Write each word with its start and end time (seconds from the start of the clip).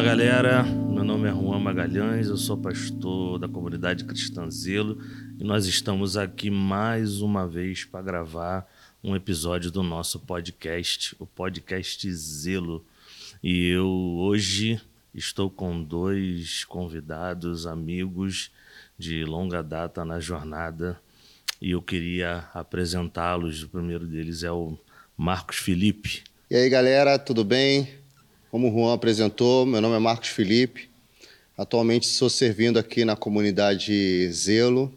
Fala 0.00 0.16
galera, 0.16 0.62
meu 0.62 1.04
nome 1.04 1.28
é 1.28 1.30
Juan 1.30 1.58
Magalhães, 1.58 2.28
eu 2.28 2.36
sou 2.38 2.56
pastor 2.56 3.38
da 3.38 3.46
comunidade 3.46 4.02
Cristã 4.06 4.50
Zelo 4.50 4.98
e 5.38 5.44
nós 5.44 5.66
estamos 5.66 6.16
aqui 6.16 6.50
mais 6.50 7.20
uma 7.20 7.46
vez 7.46 7.84
para 7.84 8.00
gravar 8.00 8.66
um 9.04 9.14
episódio 9.14 9.70
do 9.70 9.82
nosso 9.82 10.18
podcast, 10.20 11.14
o 11.18 11.26
podcast 11.26 12.10
Zelo. 12.14 12.82
E 13.42 13.68
eu 13.68 13.86
hoje 13.90 14.80
estou 15.14 15.50
com 15.50 15.82
dois 15.82 16.64
convidados, 16.64 17.66
amigos 17.66 18.50
de 18.98 19.22
longa 19.26 19.62
data 19.62 20.02
na 20.02 20.18
jornada 20.18 20.98
e 21.60 21.72
eu 21.72 21.82
queria 21.82 22.48
apresentá-los. 22.54 23.64
O 23.64 23.68
primeiro 23.68 24.06
deles 24.06 24.44
é 24.44 24.50
o 24.50 24.78
Marcos 25.14 25.58
Felipe. 25.58 26.24
E 26.50 26.56
aí 26.56 26.70
galera, 26.70 27.18
tudo 27.18 27.44
bem? 27.44 27.99
Como 28.50 28.68
o 28.68 28.72
Juan 28.72 28.94
apresentou, 28.94 29.64
meu 29.64 29.80
nome 29.80 29.94
é 29.94 30.00
Marcos 30.00 30.30
Felipe. 30.30 30.90
Atualmente 31.56 32.08
estou 32.08 32.28
servindo 32.28 32.80
aqui 32.80 33.04
na 33.04 33.14
comunidade 33.14 34.28
Zelo 34.32 34.92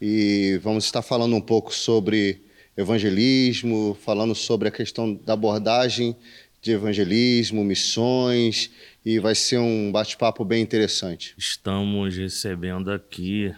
e 0.00 0.60
vamos 0.62 0.84
estar 0.84 1.02
falando 1.02 1.34
um 1.34 1.40
pouco 1.40 1.74
sobre 1.74 2.40
evangelismo, 2.76 3.98
falando 4.00 4.32
sobre 4.32 4.68
a 4.68 4.70
questão 4.70 5.12
da 5.12 5.32
abordagem 5.32 6.14
de 6.62 6.70
evangelismo, 6.70 7.64
missões 7.64 8.70
e 9.04 9.18
vai 9.18 9.34
ser 9.34 9.58
um 9.58 9.90
bate-papo 9.90 10.44
bem 10.44 10.62
interessante. 10.62 11.34
Estamos 11.36 12.16
recebendo 12.16 12.92
aqui 12.92 13.52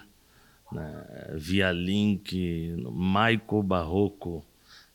né, 0.73 1.34
via 1.34 1.71
link 1.71 2.74
Maico 2.91 3.62
Barroco. 3.62 4.43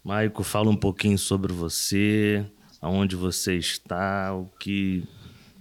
Maico, 0.03 0.41
fala 0.41 0.71
um 0.71 0.75
pouquinho 0.75 1.19
sobre 1.19 1.53
você, 1.53 2.43
aonde 2.85 3.15
você 3.15 3.57
está, 3.57 4.31
o 4.35 4.45
que 4.59 5.03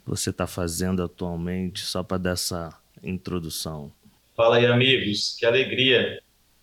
você 0.05 0.29
está 0.29 0.47
fazendo 0.47 1.03
atualmente, 1.03 1.81
só 1.81 2.03
para 2.03 2.19
dar 2.19 2.33
essa 2.33 2.79
introdução. 3.03 3.91
Fala 4.37 4.57
aí, 4.57 4.67
amigos, 4.67 5.35
que 5.39 5.47
alegria 5.47 6.23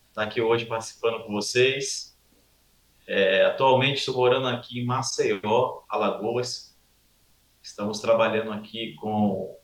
estar 0.09 0.21
aqui 0.21 0.39
hoje 0.39 0.67
participando 0.67 1.23
com 1.23 1.33
vocês. 1.33 2.15
É, 3.07 3.43
atualmente 3.45 3.97
estou 3.97 4.13
morando 4.13 4.47
aqui 4.49 4.79
em 4.79 4.85
Maceió, 4.85 5.81
Alagoas. 5.89 6.77
Estamos 7.63 7.99
trabalhando 7.99 8.51
aqui 8.51 8.93
com 9.01 9.57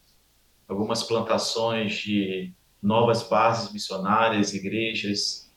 algumas 0.67 1.03
plantações 1.03 1.93
de 1.93 2.51
novas 2.81 3.21
bases 3.21 3.71
missionárias, 3.71 4.55
igrejas, 4.55 5.53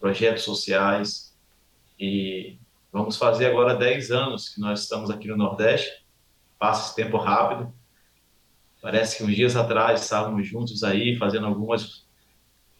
projetos 0.00 0.42
sociais 0.42 1.38
e 1.96 2.58
Vamos 2.92 3.16
fazer 3.16 3.46
agora 3.46 3.74
10 3.74 4.10
anos 4.10 4.50
que 4.50 4.60
nós 4.60 4.82
estamos 4.82 5.10
aqui 5.10 5.26
no 5.26 5.36
Nordeste. 5.36 6.04
Passa 6.58 6.88
esse 6.88 6.96
tempo 6.96 7.16
rápido. 7.16 7.72
Parece 8.82 9.16
que 9.16 9.24
uns 9.24 9.34
dias 9.34 9.56
atrás 9.56 10.02
estávamos 10.02 10.46
juntos 10.46 10.84
aí 10.84 11.16
fazendo 11.16 11.46
algumas 11.46 12.06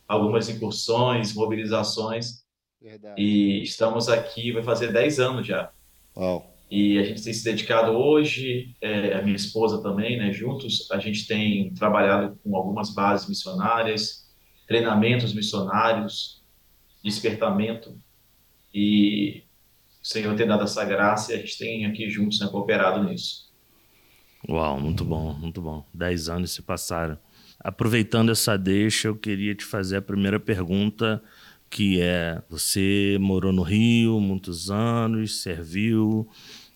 algumas 0.07 0.51
incursões, 0.51 1.33
mobilizações. 1.33 2.45
Verdade. 2.81 3.21
E 3.21 3.63
estamos 3.63 4.11
aqui, 4.11 4.53
vai 4.53 4.63
fazer 4.63 4.93
10 4.93 5.19
anos 5.19 5.47
já. 5.47 5.73
Uau. 6.15 6.53
E 6.71 6.99
a 6.99 7.05
gente 7.05 7.23
tem 7.23 7.33
se 7.33 7.45
dedicado 7.45 7.93
hoje, 7.93 8.75
é, 8.81 9.15
a 9.15 9.23
minha 9.23 9.37
esposa 9.37 9.83
também, 9.83 10.19
né, 10.19 10.33
juntos, 10.33 10.91
a 10.91 10.99
gente 10.99 11.27
tem 11.27 11.73
trabalhado 11.75 12.39
com 12.43 12.57
algumas 12.57 12.91
bases 12.91 13.29
missionárias, 13.29 14.31
treinamentos 14.67 15.35
missionários, 15.35 16.43
despertamento. 17.05 17.99
E 18.73 19.45
o 20.03 20.07
Senhor 20.07 20.35
tem 20.35 20.47
dado 20.47 20.65
essa 20.65 20.85
graça 20.85 21.33
e 21.33 21.37
a 21.37 21.39
gente 21.39 21.57
tem 21.57 21.87
aqui 21.87 22.11
juntos 22.11 22.41
né, 22.41 22.49
cooperado 22.49 23.05
nisso. 23.05 23.53
Uau, 24.49 24.81
muito 24.81 25.05
bom, 25.05 25.33
muito 25.35 25.61
bom. 25.63 25.87
Dez 25.95 26.29
anos 26.29 26.51
se 26.51 26.61
passaram. 26.63 27.17
Aproveitando 27.61 28.33
essa 28.33 28.57
deixa, 28.59 29.07
eu 29.07 29.15
queria 29.15 29.55
te 29.55 29.65
fazer 29.65 29.99
a 29.99 30.03
primeira 30.03 30.41
pergunta, 30.41 31.23
que 31.71 32.01
é: 32.01 32.43
você 32.51 33.17
morou 33.21 33.53
no 33.53 33.63
Rio 33.63 34.19
muitos 34.19 34.69
anos, 34.69 35.41
serviu. 35.41 36.29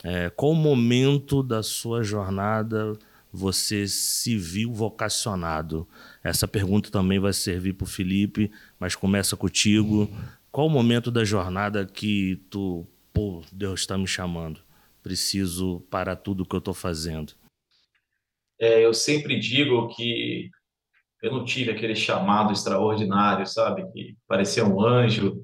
É, 0.04 0.30
qual 0.30 0.54
momento 0.54 1.42
da 1.42 1.64
sua 1.64 2.04
jornada 2.04 2.92
você 3.32 3.88
se 3.88 4.36
viu 4.36 4.72
vocacionado? 4.72 5.88
Essa 6.22 6.46
pergunta 6.46 6.92
também 6.92 7.18
vai 7.18 7.32
servir 7.32 7.72
para 7.72 7.84
o 7.84 7.88
Felipe, 7.88 8.52
mas 8.78 8.94
começa 8.94 9.36
contigo. 9.36 10.08
Qual 10.52 10.68
o 10.68 10.70
momento 10.70 11.10
da 11.10 11.24
jornada 11.24 11.84
que 11.84 12.40
tu 12.48 12.86
pô, 13.16 13.42
Deus 13.50 13.80
está 13.80 13.96
me 13.96 14.06
chamando, 14.06 14.60
preciso 15.02 15.80
parar 15.90 16.16
tudo 16.16 16.44
que 16.44 16.54
eu 16.54 16.58
estou 16.58 16.74
fazendo? 16.74 17.32
É, 18.60 18.84
eu 18.84 18.92
sempre 18.92 19.40
digo 19.40 19.88
que 19.88 20.50
eu 21.22 21.32
não 21.32 21.42
tive 21.42 21.70
aquele 21.70 21.96
chamado 21.96 22.52
extraordinário, 22.52 23.46
sabe? 23.46 23.90
Que 23.90 24.14
parecia 24.28 24.66
um 24.66 24.84
anjo. 24.84 25.42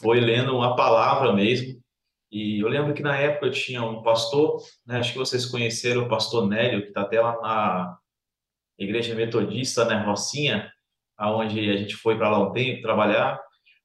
Foi 0.00 0.18
lendo 0.18 0.52
uma 0.56 0.74
palavra 0.74 1.32
mesmo. 1.32 1.80
E 2.28 2.58
eu 2.58 2.66
lembro 2.66 2.92
que 2.92 3.02
na 3.02 3.16
época 3.16 3.46
eu 3.46 3.52
tinha 3.52 3.84
um 3.84 4.02
pastor, 4.02 4.60
né? 4.84 4.98
acho 4.98 5.12
que 5.12 5.18
vocês 5.18 5.46
conheceram 5.46 6.02
o 6.02 6.08
pastor 6.08 6.48
Nélio, 6.48 6.82
que 6.82 6.88
está 6.88 7.02
até 7.02 7.20
lá 7.20 7.40
na 7.40 7.98
Igreja 8.76 9.14
Metodista, 9.14 9.84
né, 9.84 10.02
Rocinha, 10.04 10.72
aonde 11.16 11.70
a 11.70 11.76
gente 11.76 11.94
foi 11.94 12.18
para 12.18 12.30
lá 12.30 12.40
um 12.40 12.52
tempo 12.52 12.82
trabalhar 12.82 13.43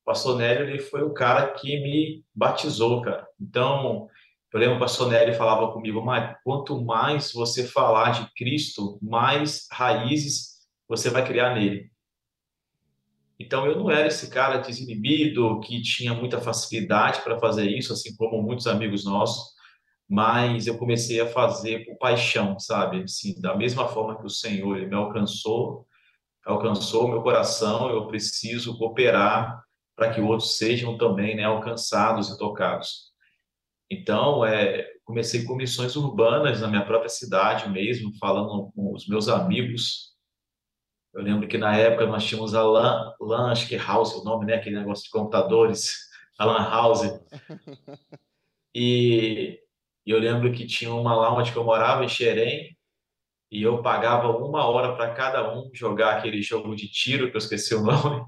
pastor 0.10 0.40
Nélio 0.40 0.68
ele 0.68 0.80
foi 0.80 1.04
o 1.04 1.14
cara 1.14 1.52
que 1.52 1.80
me 1.82 2.26
batizou, 2.34 3.00
cara. 3.04 3.28
Então, 3.40 4.08
eu 4.52 4.60
lembro 4.60 4.78
o 4.78 4.80
pastor 4.80 5.08
Nélio 5.08 5.36
falava 5.36 5.72
comigo, 5.72 6.04
mas 6.04 6.36
quanto 6.44 6.84
mais 6.84 7.32
você 7.32 7.64
falar 7.64 8.10
de 8.10 8.34
Cristo, 8.34 8.98
mais 9.04 9.68
raízes 9.72 10.68
você 10.88 11.12
vai 11.12 11.24
criar 11.24 11.54
nele. 11.54 11.92
Então, 13.40 13.68
eu 13.68 13.78
não 13.78 13.92
era 13.92 14.08
esse 14.08 14.32
cara 14.32 14.58
desinibido, 14.58 15.60
que 15.60 15.80
tinha 15.80 16.12
muita 16.16 16.42
facilidade 16.42 17.22
para 17.22 17.40
fazer 17.40 17.70
isso, 17.70 17.94
assim 17.94 18.16
como 18.16 18.42
muitos 18.42 18.66
amigos 18.66 19.06
nossos, 19.06 19.54
mas 20.10 20.66
eu 20.66 20.76
comecei 20.80 21.22
a 21.22 21.28
fazer 21.28 21.86
por 21.86 22.00
paixão, 22.00 22.58
sabe? 22.58 23.04
Assim, 23.04 23.40
da 23.40 23.56
mesma 23.56 23.88
forma 23.88 24.18
que 24.18 24.26
o 24.26 24.30
Senhor 24.30 24.76
me 24.88 24.96
alcançou, 24.96 25.86
alcançou 26.44 27.08
meu 27.08 27.22
coração, 27.22 27.92
eu 27.92 28.08
preciso 28.08 28.76
cooperar 28.76 29.69
para 30.00 30.14
que 30.14 30.22
outros 30.22 30.58
sejam 30.58 30.98
também 30.98 31.36
né, 31.36 31.44
alcançados 31.44 32.30
e 32.30 32.38
tocados. 32.38 33.10
Então, 33.92 34.46
é, 34.46 34.88
comecei 35.04 35.44
com 35.44 35.56
missões 35.56 35.96
urbanas 35.98 36.62
na 36.62 36.70
minha 36.70 36.86
própria 36.86 37.10
cidade 37.10 37.70
mesmo, 37.70 38.16
falando 38.18 38.72
com 38.72 38.94
os 38.94 39.06
meus 39.08 39.28
amigos. 39.28 40.16
Eu 41.14 41.22
lembro 41.22 41.48
que 41.48 41.58
na 41.58 41.76
época 41.76 42.06
nós 42.06 42.24
tínhamos 42.24 42.56
a 42.56 42.64
LAN, 42.64 43.14
LAN 43.20 43.52
acho 43.52 43.68
que 43.68 43.76
é 43.76 43.80
House, 43.80 44.14
o 44.14 44.24
nome, 44.24 44.46
né, 44.46 44.56
aquele 44.56 44.78
negócio 44.78 45.04
de 45.04 45.10
computadores, 45.10 45.94
a 46.40 46.46
LAN 46.46 46.70
House. 46.70 47.20
E, 48.74 49.60
e 50.06 50.12
eu 50.12 50.20
lembro 50.20 50.54
que 50.54 50.66
tinha 50.66 50.94
uma 50.94 51.14
lá 51.16 51.36
onde 51.36 51.54
eu 51.54 51.64
morava, 51.64 52.06
em 52.06 52.08
Xerém, 52.08 52.78
e 53.52 53.64
eu 53.64 53.82
pagava 53.82 54.30
uma 54.38 54.66
hora 54.66 54.96
para 54.96 55.14
cada 55.14 55.58
um 55.58 55.70
jogar 55.74 56.18
aquele 56.18 56.42
jogo 56.42 56.76
de 56.76 56.88
tiro, 56.88 57.30
que 57.30 57.36
eu 57.36 57.40
esqueci 57.40 57.74
o 57.74 57.82
nome. 57.82 58.24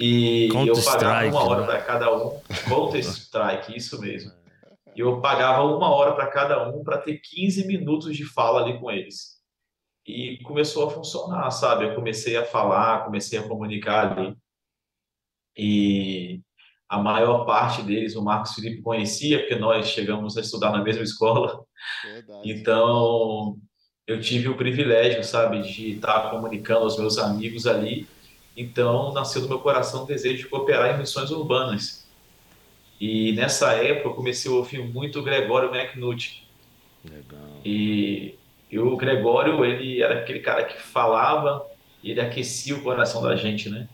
E 0.00 0.48
eu 0.48 0.82
pagava 0.82 1.28
uma 1.28 1.44
hora 1.44 1.60
né? 1.60 1.66
para 1.66 1.82
cada 1.82 2.16
um. 2.16 2.40
Counter 2.66 3.00
Strike, 3.00 3.76
isso 3.76 4.00
mesmo. 4.00 4.32
E 4.96 5.00
eu 5.00 5.20
pagava 5.20 5.62
uma 5.62 5.90
hora 5.90 6.14
para 6.14 6.26
cada 6.28 6.68
um 6.70 6.82
para 6.82 6.96
ter 6.96 7.18
15 7.18 7.66
minutos 7.66 8.16
de 8.16 8.24
fala 8.24 8.62
ali 8.62 8.80
com 8.80 8.90
eles. 8.90 9.38
E 10.06 10.38
começou 10.42 10.88
a 10.88 10.90
funcionar, 10.90 11.50
sabe? 11.50 11.84
Eu 11.84 11.94
comecei 11.94 12.34
a 12.36 12.44
falar, 12.44 13.04
comecei 13.04 13.38
a 13.38 13.46
comunicar 13.46 14.10
ali. 14.10 14.34
E 15.54 16.40
a 16.88 16.98
maior 16.98 17.44
parte 17.44 17.82
deles 17.82 18.16
o 18.16 18.24
Marcos 18.24 18.54
Felipe 18.54 18.80
conhecia, 18.80 19.40
porque 19.40 19.56
nós 19.56 19.88
chegamos 19.88 20.36
a 20.38 20.40
estudar 20.40 20.72
na 20.72 20.82
mesma 20.82 21.02
escola. 21.02 21.62
Verdade. 22.02 22.50
Então, 22.50 23.58
eu 24.06 24.18
tive 24.18 24.48
o 24.48 24.56
privilégio, 24.56 25.22
sabe, 25.22 25.60
de 25.60 25.92
estar 25.92 26.30
comunicando 26.30 26.84
aos 26.84 26.98
meus 26.98 27.18
amigos 27.18 27.66
ali 27.66 28.08
então, 28.60 29.12
nasceu 29.12 29.40
do 29.40 29.48
meu 29.48 29.58
coração 29.58 30.02
o 30.02 30.06
desejo 30.06 30.38
de 30.38 30.48
cooperar 30.48 30.94
em 30.94 30.98
missões 30.98 31.30
urbanas. 31.30 32.06
E 33.00 33.32
nessa 33.32 33.72
época 33.72 34.08
eu 34.08 34.14
comecei 34.14 34.50
a 34.50 34.54
ouvir 34.54 34.84
muito 34.84 35.20
o 35.20 35.22
Gregório 35.22 35.74
McNutt. 35.74 36.46
Legal. 37.02 37.40
E, 37.64 38.34
e 38.70 38.78
o 38.78 38.94
Gregório, 38.96 39.64
ele 39.64 40.02
era 40.02 40.20
aquele 40.20 40.40
cara 40.40 40.64
que 40.64 40.80
falava 40.80 41.64
e 42.02 42.10
ele 42.10 42.20
aquecia 42.20 42.76
o 42.76 42.82
coração 42.82 43.22
da 43.22 43.34
gente, 43.34 43.70
né? 43.70 43.88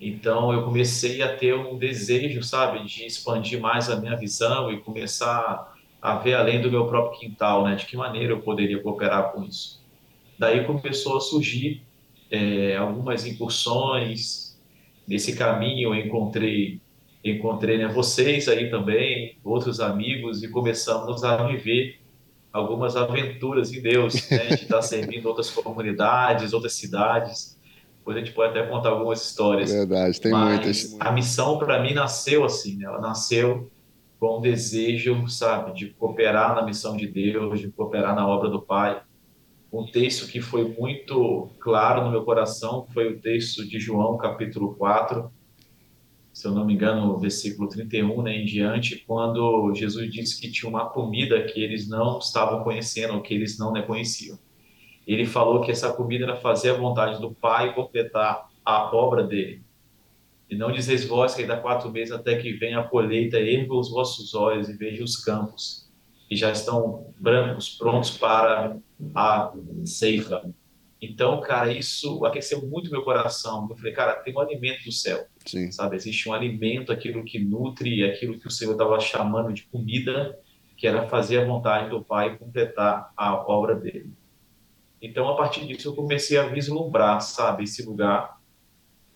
Então 0.00 0.52
eu 0.52 0.62
comecei 0.62 1.22
a 1.22 1.36
ter 1.36 1.54
um 1.54 1.76
desejo, 1.76 2.42
sabe, 2.42 2.84
de 2.84 3.04
expandir 3.04 3.60
mais 3.60 3.90
a 3.90 3.96
minha 3.96 4.16
visão 4.16 4.70
e 4.70 4.78
começar 4.78 5.74
a 6.00 6.16
ver 6.16 6.34
além 6.34 6.60
do 6.60 6.70
meu 6.70 6.86
próprio 6.86 7.18
quintal, 7.18 7.64
né? 7.64 7.74
De 7.74 7.86
que 7.86 7.96
maneira 7.96 8.32
eu 8.32 8.40
poderia 8.40 8.80
cooperar 8.80 9.32
com 9.32 9.42
isso. 9.42 9.82
Daí 10.38 10.64
começou 10.64 11.16
a 11.16 11.20
surgir 11.20 11.82
é, 12.34 12.76
algumas 12.76 13.26
incursões. 13.26 14.58
Nesse 15.06 15.36
caminho 15.36 15.94
eu 15.94 16.06
encontrei 16.06 16.80
encontrei 17.24 17.78
né, 17.78 17.88
vocês 17.88 18.48
aí 18.48 18.70
também, 18.70 19.38
outros 19.42 19.80
amigos, 19.80 20.42
e 20.42 20.48
começamos 20.48 21.24
a 21.24 21.42
viver 21.46 21.98
algumas 22.52 22.96
aventuras 22.96 23.72
em 23.72 23.80
Deus, 23.80 24.28
né? 24.30 24.36
A 24.36 24.50
gente 24.50 24.64
está 24.64 24.82
servindo 24.82 25.26
outras 25.26 25.50
comunidades, 25.50 26.52
outras 26.52 26.74
cidades. 26.74 27.58
Depois 27.98 28.16
a 28.16 28.20
gente 28.20 28.32
pode 28.32 28.50
até 28.56 28.68
contar 28.68 28.90
algumas 28.90 29.26
histórias. 29.26 29.72
Verdade, 29.72 30.20
tem 30.20 30.30
Mas 30.30 30.54
muitas. 30.54 30.96
A 31.00 31.10
missão 31.10 31.58
para 31.58 31.82
mim 31.82 31.94
nasceu 31.94 32.44
assim, 32.44 32.76
né? 32.76 32.84
Ela 32.84 33.00
nasceu 33.00 33.70
com 34.20 34.38
o 34.38 34.40
desejo, 34.40 35.26
sabe, 35.28 35.72
de 35.72 35.86
cooperar 35.88 36.54
na 36.54 36.62
missão 36.62 36.96
de 36.96 37.06
Deus, 37.06 37.58
de 37.58 37.68
cooperar 37.70 38.14
na 38.14 38.28
obra 38.28 38.50
do 38.50 38.60
Pai. 38.60 39.00
Um 39.76 39.86
texto 39.86 40.30
que 40.30 40.40
foi 40.40 40.68
muito 40.78 41.50
claro 41.58 42.04
no 42.04 42.10
meu 42.12 42.22
coração 42.24 42.86
foi 42.94 43.12
o 43.12 43.18
texto 43.18 43.66
de 43.66 43.80
João, 43.80 44.16
capítulo 44.16 44.76
4, 44.76 45.28
se 46.32 46.46
eu 46.46 46.52
não 46.52 46.64
me 46.64 46.74
engano, 46.74 47.18
versículo 47.18 47.68
31 47.68 48.22
né, 48.22 48.36
em 48.36 48.44
diante, 48.44 49.02
quando 49.04 49.74
Jesus 49.74 50.08
disse 50.12 50.40
que 50.40 50.48
tinha 50.48 50.70
uma 50.70 50.88
comida 50.88 51.42
que 51.42 51.60
eles 51.60 51.88
não 51.88 52.20
estavam 52.20 52.62
conhecendo, 52.62 53.20
que 53.20 53.34
eles 53.34 53.58
não 53.58 53.72
né, 53.72 53.82
conheciam. 53.82 54.38
Ele 55.04 55.26
falou 55.26 55.60
que 55.60 55.72
essa 55.72 55.92
comida 55.92 56.22
era 56.22 56.36
fazer 56.36 56.70
a 56.70 56.78
vontade 56.78 57.20
do 57.20 57.32
Pai 57.34 57.70
e 57.70 57.72
completar 57.72 58.48
a 58.64 58.94
obra 58.94 59.24
dele. 59.24 59.60
E 60.48 60.54
não 60.54 60.70
dizeis 60.70 61.04
vós 61.04 61.34
que 61.34 61.42
ainda 61.42 61.56
quatro 61.56 61.90
meses 61.90 62.12
até 62.12 62.36
que 62.36 62.52
venha 62.52 62.78
a 62.78 62.84
colheita, 62.84 63.38
erga 63.38 63.74
os 63.74 63.90
vossos 63.90 64.34
olhos 64.34 64.68
e 64.68 64.76
veja 64.76 65.02
os 65.02 65.16
campos, 65.16 65.83
que 66.34 66.36
já 66.36 66.50
estão 66.50 67.14
brancos, 67.16 67.70
prontos 67.70 68.10
para 68.18 68.76
a 69.14 69.52
ceifa. 69.84 70.44
Então, 71.00 71.40
cara, 71.40 71.72
isso 71.72 72.24
aqueceu 72.24 72.66
muito 72.66 72.90
meu 72.90 73.02
coração. 73.02 73.68
Eu 73.70 73.76
falei, 73.76 73.92
cara, 73.92 74.14
tem 74.14 74.34
um 74.34 74.40
alimento 74.40 74.84
do 74.84 74.90
céu. 74.90 75.26
Sim. 75.46 75.70
Sabe? 75.70 75.94
Existe 75.94 76.28
um 76.28 76.32
alimento, 76.32 76.90
aquilo 76.90 77.22
que 77.24 77.38
nutre, 77.38 78.04
aquilo 78.04 78.38
que 78.40 78.48
o 78.48 78.50
Senhor 78.50 78.72
estava 78.72 78.98
chamando 78.98 79.52
de 79.52 79.62
comida, 79.64 80.36
que 80.76 80.88
era 80.88 81.06
fazer 81.06 81.38
a 81.38 81.44
vontade 81.44 81.90
do 81.90 82.02
Pai 82.02 82.32
e 82.32 82.38
completar 82.38 83.12
a 83.16 83.34
obra 83.34 83.76
dele. 83.76 84.12
Então, 85.00 85.28
a 85.28 85.36
partir 85.36 85.66
disso, 85.66 85.88
eu 85.88 85.94
comecei 85.94 86.36
a 86.36 86.48
vislumbrar, 86.48 87.20
sabe, 87.20 87.62
esse 87.62 87.84
lugar. 87.84 88.40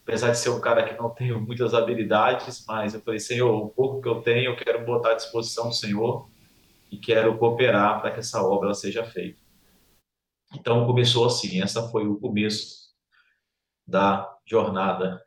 Apesar 0.04 0.30
de 0.30 0.38
ser 0.38 0.50
um 0.50 0.60
cara 0.60 0.84
que 0.84 0.96
não 0.96 1.10
tenho 1.10 1.40
muitas 1.40 1.74
habilidades, 1.74 2.64
mas 2.68 2.94
eu 2.94 3.00
falei, 3.00 3.18
Senhor, 3.18 3.50
o 3.50 3.68
pouco 3.70 4.00
que 4.00 4.08
eu 4.08 4.20
tenho, 4.20 4.52
eu 4.52 4.56
quero 4.56 4.84
botar 4.84 5.12
à 5.12 5.14
disposição 5.14 5.68
do 5.68 5.74
Senhor 5.74 6.28
e 6.90 6.96
quero 6.96 7.36
cooperar 7.38 8.00
para 8.00 8.10
que 8.10 8.20
essa 8.20 8.42
obra 8.42 8.74
seja 8.74 9.04
feita. 9.04 9.38
Então 10.54 10.86
começou 10.86 11.26
assim, 11.26 11.60
essa 11.60 11.88
foi 11.88 12.06
o 12.06 12.16
começo 12.16 12.88
da 13.86 14.28
jornada. 14.46 15.22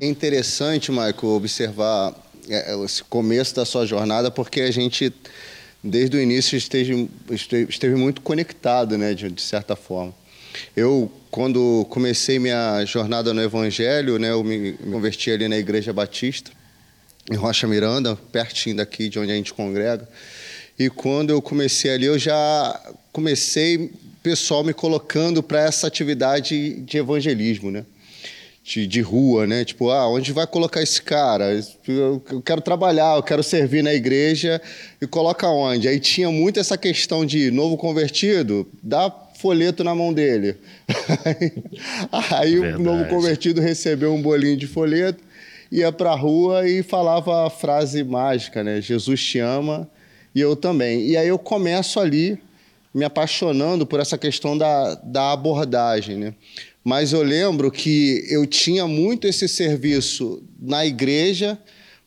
É 0.00 0.06
interessante, 0.06 0.90
Michael, 0.90 1.34
observar 1.34 2.14
é, 2.48 2.72
é, 2.72 2.84
esse 2.84 3.04
começo 3.04 3.54
da 3.54 3.64
sua 3.64 3.86
jornada, 3.86 4.30
porque 4.30 4.62
a 4.62 4.70
gente, 4.70 5.12
desde 5.82 6.16
o 6.16 6.20
início, 6.20 6.56
esteve, 6.56 7.08
esteve 7.68 7.94
muito 7.94 8.20
conectado, 8.20 8.96
né, 8.98 9.14
de, 9.14 9.30
de 9.30 9.42
certa 9.42 9.76
forma. 9.76 10.14
Eu, 10.76 11.10
quando 11.30 11.86
comecei 11.88 12.38
minha 12.38 12.84
jornada 12.84 13.32
no 13.32 13.42
Evangelho, 13.42 14.18
né, 14.18 14.30
eu 14.30 14.44
me 14.44 14.72
converti 14.74 15.30
ali 15.30 15.48
na 15.48 15.56
Igreja 15.56 15.92
Batista, 15.92 16.50
em 17.30 17.36
Rocha 17.36 17.66
Miranda, 17.66 18.16
pertinho 18.30 18.76
daqui 18.76 19.08
de 19.08 19.18
onde 19.18 19.32
a 19.32 19.34
gente 19.34 19.54
congrega. 19.54 20.08
E 20.78 20.88
quando 20.88 21.30
eu 21.30 21.42
comecei 21.42 21.90
ali, 21.90 22.06
eu 22.06 22.18
já 22.18 22.80
comecei 23.12 23.90
pessoal 24.22 24.62
me 24.62 24.72
colocando 24.72 25.42
para 25.42 25.60
essa 25.60 25.86
atividade 25.86 26.80
de 26.80 26.96
evangelismo, 26.96 27.70
né? 27.70 27.84
De, 28.64 28.86
de, 28.86 29.00
rua, 29.00 29.44
né? 29.44 29.64
Tipo, 29.64 29.90
ah, 29.90 30.08
onde 30.08 30.32
vai 30.32 30.46
colocar 30.46 30.80
esse 30.80 31.02
cara? 31.02 31.52
Eu, 31.86 32.22
eu 32.30 32.40
quero 32.40 32.60
trabalhar, 32.60 33.16
eu 33.16 33.22
quero 33.22 33.42
servir 33.42 33.82
na 33.82 33.92
igreja 33.92 34.62
e 35.00 35.06
coloca 35.06 35.48
onde? 35.48 35.88
Aí 35.88 35.98
tinha 35.98 36.30
muito 36.30 36.60
essa 36.60 36.78
questão 36.78 37.26
de 37.26 37.50
novo 37.50 37.76
convertido, 37.76 38.68
dá 38.80 39.12
folheto 39.34 39.82
na 39.82 39.96
mão 39.96 40.12
dele. 40.12 40.54
Aí 42.30 42.56
o 42.56 42.78
novo 42.78 43.04
convertido 43.06 43.60
recebeu 43.60 44.14
um 44.14 44.22
bolinho 44.22 44.56
de 44.56 44.68
folheto, 44.68 45.24
ia 45.70 45.90
para 45.90 46.12
a 46.12 46.16
rua 46.16 46.68
e 46.68 46.84
falava 46.84 47.44
a 47.44 47.50
frase 47.50 48.04
mágica, 48.04 48.62
né? 48.62 48.80
Jesus 48.80 49.20
te 49.24 49.40
ama 49.40 49.90
e 50.34 50.40
eu 50.40 50.56
também. 50.56 51.06
E 51.06 51.16
aí 51.16 51.28
eu 51.28 51.38
começo 51.38 52.00
ali 52.00 52.38
me 52.94 53.04
apaixonando 53.04 53.86
por 53.86 54.00
essa 54.00 54.18
questão 54.18 54.56
da, 54.56 54.94
da 54.96 55.32
abordagem, 55.32 56.16
né? 56.16 56.34
Mas 56.84 57.12
eu 57.12 57.22
lembro 57.22 57.70
que 57.70 58.24
eu 58.28 58.46
tinha 58.46 58.86
muito 58.86 59.26
esse 59.26 59.48
serviço 59.48 60.42
na 60.60 60.84
igreja, 60.84 61.58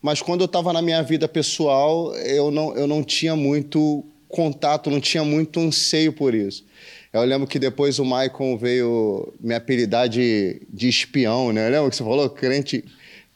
mas 0.02 0.20
quando 0.20 0.42
eu 0.42 0.46
estava 0.46 0.72
na 0.72 0.82
minha 0.82 1.02
vida 1.02 1.26
pessoal, 1.26 2.14
eu 2.16 2.50
não, 2.50 2.76
eu 2.76 2.86
não 2.86 3.02
tinha 3.02 3.34
muito 3.34 4.04
contato, 4.28 4.90
não 4.90 5.00
tinha 5.00 5.24
muito 5.24 5.58
anseio 5.60 6.12
por 6.12 6.34
isso. 6.34 6.64
Eu 7.12 7.24
lembro 7.24 7.46
que 7.46 7.58
depois 7.58 7.98
o 7.98 8.04
Maicon 8.04 8.58
veio 8.58 9.32
me 9.40 9.54
apelidar 9.54 10.08
de, 10.08 10.60
de 10.70 10.88
espião, 10.88 11.52
né? 11.52 11.70
Lembra 11.70 11.88
que 11.88 11.96
você 11.96 12.04
falou? 12.04 12.28
Crente, 12.28 12.84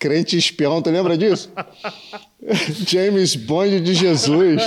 crente 0.01 0.37
espião, 0.37 0.81
tu 0.81 0.91
lembra 0.91 1.17
disso? 1.17 1.51
James 2.89 3.37
Bond 3.37 3.81
de 3.81 3.95
Jesus. 3.95 4.63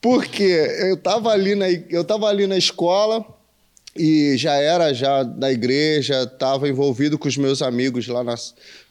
Porque 0.00 0.42
eu 0.42 0.94
estava 0.94 1.30
ali 1.30 1.54
na 1.54 1.68
eu 1.70 2.04
tava 2.04 2.28
ali 2.28 2.46
na 2.46 2.56
escola 2.56 3.24
e 3.96 4.36
já 4.36 4.54
era 4.54 4.92
já 4.92 5.22
da 5.24 5.50
igreja, 5.50 6.22
estava 6.22 6.68
envolvido 6.68 7.18
com 7.18 7.26
os 7.26 7.36
meus 7.36 7.62
amigos 7.62 8.06
lá 8.06 8.22
na, 8.22 8.34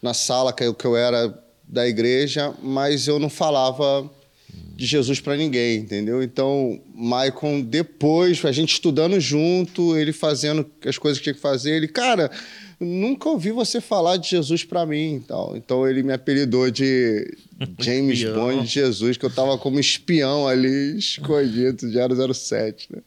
na 0.01 0.13
sala 0.13 0.51
que 0.51 0.63
eu, 0.63 0.73
que 0.73 0.85
eu 0.85 0.97
era 0.97 1.33
da 1.65 1.87
igreja, 1.87 2.53
mas 2.61 3.07
eu 3.07 3.19
não 3.19 3.29
falava 3.29 4.09
de 4.75 4.85
Jesus 4.85 5.19
para 5.19 5.37
ninguém, 5.37 5.79
entendeu? 5.79 6.21
Então, 6.21 6.79
Maicon, 6.93 7.61
depois, 7.61 8.43
a 8.43 8.51
gente 8.51 8.73
estudando 8.73 9.19
junto, 9.19 9.97
ele 9.97 10.13
fazendo 10.13 10.69
as 10.85 10.97
coisas 10.97 11.19
que 11.19 11.23
tinha 11.23 11.33
que 11.33 11.41
fazer, 11.41 11.71
ele, 11.71 11.87
cara, 11.87 12.29
nunca 12.79 13.29
ouvi 13.29 13.51
você 13.51 13.81
falar 13.81 14.17
de 14.17 14.29
Jesus 14.29 14.63
para 14.63 14.85
mim. 14.85 15.13
Então, 15.13 15.53
então 15.55 15.87
ele 15.87 16.03
me 16.03 16.13
apelidou 16.13 16.69
de 16.69 17.35
James 17.79 18.23
Bond 18.23 18.61
de 18.61 18.67
Jesus, 18.67 19.17
que 19.17 19.25
eu 19.25 19.29
estava 19.29 19.57
como 19.57 19.79
espião 19.79 20.47
ali, 20.47 20.97
escondido 20.97 21.89
de 21.89 22.33
007. 22.33 22.87
Né? 22.91 23.01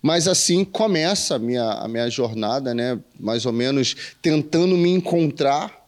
Mas 0.00 0.28
assim 0.28 0.64
começa 0.64 1.36
a 1.36 1.38
minha, 1.38 1.64
a 1.64 1.88
minha 1.88 2.08
jornada, 2.08 2.74
né? 2.74 2.98
mais 3.18 3.44
ou 3.46 3.52
menos 3.52 3.96
tentando 4.22 4.76
me 4.76 4.90
encontrar 4.90 5.82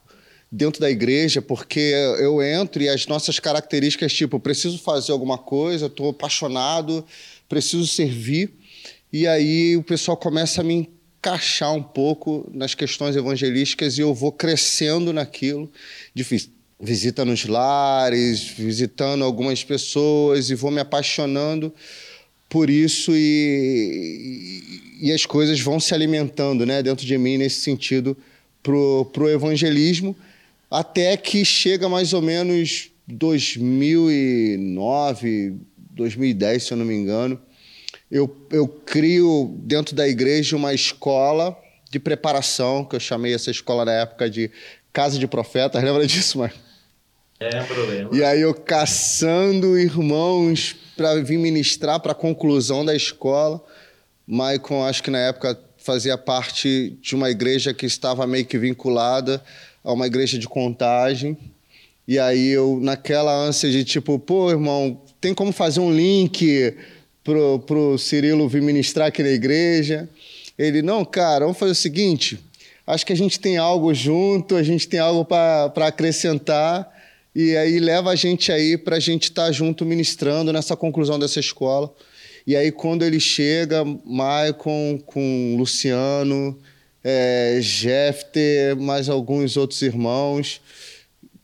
dentro 0.51 0.81
da 0.81 0.91
igreja, 0.91 1.43
porque 1.43 1.93
eu 2.19 2.43
entro 2.43 2.83
e 2.83 2.89
as 2.89 3.07
nossas 3.07 3.39
características, 3.39 4.13
tipo, 4.13 4.39
preciso 4.41 4.79
fazer 4.79 5.13
alguma 5.13 5.37
coisa, 5.37 5.87
estou 5.87 6.11
apaixonado, 6.11 7.05
preciso 7.49 7.87
servir. 7.87 8.51
E 9.13 9.27
aí 9.27 9.77
o 9.77 9.83
pessoal 9.83 10.17
começa 10.17 10.61
a 10.61 10.65
me 10.65 10.89
encaixar 11.27 11.75
um 11.75 11.83
pouco 11.83 12.49
nas 12.55 12.73
questões 12.75 13.17
evangelísticas 13.17 13.99
e 13.99 14.01
eu 14.01 14.15
vou 14.15 14.31
crescendo 14.31 15.13
naquilo. 15.13 15.69
Difícil. 16.15 16.51
Visita 16.79 17.25
nos 17.25 17.47
lares, 17.47 18.43
visitando 18.43 19.25
algumas 19.25 19.65
pessoas 19.65 20.51
e 20.51 20.55
vou 20.55 20.71
me 20.71 20.79
apaixonando 20.79 21.73
por 22.49 22.71
isso 22.71 23.11
e, 23.17 24.63
e, 25.01 25.09
e 25.09 25.13
as 25.13 25.27
coisas 25.27 25.59
vão 25.59 25.81
se 25.81 25.93
alimentando 25.95 26.65
né, 26.67 26.81
dentro 26.83 27.05
de 27.05 27.19
mim 27.19 27.39
nesse 27.39 27.63
sentido 27.63 28.17
para 28.63 28.75
o 28.75 29.29
evangelismo, 29.29 30.15
até 30.71 31.17
que 31.17 31.45
chega 31.45 31.89
mais 31.89 32.13
ou 32.13 32.21
menos 32.21 32.91
2009, 33.09 35.55
2010, 35.93 36.63
se 36.63 36.73
eu 36.73 36.77
não 36.77 36.85
me 36.85 36.95
engano, 36.95 37.41
eu, 38.11 38.35
eu 38.51 38.69
crio 38.69 39.55
dentro 39.59 39.95
da 39.95 40.07
igreja 40.07 40.57
uma 40.57 40.73
escola 40.73 41.57
de 41.91 41.99
preparação, 41.99 42.85
que 42.85 42.97
eu 42.97 43.01
chamei 43.01 43.35
essa 43.35 43.51
escola 43.51 43.85
na 43.85 43.93
época 43.93 44.29
de 44.29 44.51
Casa 44.93 45.19
de 45.19 45.27
Profetas. 45.27 45.83
Lembra 45.85 46.07
disso, 46.07 46.39
mano? 46.39 46.53
Lembro, 47.41 47.87
lembro. 47.87 48.17
E 48.17 48.25
aí 48.25 48.41
eu 48.41 48.55
caçando 48.55 49.79
irmãos 49.79 50.75
para 50.97 51.15
vir 51.23 51.39
ministrar 51.39 52.01
para 52.01 52.13
a 52.13 52.15
conclusão 52.15 52.85
da 52.85 52.95
escola. 52.95 53.63
Maicon, 54.27 54.83
acho 54.83 55.03
que 55.03 55.11
na 55.11 55.19
época 55.19 55.59
fazia 55.77 56.17
parte 56.17 56.99
de 57.01 57.15
uma 57.15 57.31
igreja 57.31 57.75
que 57.75 57.85
estava 57.85 58.27
meio 58.27 58.47
que 58.47 58.57
vinculada 58.57 59.43
a 59.85 59.93
uma 59.93 60.07
igreja 60.07 60.39
de 60.39 60.49
contagem. 60.49 61.37
E 62.09 62.19
aí 62.19 62.49
eu, 62.49 62.79
naquela 62.81 63.37
ânsia 63.37 63.71
de 63.71 63.85
tipo, 63.85 64.19
pô, 64.19 64.51
irmão, 64.51 65.01
tem 65.21 65.35
como 65.35 65.53
fazer 65.53 65.81
um 65.81 65.93
link 65.93 66.75
pro, 67.27 67.59
pro 67.59 67.99
Cirilo 67.99 68.49
vir 68.49 68.63
ministrar 68.63 69.09
aqui 69.09 69.21
na 69.21 69.31
igreja. 69.31 70.09
Ele, 70.57 70.81
não, 70.81 71.05
cara, 71.05 71.45
vamos 71.45 71.59
fazer 71.59 71.73
o 71.73 71.75
seguinte: 71.75 72.39
acho 72.87 73.05
que 73.05 73.13
a 73.13 73.17
gente 73.17 73.41
tem 73.41 73.57
algo 73.57 73.93
junto, 73.93 74.55
a 74.55 74.63
gente 74.63 74.87
tem 74.89 75.01
algo 75.01 75.25
para 75.25 75.89
acrescentar, 75.89 76.89
e 77.35 77.57
aí 77.57 77.81
leva 77.81 78.11
a 78.11 78.15
gente 78.15 78.53
aí 78.53 78.79
para 78.79 78.97
a 78.97 79.01
gente 79.01 79.25
estar 79.25 79.47
tá 79.47 79.53
junto 79.53 79.85
ministrando 79.85 80.53
nessa 80.53 80.77
conclusão 80.77 81.19
dessa 81.19 81.41
escola. 81.41 81.93
E 82.47 82.55
aí, 82.55 82.71
quando 82.71 83.05
ele 83.05 83.19
chega, 83.19 83.85
Maicon 84.05 85.01
com 85.05 85.57
Luciano, 85.59 86.57
é, 87.03 87.59
Jefter, 87.61 88.77
mais 88.77 89.09
alguns 89.09 89.57
outros 89.57 89.83
irmãos, 89.83 90.61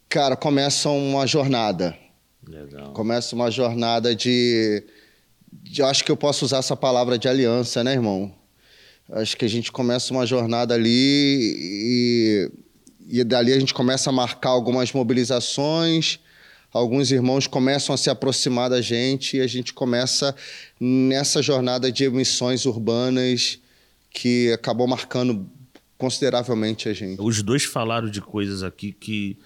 cara, 0.09 0.37
começa 0.37 0.89
uma 0.91 1.27
jornada. 1.27 1.99
Legal. 2.47 2.93
Começa 2.93 3.35
uma 3.35 3.51
jornada 3.51 4.15
de 4.15 4.85
eu 5.79 5.87
acho 5.87 6.05
que 6.05 6.11
eu 6.11 6.17
posso 6.17 6.45
usar 6.45 6.59
essa 6.59 6.77
palavra 6.77 7.19
de 7.19 7.29
aliança, 7.29 7.83
né, 7.83 7.93
irmão? 7.93 8.33
Acho 9.11 9.37
que 9.37 9.45
a 9.45 9.49
gente 9.49 9.71
começa 9.71 10.13
uma 10.13 10.27
jornada 10.27 10.75
ali 10.75 10.89
e, 10.89 12.51
e 13.09 13.25
dali 13.25 13.53
a 13.53 13.59
gente 13.59 13.75
começa 13.75 14.11
a 14.11 14.13
marcar 14.13 14.51
algumas 14.51 14.93
mobilizações, 14.93 16.19
alguns 16.73 17.11
irmãos 17.11 17.47
começam 17.47 17.95
a 17.95 17.99
se 17.99 18.09
aproximar 18.09 18.71
da 18.71 18.81
gente 18.81 19.37
e 19.37 19.41
a 19.41 19.47
gente 19.47 19.73
começa 19.75 20.35
nessa 20.81 21.43
jornada 21.43 21.93
de 21.93 22.05
emissões 22.05 22.65
urbanas 22.65 23.59
que 24.11 24.53
acabou 24.53 24.87
marcando 24.87 25.47
consideravelmente 25.99 26.89
a 26.89 26.93
gente. 26.93 27.21
Os 27.21 27.43
dois 27.43 27.65
falaram 27.65 28.11
de 28.11 28.21
coisas 28.21 28.63
aqui 28.63 28.93
que 28.93 29.39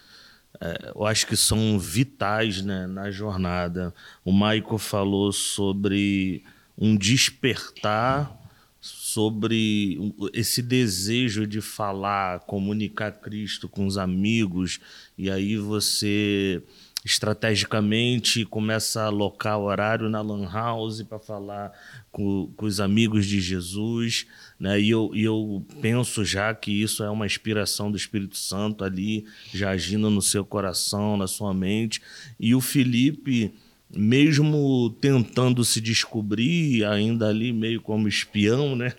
é, 0.61 0.93
eu 0.95 1.05
acho 1.05 1.27
que 1.27 1.37
são 1.37 1.79
vitais 1.79 2.63
né, 2.63 2.87
na 2.87 3.11
jornada. 3.11 3.95
O 4.25 4.33
Maico 4.33 4.79
falou 4.79 5.33
sobre 5.33 6.45
um 6.77 6.97
despertar, 6.97 8.35
sobre 8.81 10.15
esse 10.33 10.63
desejo 10.63 11.47
de 11.47 11.61
falar, 11.61 12.41
comunicar 12.41 13.13
Cristo 13.13 13.69
com 13.69 13.87
os 13.87 13.99
amigos, 13.99 14.79
e 15.17 15.31
aí 15.31 15.57
você 15.57 16.63
estrategicamente 17.05 18.45
começa 18.45 19.03
a 19.03 19.07
alocar 19.07 19.61
horário 19.61 20.11
na 20.11 20.21
Lan 20.21 20.51
House 20.51 21.03
para 21.03 21.21
falar 21.21 21.73
com, 22.11 22.53
com, 22.57 22.67
os 22.67 22.81
amigos 22.81 23.27
de 23.27 23.41
Jesus. 23.41 24.27
Né? 24.59 24.81
E, 24.81 24.91
eu, 24.91 25.11
eu 25.15 25.65
penso 25.81 26.25
já 26.25 26.55
que 26.55 26.71
isso 26.71 27.03
é 27.03 27.11
uma 27.11 27.27
inspiração 27.27 27.91
do 27.91 27.97
Espírito 27.97 28.37
Santo 28.37 28.85
ali, 28.85 29.25
já 29.53 29.71
agindo 29.71 30.11
no 30.11 30.23
seu 30.23 30.45
coração, 30.45 31.17
na 31.17 31.27
sua 31.27 31.53
mente. 31.53 32.01
E 32.41 32.55
o 32.55 32.61
Felipe, 32.61 33.53
mesmo 33.95 34.97
tentando 35.01 35.65
se 35.65 35.81
descobrir, 35.81 36.85
ainda 36.85 37.29
ali 37.29 37.53
meio 37.53 37.81
como 37.81 38.09
espião, 38.09 38.75
né? 38.75 38.95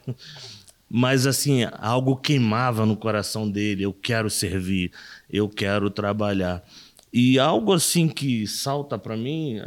mas 0.90 1.28
assim, 1.28 1.68
algo 1.74 2.16
queimava 2.16 2.86
no 2.86 2.96
coração 2.96 3.50
dele. 3.50 3.84
Eu 3.84 3.94
quero 3.94 4.30
servir, 4.30 4.92
eu 5.30 5.50
quero 5.50 5.90
trabalhar. 5.90 6.64
E 7.12 7.40
algo 7.40 7.74
assim 7.74 8.08
que 8.08 8.46
salta 8.48 8.98
para 8.98 9.18
mim 9.18 9.58
é, 9.58 9.62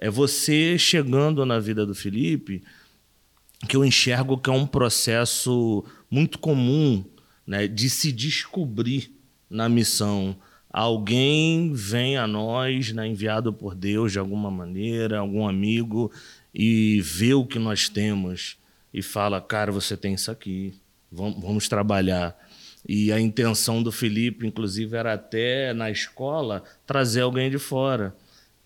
é, 0.00 0.06
é, 0.06 0.10
você 0.10 0.78
chegando 0.78 1.44
na 1.46 1.58
vida 1.58 1.86
do 1.86 1.94
Felipe, 1.94 2.62
que 3.68 3.76
eu 3.76 3.84
enxergo 3.84 4.38
que 4.38 4.48
é 4.48 4.52
um 4.52 4.66
processo 4.66 5.84
muito 6.10 6.38
comum 6.38 7.04
né, 7.46 7.66
de 7.66 7.90
se 7.90 8.10
descobrir 8.10 9.14
na 9.48 9.68
missão. 9.68 10.36
Alguém 10.72 11.72
vem 11.74 12.16
a 12.16 12.26
nós, 12.26 12.92
né, 12.92 13.06
enviado 13.06 13.52
por 13.52 13.74
Deus 13.74 14.12
de 14.12 14.18
alguma 14.18 14.50
maneira, 14.50 15.18
algum 15.18 15.46
amigo, 15.46 16.10
e 16.54 17.00
vê 17.02 17.34
o 17.34 17.44
que 17.44 17.58
nós 17.58 17.88
temos 17.88 18.56
e 18.94 19.02
fala: 19.02 19.40
Cara, 19.40 19.72
você 19.72 19.96
tem 19.96 20.14
isso 20.14 20.30
aqui, 20.30 20.74
vamos, 21.10 21.40
vamos 21.42 21.68
trabalhar. 21.68 22.36
E 22.88 23.12
a 23.12 23.20
intenção 23.20 23.82
do 23.82 23.92
Felipe, 23.92 24.46
inclusive, 24.46 24.96
era 24.96 25.12
até 25.12 25.74
na 25.74 25.90
escola 25.90 26.62
trazer 26.86 27.20
alguém 27.20 27.50
de 27.50 27.58
fora. 27.58 28.16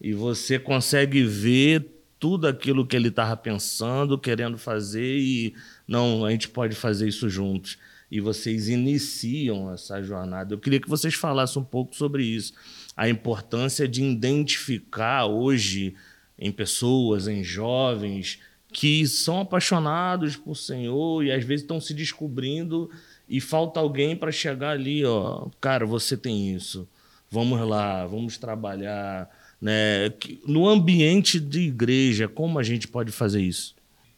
E 0.01 0.13
você 0.13 0.59
consegue 0.59 1.25
ver 1.25 1.94
tudo 2.25 2.47
aquilo 2.47 2.87
que 2.87 2.97
ele 2.97 3.09
estava 3.09 3.37
pensando, 3.37 4.19
querendo 4.19 4.57
fazer, 4.57 5.19
e 5.19 5.55
não, 5.87 6.25
a 6.25 6.31
gente 6.31 6.49
pode 6.49 6.75
fazer 6.75 7.07
isso 7.07 7.29
juntos. 7.29 7.77
E 8.11 8.19
vocês 8.19 8.71
iniciam 8.71 9.71
essa 9.71 10.03
jornada. 10.03 10.55
Eu 10.55 10.59
queria 10.59 10.81
que 10.81 10.89
vocês 10.89 11.13
falassem 11.13 11.61
um 11.61 11.65
pouco 11.67 11.95
sobre 11.95 12.25
isso. 12.25 12.55
A 12.97 13.11
importância 13.11 13.87
de 13.87 14.03
identificar 14.03 15.27
hoje 15.27 15.97
em 16.39 16.51
pessoas, 16.51 17.29
em 17.29 17.45
jovens, 17.45 18.39
que 18.73 19.07
são 19.07 19.43
apaixonados 19.43 20.35
por 20.35 20.57
Senhor 20.57 21.23
e 21.23 21.31
às 21.31 21.45
vezes 21.45 21.61
estão 21.61 21.79
se 21.79 21.93
descobrindo 21.93 22.91
e 23.29 23.39
falta 23.39 23.81
alguém 23.81 24.17
para 24.17 24.33
chegar 24.33 24.71
ali, 24.71 25.05
ó, 25.05 25.51
cara, 25.61 25.85
você 25.85 26.17
tem 26.17 26.55
isso, 26.55 26.89
vamos 27.31 27.61
lá, 27.69 28.07
vamos 28.07 28.39
trabalhar, 28.39 29.29
né? 29.65 30.13
No 30.47 30.69
ambiente 30.69 31.41
de 31.41 31.61
igreja, 31.61 32.29
como 32.29 32.59
a 32.59 32.63
gente 32.63 32.87
pode 32.87 33.11
fazer 33.11 33.41
isso? 33.41 33.75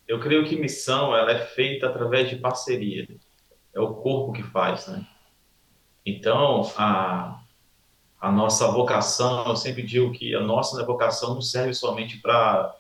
Eu 0.09 0.19
creio 0.19 0.45
que 0.45 0.57
missão 0.57 1.15
ela 1.15 1.31
é 1.31 1.39
feita 1.39 1.87
através 1.87 2.29
de 2.29 2.35
parceria. 2.35 3.07
É 3.73 3.79
o 3.79 3.95
corpo 3.95 4.33
que 4.33 4.43
faz, 4.43 4.89
né? 4.89 5.07
Então, 6.05 6.69
a, 6.77 7.41
a 8.21 8.33
nossa 8.33 8.67
vocação, 8.73 9.47
eu 9.47 9.55
sempre 9.55 9.85
digo 9.85 10.11
que 10.11 10.35
a 10.35 10.41
nossa 10.41 10.85
vocação 10.85 11.35
não 11.35 11.41
serve 11.41 11.75
somente 11.75 12.19
para 12.19 12.75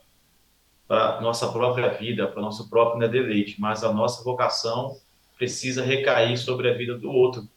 para 0.89 1.21
nossa 1.21 1.51
própria 1.51 1.89
vida, 1.89 2.29
para 2.29 2.41
nosso 2.41 2.71
próprio 2.71 3.01
né, 3.01 3.09
deleite, 3.09 3.61
mas 3.61 3.83
a 3.83 3.93
nossa 3.93 4.23
vocação 4.23 4.97
precisa 5.37 5.85
recair 5.85 6.37
sobre 6.37 6.71
a 6.71 6.75
vida 6.75 6.97
do 6.97 7.11
outro. 7.11 7.49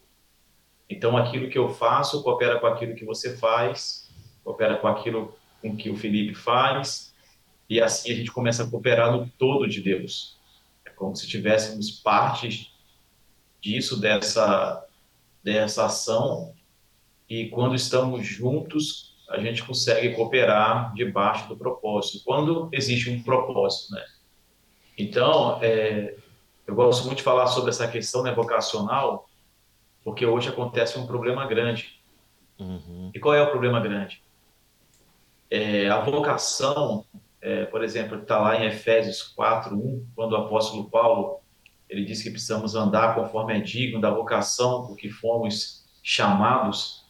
Então, 0.89 1.15
aquilo 1.15 1.47
que 1.47 1.57
eu 1.57 1.69
faço 1.69 2.23
coopera 2.23 2.59
com 2.59 2.65
aquilo 2.65 2.95
que 2.95 3.05
você 3.05 3.37
faz, 3.37 4.08
coopera 4.49 4.77
com 4.77 4.87
aquilo 4.87 5.37
com 5.61 5.77
que 5.77 5.91
o 5.91 5.95
Felipe 5.95 6.33
faz, 6.33 7.13
e 7.69 7.79
assim 7.79 8.11
a 8.11 8.15
gente 8.15 8.31
começa 8.31 8.63
a 8.63 8.67
cooperar 8.67 9.11
no 9.11 9.29
todo 9.37 9.67
de 9.67 9.79
Deus. 9.79 10.37
É 10.83 10.89
como 10.89 11.15
se 11.15 11.27
tivéssemos 11.27 11.91
parte 11.91 12.73
disso, 13.61 13.99
dessa, 13.99 14.83
dessa 15.43 15.85
ação, 15.85 16.53
e 17.29 17.49
quando 17.49 17.75
estamos 17.75 18.25
juntos, 18.25 19.15
a 19.29 19.37
gente 19.39 19.63
consegue 19.63 20.15
cooperar 20.15 20.93
debaixo 20.95 21.47
do 21.47 21.55
propósito, 21.55 22.23
quando 22.25 22.69
existe 22.71 23.11
um 23.11 23.21
propósito, 23.21 23.93
né? 23.93 24.03
Então, 24.97 25.59
é, 25.61 26.15
eu 26.65 26.73
gosto 26.73 27.05
muito 27.05 27.17
de 27.17 27.23
falar 27.23 27.45
sobre 27.47 27.69
essa 27.69 27.87
questão 27.87 28.23
né, 28.23 28.33
vocacional, 28.33 29.29
porque 30.03 30.25
hoje 30.25 30.49
acontece 30.49 30.97
um 30.97 31.05
problema 31.05 31.45
grande. 31.45 32.01
Uhum. 32.57 33.11
E 33.13 33.19
qual 33.19 33.35
é 33.35 33.41
o 33.43 33.51
problema 33.51 33.79
grande? 33.79 34.23
É, 35.49 35.89
a 35.89 35.99
vocação, 35.99 37.05
é, 37.41 37.65
por 37.65 37.83
exemplo, 37.83 38.19
está 38.19 38.39
lá 38.39 38.55
em 38.57 38.67
Efésios 38.67 39.23
4, 39.23 39.75
1, 39.75 40.07
quando 40.15 40.33
o 40.33 40.37
apóstolo 40.37 40.89
Paulo 40.89 41.39
ele 41.89 42.05
diz 42.05 42.21
que 42.21 42.29
precisamos 42.29 42.75
andar 42.75 43.15
conforme 43.15 43.57
é 43.57 43.59
digno 43.59 43.99
da 43.99 44.11
vocação 44.11 44.85
por 44.85 44.95
que 44.95 45.09
fomos 45.09 45.83
chamados. 46.03 47.03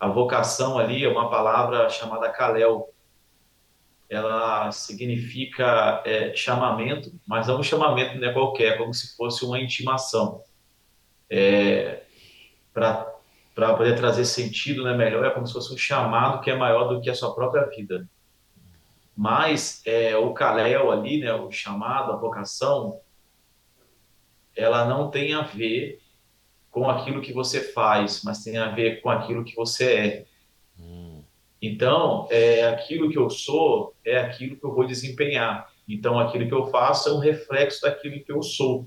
A 0.00 0.08
vocação 0.08 0.78
ali 0.78 1.04
é 1.04 1.08
uma 1.08 1.28
palavra 1.28 1.88
chamada 1.90 2.30
kalel, 2.30 2.92
ela 4.08 4.70
significa 4.72 6.02
é, 6.06 6.34
chamamento, 6.34 7.12
mas 7.26 7.48
não 7.48 7.60
um 7.60 7.62
chamamento 7.62 8.18
não 8.18 8.28
é 8.28 8.32
qualquer, 8.32 8.78
como 8.78 8.94
se 8.94 9.16
fosse 9.16 9.44
uma 9.44 9.60
intimação. 9.60 10.42
É, 11.28 12.04
Para 12.72 13.15
poder 13.74 13.96
trazer 13.96 14.24
sentido 14.24 14.84
né, 14.84 14.94
melhor, 14.94 15.24
é 15.24 15.30
como 15.30 15.46
se 15.46 15.52
fosse 15.52 15.72
um 15.72 15.78
chamado 15.78 16.42
que 16.42 16.50
é 16.50 16.56
maior 16.56 16.88
do 16.88 17.00
que 17.00 17.08
a 17.08 17.14
sua 17.14 17.34
própria 17.34 17.64
vida. 17.64 18.08
Mas 19.16 19.80
é, 19.86 20.14
o 20.16 20.34
Kalel 20.34 20.90
ali, 20.90 21.20
né, 21.20 21.32
o 21.32 21.50
chamado, 21.50 22.12
a 22.12 22.16
vocação, 22.16 23.00
ela 24.54 24.84
não 24.84 25.10
tem 25.10 25.32
a 25.32 25.42
ver 25.42 26.00
com 26.70 26.90
aquilo 26.90 27.22
que 27.22 27.32
você 27.32 27.60
faz, 27.72 28.22
mas 28.22 28.44
tem 28.44 28.58
a 28.58 28.68
ver 28.68 29.00
com 29.00 29.08
aquilo 29.08 29.42
que 29.42 29.56
você 29.56 29.94
é. 29.94 30.26
Então, 31.60 32.28
é, 32.30 32.68
aquilo 32.68 33.08
que 33.10 33.18
eu 33.18 33.30
sou 33.30 33.94
é 34.04 34.18
aquilo 34.18 34.56
que 34.56 34.64
eu 34.64 34.74
vou 34.74 34.86
desempenhar. 34.86 35.70
Então, 35.88 36.18
aquilo 36.18 36.46
que 36.46 36.54
eu 36.54 36.66
faço 36.66 37.08
é 37.08 37.12
um 37.12 37.18
reflexo 37.18 37.82
daquilo 37.82 38.22
que 38.22 38.30
eu 38.30 38.42
sou. 38.42 38.86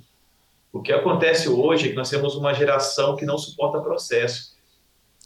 O 0.72 0.82
que 0.82 0.94
acontece 0.94 1.50
hoje 1.50 1.88
é 1.88 1.90
que 1.90 1.96
nós 1.96 2.10
temos 2.10 2.36
uma 2.36 2.54
geração 2.54 3.16
que 3.16 3.26
não 3.26 3.38
suporta 3.38 3.82
processo. 3.82 4.56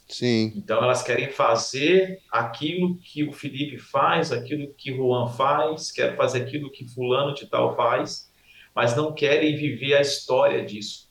Sim. 0.07 0.53
Então, 0.55 0.83
elas 0.83 1.01
querem 1.01 1.29
fazer 1.29 2.21
aquilo 2.31 2.97
que 2.97 3.23
o 3.23 3.31
Felipe 3.31 3.77
faz, 3.77 4.31
aquilo 4.31 4.73
que 4.73 4.91
o 4.91 4.97
Juan 4.97 5.27
faz, 5.27 5.91
quer 5.91 6.15
fazer 6.15 6.43
aquilo 6.43 6.69
que 6.69 6.87
fulano 6.87 7.33
de 7.33 7.47
tal 7.47 7.75
faz, 7.75 8.31
mas 8.75 8.95
não 8.95 9.13
querem 9.13 9.55
viver 9.55 9.95
a 9.95 10.01
história 10.01 10.63
disso, 10.65 11.09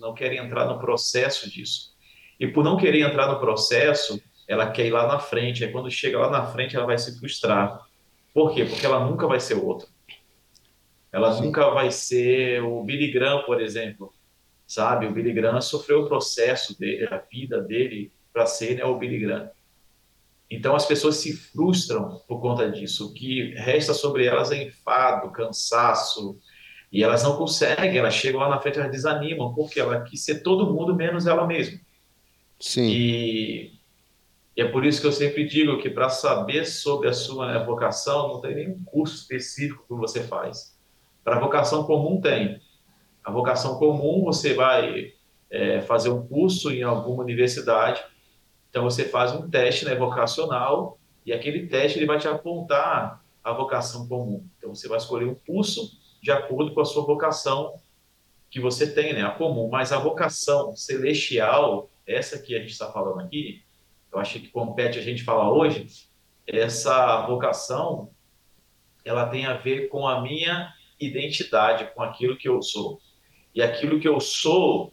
não 0.00 0.14
querem 0.14 0.38
entrar 0.38 0.66
no 0.66 0.78
processo 0.78 1.50
disso. 1.50 1.94
E 2.38 2.46
por 2.46 2.64
não 2.64 2.76
querer 2.76 3.00
entrar 3.00 3.28
no 3.32 3.40
processo, 3.40 4.20
ela 4.46 4.70
quer 4.70 4.86
ir 4.86 4.90
lá 4.90 5.06
na 5.06 5.18
frente, 5.18 5.64
aí 5.64 5.72
quando 5.72 5.90
chega 5.90 6.18
lá 6.18 6.30
na 6.30 6.46
frente 6.46 6.76
ela 6.76 6.86
vai 6.86 6.98
se 6.98 7.18
frustrar. 7.18 7.80
Por 8.32 8.52
quê? 8.52 8.64
Porque 8.64 8.84
ela 8.84 9.04
nunca 9.04 9.26
vai 9.26 9.40
ser 9.40 9.54
outra. 9.54 9.88
Ela 11.12 11.32
Sim. 11.32 11.44
nunca 11.44 11.70
vai 11.70 11.92
ser 11.92 12.60
o 12.62 12.82
Billy 12.82 13.12
Graham, 13.12 13.42
por 13.44 13.60
exemplo. 13.60 14.12
Sabe? 14.66 15.06
O 15.06 15.12
Billy 15.12 15.32
Graham 15.32 15.60
sofreu 15.60 16.02
o 16.02 16.08
processo 16.08 16.76
dele, 16.78 17.06
a 17.06 17.18
vida 17.18 17.60
dele 17.60 18.10
para 18.34 18.44
ser 18.44 18.76
né, 18.76 18.84
o 18.84 18.98
Billy 18.98 19.20
Graham. 19.20 19.48
Então 20.50 20.76
as 20.76 20.84
pessoas 20.84 21.16
se 21.16 21.32
frustram 21.34 22.20
por 22.28 22.40
conta 22.40 22.70
disso. 22.70 23.06
O 23.06 23.14
que 23.14 23.54
resta 23.54 23.94
sobre 23.94 24.26
elas 24.26 24.50
é 24.50 24.64
enfado, 24.64 25.32
cansaço, 25.32 26.38
e 26.92 27.02
elas 27.02 27.22
não 27.22 27.36
conseguem, 27.36 27.96
elas 27.96 28.14
chegam 28.14 28.40
lá 28.40 28.48
na 28.48 28.60
frente, 28.60 28.78
elas 28.78 28.90
desanimam, 28.90 29.54
porque 29.54 29.80
ela 29.80 30.02
quis 30.02 30.22
ser 30.22 30.42
todo 30.42 30.72
mundo 30.72 30.94
menos 30.94 31.26
ela 31.26 31.46
mesma. 31.46 31.80
Sim. 32.60 32.88
E 32.88 33.72
E 34.56 34.62
é 34.62 34.68
por 34.68 34.84
isso 34.84 35.00
que 35.00 35.06
eu 35.06 35.12
sempre 35.12 35.44
digo 35.46 35.78
que 35.78 35.90
para 35.90 36.08
saber 36.08 36.64
sobre 36.64 37.08
a 37.08 37.12
sua 37.12 37.58
vocação, 37.64 38.28
não 38.28 38.40
tem 38.40 38.54
nenhum 38.54 38.84
curso 38.84 39.16
específico 39.16 39.84
que 39.88 39.94
você 39.94 40.22
faz. 40.22 40.76
Para 41.24 41.36
a 41.36 41.40
vocação 41.40 41.84
comum, 41.84 42.20
tem. 42.20 42.60
A 43.24 43.32
vocação 43.32 43.78
comum, 43.78 44.22
você 44.22 44.54
vai 44.54 45.12
é, 45.50 45.80
fazer 45.80 46.10
um 46.10 46.24
curso 46.26 46.70
em 46.70 46.82
alguma 46.82 47.22
universidade, 47.22 48.00
então 48.74 48.82
você 48.82 49.04
faz 49.04 49.30
um 49.30 49.48
teste 49.48 49.84
né, 49.84 49.94
vocacional 49.94 50.98
e 51.24 51.32
aquele 51.32 51.68
teste 51.68 51.96
ele 51.96 52.06
vai 52.06 52.18
te 52.18 52.26
apontar 52.26 53.24
a 53.44 53.52
vocação 53.52 54.08
comum. 54.08 54.44
Então 54.58 54.74
você 54.74 54.88
vai 54.88 54.98
escolher 54.98 55.26
um 55.26 55.34
curso 55.36 55.96
de 56.20 56.32
acordo 56.32 56.74
com 56.74 56.80
a 56.80 56.84
sua 56.84 57.04
vocação 57.04 57.80
que 58.50 58.58
você 58.58 58.92
tem, 58.92 59.12
né, 59.12 59.22
a 59.22 59.30
comum. 59.30 59.68
Mas 59.70 59.92
a 59.92 59.98
vocação 60.00 60.74
celestial, 60.74 61.88
essa 62.04 62.36
que 62.36 62.56
a 62.56 62.58
gente 62.58 62.72
está 62.72 62.90
falando 62.90 63.20
aqui, 63.20 63.62
eu 64.12 64.18
acho 64.18 64.40
que 64.40 64.48
compete 64.48 64.98
a 64.98 65.02
gente 65.02 65.22
falar 65.22 65.52
hoje, 65.52 65.86
essa 66.44 67.24
vocação, 67.28 68.10
ela 69.04 69.26
tem 69.26 69.46
a 69.46 69.54
ver 69.54 69.86
com 69.86 70.04
a 70.04 70.20
minha 70.20 70.74
identidade, 70.98 71.92
com 71.94 72.02
aquilo 72.02 72.36
que 72.36 72.48
eu 72.48 72.60
sou. 72.60 73.00
E 73.54 73.62
aquilo 73.62 74.00
que 74.00 74.08
eu 74.08 74.18
sou, 74.18 74.92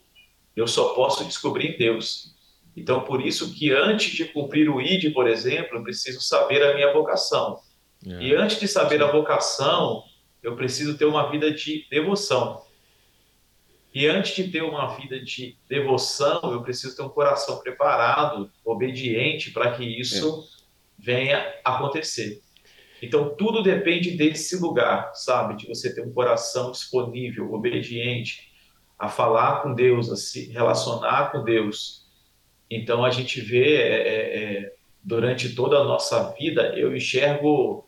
eu 0.56 0.68
só 0.68 0.94
posso 0.94 1.26
descobrir 1.26 1.74
em 1.74 1.78
Deus. 1.80 2.31
Então, 2.76 3.02
por 3.02 3.26
isso 3.26 3.54
que 3.54 3.72
antes 3.72 4.14
de 4.14 4.26
cumprir 4.26 4.70
o 4.70 4.82
ID, 4.82 5.14
por 5.14 5.28
exemplo, 5.28 5.78
eu 5.78 5.84
preciso 5.84 6.22
saber 6.22 6.64
a 6.64 6.74
minha 6.74 6.92
vocação. 6.94 7.60
É. 8.06 8.24
E 8.24 8.36
antes 8.36 8.60
de 8.60 8.68
saber 8.68 9.02
a 9.04 9.12
vocação, 9.12 10.04
eu 10.42 10.56
preciso 10.56 10.98
ter 10.98 11.06
uma 11.06 11.30
vida 11.30 11.52
de 11.52 11.86
devoção. 11.90 12.64
E 13.94 14.08
antes 14.08 14.36
de 14.36 14.50
ter 14.50 14.64
uma 14.64 14.96
vida 14.96 15.20
de 15.20 15.58
devoção, 15.68 16.40
eu 16.44 16.62
preciso 16.64 16.96
ter 16.96 17.02
um 17.02 17.10
coração 17.10 17.60
preparado, 17.60 18.50
obediente, 18.64 19.52
para 19.52 19.74
que 19.74 19.84
isso 19.84 20.48
é. 20.58 20.64
venha 20.98 21.56
acontecer. 21.64 22.42
Então, 23.02 23.36
tudo 23.36 23.62
depende 23.62 24.12
desse 24.12 24.56
lugar, 24.58 25.12
sabe? 25.14 25.58
De 25.58 25.68
você 25.68 25.94
ter 25.94 26.02
um 26.06 26.14
coração 26.14 26.72
disponível, 26.72 27.52
obediente, 27.52 28.52
a 28.98 29.10
falar 29.10 29.62
com 29.62 29.74
Deus, 29.74 30.10
a 30.10 30.16
se 30.16 30.50
relacionar 30.52 31.32
com 31.32 31.44
Deus. 31.44 32.01
Então, 32.72 33.04
a 33.04 33.12
gente 33.12 33.42
vê 33.42 33.76
é, 33.76 33.98
é, 33.98 34.44
é 34.44 34.74
durante 35.04 35.54
toda 35.54 35.78
a 35.78 35.84
nossa 35.84 36.32
vida, 36.32 36.74
eu 36.78 36.96
enxergo 36.96 37.86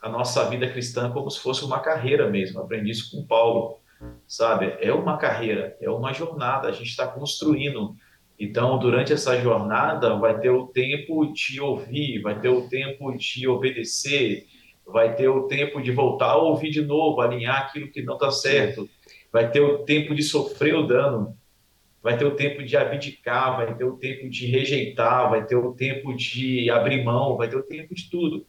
a 0.00 0.08
nossa 0.08 0.48
vida 0.48 0.68
cristã 0.68 1.10
como 1.10 1.30
se 1.30 1.38
fosse 1.40 1.64
uma 1.64 1.80
carreira 1.80 2.28
mesmo. 2.28 2.60
Aprendi 2.60 2.90
isso 2.90 3.10
com 3.10 3.26
Paulo, 3.26 3.78
sabe? 4.26 4.74
É 4.80 4.92
uma 4.92 5.16
carreira, 5.16 5.76
é 5.80 5.90
uma 5.90 6.12
jornada, 6.12 6.68
a 6.68 6.72
gente 6.72 6.88
está 6.88 7.06
construindo. 7.06 7.94
Então, 8.38 8.78
durante 8.78 9.12
essa 9.12 9.40
jornada, 9.40 10.16
vai 10.16 10.40
ter 10.40 10.50
o 10.50 10.66
tempo 10.66 11.32
de 11.32 11.60
ouvir, 11.60 12.20
vai 12.20 12.40
ter 12.40 12.48
o 12.48 12.68
tempo 12.68 13.16
de 13.16 13.46
obedecer, 13.46 14.46
vai 14.84 15.14
ter 15.14 15.28
o 15.28 15.46
tempo 15.46 15.80
de 15.80 15.92
voltar 15.92 16.30
a 16.30 16.36
ouvir 16.36 16.70
de 16.70 16.82
novo, 16.82 17.20
alinhar 17.20 17.62
aquilo 17.62 17.90
que 17.92 18.02
não 18.02 18.14
está 18.14 18.30
certo, 18.30 18.88
vai 19.32 19.50
ter 19.50 19.60
o 19.60 19.84
tempo 19.84 20.14
de 20.14 20.22
sofrer 20.22 20.74
o 20.74 20.86
dano, 20.86 21.36
vai 22.02 22.18
ter 22.18 22.24
o 22.24 22.34
tempo 22.34 22.62
de 22.64 22.76
abdicar, 22.76 23.56
vai 23.56 23.74
ter 23.74 23.84
o 23.84 23.96
tempo 23.96 24.28
de 24.28 24.46
rejeitar, 24.46 25.30
vai 25.30 25.46
ter 25.46 25.54
o 25.54 25.72
tempo 25.72 26.14
de 26.14 26.68
abrir 26.68 27.04
mão, 27.04 27.36
vai 27.36 27.48
ter 27.48 27.56
o 27.56 27.62
tempo 27.62 27.94
de 27.94 28.10
tudo. 28.10 28.44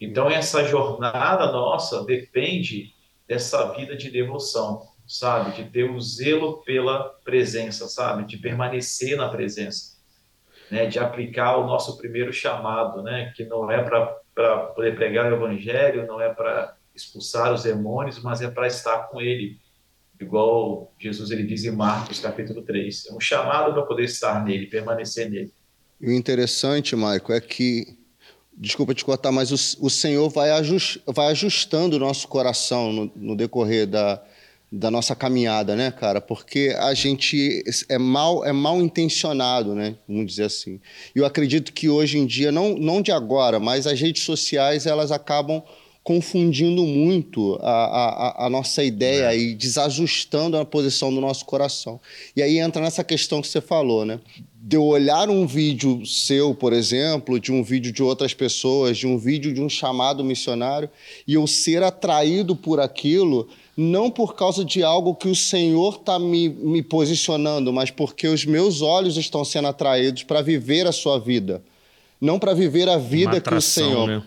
Então, 0.00 0.30
essa 0.30 0.62
jornada 0.64 1.50
nossa 1.50 2.04
depende 2.04 2.94
dessa 3.26 3.72
vida 3.74 3.96
de 3.96 4.10
devoção, 4.10 4.86
sabe? 5.06 5.56
De 5.56 5.68
ter 5.68 5.90
o 5.90 6.00
zelo 6.00 6.62
pela 6.62 7.08
presença, 7.24 7.88
sabe? 7.88 8.24
De 8.24 8.38
permanecer 8.38 9.16
na 9.16 9.28
presença, 9.28 9.96
né? 10.70 10.86
De 10.86 11.00
aplicar 11.00 11.56
o 11.56 11.66
nosso 11.66 11.98
primeiro 11.98 12.32
chamado, 12.32 13.02
né? 13.02 13.32
Que 13.34 13.44
não 13.44 13.68
é 13.68 13.82
para 13.82 14.58
poder 14.74 14.94
pregar 14.94 15.32
o 15.32 15.34
evangelho, 15.34 16.06
não 16.06 16.20
é 16.20 16.32
para 16.32 16.76
expulsar 16.94 17.52
os 17.52 17.64
demônios, 17.64 18.22
mas 18.22 18.40
é 18.40 18.48
para 18.48 18.68
estar 18.68 19.08
com 19.08 19.20
ele. 19.20 19.58
Igual 20.20 20.92
Jesus 20.98 21.30
ele 21.30 21.44
diz 21.44 21.64
em 21.64 21.70
Marcos 21.70 22.18
capítulo 22.18 22.62
3. 22.62 23.06
É 23.10 23.14
um 23.14 23.20
chamado 23.20 23.72
para 23.72 23.82
poder 23.82 24.04
estar 24.04 24.44
nele, 24.44 24.66
permanecer 24.66 25.30
nele. 25.30 25.52
E 26.00 26.08
o 26.08 26.12
interessante, 26.12 26.94
Maico, 26.96 27.32
é 27.32 27.40
que 27.40 27.98
desculpa 28.58 28.94
te 28.94 29.04
cortar, 29.04 29.30
mas 29.30 29.52
o, 29.52 29.86
o 29.86 29.88
Senhor 29.88 30.28
vai, 30.28 30.50
ajust, 30.50 31.00
vai 31.06 31.28
ajustando 31.28 31.96
o 31.96 31.98
nosso 31.98 32.26
coração 32.26 32.92
no, 32.92 33.12
no, 33.14 33.36
decorrer 33.36 33.86
da, 33.86 34.20
da 34.70 34.90
nossa 34.90 35.14
caminhada, 35.14 35.76
né, 35.76 35.92
cara? 35.92 36.20
Porque 36.20 36.74
a 36.78 36.92
gente 36.94 37.62
é 37.88 37.98
mal, 37.98 38.44
é 38.44 38.52
mal 38.52 38.80
intencionado, 38.80 39.74
né? 39.74 39.96
Vamos 40.08 40.26
dizer 40.26 40.44
assim. 40.44 40.80
E 41.14 41.18
eu 41.20 41.24
acredito 41.24 41.72
que 41.72 41.88
hoje 41.88 42.18
em 42.18 42.26
dia, 42.26 42.50
não, 42.50 42.76
não 42.76 43.00
de 43.00 43.12
agora, 43.12 43.60
mas 43.60 43.86
as 43.86 44.00
redes 44.00 44.22
sociais, 44.24 44.86
elas 44.86 45.12
acabam 45.12 45.62
confundindo 46.08 46.84
muito 46.84 47.58
a, 47.60 48.40
a, 48.40 48.46
a 48.46 48.48
nossa 48.48 48.82
ideia 48.82 49.30
é. 49.30 49.38
e 49.38 49.54
desajustando 49.54 50.56
a 50.56 50.64
posição 50.64 51.14
do 51.14 51.20
nosso 51.20 51.44
coração. 51.44 52.00
E 52.34 52.40
aí 52.40 52.58
entra 52.58 52.80
nessa 52.80 53.04
questão 53.04 53.42
que 53.42 53.46
você 53.46 53.60
falou, 53.60 54.06
né? 54.06 54.18
De 54.58 54.74
eu 54.74 54.84
olhar 54.86 55.28
um 55.28 55.46
vídeo 55.46 56.06
seu, 56.06 56.54
por 56.54 56.72
exemplo, 56.72 57.38
de 57.38 57.52
um 57.52 57.62
vídeo 57.62 57.92
de 57.92 58.02
outras 58.02 58.32
pessoas, 58.32 58.96
de 58.96 59.06
um 59.06 59.18
vídeo 59.18 59.52
de 59.52 59.60
um 59.60 59.68
chamado 59.68 60.24
missionário, 60.24 60.88
e 61.26 61.34
eu 61.34 61.46
ser 61.46 61.82
atraído 61.82 62.56
por 62.56 62.80
aquilo, 62.80 63.46
não 63.76 64.10
por 64.10 64.34
causa 64.34 64.64
de 64.64 64.82
algo 64.82 65.14
que 65.14 65.28
o 65.28 65.36
Senhor 65.36 65.96
está 65.96 66.18
me, 66.18 66.48
me 66.48 66.82
posicionando, 66.82 67.70
mas 67.70 67.90
porque 67.90 68.28
os 68.28 68.46
meus 68.46 68.80
olhos 68.80 69.18
estão 69.18 69.44
sendo 69.44 69.68
atraídos 69.68 70.22
para 70.22 70.40
viver 70.40 70.86
a 70.86 70.92
sua 70.92 71.18
vida, 71.18 71.62
não 72.18 72.38
para 72.38 72.54
viver 72.54 72.88
a 72.88 72.96
vida 72.96 73.36
atração, 73.36 73.84
que 73.84 73.92
o 73.92 73.92
Senhor. 73.92 74.06
Né? 74.08 74.22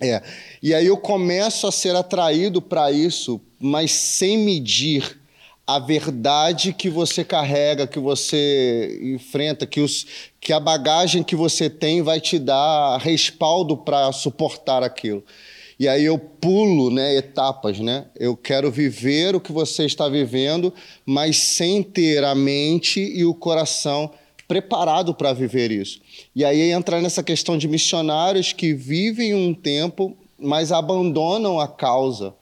É. 0.00 0.22
E 0.62 0.74
aí 0.74 0.86
eu 0.86 0.96
começo 0.96 1.66
a 1.66 1.72
ser 1.72 1.94
atraído 1.94 2.60
para 2.60 2.90
isso, 2.90 3.40
mas 3.60 3.90
sem 3.92 4.38
medir 4.38 5.20
a 5.66 5.78
verdade 5.78 6.74
que 6.74 6.90
você 6.90 7.24
carrega, 7.24 7.86
que 7.86 7.98
você 7.98 9.00
enfrenta, 9.02 9.66
que, 9.66 9.80
os, 9.80 10.06
que 10.40 10.52
a 10.52 10.60
bagagem 10.60 11.22
que 11.22 11.34
você 11.34 11.70
tem 11.70 12.02
vai 12.02 12.20
te 12.20 12.38
dar 12.38 12.98
respaldo 12.98 13.76
para 13.76 14.12
suportar 14.12 14.82
aquilo. 14.82 15.24
E 15.78 15.88
aí 15.88 16.04
eu 16.04 16.18
pulo 16.18 16.90
né, 16.90 17.16
etapas, 17.16 17.80
né? 17.80 18.06
Eu 18.14 18.36
quero 18.36 18.70
viver 18.70 19.34
o 19.34 19.40
que 19.40 19.50
você 19.50 19.84
está 19.84 20.08
vivendo, 20.08 20.72
mas 21.04 21.36
sem 21.36 21.82
ter 21.82 22.22
a 22.22 22.34
mente 22.34 23.00
e 23.00 23.24
o 23.24 23.34
coração 23.34 24.10
preparado 24.46 25.14
para 25.14 25.32
viver 25.32 25.72
isso. 25.72 26.00
E 26.34 26.44
aí 26.44 26.70
entra 26.70 27.00
nessa 27.00 27.22
questão 27.22 27.56
de 27.56 27.68
missionários 27.68 28.52
que 28.52 28.74
vivem 28.74 29.34
um 29.34 29.54
tempo, 29.54 30.16
mas 30.38 30.72
abandonam 30.72 31.60
a 31.60 31.68
causa 31.68 32.34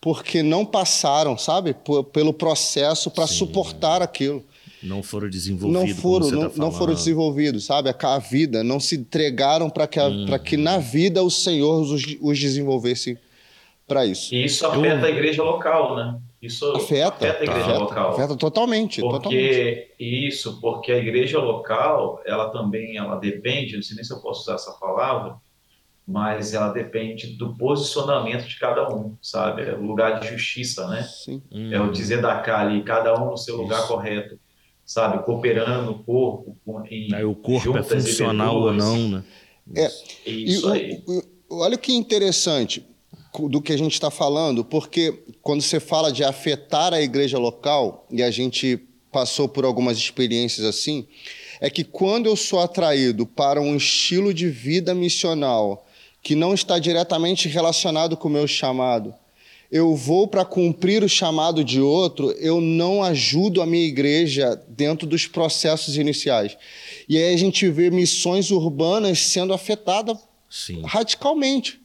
porque 0.00 0.42
não 0.42 0.64
passaram, 0.64 1.36
sabe, 1.36 1.76
pelo 2.12 2.32
processo 2.32 3.10
para 3.10 3.26
suportar 3.26 4.00
aquilo. 4.00 4.42
Não 4.82 5.02
foram 5.02 5.28
desenvolvidos. 5.28 5.88
Não 5.88 5.94
foram, 5.94 6.30
não, 6.30 6.48
tá 6.48 6.56
não, 6.56 6.72
foram 6.72 6.94
desenvolvidos, 6.94 7.66
sabe? 7.66 7.90
A, 7.90 8.18
vida, 8.18 8.64
não 8.64 8.80
se 8.80 8.96
entregaram 8.96 9.68
para 9.68 9.86
que, 9.86 10.00
hum. 10.00 10.26
que 10.42 10.56
na 10.56 10.78
vida 10.78 11.22
o 11.22 11.30
Senhor 11.30 11.82
os, 11.82 12.02
os 12.18 12.38
desenvolvesse 12.38 13.18
para 13.86 14.06
isso. 14.06 14.34
E 14.34 14.42
isso 14.42 14.66
afeta 14.66 15.00
Eu... 15.00 15.04
a 15.04 15.10
igreja 15.10 15.42
local, 15.42 15.96
né? 15.96 16.18
Isso 16.40 16.70
afeta, 16.72 17.28
afeta 17.28 17.40
a 17.40 17.44
igreja 17.44 17.60
afeta, 17.60 17.78
local. 17.78 18.10
Afeta 18.10 18.36
totalmente, 18.36 19.00
porque 19.02 19.16
totalmente. 19.16 19.94
Isso, 19.98 20.58
porque 20.60 20.90
a 20.90 20.96
igreja 20.96 21.38
local, 21.38 22.22
ela 22.24 22.48
também 22.48 22.96
ela 22.96 23.16
depende, 23.16 23.76
não 23.76 23.82
sei 23.82 23.96
nem 23.96 24.04
se 24.04 24.12
eu 24.12 24.20
posso 24.20 24.42
usar 24.42 24.54
essa 24.54 24.72
palavra, 24.72 25.36
mas 26.08 26.54
ela 26.54 26.72
depende 26.72 27.36
do 27.36 27.54
posicionamento 27.56 28.48
de 28.48 28.58
cada 28.58 28.88
um, 28.92 29.16
sabe? 29.20 29.62
É 29.62 29.74
o 29.74 29.82
lugar 29.82 30.18
de 30.18 30.28
justiça, 30.28 30.88
né? 30.88 31.02
Sim. 31.02 31.42
É 31.70 31.78
o 31.78 31.92
dizer 31.92 32.22
da 32.22 32.40
cá 32.40 32.60
ali, 32.60 32.82
cada 32.82 33.14
um 33.22 33.32
no 33.32 33.36
seu 33.36 33.56
isso. 33.56 33.62
lugar 33.62 33.86
correto, 33.86 34.40
sabe? 34.82 35.22
Cooperando 35.24 35.90
o 35.90 36.02
corpo. 36.02 36.56
Em, 36.90 37.14
aí 37.14 37.24
o 37.24 37.34
corpo 37.34 37.76
é 37.76 37.82
funcional 37.82 38.56
ou 38.56 38.72
não, 38.72 39.08
né? 39.08 39.24
É, 39.76 39.86
isso 40.26 40.68
e, 40.68 40.72
aí. 40.72 41.04
O, 41.06 41.60
olha 41.60 41.76
que 41.76 41.92
interessante 41.92 42.89
do 43.38 43.62
que 43.62 43.72
a 43.72 43.78
gente 43.78 43.92
está 43.92 44.10
falando, 44.10 44.64
porque 44.64 45.22
quando 45.40 45.62
você 45.62 45.78
fala 45.78 46.12
de 46.12 46.24
afetar 46.24 46.92
a 46.92 47.00
igreja 47.00 47.38
local, 47.38 48.06
e 48.10 48.22
a 48.22 48.30
gente 48.30 48.80
passou 49.12 49.48
por 49.48 49.64
algumas 49.64 49.96
experiências 49.96 50.66
assim, 50.66 51.06
é 51.60 51.68
que 51.68 51.84
quando 51.84 52.26
eu 52.26 52.36
sou 52.36 52.60
atraído 52.60 53.26
para 53.26 53.60
um 53.60 53.76
estilo 53.76 54.32
de 54.32 54.48
vida 54.48 54.94
missional 54.94 55.86
que 56.22 56.34
não 56.34 56.54
está 56.54 56.78
diretamente 56.78 57.48
relacionado 57.48 58.16
com 58.16 58.28
o 58.28 58.30
meu 58.30 58.46
chamado, 58.46 59.14
eu 59.70 59.94
vou 59.94 60.26
para 60.26 60.44
cumprir 60.44 61.02
o 61.04 61.08
chamado 61.08 61.62
de 61.62 61.80
outro, 61.80 62.32
eu 62.32 62.60
não 62.60 63.02
ajudo 63.02 63.62
a 63.62 63.66
minha 63.66 63.86
igreja 63.86 64.60
dentro 64.68 65.06
dos 65.06 65.28
processos 65.28 65.96
iniciais. 65.96 66.56
E 67.08 67.16
aí 67.16 67.32
a 67.32 67.38
gente 67.38 67.68
vê 67.68 67.88
missões 67.90 68.50
urbanas 68.50 69.20
sendo 69.20 69.54
afetadas 69.54 70.18
Sim. 70.48 70.82
radicalmente 70.84 71.79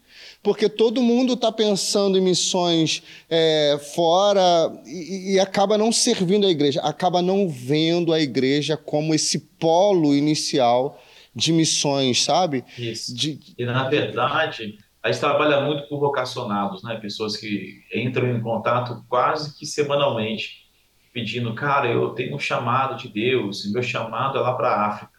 porque 0.46 0.70
todo 0.70 1.02
mundo 1.02 1.34
está 1.34 1.52
pensando 1.52 2.20
em 2.20 2.22
missões 2.22 3.02
é, 3.28 3.80
fora 3.96 4.72
e, 4.86 5.34
e, 5.34 5.40
acaba 5.40 5.76
não 5.76 5.92
servindo 5.92 6.46
a 6.46 6.52
igreja, 6.52 6.80
acaba 6.82 7.20
não 7.20 7.50
vendo 7.50 8.14
a 8.14 8.20
igreja 8.20 8.78
como 8.78 9.16
esse 9.16 9.40
polo 9.40 10.14
inicial 10.14 11.02
de 11.36 11.52
missões, 11.52 12.24
sabe? 12.24 12.64
Isso. 12.78 13.16
De... 13.16 13.40
E 13.58 13.66
na 13.66 13.90
verdade, 13.90 14.78
a 15.02 15.12
gente 15.12 15.20
trabalha 15.20 15.62
muito 15.62 15.90
com 15.90 15.98
vocacionados, 15.98 16.84
né? 16.84 16.96
Pessoas 17.02 17.36
que 17.36 17.82
entram 17.92 18.30
em 18.30 18.40
contato 18.40 19.04
quase 19.10 19.58
que 19.58 19.66
semanalmente, 19.66 20.70
pedindo, 21.12 21.56
cara, 21.56 21.88
eu 21.88 22.10
tenho 22.10 22.36
um 22.36 22.40
chamado 22.40 23.02
de 23.02 23.08
Deus, 23.08 23.66
meu 23.74 23.82
chamado 23.82 24.38
é 24.38 24.42
lá 24.42 24.54
para 24.54 24.70
a 24.70 24.86
África. 24.90 25.14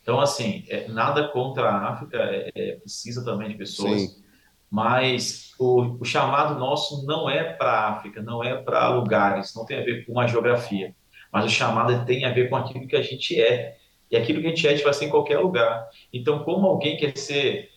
Então, 0.00 0.20
assim, 0.20 0.64
é, 0.68 0.86
nada 0.86 1.26
contra 1.26 1.68
a 1.68 1.88
África, 1.90 2.18
é, 2.18 2.52
é, 2.54 2.76
precisa 2.76 3.24
também 3.24 3.48
de 3.48 3.54
pessoas, 3.54 4.02
Sim. 4.02 4.29
Mas 4.70 5.52
o, 5.58 5.98
o, 6.00 6.04
chamado 6.04 6.58
nosso 6.58 7.04
não 7.04 7.28
é 7.28 7.42
para 7.42 7.70
a 7.70 7.88
África, 7.90 8.22
não 8.22 8.42
é 8.42 8.56
para 8.56 8.88
lugares, 8.90 9.54
não 9.54 9.66
tem 9.66 9.78
a 9.78 9.84
ver 9.84 10.06
com 10.06 10.18
a 10.20 10.26
geografia, 10.26 10.94
mas 11.32 11.44
o 11.44 11.48
chamado 11.48 12.04
tem 12.04 12.24
a 12.24 12.32
ver 12.32 12.48
com 12.48 12.56
aquilo 12.56 12.86
que 12.86 12.96
a 12.96 13.02
gente 13.02 13.40
é. 13.40 13.76
E 14.10 14.16
aquilo 14.16 14.40
que 14.40 14.46
a 14.46 14.50
gente 14.50 14.66
é, 14.66 14.70
a 14.70 14.74
gente 14.74 14.84
vai 14.84 14.92
ser 14.92 15.06
em 15.06 15.10
qualquer 15.10 15.38
lugar. 15.38 15.88
Então, 16.12 16.42
como 16.44 16.66
alguém 16.66 16.96
quer 16.96 17.16
ser 17.16 17.68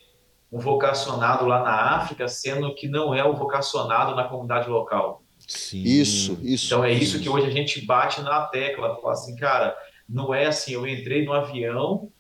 um 0.52 0.60
vocacionado 0.60 1.46
lá 1.46 1.64
na 1.64 1.96
África, 1.96 2.28
sendo 2.28 2.74
que 2.76 2.88
não 2.88 3.14
é 3.14 3.24
o 3.24 3.36
vocacionado 3.36 4.16
na 4.16 4.24
comunidade 4.24 4.70
local? 4.70 5.24
Sim. 5.48 5.84
Isso, 5.84 6.40
isso. 6.42 6.68
Então, 6.68 6.84
é 6.84 6.92
isso 6.92 7.20
que 7.20 7.30
hoje 7.30 7.48
a 7.48 7.52
gente 7.52 7.86
bate 7.86 8.22
na 8.22 8.46
tecla, 8.48 8.96
falar 9.02 9.14
assim, 9.14 9.36
cara, 9.36 9.76
não 10.08 10.34
é 10.34 10.46
assim, 10.46 10.74
eu 10.74 10.88
entrei 10.88 11.26
no 11.26 11.34
avião, 11.34 12.12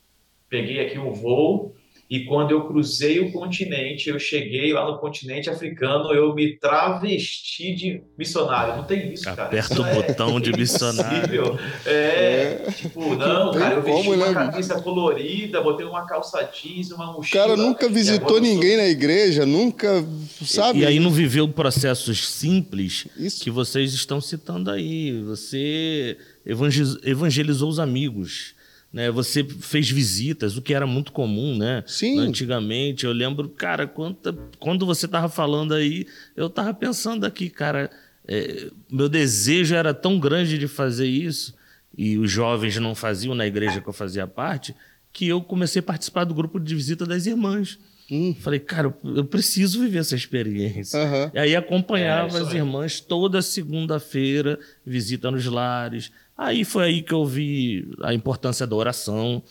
peguei 0.49 0.85
aqui 0.85 0.99
um 0.99 1.11
voo, 1.11 1.75
e 2.09 2.25
quando 2.25 2.51
eu 2.51 2.67
cruzei 2.67 3.19
o 3.19 3.31
continente, 3.31 4.09
eu 4.09 4.19
cheguei 4.19 4.73
lá 4.73 4.85
no 4.85 4.99
continente 4.99 5.49
africano, 5.49 6.13
eu 6.13 6.35
me 6.35 6.57
travesti 6.57 7.73
de 7.73 8.03
missionário. 8.17 8.75
Não 8.75 8.83
tem 8.83 9.13
isso, 9.13 9.23
cara. 9.23 9.45
Aperta 9.45 9.81
o 9.81 9.85
é 9.85 9.93
botão 9.95 10.39
de 10.39 10.51
missionário. 10.51 11.57
É, 11.85 12.63
é, 12.67 12.71
tipo, 12.71 13.15
não, 13.15 13.51
cara, 13.51 13.75
eu 13.75 13.81
vesti 13.81 14.03
como, 14.03 14.15
uma 14.15 14.27
né? 14.27 14.33
camisa 14.33 14.81
colorida, 14.81 15.61
botei 15.61 15.85
uma 15.85 16.05
calça 16.05 16.43
jeans, 16.43 16.91
uma 16.91 17.11
mochila. 17.13 17.43
Cara, 17.43 17.57
nunca 17.57 17.89
visitou 17.89 18.39
ninguém 18.39 18.77
na 18.77 18.87
igreja, 18.87 19.45
nunca, 19.45 20.05
sabe? 20.45 20.79
E, 20.79 20.81
e 20.83 20.85
aí 20.85 20.99
não 20.99 21.09
viveu 21.09 21.47
processos 21.47 22.27
simples 22.27 23.07
isso. 23.17 23.43
que 23.43 23.49
vocês 23.49 23.93
estão 23.93 24.19
citando 24.19 24.69
aí. 24.69 25.21
Você 25.23 26.17
evangelizou 26.45 27.69
os 27.69 27.79
amigos 27.79 28.53
né? 28.93 29.09
Você 29.09 29.43
fez 29.43 29.89
visitas, 29.89 30.55
o 30.55 30.61
que 30.61 30.73
era 30.73 30.85
muito 30.85 31.11
comum, 31.11 31.57
né? 31.57 31.83
Sim. 31.87 32.19
Antigamente, 32.19 33.05
eu 33.05 33.11
lembro, 33.11 33.49
cara, 33.49 33.87
quando, 33.87 34.17
quando 34.59 34.85
você 34.85 35.07
estava 35.07 35.27
falando 35.27 35.73
aí, 35.73 36.05
eu 36.35 36.45
estava 36.45 36.71
pensando 36.73 37.25
aqui, 37.25 37.49
cara, 37.49 37.89
é, 38.27 38.69
meu 38.91 39.09
desejo 39.09 39.73
era 39.73 39.93
tão 39.93 40.19
grande 40.19 40.59
de 40.59 40.67
fazer 40.67 41.07
isso, 41.07 41.55
e 41.97 42.17
os 42.19 42.29
jovens 42.29 42.77
não 42.77 42.93
faziam 42.93 43.33
na 43.33 43.47
igreja 43.47 43.81
que 43.81 43.89
eu 43.89 43.93
fazia 43.93 44.27
parte, 44.27 44.75
que 45.11 45.27
eu 45.27 45.41
comecei 45.41 45.79
a 45.79 45.83
participar 45.83 46.23
do 46.23 46.33
grupo 46.33 46.59
de 46.59 46.75
visita 46.75 47.05
das 47.05 47.25
irmãs. 47.25 47.79
Hum. 48.11 48.35
Falei, 48.39 48.59
cara, 48.59 48.93
eu 49.03 49.25
preciso 49.25 49.79
viver 49.79 49.99
essa 49.99 50.15
experiência. 50.15 50.99
Uhum. 50.99 51.31
E 51.33 51.39
aí 51.39 51.55
acompanhava 51.55 52.37
é, 52.37 52.41
as 52.41 52.53
irmãs 52.53 52.99
toda 52.99 53.41
segunda-feira, 53.41 54.59
visita 54.85 55.31
nos 55.31 55.45
lares. 55.45 56.11
Aí 56.37 56.65
foi 56.65 56.83
aí 56.85 57.01
que 57.01 57.13
eu 57.13 57.25
vi 57.25 57.87
a 58.01 58.13
importância 58.13 58.65
da 58.65 58.75
oração. 58.75 59.43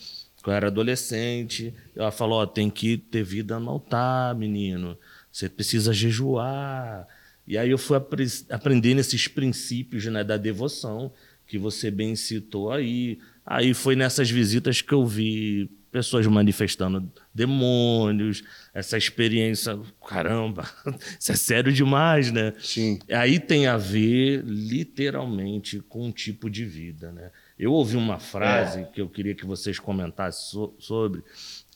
Quando 0.43 0.55
eu 0.55 0.57
era 0.57 0.67
adolescente, 0.67 1.73
ela 1.95 2.11
falou: 2.11 2.41
ó, 2.41 2.47
tem 2.47 2.69
que 2.69 2.97
ter 2.97 3.23
vida 3.23 3.59
no 3.61 3.71
altar, 3.71 4.35
menino. 4.35 4.99
Você 5.31 5.49
precisa 5.49 5.93
jejuar. 5.93 7.07
E 7.47 7.57
aí 7.57 7.71
eu 7.71 7.79
fui 7.79 7.97
apre 7.97 8.27
aprendendo 8.51 9.01
esses 9.01 9.27
princípios 9.29 10.05
né, 10.07 10.23
da 10.23 10.37
devoção 10.37 11.13
que 11.47 11.59
você 11.59 11.91
bem 11.91 12.17
citou 12.17 12.71
aí. 12.71 13.19
Aí 13.45 13.75
foi 13.75 13.97
nessas 13.97 14.31
visitas 14.31 14.81
que 14.81 14.93
eu 14.93 15.07
vi 15.07 15.71
pessoas 15.91 16.27
manifestando 16.27 17.11
demônios, 17.35 18.45
essa 18.75 18.99
experiência, 18.99 19.79
caramba, 20.07 20.69
isso 21.19 21.33
é 21.33 21.37
sério 21.37 21.73
demais, 21.73 22.31
né? 22.31 22.53
Sim. 22.59 22.99
Aí 23.11 23.39
tem 23.39 23.67
a 23.67 23.77
ver 23.77 24.43
literalmente 24.45 25.81
com 25.81 26.07
um 26.07 26.13
tipo 26.13 26.51
de 26.51 26.65
vida, 26.65 27.11
né? 27.11 27.31
Eu 27.59 27.73
ouvi 27.73 27.97
uma 27.97 28.19
frase 28.19 28.81
é. 28.81 28.85
que 28.85 29.01
eu 29.01 29.09
queria 29.09 29.35
que 29.35 29.47
vocês 29.47 29.79
comentassem 29.79 30.51
so 30.51 30.75
sobre, 30.79 31.23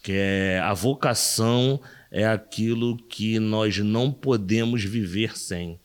que 0.02 0.12
é 0.12 0.60
a 0.60 0.74
vocação 0.74 1.80
é 2.10 2.26
aquilo 2.26 2.96
que 2.96 3.38
nós 3.38 3.78
não 3.78 4.10
podemos 4.10 4.82
viver 4.82 5.36
sem. 5.36 5.78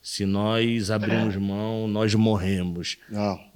Se 0.00 0.24
nós 0.24 0.90
abrirmos 0.90 1.34
é. 1.34 1.38
mão, 1.38 1.86
nós 1.86 2.14
morremos. 2.14 2.96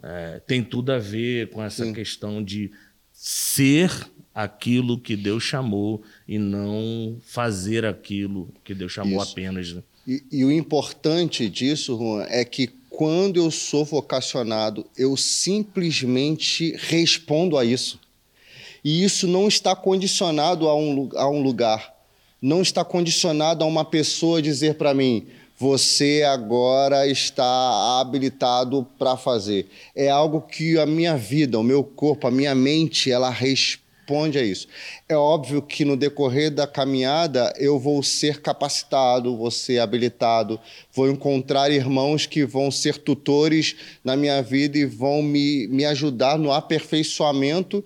É, 0.02 0.40
tem 0.46 0.62
tudo 0.62 0.92
a 0.92 0.98
ver 0.98 1.48
com 1.48 1.62
essa 1.62 1.84
Sim. 1.84 1.92
questão 1.92 2.44
de 2.44 2.70
ser 3.10 3.90
aquilo 4.34 4.98
que 4.98 5.16
Deus 5.16 5.42
chamou 5.42 6.02
e 6.26 6.38
não 6.38 7.16
fazer 7.22 7.84
aquilo 7.84 8.48
que 8.64 8.74
Deus 8.74 8.92
chamou 8.92 9.22
Isso. 9.22 9.32
apenas. 9.32 9.72
Né? 9.72 9.82
E, 10.06 10.22
e, 10.32 10.44
o 10.44 10.50
importante 10.50 11.48
disso, 11.48 11.96
Juan, 11.96 12.26
é 12.28 12.44
que 12.44 12.68
quando 12.90 13.36
eu 13.36 13.50
sou 13.50 13.84
vocacionado, 13.84 14.84
eu 14.96 15.16
simplesmente 15.16 16.74
respondo 16.76 17.56
a 17.56 17.64
isso. 17.64 18.00
E 18.84 19.04
isso 19.04 19.28
não 19.28 19.46
está 19.46 19.76
condicionado 19.76 20.68
a 20.68 20.74
um, 20.74 21.08
a 21.14 21.28
um 21.28 21.40
lugar, 21.40 21.94
não 22.40 22.60
está 22.60 22.84
condicionado 22.84 23.62
a 23.62 23.66
uma 23.66 23.84
pessoa 23.84 24.42
dizer 24.42 24.74
para 24.74 24.92
mim: 24.92 25.24
você 25.56 26.24
agora 26.26 27.06
está 27.06 28.00
habilitado 28.00 28.84
para 28.98 29.16
fazer. 29.16 29.68
É 29.94 30.10
algo 30.10 30.40
que 30.40 30.76
a 30.78 30.84
minha 30.84 31.16
vida, 31.16 31.58
o 31.58 31.62
meu 31.62 31.84
corpo, 31.84 32.26
a 32.26 32.30
minha 32.30 32.54
mente, 32.54 33.10
ela 33.10 33.30
responde 33.30 33.81
a 34.38 34.42
isso. 34.42 34.68
É 35.08 35.16
óbvio 35.16 35.62
que 35.62 35.84
no 35.84 35.96
decorrer 35.96 36.50
da 36.50 36.66
caminhada 36.66 37.52
eu 37.56 37.78
vou 37.78 38.02
ser 38.02 38.40
capacitado, 38.40 39.36
vou 39.36 39.50
ser 39.50 39.78
habilitado, 39.78 40.60
vou 40.92 41.08
encontrar 41.10 41.70
irmãos 41.70 42.26
que 42.26 42.44
vão 42.44 42.70
ser 42.70 42.98
tutores 42.98 43.76
na 44.04 44.16
minha 44.16 44.42
vida 44.42 44.78
e 44.78 44.84
vão 44.84 45.22
me, 45.22 45.66
me 45.68 45.84
ajudar 45.84 46.38
no 46.38 46.52
aperfeiçoamento 46.52 47.84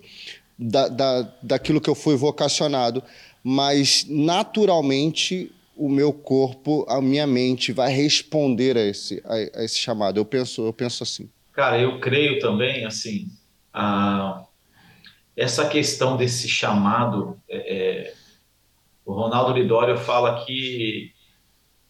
da, 0.57 0.87
da, 0.87 1.21
daquilo 1.41 1.81
que 1.81 1.89
eu 1.89 1.95
fui 1.95 2.15
vocacionado. 2.15 3.03
Mas, 3.43 4.05
naturalmente, 4.09 5.51
o 5.75 5.87
meu 5.87 6.11
corpo, 6.11 6.85
a 6.89 6.99
minha 6.99 7.27
mente 7.27 7.71
vai 7.71 7.91
responder 7.91 8.75
a 8.75 8.85
esse, 8.85 9.21
a, 9.23 9.59
a, 9.59 9.63
esse 9.63 9.77
chamado. 9.77 10.19
Eu 10.19 10.25
penso, 10.25 10.65
eu 10.65 10.73
penso 10.73 11.03
assim. 11.03 11.29
Cara, 11.53 11.79
eu 11.79 11.99
creio 11.99 12.39
também, 12.39 12.85
assim, 12.85 13.27
a, 13.73 14.43
essa 15.37 15.69
questão 15.69 16.17
desse 16.17 16.49
chamado, 16.49 17.39
é, 17.47 17.57
é, 17.57 18.13
o 19.05 19.13
Ronaldo 19.13 19.53
Lidório 19.53 19.95
fala 19.95 20.43
que 20.43 21.13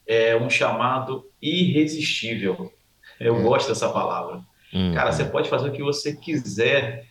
é 0.05 0.35
um 0.35 0.49
chamado 0.49 1.25
irresistível. 1.41 2.73
Eu 3.17 3.37
é. 3.37 3.41
gosto 3.41 3.69
dessa 3.69 3.89
palavra. 3.89 4.41
Hum. 4.73 4.93
Cara, 4.93 5.13
você 5.13 5.23
pode 5.23 5.49
fazer 5.49 5.69
o 5.69 5.71
que 5.71 5.81
você 5.81 6.13
quiser 6.13 7.07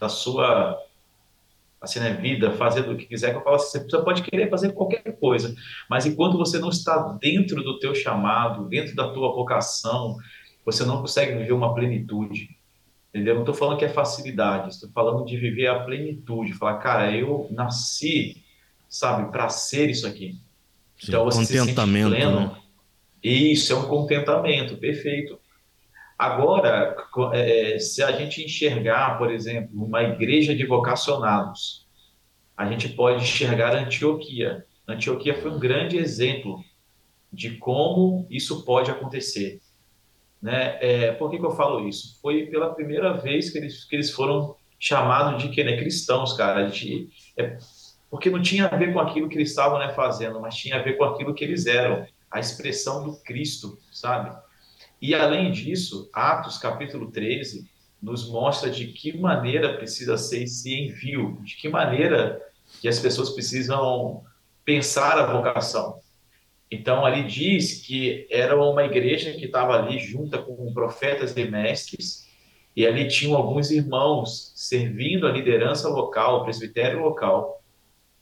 da 0.00 0.08
sua 0.08 0.82
assim, 1.78 2.00
né, 2.00 2.14
vida, 2.14 2.52
fazer 2.52 2.88
o 2.88 2.96
que 2.96 3.04
quiser, 3.04 3.30
que 3.30 3.36
eu 3.36 3.42
falo 3.42 3.56
assim, 3.56 3.78
você 3.84 4.02
pode 4.02 4.22
querer 4.22 4.48
fazer 4.48 4.72
qualquer 4.72 5.16
coisa, 5.20 5.54
mas 5.88 6.06
enquanto 6.06 6.38
você 6.38 6.58
não 6.58 6.70
está 6.70 7.16
dentro 7.20 7.62
do 7.62 7.78
teu 7.78 7.94
chamado, 7.94 8.66
dentro 8.66 8.96
da 8.96 9.12
tua 9.12 9.32
vocação, 9.32 10.16
você 10.64 10.84
não 10.84 11.02
consegue 11.02 11.36
viver 11.36 11.52
uma 11.52 11.74
plenitude, 11.74 12.48
entendeu? 13.16 13.34
Não 13.34 13.42
estou 13.42 13.54
falando 13.54 13.78
que 13.78 13.84
é 13.84 13.88
facilidade, 13.88 14.68
estou 14.68 14.90
falando 14.90 15.24
de 15.24 15.36
viver 15.38 15.68
a 15.68 15.80
plenitude, 15.80 16.52
falar, 16.52 16.78
cara, 16.78 17.10
eu 17.16 17.48
nasci, 17.50 18.44
sabe, 18.88 19.32
para 19.32 19.48
ser 19.48 19.88
isso 19.88 20.06
aqui. 20.06 20.32
Sim, 20.98 21.06
então 21.08 21.24
você 21.24 21.58
contentamento, 21.58 22.10
se 22.10 22.16
pleno. 22.16 22.40
Né? 22.40 22.56
Isso, 23.22 23.72
é 23.72 23.76
um 23.76 23.88
contentamento, 23.88 24.76
perfeito. 24.76 25.38
Agora, 26.18 26.94
é, 27.32 27.78
se 27.78 28.02
a 28.02 28.12
gente 28.12 28.44
enxergar, 28.44 29.18
por 29.18 29.32
exemplo, 29.32 29.84
uma 29.84 30.02
igreja 30.02 30.54
de 30.54 30.66
vocacionados, 30.66 31.86
a 32.56 32.70
gente 32.70 32.90
pode 32.90 33.22
enxergar 33.22 33.74
Antioquia. 33.74 34.66
Antioquia 34.86 35.34
foi 35.34 35.50
um 35.50 35.58
grande 35.58 35.96
exemplo 35.96 36.62
de 37.32 37.56
como 37.56 38.26
isso 38.30 38.64
pode 38.64 38.90
acontecer. 38.90 39.60
Né? 40.40 40.78
É, 40.80 41.12
por 41.12 41.30
que, 41.30 41.38
que 41.38 41.44
eu 41.44 41.56
falo 41.56 41.88
isso? 41.88 42.18
Foi 42.20 42.46
pela 42.46 42.74
primeira 42.74 43.14
vez 43.14 43.50
que 43.50 43.58
eles, 43.58 43.84
que 43.84 43.96
eles 43.96 44.10
foram 44.10 44.54
chamados 44.78 45.42
de 45.42 45.48
que, 45.48 45.64
né, 45.64 45.76
cristãos, 45.76 46.34
cara. 46.34 46.68
De, 46.68 47.08
é, 47.36 47.58
porque 48.10 48.30
não 48.30 48.40
tinha 48.40 48.66
a 48.66 48.76
ver 48.76 48.92
com 48.92 49.00
aquilo 49.00 49.28
que 49.28 49.36
eles 49.36 49.50
estavam 49.50 49.78
né, 49.78 49.92
fazendo, 49.94 50.40
mas 50.40 50.56
tinha 50.56 50.76
a 50.76 50.82
ver 50.82 50.96
com 50.96 51.04
aquilo 51.04 51.34
que 51.34 51.44
eles 51.44 51.66
eram, 51.66 52.06
a 52.30 52.40
expressão 52.40 53.04
do 53.04 53.16
Cristo, 53.22 53.78
sabe? 53.92 54.36
E 55.00 55.14
além 55.14 55.50
disso, 55.50 56.08
Atos 56.12 56.58
capítulo 56.58 57.10
13 57.10 57.68
nos 58.02 58.28
mostra 58.28 58.70
de 58.70 58.88
que 58.88 59.16
maneira 59.16 59.76
precisa 59.76 60.16
ser 60.16 60.44
esse 60.44 60.72
envio, 60.74 61.38
de 61.42 61.56
que 61.56 61.68
maneira 61.68 62.40
que 62.80 62.88
as 62.88 62.98
pessoas 62.98 63.30
precisam 63.30 64.22
pensar 64.64 65.18
a 65.18 65.26
vocação. 65.26 66.00
Então 66.70 67.04
ali 67.04 67.24
diz 67.24 67.86
que 67.86 68.26
era 68.30 68.60
uma 68.60 68.84
igreja 68.84 69.32
que 69.32 69.46
estava 69.46 69.74
ali 69.74 69.98
junta 69.98 70.38
com 70.38 70.72
profetas 70.72 71.36
e 71.36 71.44
mestres 71.44 72.26
E 72.74 72.86
ali 72.86 73.06
tinham 73.08 73.36
alguns 73.36 73.70
irmãos 73.70 74.52
servindo 74.54 75.26
a 75.26 75.32
liderança 75.32 75.88
local, 75.88 76.40
o 76.40 76.44
presbitério 76.44 77.00
local. 77.00 77.62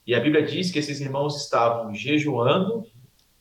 E 0.07 0.15
a 0.15 0.21
Bíblia 0.21 0.45
diz 0.45 0.71
que 0.71 0.79
esses 0.79 1.01
irmãos 1.01 1.43
estavam 1.43 1.95
jejuando, 1.95 2.87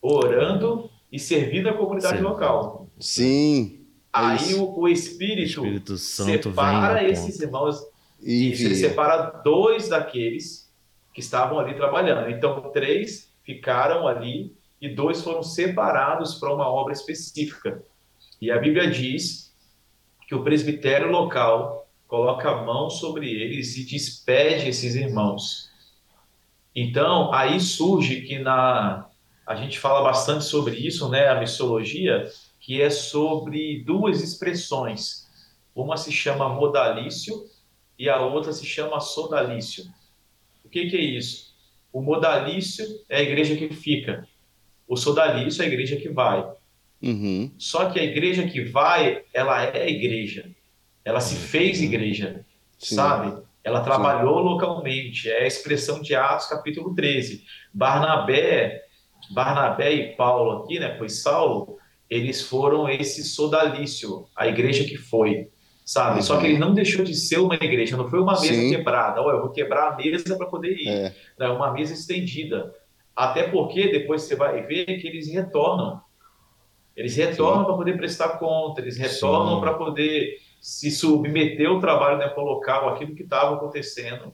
orando 0.01 0.89
e 1.11 1.19
servindo 1.19 1.67
a 1.67 1.73
comunidade 1.73 2.17
Sim. 2.17 2.23
local. 2.23 2.87
Sim. 2.99 3.79
Aí 4.11 4.53
o, 4.53 4.79
o, 4.79 4.87
Espírito, 4.87 5.61
o 5.61 5.65
Espírito 5.65 5.97
Santo 5.97 6.49
separa 6.49 7.03
esses 7.03 7.39
irmãos 7.39 7.83
e 8.25 8.51
isso, 8.51 8.63
ele 8.63 8.75
separa 8.75 9.41
dois 9.43 9.89
daqueles 9.89 10.71
que 11.13 11.19
estavam 11.19 11.59
ali 11.59 11.75
trabalhando. 11.75 12.29
Então, 12.29 12.71
três 12.71 13.29
ficaram 13.43 14.07
ali 14.07 14.55
e 14.83 14.89
dois 14.89 15.21
foram 15.21 15.41
separados 15.41 16.35
para 16.35 16.53
uma 16.53 16.67
obra 16.67 16.91
específica. 16.91 17.81
E 18.41 18.51
a 18.51 18.57
Bíblia 18.57 18.91
diz 18.91 19.55
que 20.27 20.35
o 20.35 20.43
presbitério 20.43 21.09
local 21.09 21.87
coloca 22.05 22.49
a 22.49 22.65
mão 22.65 22.89
sobre 22.89 23.31
eles 23.31 23.77
e 23.77 23.85
despede 23.85 24.67
esses 24.67 24.93
irmãos. 24.95 25.71
Então, 26.75 27.33
aí 27.33 27.61
surge 27.61 28.23
que 28.23 28.39
na 28.39 29.09
a 29.47 29.55
gente 29.55 29.79
fala 29.79 30.03
bastante 30.03 30.43
sobre 30.43 30.75
isso, 30.75 31.07
né, 31.07 31.29
a 31.29 31.39
missologia, 31.39 32.29
que 32.59 32.81
é 32.81 32.89
sobre 32.89 33.83
duas 33.85 34.21
expressões. 34.21 35.29
Uma 35.73 35.95
se 35.95 36.11
chama 36.11 36.49
modalício 36.49 37.45
e 37.97 38.09
a 38.09 38.21
outra 38.21 38.51
se 38.51 38.65
chama 38.65 38.99
sodalício. 38.99 39.85
O 40.63 40.69
que, 40.69 40.89
que 40.89 40.97
é 40.97 41.01
isso? 41.01 41.53
O 41.91 42.01
modalício 42.01 42.85
é 43.07 43.17
a 43.17 43.21
igreja 43.21 43.55
que 43.55 43.73
fica, 43.73 44.27
o 44.87 44.95
sodalício 44.95 45.61
é 45.61 45.65
a 45.65 45.67
igreja 45.67 45.95
que 45.95 46.09
vai. 46.09 46.45
Uhum. 47.01 47.51
Só 47.57 47.89
que 47.89 47.99
a 47.99 48.03
igreja 48.03 48.47
que 48.47 48.63
vai, 48.63 49.23
ela 49.33 49.61
é 49.63 49.83
a 49.83 49.89
igreja, 49.89 50.49
ela 51.03 51.19
se 51.19 51.35
fez 51.35 51.81
igreja, 51.81 52.45
Sim. 52.77 52.95
sabe? 52.95 53.43
Ela 53.63 53.81
trabalhou 53.81 54.37
Sim. 54.37 54.43
localmente, 54.43 55.29
é 55.29 55.43
a 55.43 55.47
expressão 55.47 56.01
de 56.01 56.15
Atos 56.15 56.47
capítulo 56.47 56.93
13. 56.95 57.43
Barnabé, 57.73 58.83
Barnabé 59.31 59.93
e 59.93 60.15
Paulo 60.15 60.63
aqui, 60.63 60.79
né, 60.79 60.95
pois 60.97 61.21
Saulo, 61.21 61.77
eles 62.09 62.41
foram 62.41 62.87
esse 62.89 63.23
sodalício, 63.23 64.27
a 64.35 64.47
igreja 64.47 64.83
que 64.83 64.97
foi 64.97 65.49
sabe? 65.85 66.17
Uhum. 66.17 66.21
Só 66.21 66.37
que 66.37 66.45
ele 66.45 66.57
não 66.57 66.73
deixou 66.73 67.03
de 67.03 67.13
ser 67.13 67.39
uma 67.39 67.55
igreja, 67.55 67.97
não 67.97 68.09
foi 68.09 68.19
uma 68.19 68.39
mesa 68.39 68.53
Sim. 68.53 68.69
quebrada. 68.69 69.21
Olha, 69.21 69.35
eu 69.35 69.41
vou 69.41 69.51
quebrar 69.51 69.89
a 69.91 69.95
mesa 69.95 70.35
para 70.37 70.47
poder 70.47 70.73
ir. 70.77 70.87
É. 70.87 71.13
é 71.39 71.49
uma 71.49 71.71
mesa 71.71 71.93
estendida. 71.93 72.73
Até 73.15 73.43
porque 73.43 73.91
depois 73.91 74.23
você 74.23 74.35
vai 74.35 74.61
ver 74.65 74.85
que 74.85 75.07
eles 75.07 75.31
retornam. 75.31 76.01
Eles 76.95 77.15
retornam 77.15 77.65
para 77.65 77.75
poder 77.75 77.97
prestar 77.97 78.37
conta, 78.37 78.81
eles 78.81 78.97
retornam 78.97 79.59
para 79.59 79.73
poder 79.73 80.37
se 80.61 80.91
submeter 80.91 81.67
ao 81.67 81.79
trabalho 81.79 82.17
né, 82.17 82.31
local, 82.37 82.89
aquilo 82.89 83.15
que 83.15 83.23
estava 83.23 83.55
acontecendo. 83.55 84.33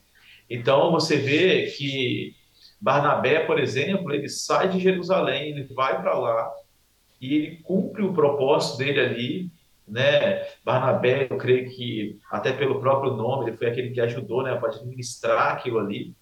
Então 0.50 0.92
você 0.92 1.16
vê 1.16 1.68
que 1.68 2.36
Barnabé, 2.82 3.46
por 3.46 3.60
exemplo, 3.60 4.14
ele 4.14 4.28
sai 4.28 4.70
de 4.70 4.80
Jerusalém, 4.80 5.50
ele 5.50 5.64
vai 5.74 6.02
para 6.02 6.18
lá 6.18 6.52
e 7.22 7.36
ele 7.36 7.58
cumpre 7.64 8.04
o 8.04 8.14
propósito 8.14 8.78
dele 8.78 9.00
ali 9.00 9.52
né? 9.90 10.46
Barnabé, 10.64 11.28
eu 11.30 11.38
creio 11.38 11.70
que 11.70 12.20
até 12.30 12.54
pelo 12.54 12.80
próprio 12.80 13.14
nome, 13.14 13.50
ele 13.50 13.58
foi 13.58 13.68
aquele 13.68 13.90
que 13.90 14.00
ajudou, 14.00 14.44
né, 14.44 14.52
a 14.52 14.68
administrar 14.68 15.54
aquilo 15.54 15.80
ali. 15.80 16.14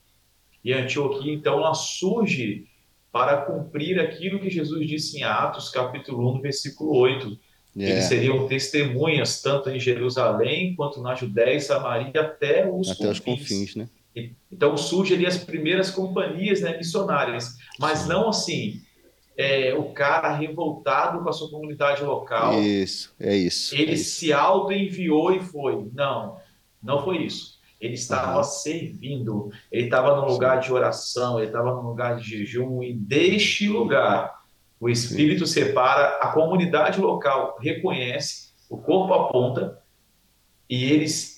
E 0.68 0.74
Antioquia, 0.74 1.34
então, 1.34 1.60
ela 1.60 1.74
surge 1.74 2.66
para 3.10 3.38
cumprir 3.38 4.02
aquilo 4.02 4.38
que 4.38 4.50
Jesus 4.50 4.86
disse 4.86 5.18
em 5.18 5.24
Atos, 5.24 5.70
capítulo 5.70 6.30
1, 6.36 6.42
versículo 6.42 6.94
8. 6.94 7.40
Yeah. 7.74 7.96
Eles 7.96 8.04
seriam 8.04 8.50
testemunhas 8.50 9.42
tanto 9.42 9.70
em 9.70 9.80
Jerusalém 9.80 10.76
quanto 10.76 11.02
na 11.02 11.16
Judéia 11.16 11.56
e 11.56 11.62
Samaria 11.62 12.20
até 12.20 12.70
os 12.70 12.90
até 12.90 13.06
confins. 13.06 13.12
Os 13.12 13.20
confins 13.22 13.76
né? 13.78 13.88
Então 14.52 14.76
surge 14.76 15.14
ali 15.14 15.26
as 15.26 15.38
primeiras 15.38 15.90
companhias 15.90 16.60
né, 16.60 16.76
missionárias, 16.76 17.56
mas 17.80 18.00
Sim. 18.00 18.10
não 18.10 18.28
assim 18.28 18.82
é, 19.38 19.74
o 19.74 19.94
cara 19.94 20.36
revoltado 20.36 21.24
com 21.24 21.30
a 21.30 21.32
sua 21.32 21.50
comunidade 21.50 22.04
local. 22.04 22.62
Isso, 22.62 23.16
é 23.18 23.38
isso. 23.38 23.74
Ele 23.74 23.92
é 23.92 23.94
isso. 23.94 24.20
se 24.20 24.34
auto-enviou 24.34 25.32
e 25.32 25.40
foi. 25.40 25.90
Não, 25.94 26.36
não 26.84 27.06
foi 27.06 27.24
isso. 27.24 27.57
Ele 27.80 27.94
estava 27.94 28.44
servindo, 28.44 29.52
ele 29.72 29.86
estava 29.86 30.20
num 30.20 30.28
lugar 30.28 30.60
de 30.60 30.74
oração, 30.74 31.38
ele 31.38 31.48
estava 31.48 31.76
num 31.76 31.88
lugar 31.88 32.18
de 32.18 32.24
jejum, 32.24 32.82
e 32.82 32.94
deste 32.94 33.68
lugar 33.68 34.36
o 34.80 34.90
Espírito 34.90 35.46
separa, 35.46 36.18
a 36.18 36.32
comunidade 36.32 37.00
local 37.00 37.58
reconhece, 37.60 38.52
o 38.70 38.78
corpo 38.78 39.14
aponta, 39.14 39.80
e 40.70 40.92
eles 40.92 41.38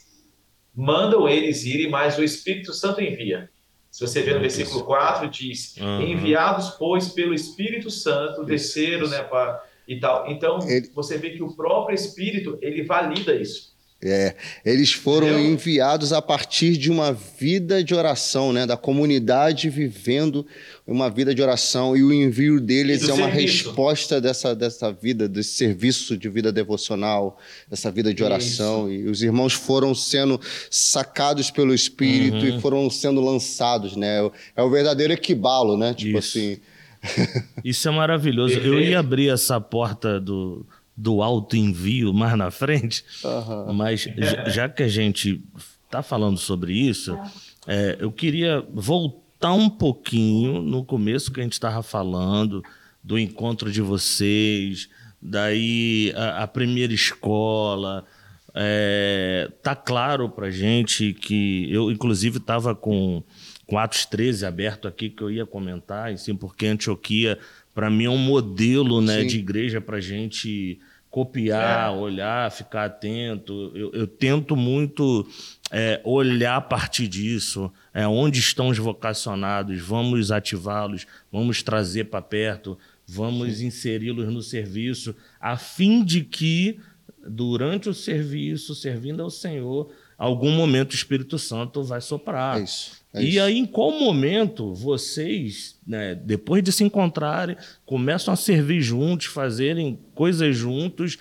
mandam 0.76 1.28
eles 1.28 1.66
irem, 1.66 1.90
mas 1.90 2.18
o 2.18 2.24
Espírito 2.24 2.74
Santo 2.74 3.02
envia. 3.02 3.50
Se 3.92 4.06
você 4.06 4.22
vê 4.22 4.34
no 4.34 4.40
versículo 4.40 4.84
4, 4.86 5.30
diz: 5.30 5.76
uhum. 5.78 6.02
Enviados, 6.02 6.72
pois, 6.72 7.10
pelo 7.10 7.34
Espírito 7.34 7.90
Santo, 7.90 8.44
desceram, 8.44 9.08
né, 9.08 9.24
pra, 9.24 9.64
e 9.88 10.00
tal. 10.00 10.30
Então, 10.30 10.60
ele... 10.68 10.90
você 10.94 11.18
vê 11.18 11.32
que 11.32 11.42
o 11.42 11.56
próprio 11.56 11.96
Espírito, 11.96 12.58
ele 12.62 12.84
valida 12.84 13.34
isso. 13.34 13.76
É, 14.02 14.34
eles 14.64 14.94
foram 14.94 15.28
Entendeu? 15.28 15.52
enviados 15.52 16.14
a 16.14 16.22
partir 16.22 16.78
de 16.78 16.90
uma 16.90 17.12
vida 17.12 17.84
de 17.84 17.94
oração, 17.94 18.54
né, 18.54 18.66
da 18.66 18.78
comunidade 18.78 19.70
vivendo 19.70 20.48
uma 20.88 21.10
vida 21.10 21.36
de 21.36 21.42
oração 21.42 21.98
e 21.98 22.02
o 22.02 22.14
envio 22.14 22.62
deles 22.62 23.10
é 23.10 23.14
uma 23.14 23.30
serviço. 23.30 23.66
resposta 23.66 24.22
dessa, 24.22 24.56
dessa 24.56 24.90
vida, 24.90 25.28
desse 25.28 25.50
serviço 25.52 26.18
de 26.18 26.30
vida 26.30 26.50
devocional, 26.50 27.38
dessa 27.70 27.92
vida 27.92 28.14
de 28.14 28.24
oração 28.24 28.90
Isso. 28.90 29.02
e 29.02 29.10
os 29.10 29.22
irmãos 29.22 29.52
foram 29.52 29.94
sendo 29.94 30.40
sacados 30.72 31.52
pelo 31.52 31.74
Espírito 31.74 32.38
uhum. 32.38 32.58
e 32.58 32.62
foram 32.62 32.90
sendo 32.90 33.20
lançados, 33.20 33.98
né? 33.98 34.20
É 34.56 34.64
o 34.64 34.70
verdadeiro 34.70 35.12
equibalo, 35.12 35.78
né? 35.78 35.94
Tipo 35.94 36.18
Isso. 36.18 36.38
assim. 36.38 36.58
Isso 37.66 37.88
é 37.88 37.92
maravilhoso. 37.92 38.56
Eu 38.56 38.80
ia 38.80 39.00
abrir 39.00 39.30
essa 39.30 39.60
porta 39.60 40.20
do 40.20 40.66
do 41.00 41.24
alto 41.24 41.56
envio 41.56 42.14
mais 42.14 42.38
na 42.38 42.52
frente, 42.52 43.06
uhum. 43.24 43.74
mas 43.74 44.06
já 44.48 44.68
que 44.68 44.84
a 44.84 44.88
gente 44.88 45.42
está 45.86 46.04
falando 46.04 46.38
sobre 46.38 46.74
isso, 46.74 47.18
é, 47.66 47.96
eu 48.02 48.12
queria 48.12 48.62
voltar 48.70 49.54
um 49.54 49.70
pouquinho 49.70 50.62
no 50.62 50.84
começo 50.84 51.32
que 51.32 51.40
a 51.40 51.44
gente 51.44 51.54
estava 51.54 51.82
falando 51.82 52.62
do 53.02 53.18
encontro 53.18 53.72
de 53.72 53.82
vocês, 53.82 54.90
daí 55.22 56.12
a, 56.18 56.44
a 56.44 56.48
primeira 56.48 56.94
escola. 56.94 58.06
É, 58.54 59.50
tá 59.64 59.76
claro 59.76 60.28
para 60.28 60.52
gente 60.52 61.14
que 61.14 61.72
eu, 61.72 61.90
inclusive, 61.90 62.40
estava 62.40 62.76
com, 62.76 63.24
com 63.66 63.78
Atos 63.78 64.06
13 64.06 64.46
aberto 64.46 64.86
aqui 64.86 65.10
que 65.10 65.24
eu 65.24 65.32
ia 65.32 65.46
comentar, 65.46 66.12
assim, 66.12 66.36
porque 66.36 66.66
Antioquia, 66.66 67.40
para 67.74 67.90
mim, 67.90 68.06
é 68.06 68.10
um 68.10 68.18
modelo 68.18 69.00
né, 69.00 69.24
de 69.24 69.38
igreja 69.38 69.80
para 69.80 70.02
gente 70.02 70.80
copiar, 71.10 71.90
é. 71.90 71.96
olhar, 71.96 72.52
ficar 72.52 72.86
atento. 72.86 73.72
Eu, 73.74 73.92
eu 73.94 74.08
tento 74.08 74.56
muito 74.56 75.28
é, 75.72 76.00
olhar 76.04 76.58
a 76.58 76.62
partir 76.62 77.08
disso, 77.08 77.72
é, 77.94 78.08
onde 78.08 78.40
estão 78.40 78.70
os 78.70 78.78
vocacionados, 78.78 79.80
vamos 79.82 80.32
ativá-los, 80.32 81.06
vamos 81.32 81.64
trazer 81.64 82.06
para 82.06 82.22
perto, 82.22 82.78
vamos 83.08 83.62
inseri-los 83.62 84.32
no 84.32 84.42
serviço, 84.42 85.16
a 85.40 85.58
fim 85.58 86.04
de 86.04 86.24
que, 86.24 86.80
durante 87.28 87.90
o 87.90 87.94
serviço, 87.94 88.76
servindo 88.76 89.22
ao 89.22 89.30
Senhor, 89.30 89.92
algum 90.20 90.52
momento 90.52 90.92
o 90.92 90.96
Espírito 90.96 91.40
Santo 91.40 91.82
vai 91.82 92.02
soprar. 92.02 92.60
É 92.60 92.64
isso. 92.64 93.00
É 93.14 93.24
e 93.24 93.40
aí, 93.40 93.58
em 93.58 93.66
qual 93.66 93.92
momento 93.92 94.74
vocês, 94.76 95.78
né, 95.88 96.14
depois 96.14 96.62
de 96.62 96.72
se 96.72 96.84
encontrarem, 96.84 97.58
começam 97.86 98.32
a 98.32 98.38
servir 98.38 98.82
juntos, 98.82 99.28
fazerem 99.28 99.98
coisas 100.14 100.56
juntos? 100.56 101.18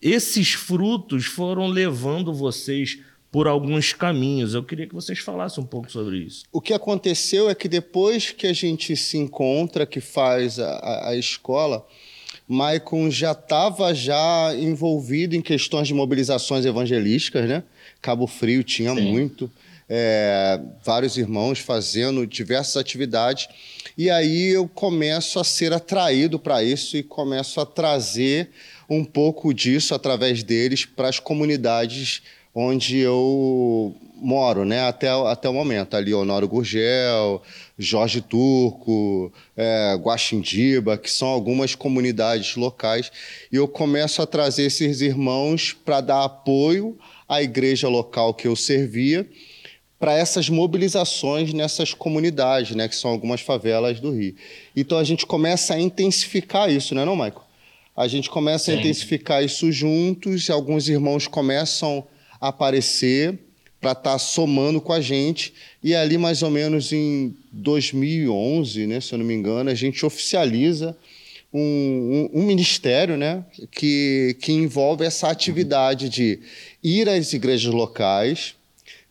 Esses 0.00 0.52
frutos 0.52 1.24
foram 1.24 1.66
levando 1.66 2.32
vocês 2.32 2.98
por 3.30 3.48
alguns 3.48 3.92
caminhos. 3.92 4.52
Eu 4.52 4.62
queria 4.62 4.86
que 4.86 4.94
vocês 4.94 5.18
falassem 5.18 5.64
um 5.64 5.66
pouco 5.66 5.90
sobre 5.90 6.18
isso. 6.18 6.44
O 6.52 6.60
que 6.60 6.74
aconteceu 6.74 7.48
é 7.48 7.54
que 7.54 7.66
depois 7.66 8.30
que 8.30 8.46
a 8.46 8.52
gente 8.52 8.94
se 8.94 9.16
encontra, 9.16 9.86
que 9.86 10.00
faz 10.00 10.60
a, 10.60 11.08
a 11.08 11.16
escola, 11.16 11.84
Maicon 12.46 13.10
já 13.10 13.32
estava 13.32 13.94
já 13.94 14.54
envolvido 14.54 15.34
em 15.34 15.40
questões 15.40 15.88
de 15.88 15.94
mobilizações 15.94 16.66
evangelísticas, 16.66 17.48
né? 17.48 17.64
Cabo 18.02 18.26
Frio 18.26 18.64
tinha 18.64 18.94
Sim. 18.94 19.12
muito 19.12 19.50
é, 19.88 20.60
vários 20.84 21.16
irmãos 21.16 21.60
fazendo 21.60 22.26
diversas 22.26 22.76
atividades. 22.76 23.48
E 23.96 24.10
aí 24.10 24.48
eu 24.48 24.68
começo 24.68 25.38
a 25.38 25.44
ser 25.44 25.72
atraído 25.72 26.38
para 26.38 26.62
isso 26.64 26.96
e 26.96 27.02
começo 27.02 27.60
a 27.60 27.66
trazer 27.66 28.50
um 28.88 29.04
pouco 29.04 29.54
disso 29.54 29.94
através 29.94 30.42
deles 30.42 30.84
para 30.84 31.08
as 31.08 31.18
comunidades 31.18 32.22
onde 32.54 32.98
eu 32.98 33.94
moro, 34.16 34.64
né? 34.64 34.86
Até, 34.86 35.08
até 35.08 35.48
o 35.48 35.52
momento. 35.52 35.94
Ali, 35.94 36.14
Honório 36.14 36.48
Gurgel, 36.48 37.42
Jorge 37.78 38.20
Turco, 38.20 39.32
é, 39.56 39.94
Guaxindiba, 40.00 40.96
que 40.96 41.10
são 41.10 41.28
algumas 41.28 41.74
comunidades 41.74 42.56
locais. 42.56 43.10
E 43.50 43.56
eu 43.56 43.66
começo 43.66 44.22
a 44.22 44.26
trazer 44.26 44.64
esses 44.64 45.00
irmãos 45.00 45.72
para 45.72 46.00
dar 46.00 46.24
apoio 46.24 46.96
à 47.34 47.42
igreja 47.42 47.88
local 47.88 48.34
que 48.34 48.46
eu 48.46 48.54
servia 48.54 49.28
para 49.98 50.14
essas 50.14 50.48
mobilizações 50.48 51.52
nessas 51.52 51.94
comunidades, 51.94 52.74
né, 52.74 52.88
que 52.88 52.96
são 52.96 53.10
algumas 53.10 53.40
favelas 53.40 54.00
do 54.00 54.10
Rio. 54.10 54.34
Então 54.74 54.98
a 54.98 55.04
gente 55.04 55.24
começa 55.24 55.74
a 55.74 55.80
intensificar 55.80 56.68
isso, 56.70 56.94
né, 56.94 57.04
não, 57.04 57.14
Michael? 57.14 57.44
A 57.96 58.08
gente 58.08 58.28
começa 58.28 58.64
Sim. 58.64 58.72
a 58.72 58.80
intensificar 58.80 59.44
isso 59.44 59.70
juntos, 59.70 60.48
e 60.48 60.52
alguns 60.52 60.88
irmãos 60.88 61.28
começam 61.28 62.04
a 62.40 62.48
aparecer 62.48 63.38
para 63.80 63.92
estar 63.92 64.12
tá 64.12 64.18
somando 64.18 64.80
com 64.80 64.92
a 64.92 65.00
gente. 65.00 65.54
E 65.84 65.94
ali, 65.94 66.18
mais 66.18 66.42
ou 66.42 66.50
menos 66.50 66.92
em 66.92 67.36
2011, 67.52 68.86
né, 68.86 69.00
se 69.00 69.12
eu 69.14 69.18
não 69.18 69.26
me 69.26 69.34
engano, 69.34 69.70
a 69.70 69.74
gente 69.74 70.04
oficializa 70.04 70.96
um, 71.52 72.30
um, 72.32 72.40
um, 72.40 72.42
ministério 72.44 73.16
né, 73.16 73.44
que, 73.70 74.36
que 74.40 74.52
envolve 74.52 75.04
essa 75.04 75.28
atividade 75.28 76.08
de 76.08 76.40
ir 76.82 77.08
às 77.08 77.32
igrejas 77.32 77.72
locais, 77.72 78.54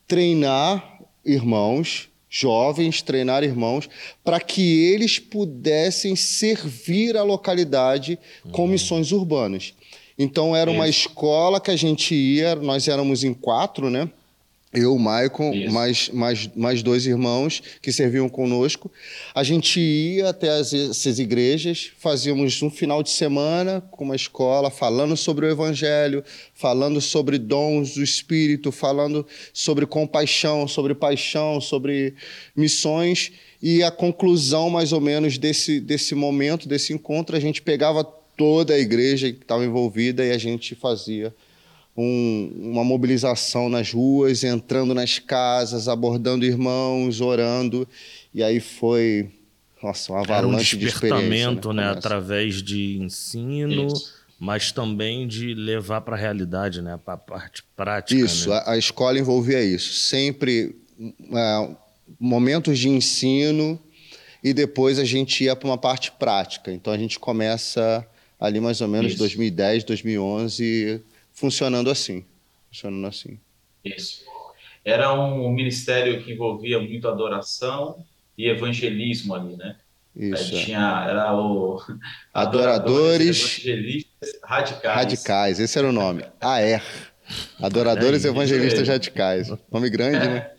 treinar 0.08 1.00
irmãos, 1.26 2.10
jovens, 2.30 3.02
treinar 3.02 3.44
irmãos, 3.44 3.90
para 4.24 4.40
que 4.40 4.86
eles 4.86 5.20
pudessem 5.20 6.16
servir 6.16 7.18
a 7.18 7.24
localidade 7.24 8.18
com 8.52 8.64
uhum. 8.64 8.70
missões 8.70 9.12
urbanas. 9.12 9.74
Então, 10.18 10.56
era 10.56 10.70
uma 10.70 10.88
escola 10.88 11.60
que 11.60 11.72
a 11.72 11.76
gente 11.76 12.14
ia, 12.14 12.56
nós 12.56 12.88
éramos 12.88 13.24
em 13.24 13.34
quatro, 13.34 13.90
né? 13.90 14.10
Eu, 14.74 14.96
o 14.96 15.00
Maicon, 15.00 15.52
mais, 15.70 16.10
mais, 16.10 16.50
mais 16.56 16.82
dois 16.82 17.06
irmãos 17.06 17.62
que 17.82 17.92
serviam 17.92 18.30
conosco. 18.30 18.90
A 19.36 19.44
gente 19.44 19.82
ia 19.82 20.30
até 20.30 20.50
as, 20.50 20.74
essas 20.74 21.20
igrejas, 21.20 21.92
fazíamos 21.98 22.62
um 22.62 22.70
final 22.70 23.04
de 23.04 23.10
semana 23.10 23.82
com 23.92 24.06
uma 24.06 24.16
escola 24.16 24.72
falando 24.72 25.18
sobre 25.18 25.46
o 25.46 25.50
Evangelho, 25.50 26.24
falando 26.54 27.02
sobre 27.02 27.38
dons 27.38 27.96
do 27.96 28.04
Espírito, 28.04 28.72
falando 28.72 29.28
sobre 29.54 29.86
compaixão, 29.86 30.66
sobre 30.70 30.96
paixão, 30.96 31.60
sobre 31.60 32.16
missões. 32.56 33.34
E 33.62 33.84
a 33.84 33.92
conclusão, 33.92 34.70
mais 34.70 34.94
ou 34.94 35.02
menos, 35.02 35.38
desse, 35.38 35.82
desse 35.82 36.16
momento, 36.16 36.70
desse 36.70 36.94
encontro, 36.94 37.36
a 37.36 37.40
gente 37.42 37.62
pegava 37.62 38.06
toda 38.38 38.74
a 38.74 38.80
igreja 38.80 39.32
que 39.34 39.42
estava 39.42 39.66
envolvida 39.66 40.26
e 40.26 40.32
a 40.32 40.38
gente 40.38 40.76
fazia 40.76 41.36
um, 42.02 42.72
uma 42.72 42.84
mobilização 42.84 43.70
nas 43.70 43.92
ruas, 43.92 44.44
entrando 44.44 44.94
nas 44.94 45.20
casas, 45.20 45.88
abordando 45.88 46.46
irmãos, 46.46 47.22
orando. 47.22 47.88
E 48.34 48.42
aí 48.42 48.60
foi, 48.60 49.30
nossa, 49.84 50.12
uma 50.12 50.22
avalanche 50.22 50.76
Era 50.76 50.84
um 50.84 50.86
despertamento, 50.86 51.74
né? 51.74 51.84
né 51.84 51.90
através 51.92 52.62
de 52.62 52.98
ensino, 52.98 53.88
Isso. 53.88 54.14
mas 54.40 54.72
também 54.72 55.28
de 55.28 55.54
levar 55.54 56.02
para 56.02 56.16
a 56.16 56.20
realidade, 56.20 56.82
né? 56.82 57.00
Para 57.04 57.14
a 57.14 57.18
parte 57.18 57.64
prática. 57.76 58.20
Isso, 58.20 58.50
né? 58.50 58.64
a, 58.66 58.72
a, 58.72 58.78
escola 58.78 59.20
envolvia 59.20 59.64
isso. 59.64 59.94
Sempre 59.94 60.76
é, 61.34 61.70
momentos 62.20 62.80
de 62.80 62.90
ensino 62.90 63.80
e 64.44 64.54
depois 64.54 64.98
a 64.98 65.06
gente 65.06 65.44
ia 65.44 65.56
para 65.56 65.68
uma 65.68 65.78
parte 65.78 66.12
prática. 66.12 66.72
Então 66.72 66.92
a 66.92 66.98
gente 66.98 67.20
começa 67.20 68.06
ali 68.40 68.60
mais 68.60 68.82
ou 68.82 68.88
menos 68.88 69.12
isso. 69.12 69.20
2010, 69.20 69.84
2011 69.84 71.04
funcionando 71.42 71.90
assim. 71.90 72.24
Funcionando 72.70 73.08
assim. 73.08 73.40
Isso. 73.84 74.22
Era 74.86 75.12
um 75.14 75.52
ministério 75.52 76.24
que 76.24 76.32
envolvia 76.32 76.80
muito 76.80 77.08
adoração 77.08 78.06
e 78.38 78.48
evangelismo 78.48 79.34
ali, 79.34 79.58
né? 79.58 79.76
Isso. 80.16 80.56
Aí 80.56 80.66
tinha, 80.66 81.06
era 81.10 81.36
o 81.36 81.82
Adoradores, 82.34 83.60
Evangelistas 83.66 84.40
Radicais. 84.44 84.96
Radicais, 84.96 85.60
esse 85.60 85.78
era 85.78 85.90
o 85.90 85.92
nome. 85.92 86.24
AER. 86.40 86.84
Adoradores 87.60 88.24
é 88.26 88.28
Evangelistas 88.28 88.88
Radicais. 88.88 89.52
Nome 89.72 89.90
grande, 89.90 90.28
né? 90.28 90.52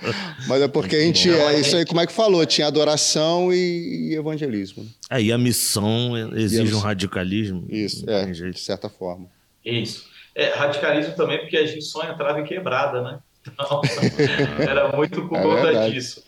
Mas 0.46 0.62
é 0.62 0.68
porque 0.68 0.94
a 0.94 1.00
gente. 1.00 1.28
É 1.28 1.58
isso 1.58 1.76
aí, 1.76 1.84
como 1.84 2.00
é 2.00 2.06
que 2.06 2.12
falou? 2.12 2.44
Tinha 2.46 2.68
adoração 2.68 3.52
e, 3.52 4.10
e 4.10 4.14
evangelismo. 4.14 4.86
É, 5.10 5.20
e 5.20 5.32
a 5.32 5.38
missão 5.38 6.16
exige 6.36 6.60
a 6.60 6.64
missão. 6.64 6.78
um 6.78 6.82
radicalismo. 6.82 7.66
Isso, 7.68 8.08
é, 8.08 8.26
de 8.26 8.60
certa 8.60 8.88
forma. 8.88 9.26
Isso. 9.64 10.06
É, 10.38 10.50
radicalismo 10.50 11.16
também, 11.16 11.40
porque 11.40 11.56
a 11.56 11.66
gente 11.66 11.84
entrava 11.84 12.40
em 12.40 12.44
quebrada, 12.44 13.02
né? 13.02 13.18
Então, 13.42 13.82
era 14.62 14.96
muito 14.96 15.26
por 15.26 15.36
é 15.36 15.42
conta 15.42 15.62
verdade. 15.62 15.92
disso. 15.92 16.22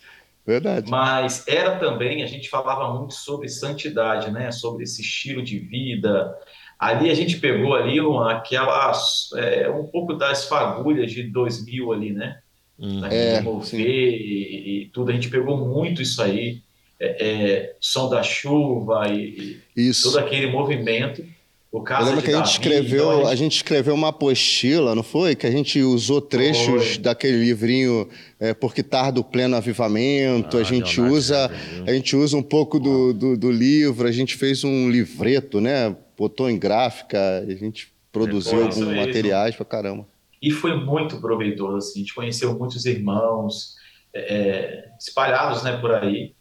Verdade. 0.45 0.91
Mas 0.91 1.47
era 1.47 1.77
também, 1.79 2.25
a 2.25 2.27
gente 2.27 2.49
falava 2.49 2.93
muito 2.99 3.15
sobre 3.15 3.49
santidade, 3.49 4.33
né? 4.33 4.51
Sobre 4.51 4.83
esse 4.83 5.01
estilo 5.01 5.41
de 5.41 5.61
vida. 5.61 6.37
Ali 6.77 7.09
a 7.09 7.15
gente 7.15 7.37
pegou 7.39 7.73
ali 7.73 8.01
uma, 8.01 8.33
aquela, 8.33 8.93
é, 9.37 9.71
um 9.71 9.87
pouco 9.87 10.15
das 10.15 10.47
fagulhas 10.47 11.13
de 11.13 11.23
2000 11.23 11.93
ali, 11.93 12.13
né? 12.13 12.41
Hum. 12.77 13.05
É, 13.05 13.41
mover 13.41 13.79
e, 13.79 14.83
e, 14.83 14.87
tudo. 14.87 15.11
A 15.11 15.15
gente 15.15 15.31
pegou 15.31 15.57
muito 15.57 16.03
isso 16.03 16.21
aí. 16.21 16.63
É, 16.99 17.27
é, 17.27 17.77
som 17.81 18.11
da 18.11 18.25
chuva 18.25 19.09
e, 19.09 19.63
e 19.77 19.93
todo 20.03 20.19
aquele 20.19 20.49
movimento. 20.49 21.25
O 21.73 21.83
caso 21.83 22.03
Eu 22.03 22.07
lembro 22.07 22.25
que 22.25 22.31
a 22.31 22.37
gente 22.37 22.47
Davi, 22.47 22.53
escreveu, 22.53 23.05
então 23.05 23.11
a, 23.11 23.17
gente... 23.17 23.33
a 23.33 23.37
gente 23.37 23.57
escreveu 23.57 23.95
uma 23.95 24.09
apostila, 24.09 24.93
não 24.95 25.05
foi? 25.05 25.37
Que 25.37 25.47
a 25.47 25.51
gente 25.51 25.81
usou 25.81 26.21
trechos 26.21 26.95
foi. 26.95 26.99
daquele 26.99 27.39
livrinho 27.39 28.09
é, 28.41 28.53
Porque 28.53 28.83
Tarda 28.83 29.21
o 29.21 29.25
Pleno 29.25 29.55
Avivamento. 29.55 30.57
Ah, 30.57 30.61
a 30.61 30.65
gente 30.65 31.01
usa, 31.01 31.49
a 31.87 31.93
gente 31.93 32.17
usa 32.17 32.37
um 32.37 32.43
pouco 32.43 32.81
do, 32.81 33.13
do, 33.13 33.37
do, 33.37 33.53
livro. 33.53 34.09
A 34.09 34.13
gente 34.13 34.35
fez 34.35 34.65
um 34.65 34.91
livreto, 34.91 35.61
né? 35.61 35.95
Botou 36.19 36.51
em 36.51 36.59
gráfica. 36.59 37.19
A 37.47 37.55
gente 37.55 37.93
produziu 38.11 38.63
alguns 38.63 38.79
materiais 38.79 39.55
para 39.55 39.65
caramba. 39.65 40.09
E 40.43 40.51
foi 40.51 40.75
muito 40.75 41.21
proveitoso. 41.21 41.77
Assim. 41.77 42.01
A 42.01 42.03
gente 42.03 42.15
conheceu 42.15 42.59
muitos 42.59 42.85
irmãos 42.85 43.77
é, 44.13 44.21
é 44.21 44.85
espalhados, 44.99 45.63
né, 45.63 45.77
por 45.77 45.93
aí. 45.93 46.35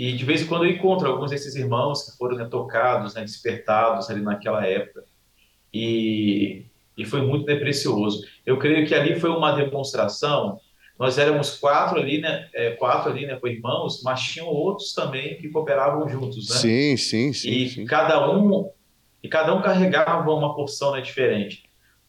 E 0.00 0.12
de 0.12 0.24
vez 0.24 0.40
em 0.40 0.46
quando 0.46 0.64
eu 0.64 0.70
encontro 0.70 1.06
alguns 1.06 1.30
desses 1.30 1.54
irmãos 1.54 2.04
que 2.04 2.16
foram 2.16 2.34
né, 2.34 2.46
tocados, 2.50 3.12
né, 3.12 3.20
despertados 3.20 4.08
ali 4.08 4.22
naquela 4.22 4.66
época. 4.66 5.04
E, 5.74 6.64
e 6.96 7.04
foi 7.04 7.20
muito 7.20 7.44
né, 7.44 7.56
precioso. 7.56 8.26
Eu 8.46 8.56
creio 8.58 8.86
que 8.86 8.94
ali 8.94 9.20
foi 9.20 9.28
uma 9.28 9.52
demonstração. 9.52 10.58
Nós 10.98 11.18
éramos 11.18 11.58
quatro 11.58 12.00
ali, 12.00 12.18
né, 12.18 12.48
é, 12.54 12.70
quatro 12.70 13.10
ali, 13.10 13.26
né, 13.26 13.36
com 13.36 13.46
irmãos, 13.46 14.02
mas 14.02 14.22
tinham 14.22 14.46
outros 14.46 14.94
também 14.94 15.36
que 15.36 15.50
cooperavam 15.50 16.08
juntos, 16.08 16.48
né? 16.48 16.56
Sim, 16.56 16.96
sim, 16.96 17.32
sim. 17.34 17.50
E 17.50 17.68
sim. 17.68 17.84
cada 17.84 18.26
um 18.34 18.70
e 19.22 19.28
cada 19.28 19.54
um 19.54 19.60
carregava 19.60 20.32
uma 20.32 20.54
porção 20.54 20.92
né, 20.92 21.02
diferente. 21.02 21.64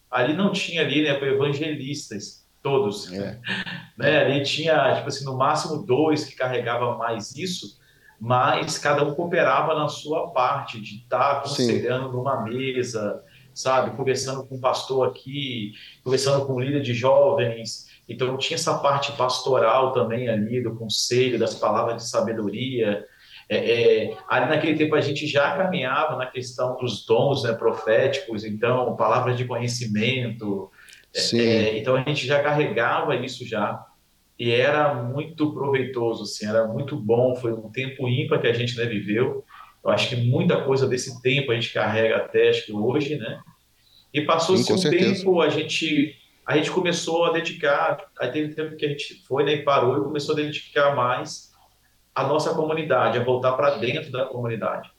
Ali 0.09 0.31
não 0.33 0.53
tinha 0.53 0.79
ali, 0.79 1.03
né, 1.03 1.09
evangelistas 1.21 2.47
todos, 2.63 3.11
é. 3.11 3.37
né? 3.99 4.19
Ali 4.21 4.43
tinha, 4.43 4.95
tipo 4.95 5.09
assim, 5.09 5.25
no 5.25 5.35
máximo 5.35 5.85
dois 5.85 6.23
que 6.23 6.37
carregavam 6.37 6.97
mais 6.97 7.35
isso, 7.35 7.80
mas 8.21 8.77
cada 8.77 9.03
um 9.03 9.15
cooperava 9.15 9.73
na 9.73 9.87
sua 9.87 10.29
parte, 10.29 10.79
de 10.79 10.97
estar 10.97 11.17
tá 11.17 11.31
aconselhando 11.39 12.11
Sim. 12.11 12.15
numa 12.15 12.43
mesa, 12.43 13.23
sabe, 13.51 13.97
conversando 13.97 14.45
com 14.45 14.57
o 14.57 14.61
pastor 14.61 15.07
aqui, 15.07 15.73
conversando 16.03 16.45
com 16.45 16.53
o 16.53 16.59
líder 16.59 16.83
de 16.83 16.93
jovens. 16.93 17.87
Então 18.07 18.37
tinha 18.37 18.57
essa 18.57 18.77
parte 18.77 19.11
pastoral 19.13 19.91
também 19.91 20.29
ali, 20.29 20.61
do 20.61 20.75
conselho, 20.75 21.39
das 21.39 21.55
palavras 21.55 21.95
de 21.95 22.07
sabedoria. 22.07 23.03
É, 23.49 23.57
é, 24.11 24.17
ali 24.29 24.49
naquele 24.49 24.77
tempo 24.77 24.93
a 24.93 25.01
gente 25.01 25.25
já 25.25 25.57
caminhava 25.57 26.15
na 26.15 26.27
questão 26.27 26.77
dos 26.77 27.03
dons 27.03 27.43
né, 27.43 27.53
proféticos, 27.53 28.45
então 28.45 28.95
palavras 28.95 29.35
de 29.35 29.45
conhecimento. 29.45 30.69
É, 31.15 31.39
é 31.39 31.77
então 31.79 31.95
a 31.95 32.03
gente 32.03 32.27
já 32.27 32.43
carregava 32.43 33.15
isso 33.15 33.47
já 33.47 33.83
e 34.41 34.49
era 34.49 34.91
muito 34.95 35.53
proveitoso, 35.53 36.23
assim, 36.23 36.47
era 36.47 36.65
muito 36.65 36.95
bom, 36.95 37.35
foi 37.35 37.53
um 37.53 37.69
tempo 37.69 38.09
ímpar 38.09 38.41
que 38.41 38.47
a 38.47 38.53
gente 38.53 38.75
né, 38.75 38.87
viveu. 38.87 39.45
Eu 39.83 39.91
acho 39.91 40.09
que 40.09 40.15
muita 40.15 40.63
coisa 40.63 40.87
desse 40.87 41.21
tempo 41.21 41.51
a 41.51 41.53
gente 41.53 41.71
carrega 41.71 42.17
até 42.17 42.49
acho 42.49 42.65
que 42.65 42.73
hoje, 42.73 43.17
né? 43.17 43.39
E 44.11 44.21
passou-se 44.21 44.73
um 44.73 44.79
certeza. 44.79 45.13
tempo, 45.13 45.41
a 45.41 45.49
gente 45.49 46.15
a 46.43 46.57
gente 46.57 46.71
começou 46.71 47.25
a 47.25 47.33
dedicar, 47.33 48.03
aí 48.19 48.31
teve 48.31 48.55
tempo 48.55 48.75
que 48.75 48.83
a 48.83 48.89
gente 48.89 49.23
foi 49.27 49.43
né, 49.43 49.53
e 49.53 49.61
parou 49.61 49.99
e 49.99 50.03
começou 50.05 50.33
a 50.33 50.37
dedicar 50.37 50.95
mais 50.95 51.51
a 52.15 52.23
nossa 52.23 52.51
comunidade, 52.55 53.19
a 53.19 53.23
voltar 53.23 53.51
para 53.51 53.77
dentro 53.77 54.11
da 54.11 54.25
comunidade. 54.25 54.89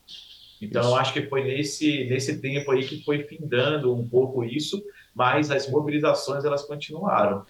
Então, 0.60 0.90
eu 0.90 0.94
acho 0.94 1.12
que 1.12 1.22
foi 1.22 1.42
nesse, 1.42 2.04
nesse 2.04 2.40
tempo 2.40 2.70
aí 2.70 2.86
que 2.86 3.02
foi 3.02 3.24
findando 3.24 3.92
um 3.92 4.08
pouco 4.08 4.44
isso, 4.44 4.80
mas 5.12 5.50
as 5.50 5.68
mobilizações 5.68 6.44
elas 6.44 6.62
continuaram 6.62 7.44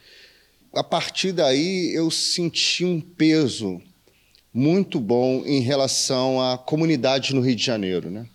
a 0.75 0.83
partir 0.83 1.33
daí 1.33 1.95
eu 1.95 2.11
senti 2.11 2.85
um 2.85 3.01
peso 3.01 3.81
muito 4.53 4.99
bom 5.01 5.43
em 5.47 5.61
relação 5.61 6.41
à 6.41 6.57
comunidade 6.59 7.35
no 7.35 7.41
Rio 7.41 7.57
de 7.57 7.65
Janeiro, 7.65 8.11
né? 8.11 8.27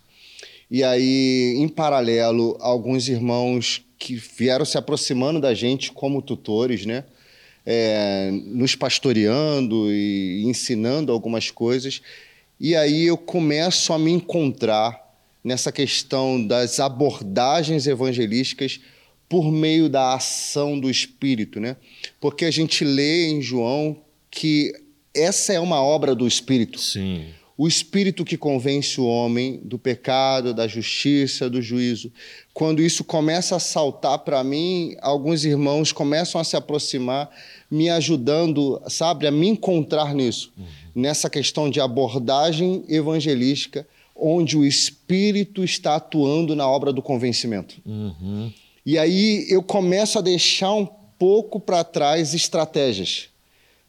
E 0.69 0.83
aí, 0.83 1.55
em 1.57 1.67
paralelo, 1.67 2.57
alguns 2.59 3.07
irmãos 3.07 3.81
que 3.97 4.15
vieram 4.15 4.65
se 4.65 4.77
aproximando 4.77 5.39
da 5.39 5.53
gente 5.53 5.91
como 5.91 6.21
tutores, 6.21 6.85
né? 6.85 7.05
É, 7.65 8.29
nos 8.31 8.75
pastoreando 8.75 9.91
e 9.91 10.43
ensinando 10.45 11.11
algumas 11.11 11.51
coisas. 11.51 12.01
E 12.59 12.75
aí 12.75 13.05
eu 13.05 13.17
começo 13.17 13.93
a 13.93 13.99
me 13.99 14.11
encontrar 14.11 15.05
nessa 15.43 15.71
questão 15.71 16.45
das 16.45 16.79
abordagens 16.79 17.87
evangelísticas 17.87 18.79
por 19.29 19.51
meio 19.51 19.89
da 19.89 20.13
ação 20.13 20.79
do 20.79 20.89
Espírito, 20.89 21.59
né? 21.59 21.75
Porque 22.19 22.45
a 22.45 22.51
gente 22.51 22.83
lê 22.83 23.27
em 23.27 23.41
João 23.41 23.97
que 24.31 24.73
essa 25.13 25.53
é 25.53 25.59
uma 25.59 25.81
obra 25.81 26.15
do 26.15 26.27
Espírito. 26.27 26.79
Sim. 26.79 27.25
O 27.57 27.67
Espírito 27.67 28.23
que 28.23 28.37
convence 28.37 29.01
o 29.01 29.05
homem 29.05 29.59
do 29.63 29.79
pecado, 29.79 30.53
da 30.53 30.67
justiça, 30.67 31.49
do 31.49 31.59
juízo. 31.59 32.11
Quando 32.53 32.83
isso 32.83 33.03
começa 33.03 33.55
a 33.55 33.59
saltar 33.59 34.19
para 34.19 34.43
mim, 34.43 34.95
alguns 35.01 35.43
irmãos 35.43 35.91
começam 35.91 36.39
a 36.39 36.43
se 36.43 36.55
aproximar, 36.55 37.29
me 37.69 37.89
ajudando, 37.89 38.79
sabe, 38.87 39.25
a 39.25 39.31
me 39.31 39.47
encontrar 39.47 40.13
nisso, 40.13 40.53
uhum. 40.55 40.65
nessa 40.93 41.31
questão 41.31 41.67
de 41.67 41.81
abordagem 41.81 42.85
evangelística, 42.87 43.87
onde 44.15 44.55
o 44.55 44.63
Espírito 44.63 45.63
está 45.63 45.95
atuando 45.95 46.55
na 46.55 46.67
obra 46.67 46.93
do 46.93 47.01
convencimento. 47.01 47.81
Uhum. 47.83 48.53
E 48.87 48.97
aí 48.97 49.45
eu 49.49 49.61
começo 49.61 50.17
a 50.17 50.21
deixar 50.21 50.73
um 50.73 50.85
pouco 51.19 51.59
para 51.59 51.83
trás 51.83 52.33
estratégias, 52.33 53.27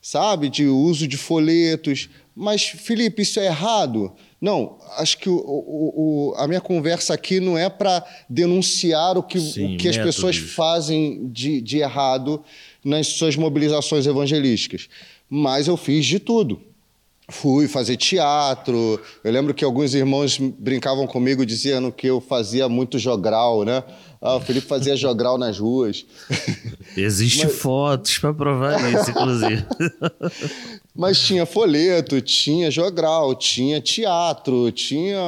sabe? 0.02 0.48
De 0.48 0.66
uso 0.66 1.06
de 1.06 1.16
folhetos. 1.16 2.08
Mas, 2.34 2.64
Felipe, 2.64 3.22
isso 3.22 3.38
é 3.38 3.46
errado? 3.46 4.12
Não, 4.40 4.76
acho 4.96 5.18
que 5.18 5.28
o, 5.28 5.36
o, 5.36 6.32
o, 6.32 6.34
a 6.34 6.48
minha 6.48 6.60
conversa 6.60 7.14
aqui 7.14 7.38
não 7.38 7.56
é 7.56 7.70
para 7.70 8.04
denunciar 8.28 9.16
o 9.16 9.22
que, 9.22 9.38
Sim, 9.38 9.76
que 9.76 9.88
as 9.88 9.96
pessoas 9.96 10.36
fazem 10.36 11.28
de, 11.30 11.60
de 11.60 11.78
errado 11.78 12.42
nas 12.84 13.06
suas 13.06 13.36
mobilizações 13.36 14.04
evangelísticas. 14.04 14.88
Mas 15.30 15.68
eu 15.68 15.76
fiz 15.76 16.04
de 16.06 16.18
tudo. 16.18 16.60
Fui 17.30 17.68
fazer 17.68 17.96
teatro. 17.96 19.00
Eu 19.22 19.30
lembro 19.30 19.52
que 19.52 19.64
alguns 19.64 19.94
irmãos 19.94 20.38
brincavam 20.38 21.06
comigo 21.06 21.44
dizendo 21.44 21.92
que 21.92 22.06
eu 22.06 22.20
fazia 22.20 22.68
muito 22.68 22.98
jogral, 22.98 23.64
né? 23.64 23.84
Ah, 24.20 24.36
o 24.36 24.40
Felipe 24.40 24.66
fazia 24.66 24.96
jogral 24.96 25.36
nas 25.36 25.58
ruas. 25.58 26.06
Existe 26.96 27.44
Mas... 27.44 27.54
fotos 27.56 28.18
para 28.18 28.34
provar 28.34 28.80
isso, 28.92 29.10
inclusive. 29.10 29.64
Mas 30.96 31.20
tinha 31.20 31.46
folheto, 31.46 32.20
tinha 32.20 32.70
jogral, 32.70 33.34
tinha 33.34 33.80
teatro, 33.80 34.72
tinha 34.72 35.20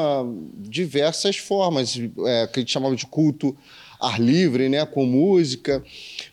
diversas 0.57 1.37
formas 1.37 2.01
é, 2.27 2.47
que 2.49 2.59
a 2.59 2.63
gente 2.63 2.73
chamava 2.73 2.97
de 2.97 3.07
culto 3.07 3.57
ar 4.01 4.19
livre, 4.19 4.69
né, 4.69 4.85
com 4.87 5.05
música. 5.05 5.85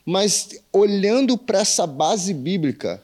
Mas 0.06 0.50
olhando 0.72 1.38
para 1.38 1.60
essa 1.60 1.86
base 1.86 2.34
bíblica, 2.34 3.04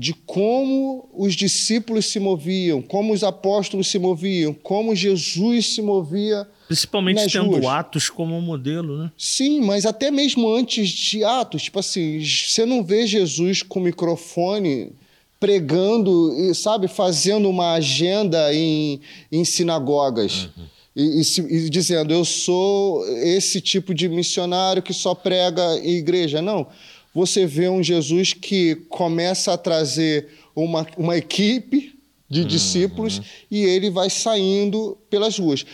de 0.00 0.14
como 0.14 1.10
os 1.12 1.34
discípulos 1.34 2.06
se 2.06 2.18
moviam, 2.18 2.80
como 2.80 3.12
os 3.12 3.22
apóstolos 3.22 3.88
se 3.88 3.98
moviam, 3.98 4.54
como 4.54 4.96
Jesus 4.96 5.74
se 5.74 5.82
movia. 5.82 6.48
Principalmente 6.66 7.30
tendo 7.30 7.50
ruas. 7.50 7.66
Atos 7.66 8.08
como 8.08 8.40
modelo, 8.40 8.96
né? 8.96 9.12
Sim, 9.18 9.60
mas 9.60 9.84
até 9.84 10.10
mesmo 10.10 10.48
antes 10.48 10.88
de 10.88 11.22
Atos, 11.22 11.64
tipo 11.64 11.78
assim, 11.78 12.18
você 12.24 12.64
não 12.64 12.82
vê 12.82 13.06
Jesus 13.06 13.62
com 13.62 13.78
microfone 13.78 14.90
pregando, 15.38 16.32
sabe, 16.54 16.88
fazendo 16.88 17.50
uma 17.50 17.74
agenda 17.74 18.54
em, 18.54 19.02
em 19.30 19.44
sinagogas. 19.44 20.48
Uhum. 20.56 20.64
E, 20.96 21.20
e, 21.20 21.66
e, 21.66 21.70
dizendo, 21.70 22.14
eu 22.14 22.24
sou 22.24 23.06
esse 23.18 23.60
tipo 23.60 23.92
de 23.92 24.08
missionário 24.08 24.82
que 24.82 24.94
só 24.94 25.14
prega 25.14 25.78
em 25.78 25.96
igreja. 25.96 26.40
Não 26.40 26.66
você 27.14 27.46
vê 27.46 27.68
um 27.68 27.82
Jesus 27.82 28.32
que 28.32 28.76
começa 28.88 29.52
a 29.52 29.58
trazer 29.58 30.28
uma, 30.54 30.86
uma 30.96 31.16
equipe 31.16 31.98
de 32.28 32.42
uhum. 32.42 32.46
discípulos 32.46 33.20
e 33.50 33.62
ele 33.64 33.90
vai 33.90 34.08
saindo 34.08 34.96
pelas 35.08 35.38
ruas. 35.38 35.66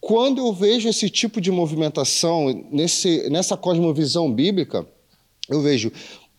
Quando 0.00 0.38
eu 0.38 0.52
vejo 0.52 0.88
esse 0.88 1.08
tipo 1.08 1.40
de 1.40 1.50
movimentação 1.50 2.66
nesse, 2.70 3.28
nessa 3.30 3.56
cosmovisão 3.56 4.32
bíblica, 4.32 4.86
eu 5.48 5.60
vejo 5.62 5.90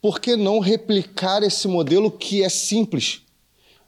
por 0.01 0.20
que 0.20 0.36
não 0.36 0.60
replicar 0.60 1.41
esse 1.41 1.68
modelo 1.68 2.12
que 2.12 2.43
é 2.43 2.49
simples? 2.49 3.22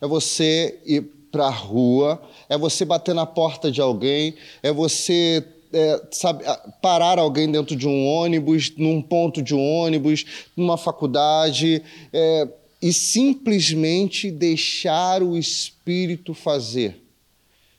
É 0.02 0.08
você 0.08 0.80
ir 0.84 1.02
para 1.32 1.46
a 1.46 1.52
rua, 1.52 2.20
é 2.50 2.58
você 2.58 2.84
bater 2.84 3.14
na 3.14 3.26
porta 3.26 3.72
de 3.72 3.80
alguém, 3.80 4.34
é 4.64 4.72
você 4.72 5.46
é, 5.74 6.02
sabe, 6.12 6.44
parar 6.82 7.20
alguém 7.20 7.52
dentro 7.52 7.76
de 7.76 7.88
um 7.88 8.06
ônibus, 8.06 8.74
num 8.78 9.02
ponto 9.02 9.42
de 9.42 9.54
um 9.56 9.62
ônibus, 9.62 10.26
numa 10.56 10.78
faculdade, 10.78 11.82
é, 12.14 12.48
e 12.82 12.94
simplesmente 12.94 14.30
deixar 14.30 15.24
o 15.24 15.38
Espírito 15.38 16.34
fazer. 16.34 17.02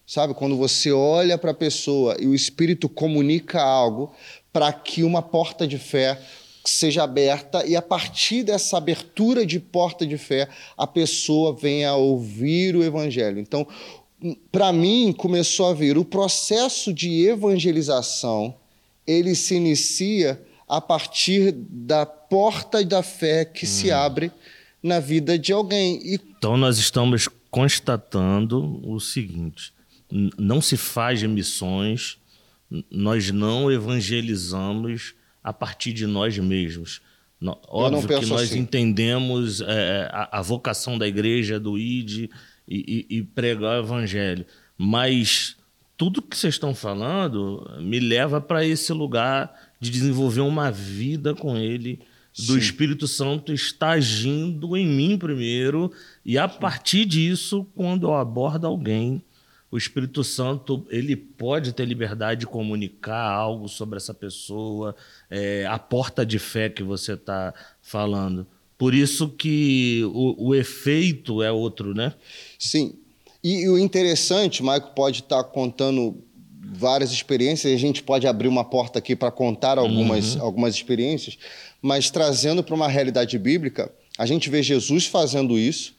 Sabe, 0.07 0.33
quando 0.33 0.57
você 0.57 0.91
olha 0.91 1.37
para 1.37 1.51
a 1.51 1.55
pessoa 1.55 2.17
e 2.19 2.27
o 2.27 2.35
Espírito 2.35 2.89
comunica 2.89 3.61
algo 3.61 4.13
para 4.53 4.73
que 4.73 5.03
uma 5.03 5.21
porta 5.21 5.67
de 5.67 5.79
fé 5.79 6.19
seja 6.65 7.03
aberta 7.03 7.65
e 7.67 7.77
a 7.77 7.83
partir 7.83 8.43
dessa 8.43 8.77
abertura 8.77 9.45
de 9.45 9.59
porta 9.59 10.07
de 10.07 10.19
fé 10.19 10.49
a 10.77 10.87
pessoa 10.87 11.55
venha 11.55 11.91
a 11.91 11.97
ouvir 11.97 12.77
o 12.77 12.83
evangelho. 12.83 13.39
Então, 13.39 13.67
para 14.51 14.73
mim, 14.73 15.13
começou 15.13 15.67
a 15.67 15.75
vir 15.75 15.97
o 15.97 16.05
processo 16.05 16.93
de 16.93 17.27
evangelização, 17.27 18.55
ele 19.07 19.35
se 19.35 19.55
inicia 19.55 20.41
a 20.69 20.81
partir 20.81 21.53
da 21.53 22.05
porta 22.05 22.85
da 22.85 23.03
fé 23.03 23.45
que 23.45 23.65
hum. 23.65 23.69
se 23.69 23.91
abre 23.91 24.31
na 24.83 25.01
vida 25.01 25.39
de 25.39 25.53
alguém. 25.53 26.01
E... 26.05 26.21
Então, 26.37 26.57
nós 26.57 26.79
estamos 26.79 27.29
constatando 27.51 28.81
o 28.89 29.01
seguinte: 29.01 29.73
não 30.39 30.61
se 30.61 30.77
faz 30.77 31.23
missões, 31.23 32.19
nós 32.91 33.31
não 33.31 33.71
evangelizamos 33.71 35.15
a 35.43 35.53
partir 35.53 35.93
de 35.93 36.07
nós 36.07 36.37
mesmos. 36.39 37.01
Óbvio 37.69 38.21
que 38.21 38.27
nós 38.27 38.51
assim. 38.51 38.59
entendemos 38.59 39.61
é, 39.61 40.09
a, 40.13 40.39
a, 40.39 40.43
vocação 40.43 40.99
da 40.99 41.07
igreja, 41.07 41.61
do 41.61 41.79
ID, 41.79 42.29
e, 42.69 43.07
e, 43.11 43.17
e 43.19 43.23
pregar 43.23 43.81
o 43.81 43.85
evangelho. 43.85 44.45
Mas 44.77 45.57
tudo 45.97 46.23
que 46.23 46.37
vocês 46.37 46.55
estão 46.55 46.75
falando 46.75 47.69
me 47.81 47.99
leva 47.99 48.41
para 48.41 48.65
esse 48.65 48.93
lugar 48.93 49.53
de 49.81 49.91
desenvolver 49.91 50.43
uma 50.43 50.71
vida 50.71 51.35
com 51.35 51.57
ele, 51.57 52.01
do 52.37 52.53
Sim. 52.53 52.59
Espírito 52.59 53.09
Santo 53.09 53.53
está 53.53 53.91
agindo 53.91 54.77
em 54.77 54.87
mim 54.87 55.19
primeiro, 55.19 55.91
e 56.25 56.39
a 56.39 56.47
partir 56.47 57.05
disso, 57.05 57.67
quando 57.75 58.07
eu 58.07 58.15
abordo 58.15 58.67
alguém, 58.67 59.23
o 59.71 59.77
Espírito 59.77 60.25
Santo 60.25 60.87
ele 60.89 61.15
pode 61.17 61.73
ter 61.73 61.85
liberdade 61.85 62.41
de 62.41 62.47
comunicar 62.47 63.31
algo 63.31 63.69
sobre 63.69 63.97
essa 63.97 64.15
pessoa, 64.15 64.95
é, 65.29 65.67
a 65.67 65.79
porta 65.79 66.25
de 66.25 66.39
fé 66.39 66.69
que 66.69 66.83
você 66.83 67.13
está 67.15 67.53
falando. 67.83 68.47
Por 68.79 68.95
isso 68.95 69.29
que 69.29 70.03
o, 70.15 70.51
o 70.51 70.55
efeito 70.55 71.43
é 71.43 71.51
outro, 71.51 71.93
né? 71.93 72.15
Sim. 72.57 72.95
E, 73.43 73.65
e 73.65 73.69
o 73.69 73.77
interessante, 73.77 74.63
Maico 74.63 74.95
pode 74.95 75.21
estar 75.21 75.43
tá 75.43 75.45
contando 75.45 76.17
várias 76.73 77.11
experiências, 77.11 77.73
e 77.73 77.75
a 77.75 77.79
gente 77.79 78.03
pode 78.03 78.27
abrir 78.27 78.47
uma 78.47 78.65
porta 78.65 79.01
aqui 79.01 79.17
para 79.17 79.31
contar 79.31 79.79
algumas, 79.79 80.37
uhum. 80.37 80.43
algumas 80.43 80.75
experiências, 80.75 81.37
mas 81.83 82.11
trazendo 82.11 82.63
para 82.63 82.75
uma 82.75 82.89
realidade 82.89 83.37
bíblica, 83.39 83.91
a 84.17 84.27
gente 84.27 84.49
vê 84.49 84.63
Jesus 84.63 85.07
fazendo 85.07 85.59
isso, 85.59 85.95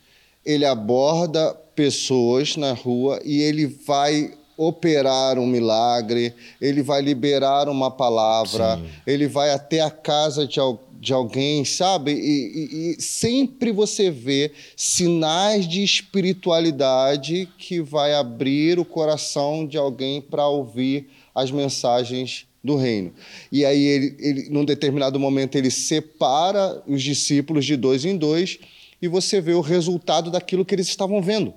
ele 0.45 0.65
aborda 0.65 1.53
pessoas 1.75 2.55
na 2.55 2.73
rua 2.73 3.19
e 3.25 3.41
ele 3.41 3.65
vai 3.65 4.34
operar 4.60 5.39
um 5.39 5.47
milagre, 5.47 6.34
ele 6.60 6.84
vai 6.84 7.01
liberar 7.01 7.70
uma 7.70 7.89
palavra, 7.89 8.76
Sim. 8.76 8.89
ele 9.07 9.26
vai 9.26 9.51
até 9.51 9.80
a 9.80 9.89
casa 9.89 10.45
de, 10.45 10.60
de 10.99 11.14
alguém, 11.14 11.64
sabe? 11.64 12.12
E, 12.12 12.18
e, 12.18 12.91
e, 12.97 13.01
sempre 13.01 13.72
você 13.72 14.12
vê 14.12 14.51
sinais 14.76 15.66
de 15.66 15.82
espiritualidade 15.82 17.47
que 17.57 17.80
vai 17.80 18.14
abrir 18.14 18.78
o 18.80 18.84
coração 18.84 19.66
de 19.66 19.78
alguém 19.78 20.22
para 20.22 20.45
ouvir 20.45 21.07
as 21.34 21.51
mensagens 21.51 22.45
do 22.62 22.76
reino. 22.76 23.14
E 23.49 23.64
aí, 23.64 23.82
ele, 23.82 24.16
ele, 24.20 24.49
num 24.49 24.66
determinado 24.66 25.18
momento, 25.18 25.55
ele 25.55 25.72
separa 25.72 26.84
os 26.86 27.01
discípulos 27.01 27.66
de 27.66 27.78
dois 27.78 28.03
em 28.03 28.18
dois 28.18 28.60
e 29.01 29.07
você 29.07 29.39
vê 29.39 29.53
o 29.53 29.62
resultado 29.62 30.30
daquilo 30.30 30.66
que 30.66 30.76
eles 30.76 30.89
estavam 30.89 31.22
vendo. 31.22 31.53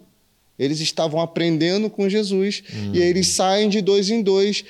Eles 0.58 0.80
estavam 0.80 1.20
aprendendo 1.20 1.88
com 1.88 2.08
Jesus 2.08 2.62
e 2.92 3.02
aí 3.02 3.08
eles 3.08 3.28
saem 3.28 3.68
de 3.68 3.80
dois 3.80 4.10
em 4.10 4.22
dois 4.22 4.64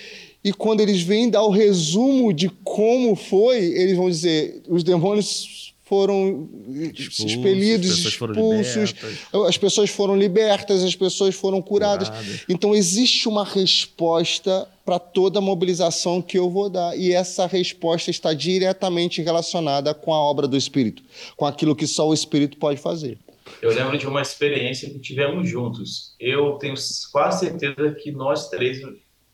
e 0.44 0.52
quando 0.52 0.80
eles 0.80 1.02
vêm 1.02 1.30
dar 1.30 1.42
o 1.42 1.50
resumo 1.50 2.32
de 2.32 2.48
como 2.64 3.14
foi, 3.14 3.58
eles 3.58 3.96
vão 3.96 4.10
dizer: 4.10 4.62
os 4.68 4.82
demônios 4.82 5.62
foram 5.84 6.48
Expulso, 6.94 7.26
expelidos, 7.26 7.90
as 7.90 7.98
expulsos, 7.98 8.94
foram 9.30 9.46
as 9.46 9.58
pessoas 9.58 9.90
foram 9.90 10.16
libertas, 10.16 10.82
as 10.82 10.96
pessoas 10.96 11.34
foram 11.34 11.60
curadas. 11.60 12.08
Curada. 12.08 12.40
Então 12.48 12.74
existe 12.74 13.28
uma 13.28 13.44
resposta 13.44 14.66
para 14.84 14.98
toda 14.98 15.40
mobilização 15.40 16.20
que 16.20 16.38
eu 16.38 16.50
vou 16.50 16.68
dar. 16.68 16.98
E 16.98 17.12
essa 17.12 17.46
resposta 17.46 18.10
está 18.10 18.32
diretamente 18.32 19.22
relacionada 19.22 19.94
com 19.94 20.12
a 20.12 20.18
obra 20.18 20.48
do 20.48 20.56
Espírito, 20.56 21.02
com 21.36 21.46
aquilo 21.46 21.76
que 21.76 21.86
só 21.86 22.08
o 22.08 22.14
Espírito 22.14 22.56
pode 22.56 22.80
fazer. 22.80 23.18
Eu 23.62 23.72
lembro 23.72 23.96
de 23.96 24.08
uma 24.08 24.20
experiência 24.20 24.90
que 24.90 24.98
tivemos 24.98 25.48
juntos. 25.48 26.16
Eu 26.18 26.54
tenho 26.54 26.74
quase 27.12 27.46
certeza 27.46 27.94
que 27.94 28.10
nós 28.10 28.48
três 28.48 28.80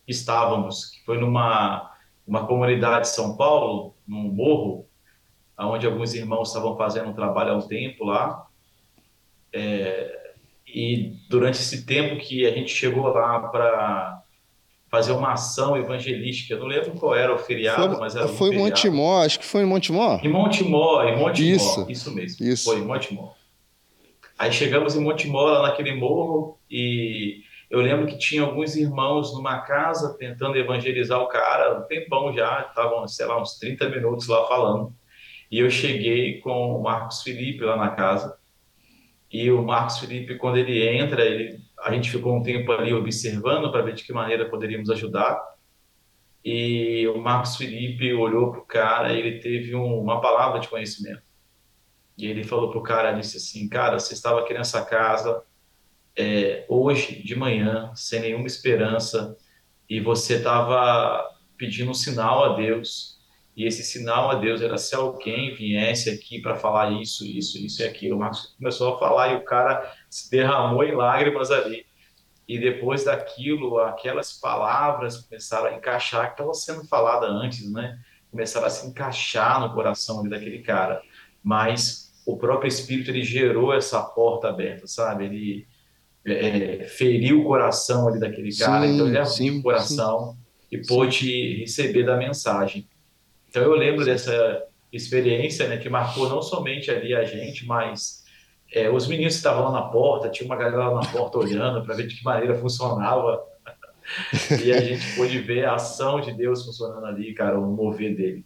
estávamos, 0.06 0.90
que 0.90 1.02
foi 1.06 1.18
numa 1.18 1.90
uma 2.26 2.46
comunidade 2.46 3.06
de 3.06 3.14
São 3.14 3.38
Paulo, 3.38 3.94
num 4.06 4.30
morro, 4.30 4.86
onde 5.58 5.86
alguns 5.86 6.12
irmãos 6.12 6.48
estavam 6.48 6.76
fazendo 6.76 7.08
um 7.08 7.14
trabalho 7.14 7.52
há 7.52 7.56
um 7.56 7.66
tempo 7.66 8.04
lá. 8.04 8.46
É, 9.50 10.34
e 10.66 11.14
durante 11.30 11.58
esse 11.60 11.86
tempo 11.86 12.20
que 12.20 12.46
a 12.46 12.50
gente 12.50 12.70
chegou 12.70 13.08
lá 13.08 13.40
para 13.48 14.22
fazer 14.90 15.12
uma 15.12 15.32
ação 15.32 15.74
evangelística, 15.74 16.52
eu 16.52 16.60
não 16.60 16.66
lembro 16.66 16.90
qual 16.92 17.14
era 17.14 17.34
o 17.34 17.38
feriado, 17.38 17.92
foi, 17.92 18.00
mas 18.00 18.14
era 18.14 18.28
Foi 18.28 18.54
em 18.54 18.58
Montemó, 18.58 19.22
acho 19.22 19.38
que 19.38 19.46
foi 19.46 19.62
em 19.62 19.66
Montemó. 19.66 20.20
Em 20.22 20.28
Montemó, 20.28 21.02
em 21.04 21.16
Montemó, 21.16 21.30
isso, 21.30 21.86
isso 21.88 22.14
mesmo, 22.14 22.46
isso. 22.46 22.64
foi 22.66 22.80
em 22.80 22.84
Montemó. 22.84 23.37
Aí 24.38 24.52
chegamos 24.52 24.94
em 24.94 25.00
Montemó, 25.00 25.42
lá 25.42 25.62
naquele 25.62 25.94
morro, 25.96 26.60
e 26.70 27.42
eu 27.68 27.80
lembro 27.80 28.06
que 28.06 28.16
tinha 28.16 28.42
alguns 28.42 28.76
irmãos 28.76 29.34
numa 29.34 29.62
casa 29.62 30.16
tentando 30.16 30.56
evangelizar 30.56 31.20
o 31.20 31.26
cara, 31.26 31.80
um 31.80 31.82
tempão 31.88 32.32
já, 32.32 32.66
estavam, 32.68 33.06
sei 33.08 33.26
lá, 33.26 33.40
uns 33.40 33.58
30 33.58 33.88
minutos 33.88 34.28
lá 34.28 34.46
falando. 34.46 34.94
E 35.50 35.58
eu 35.58 35.68
cheguei 35.68 36.40
com 36.40 36.76
o 36.76 36.82
Marcos 36.82 37.22
Felipe 37.22 37.64
lá 37.64 37.76
na 37.76 37.90
casa. 37.90 38.38
E 39.30 39.50
o 39.50 39.62
Marcos 39.62 39.98
Felipe, 39.98 40.36
quando 40.36 40.56
ele 40.56 40.86
entra, 40.88 41.24
ele, 41.24 41.58
a 41.80 41.92
gente 41.92 42.10
ficou 42.10 42.36
um 42.36 42.42
tempo 42.42 42.70
ali 42.72 42.94
observando 42.94 43.70
para 43.72 43.82
ver 43.82 43.94
de 43.94 44.04
que 44.04 44.12
maneira 44.12 44.48
poderíamos 44.48 44.88
ajudar. 44.88 45.38
E 46.44 47.06
o 47.08 47.18
Marcos 47.18 47.56
Felipe 47.56 48.14
olhou 48.14 48.52
para 48.52 48.60
o 48.60 48.64
cara 48.64 49.12
e 49.12 49.18
ele 49.18 49.40
teve 49.40 49.74
um, 49.74 50.00
uma 50.00 50.20
palavra 50.20 50.60
de 50.60 50.68
conhecimento. 50.68 51.27
E 52.18 52.26
ele 52.26 52.42
falou 52.42 52.68
para 52.70 52.80
o 52.80 52.82
cara, 52.82 53.12
disse 53.12 53.36
assim, 53.36 53.68
cara, 53.68 53.98
você 53.98 54.12
estava 54.12 54.40
aqui 54.40 54.52
nessa 54.52 54.84
casa, 54.84 55.40
é, 56.16 56.66
hoje 56.68 57.22
de 57.22 57.36
manhã, 57.36 57.92
sem 57.94 58.20
nenhuma 58.20 58.48
esperança, 58.48 59.36
e 59.88 60.00
você 60.00 60.34
estava 60.34 61.24
pedindo 61.56 61.92
um 61.92 61.94
sinal 61.94 62.44
a 62.44 62.56
Deus, 62.56 63.18
e 63.56 63.64
esse 63.64 63.84
sinal 63.84 64.30
a 64.30 64.34
Deus 64.34 64.60
era 64.60 64.76
se 64.78 64.96
alguém 64.96 65.54
viesse 65.54 66.10
aqui 66.10 66.40
para 66.40 66.56
falar 66.56 66.90
isso, 67.00 67.24
isso, 67.24 67.58
isso 67.58 67.82
e 67.82 67.84
aquilo. 67.84 68.16
O 68.16 68.18
Marcos 68.18 68.54
começou 68.56 68.94
a 68.94 68.98
falar 68.98 69.32
e 69.32 69.36
o 69.36 69.44
cara 69.44 69.92
se 70.08 70.30
derramou 70.30 70.84
em 70.84 70.94
lágrimas 70.94 71.50
ali. 71.50 71.84
E 72.46 72.58
depois 72.58 73.04
daquilo, 73.04 73.78
aquelas 73.80 74.32
palavras 74.32 75.22
começaram 75.22 75.66
a 75.66 75.74
encaixar, 75.74 76.26
que 76.26 76.32
estavam 76.34 76.54
sendo 76.54 76.84
faladas 76.86 77.30
antes, 77.30 77.70
né? 77.72 77.98
Começaram 78.30 78.66
a 78.66 78.70
se 78.70 78.86
encaixar 78.86 79.60
no 79.60 79.74
coração 79.74 80.22
daquele 80.28 80.62
cara. 80.62 81.02
Mas 81.42 82.07
o 82.28 82.36
próprio 82.36 82.68
Espírito, 82.68 83.10
ele 83.10 83.22
gerou 83.22 83.72
essa 83.72 84.02
porta 84.02 84.48
aberta, 84.48 84.86
sabe? 84.86 85.24
Ele, 85.24 85.66
é, 86.26 86.84
feriu 86.84 87.40
o 87.40 87.44
coração 87.44 88.06
ali 88.06 88.20
daquele 88.20 88.54
cara, 88.54 88.86
sim, 88.86 88.94
então 88.94 89.08
ele 89.08 89.16
abriu 89.16 89.58
o 89.58 89.62
coração 89.62 90.32
sim, 90.32 90.76
e 90.76 90.86
pôde 90.86 91.20
sim. 91.20 91.60
receber 91.60 92.04
da 92.04 92.18
mensagem. 92.18 92.86
Então 93.48 93.62
eu 93.62 93.74
lembro 93.74 94.04
dessa 94.04 94.62
experiência, 94.92 95.68
né, 95.68 95.78
que 95.78 95.88
marcou 95.88 96.28
não 96.28 96.42
somente 96.42 96.90
ali 96.90 97.14
a 97.14 97.24
gente, 97.24 97.64
mas 97.64 98.22
é, 98.70 98.90
os 98.90 99.06
meninos 99.06 99.32
que 99.32 99.38
estavam 99.38 99.64
lá 99.64 99.72
na 99.72 99.88
porta, 99.88 100.28
tinha 100.28 100.44
uma 100.44 100.56
galera 100.56 100.86
lá 100.86 101.00
na 101.00 101.08
porta 101.08 101.38
olhando 101.40 101.82
para 101.82 101.94
ver 101.94 102.06
de 102.06 102.14
que 102.14 102.24
maneira 102.24 102.54
funcionava. 102.54 103.42
e 104.62 104.70
a 104.70 104.80
gente 104.82 105.16
pôde 105.16 105.38
ver 105.38 105.64
a 105.64 105.76
ação 105.76 106.20
de 106.20 106.34
Deus 106.34 106.62
funcionando 106.62 107.06
ali, 107.06 107.32
cara, 107.32 107.58
o 107.58 107.74
mover 107.74 108.14
dele. 108.14 108.44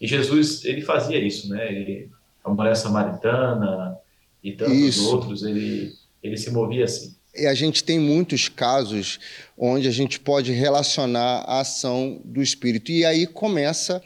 E 0.00 0.06
Jesus, 0.06 0.64
ele 0.64 0.82
fazia 0.82 1.18
isso, 1.18 1.48
né? 1.48 1.68
Ele, 1.68 2.10
a 2.44 2.50
mulher 2.50 2.76
samaritana 2.76 3.96
e 4.42 4.52
tantos 4.52 4.76
isso. 4.76 5.10
outros, 5.10 5.42
ele 5.42 5.98
ele 6.22 6.36
se 6.36 6.50
movia 6.50 6.84
assim. 6.84 7.14
E 7.34 7.46
a 7.46 7.54
gente 7.54 7.84
tem 7.84 7.98
muitos 7.98 8.48
casos 8.48 9.18
onde 9.56 9.86
a 9.86 9.90
gente 9.90 10.18
pode 10.18 10.52
relacionar 10.52 11.44
a 11.46 11.60
ação 11.60 12.20
do 12.24 12.42
Espírito. 12.42 12.90
E 12.90 13.04
aí 13.04 13.26
começa 13.26 14.02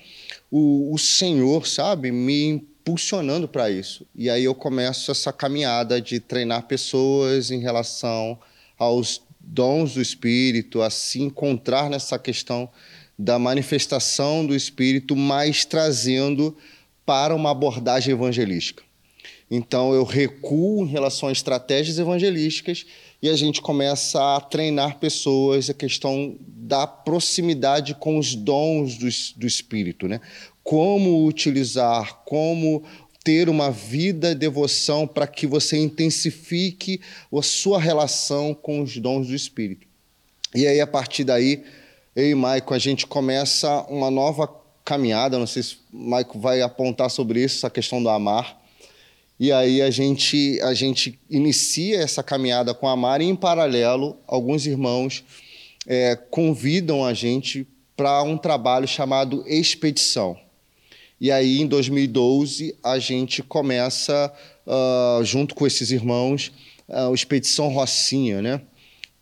o, 0.51 0.93
o 0.93 0.99
Senhor, 0.99 1.67
sabe, 1.67 2.13
me 2.13 2.47
impulsionando 2.47 3.49
para 3.49 3.71
isso. 3.71 4.07
E 4.15 4.29
aí 4.29 4.45
eu 4.45 4.55
começo 4.55 5.11
essa 5.11 5.33
caminhada 5.33 6.01
de 6.01 6.21
treinar 6.21 6.67
pessoas 6.67 7.51
em 7.51 7.61
relação 7.61 8.39
aos 8.79 9.23
dons 9.41 9.95
do 9.95 10.03
Espírito, 10.03 10.83
a 10.83 10.91
se 10.91 11.21
encontrar 11.21 11.89
nessa 11.89 12.19
questão 12.19 12.69
da 13.19 13.39
manifestação 13.39 14.45
do 14.45 14.55
Espírito, 14.55 15.17
mas 15.17 15.65
trazendo 15.65 16.57
para 17.05 17.35
uma 17.35 17.51
abordagem 17.51 18.13
evangelística. 18.13 18.83
Então 19.51 19.93
eu 19.93 20.05
recuo 20.05 20.85
em 20.85 20.89
relação 20.89 21.29
a 21.29 21.33
estratégias 21.33 21.99
evangelísticas 21.99 22.87
e 23.23 23.29
a 23.29 23.37
gente 23.37 23.61
começa 23.61 24.37
a 24.37 24.41
treinar 24.41 24.99
pessoas 24.99 25.71
a 25.71 25.75
questão 25.75 26.37
da 26.41 26.87
proximidade 26.87 27.95
com 27.95 28.19
os 28.19 28.35
dons 28.35 28.97
do, 28.97 29.09
do 29.39 29.47
Espírito, 29.47 30.09
né? 30.09 30.21
Como 30.63 31.27
utilizar, 31.27 32.23
como 32.25 32.83
ter 33.23 33.49
uma 33.49 33.71
vida 33.71 34.35
de 34.35 34.41
devoção 34.41 35.07
para 35.07 35.27
que 35.27 35.47
você 35.47 35.79
intensifique 35.79 37.01
a 37.33 37.43
sua 37.43 37.81
relação 37.81 38.55
com 38.55 38.83
os 38.83 38.97
dons 38.99 39.29
do 39.29 39.35
Espírito. 39.35 39.87
E 40.55 40.67
aí, 40.67 40.81
a 40.81 40.87
partir 40.87 41.25
daí, 41.25 41.65
eu 42.15 42.31
e 42.31 42.35
Maico, 42.35 42.75
a 42.75 42.79
gente 42.79 43.07
começa 43.07 43.83
uma 43.89 44.11
nova 44.11 44.47
caminhada. 44.85 45.39
Não 45.39 45.47
sei 45.47 45.63
se 45.63 45.77
o 45.93 45.97
Maico 45.97 46.39
vai 46.39 46.61
apontar 46.61 47.11
sobre 47.11 47.43
isso, 47.43 47.57
essa 47.59 47.71
questão 47.71 48.03
do 48.03 48.09
amar. 48.09 48.61
E 49.39 49.51
aí 49.51 49.83
a 49.83 49.91
gente, 49.91 50.61
a 50.63 50.75
gente 50.75 51.19
inicia 51.29 51.99
essa 52.01 52.23
caminhada 52.23 52.73
com 52.73 52.89
a 52.89 52.95
Mari 52.95 53.25
e, 53.25 53.29
em 53.29 53.35
paralelo, 53.37 54.17
alguns 54.27 54.67
irmãos 54.67 55.25
é, 55.87 56.17
convidam 56.31 57.05
a 57.05 57.13
gente 57.13 57.67
para 57.97 58.23
um 58.23 58.37
trabalho 58.37 58.87
chamado 58.87 59.45
Expedição. 59.47 60.37
E 61.21 61.31
aí, 61.31 61.61
em 61.61 61.67
2012, 61.67 62.77
a 62.83 62.99
gente 62.99 63.43
começa, 63.43 64.33
uh, 64.67 65.25
junto 65.25 65.55
com 65.55 65.67
esses 65.67 65.91
irmãos, 65.91 66.53
a 66.89 67.11
Expedição 67.13 67.69
Rocinha, 67.69 68.43
né? 68.43 68.61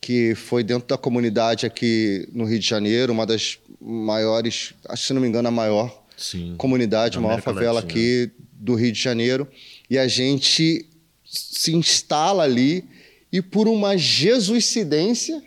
que 0.03 0.35
foi 0.35 0.65
dentro 0.65 0.89
da 0.89 0.99
comunidade 0.99 1.65
aqui 1.65 2.29
no 2.33 2.45
Rio 2.45 2.59
de 2.59 2.67
Janeiro, 2.67 3.13
uma 3.13 3.25
das 3.25 3.61
maiores, 3.85 4.75
se 4.97 5.13
não 5.13 5.21
me 5.21 5.29
engano, 5.29 5.49
a 5.49 5.51
maior 5.51 6.03
Sim, 6.17 6.55
comunidade, 6.57 7.19
a 7.19 7.21
maior 7.21 7.43
favela 7.43 7.75
Latina. 7.75 7.93
aqui 7.93 8.31
do 8.53 8.75
Rio 8.75 8.93
de 8.93 9.01
Janeiro 9.01 9.49
e 9.91 9.99
a 9.99 10.07
gente 10.07 10.87
se 11.25 11.75
instala 11.75 12.45
ali 12.45 12.85
e 13.33 13.43
por 13.43 13.67
uma 13.67 13.97
jesuicidência 13.97 15.43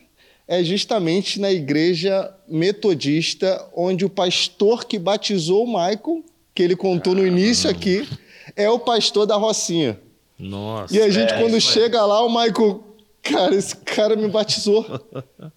é 0.47 0.63
justamente 0.63 1.39
na 1.39 1.51
igreja 1.51 2.31
metodista 2.47 3.67
onde 3.75 4.05
o 4.05 4.09
pastor 4.09 4.85
que 4.85 4.99
batizou 4.99 5.63
o 5.63 5.67
Michael, 5.67 6.23
que 6.53 6.61
ele 6.61 6.75
contou 6.75 7.15
no 7.15 7.25
início 7.25 7.69
aqui, 7.69 8.07
é 8.55 8.69
o 8.69 8.79
pastor 8.79 9.25
da 9.25 9.35
Rocinha. 9.35 9.99
Nossa. 10.37 10.95
E 10.95 11.01
a 11.01 11.09
gente, 11.09 11.33
é, 11.33 11.39
quando 11.39 11.59
chega 11.59 12.05
lá, 12.05 12.23
o 12.23 12.29
Michael, 12.29 12.83
cara, 13.25 13.55
esse 13.55 13.75
cara 13.77 14.15
me 14.15 14.27
batizou. 14.27 14.85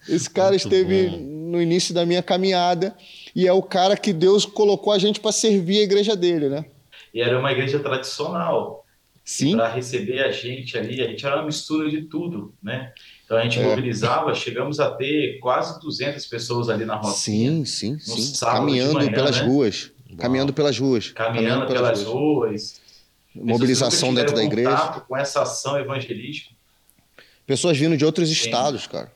Esse 0.09 0.31
cara 0.31 0.51
Muito 0.51 0.65
esteve 0.65 1.09
bom. 1.09 1.19
no 1.19 1.63
início 1.63 1.95
da 1.95 2.07
minha 2.07 2.23
caminhada 2.23 2.97
e 3.35 3.47
é 3.47 3.53
o 3.53 3.63
cara 3.63 3.97
que 3.97 4.13
Deus 4.13 4.47
colocou 4.47 4.93
a 4.93 4.99
gente 4.99 5.21
para 5.21 5.33
servir 5.33 5.81
a 5.81 5.83
igreja 5.83 6.17
dele, 6.17 6.49
né? 6.49 6.65
E 7.13 7.21
era 7.21 7.39
uma 7.39 7.53
igreja 7.53 7.79
tradicional. 7.79 8.85
Sim. 9.25 9.57
Para 9.57 9.69
receber 9.69 10.21
a 10.21 10.31
gente 10.31 10.79
ali, 10.79 11.03
a 11.03 11.07
gente 11.07 11.27
era 11.27 11.37
uma 11.37 11.45
mistura 11.45 11.91
de 11.91 12.03
tudo, 12.03 12.55
né? 12.63 12.93
Então 13.25 13.37
a 13.37 13.43
gente 13.43 13.59
é. 13.59 13.63
mobilizava, 13.63 14.35
chegamos 14.35 14.81
a 14.81 14.91
ter 14.91 15.39
quase 15.41 15.79
200 15.81 16.25
pessoas 16.27 16.71
ali 16.71 16.87
na 16.87 16.95
rota. 16.97 17.15
Sim, 17.15 17.63
sim, 17.67 17.99
sim. 17.99 18.33
Caminhando 18.41 18.95
manhã, 18.95 19.13
pelas 19.13 19.41
né? 19.41 19.47
ruas. 19.47 19.93
Caminhando 20.17 20.53
pelas 20.55 20.79
ruas. 20.79 21.11
Caminhando, 21.11 21.67
Caminhando 21.67 21.67
pelas, 21.67 21.99
pelas 21.99 22.05
ruas. 22.05 22.51
ruas. 22.51 22.81
Mobilização 23.35 24.15
dentro 24.15 24.35
da 24.35 24.43
igreja. 24.43 25.05
Com 25.07 25.17
essa 25.17 25.43
ação 25.43 25.79
evangelística. 25.79 26.58
Pessoas 27.49 27.79
vindo 27.79 27.97
de 27.97 28.05
outros 28.05 28.29
sim. 28.29 28.35
estados, 28.35 28.87
cara. 28.87 29.11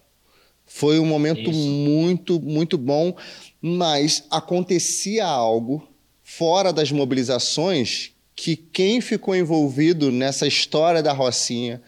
Foi 0.65 0.99
um 0.99 1.05
momento 1.05 1.51
Isso. 1.51 1.53
muito, 1.53 2.41
muito 2.41 2.79
bom, 2.79 3.15
mas 3.61 4.25
acontecia 4.31 5.27
algo 5.27 5.87
fora 6.23 6.73
das 6.73 6.91
mobilizações 6.91 8.13
que 8.35 8.57
quem 8.57 9.03
ficou 9.03 9.37
envolvido 9.37 10.11
nessa 10.11 10.47
história 10.47 11.03
da 11.03 11.13
Rocinha 11.13 11.83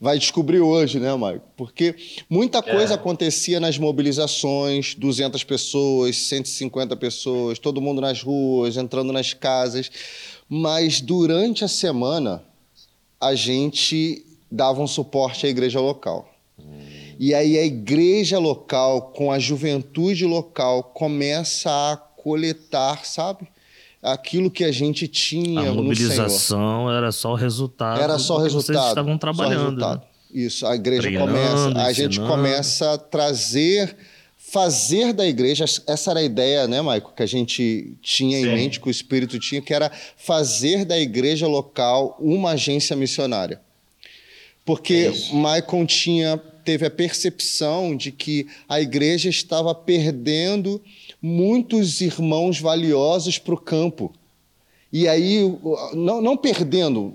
vai 0.00 0.18
descobrir 0.18 0.58
hoje, 0.58 0.98
né, 0.98 1.14
Maico? 1.14 1.46
Porque 1.56 1.94
muita 2.28 2.60
coisa 2.60 2.94
é. 2.94 2.96
acontecia 2.96 3.60
nas 3.60 3.78
mobilizações, 3.78 4.96
200 4.96 5.44
pessoas, 5.44 6.16
150 6.16 6.96
pessoas, 6.96 7.60
todo 7.60 7.80
mundo 7.80 8.00
nas 8.00 8.20
ruas, 8.20 8.76
entrando 8.76 9.12
nas 9.12 9.32
casas, 9.32 9.92
mas 10.48 11.00
durante 11.00 11.64
a 11.64 11.68
semana 11.68 12.42
a 13.20 13.36
gente 13.36 14.26
dava 14.54 14.80
um 14.80 14.86
suporte 14.86 15.46
à 15.46 15.48
igreja 15.48 15.80
local. 15.80 16.28
E 17.18 17.34
aí 17.34 17.58
a 17.58 17.64
igreja 17.64 18.38
local, 18.38 19.12
com 19.14 19.30
a 19.30 19.38
juventude 19.38 20.24
local, 20.24 20.82
começa 20.82 21.70
a 21.70 21.96
coletar, 21.96 23.04
sabe? 23.04 23.48
Aquilo 24.02 24.50
que 24.50 24.64
a 24.64 24.72
gente 24.72 25.08
tinha. 25.08 25.70
A 25.70 25.74
mobilização 25.74 26.90
era 26.90 27.10
só 27.10 27.32
o 27.32 27.34
resultado. 27.34 28.00
Era 28.00 28.18
só 28.18 28.36
o 28.36 28.38
resultado. 28.38 28.76
Vocês 28.76 28.88
estavam 28.88 29.18
trabalhando. 29.18 29.80
Né? 29.80 30.00
Isso, 30.32 30.66
a 30.66 30.74
igreja 30.74 31.02
Treinando, 31.02 31.32
começa, 31.32 31.82
a 31.82 31.92
gente 31.92 32.20
começa 32.20 32.92
a 32.92 32.98
trazer, 32.98 33.96
fazer 34.36 35.12
da 35.12 35.26
igreja, 35.26 35.64
essa 35.64 36.10
era 36.10 36.20
a 36.20 36.22
ideia, 36.22 36.66
né, 36.66 36.82
Maico, 36.82 37.12
que 37.16 37.22
a 37.22 37.26
gente 37.26 37.96
tinha 38.02 38.40
Sim. 38.40 38.46
em 38.46 38.54
mente, 38.54 38.80
que 38.80 38.88
o 38.88 38.90
Espírito 38.90 39.38
tinha, 39.38 39.62
que 39.62 39.72
era 39.72 39.90
fazer 40.16 40.84
da 40.84 40.98
igreja 40.98 41.46
local 41.46 42.16
uma 42.20 42.50
agência 42.50 42.96
missionária. 42.96 43.63
Porque 44.64 45.12
é 45.12 45.34
Maicon 45.34 45.84
tinha, 45.84 46.38
teve 46.64 46.86
a 46.86 46.90
percepção 46.90 47.96
de 47.96 48.10
que 48.10 48.46
a 48.68 48.80
igreja 48.80 49.28
estava 49.28 49.74
perdendo 49.74 50.80
muitos 51.20 52.00
irmãos 52.00 52.58
valiosos 52.58 53.38
para 53.38 53.54
o 53.54 53.60
campo. 53.60 54.12
E 54.92 55.06
aí, 55.08 55.40
não, 55.92 56.22
não 56.22 56.36
perdendo, 56.36 57.12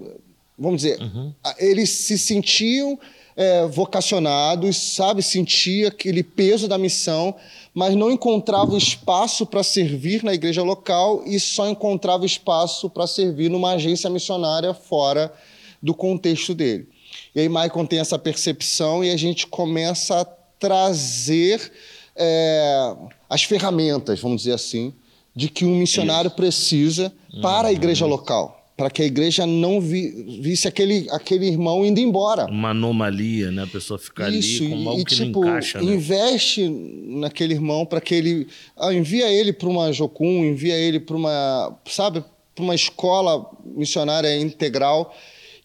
vamos 0.58 0.82
dizer, 0.82 1.02
uhum. 1.02 1.34
eles 1.58 1.90
se 1.90 2.18
sentiam 2.18 3.00
é, 3.40 3.66
vocacionados, 3.68 4.76
sabe, 4.76 5.24
sentia 5.24 5.88
aquele 5.88 6.22
peso 6.22 6.68
da 6.68 6.78
missão, 6.78 7.34
mas 7.74 7.96
não 7.96 8.12
encontrava 8.12 8.78
espaço 8.78 9.46
para 9.46 9.64
servir 9.64 10.24
na 10.26 10.34
igreja 10.34 10.62
local 10.62 11.24
e 11.26 11.40
só 11.40 11.70
encontrava 11.70 12.26
espaço 12.26 12.90
para 12.90 13.08
servir 13.08 13.50
numa 13.50 13.72
agência 13.72 14.10
missionária 14.10 14.74
fora 14.74 15.34
do 15.82 15.94
contexto 15.94 16.54
dele. 16.54 16.90
E 17.36 17.42
aí 17.42 17.50
Maicon 17.50 17.86
tem 17.86 18.00
essa 18.00 18.18
percepção 18.18 19.04
e 19.04 19.12
a 19.12 19.18
gente 19.18 19.48
começa 19.48 20.22
a 20.22 20.26
trazer 20.26 21.72
é, 22.16 22.96
as 23.30 23.44
ferramentas, 23.44 24.20
vamos 24.20 24.42
dizer 24.42 24.54
assim, 24.54 24.94
de 25.36 25.48
que 25.48 25.66
um 25.66 25.76
missionário 25.76 26.28
Isso. 26.28 26.36
precisa 26.36 27.14
para 27.42 27.70
a 27.70 27.72
igreja 27.72 28.06
uhum. 28.06 28.12
local 28.12 28.60
para 28.80 28.90
que 28.90 29.02
a 29.02 29.06
igreja 29.06 29.46
não 29.46 29.82
vi, 29.82 30.40
visse 30.42 30.66
aquele, 30.66 31.06
aquele 31.12 31.46
irmão 31.46 31.86
indo 31.86 32.00
embora. 32.00 32.46
Uma 32.46 32.70
anomalia, 32.70 33.52
né? 33.52 33.64
A 33.64 33.68
pessoa 33.68 34.00
ficar 34.00 34.30
Isso, 34.30 34.64
ali 34.64 34.72
com 34.72 34.90
algo 34.90 35.02
e, 35.02 35.04
que 35.04 35.16
tipo, 35.16 35.42
não 35.42 35.50
encaixa. 35.50 35.82
Né? 35.82 35.94
Investe 35.94 36.70
naquele 36.70 37.56
irmão 37.56 37.86
para 37.86 38.00
que 38.00 38.16
ele... 38.16 38.48
Ah, 38.78 38.94
envia 38.94 39.30
ele 39.30 39.52
para 39.52 39.68
uma 39.68 39.92
Jocum, 39.92 40.46
envia 40.46 40.76
ele 40.76 40.98
para 40.98 41.18
uma, 41.18 41.78
sabe, 41.90 42.24
para 42.56 42.64
uma 42.64 42.74
escola 42.74 43.52
missionária 43.66 44.34
integral. 44.40 45.14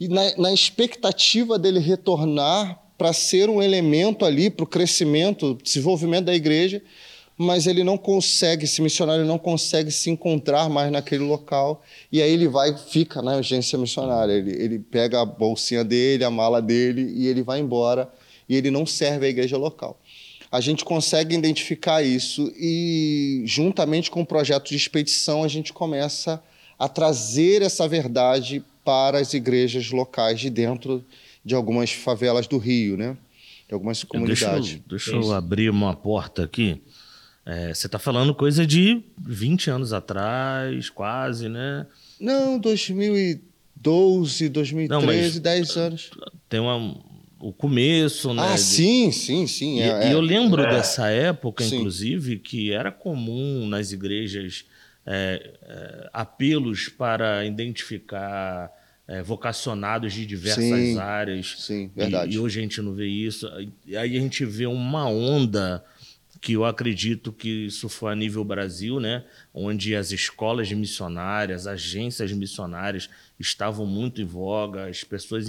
E 0.04 0.08
na, 0.08 0.36
na 0.36 0.52
expectativa 0.52 1.58
dele 1.58 1.78
retornar 1.78 2.78
para 2.98 3.14
ser 3.14 3.48
um 3.48 3.62
elemento 3.62 4.26
ali 4.26 4.50
para 4.50 4.64
o 4.64 4.66
crescimento, 4.66 5.58
desenvolvimento 5.62 6.26
da 6.26 6.34
igreja, 6.34 6.82
mas 7.38 7.66
ele 7.66 7.82
não 7.82 7.96
consegue, 7.96 8.64
esse 8.64 8.82
missionário 8.82 9.24
não 9.24 9.38
consegue 9.38 9.90
se 9.90 10.10
encontrar 10.10 10.68
mais 10.68 10.92
naquele 10.92 11.24
local, 11.24 11.82
e 12.12 12.20
aí 12.20 12.30
ele 12.30 12.46
vai, 12.46 12.76
fica 12.76 13.22
na 13.22 13.36
agência 13.36 13.78
missionária, 13.78 14.34
ele, 14.34 14.52
ele 14.62 14.78
pega 14.78 15.22
a 15.22 15.24
bolsinha 15.24 15.82
dele, 15.82 16.22
a 16.22 16.30
mala 16.30 16.60
dele, 16.60 17.10
e 17.16 17.26
ele 17.26 17.42
vai 17.42 17.60
embora, 17.60 18.12
e 18.46 18.54
ele 18.54 18.70
não 18.70 18.84
serve 18.84 19.24
a 19.24 19.30
igreja 19.30 19.56
local. 19.56 19.98
A 20.52 20.60
gente 20.60 20.84
consegue 20.84 21.34
identificar 21.34 22.02
isso 22.02 22.52
e, 22.58 23.42
juntamente 23.46 24.10
com 24.10 24.20
o 24.20 24.26
projeto 24.26 24.68
de 24.68 24.76
expedição, 24.76 25.42
a 25.42 25.48
gente 25.48 25.72
começa 25.72 26.42
a 26.78 26.90
trazer 26.90 27.62
essa 27.62 27.88
verdade 27.88 28.62
para 28.84 29.18
as 29.18 29.32
igrejas 29.34 29.90
locais 29.90 30.40
de 30.40 30.50
dentro 30.50 31.04
de 31.44 31.54
algumas 31.54 31.92
favelas 31.92 32.46
do 32.46 32.58
Rio, 32.58 32.96
né? 32.96 33.16
De 33.66 33.74
algumas 33.74 34.04
comunidades. 34.04 34.80
Deixa 34.86 35.10
eu, 35.10 35.14
deixa 35.20 35.28
eu 35.30 35.32
abrir 35.32 35.70
uma 35.70 35.94
porta 35.94 36.44
aqui. 36.44 36.82
É, 37.46 37.74
você 37.74 37.86
está 37.86 37.98
falando 37.98 38.34
coisa 38.34 38.66
de 38.66 39.02
20 39.18 39.70
anos 39.70 39.92
atrás, 39.92 40.88
quase, 40.88 41.48
né? 41.48 41.86
Não, 42.18 42.58
2012, 42.58 44.48
2013, 44.48 45.34
Não, 45.34 45.42
10 45.42 45.76
anos. 45.76 46.10
Tem 46.48 46.58
uma, 46.60 46.96
o 47.38 47.52
começo, 47.52 48.32
né? 48.32 48.42
Ah, 48.54 48.56
sim, 48.56 49.12
sim, 49.12 49.46
sim. 49.46 49.80
É, 49.80 50.06
e, 50.06 50.10
é, 50.10 50.14
eu 50.14 50.20
lembro 50.20 50.62
é. 50.62 50.70
dessa 50.70 51.08
época, 51.08 51.62
sim. 51.64 51.76
inclusive, 51.76 52.38
que 52.38 52.72
era 52.72 52.90
comum 52.90 53.66
nas 53.66 53.92
igrejas 53.92 54.64
é, 55.06 55.54
é, 55.62 56.10
apelos 56.12 56.88
para 56.88 57.44
identificar 57.44 58.70
é, 59.06 59.22
vocacionados 59.22 60.12
de 60.12 60.24
diversas 60.24 60.64
sim, 60.64 60.98
áreas. 60.98 61.56
Sim, 61.58 61.90
verdade. 61.94 62.32
E, 62.32 62.36
e, 62.36 62.38
hoje 62.38 62.58
a 62.58 62.62
gente 62.62 62.80
não 62.80 62.94
vê 62.94 63.06
isso. 63.06 63.46
Aí 63.48 64.16
a 64.16 64.20
gente 64.20 64.44
vê 64.44 64.66
uma 64.66 65.06
onda 65.06 65.84
que 66.40 66.52
eu 66.52 66.64
acredito 66.64 67.32
que 67.32 67.66
isso 67.66 67.88
foi 67.88 68.12
a 68.12 68.16
nível 68.16 68.44
Brasil, 68.44 69.00
né? 69.00 69.24
onde 69.52 69.96
as 69.96 70.12
escolas 70.12 70.70
missionárias, 70.70 71.66
agências 71.66 72.32
missionárias 72.32 73.08
estavam 73.40 73.86
muito 73.86 74.20
em 74.20 74.26
voga, 74.26 74.86
as 74.86 75.02
pessoas, 75.02 75.46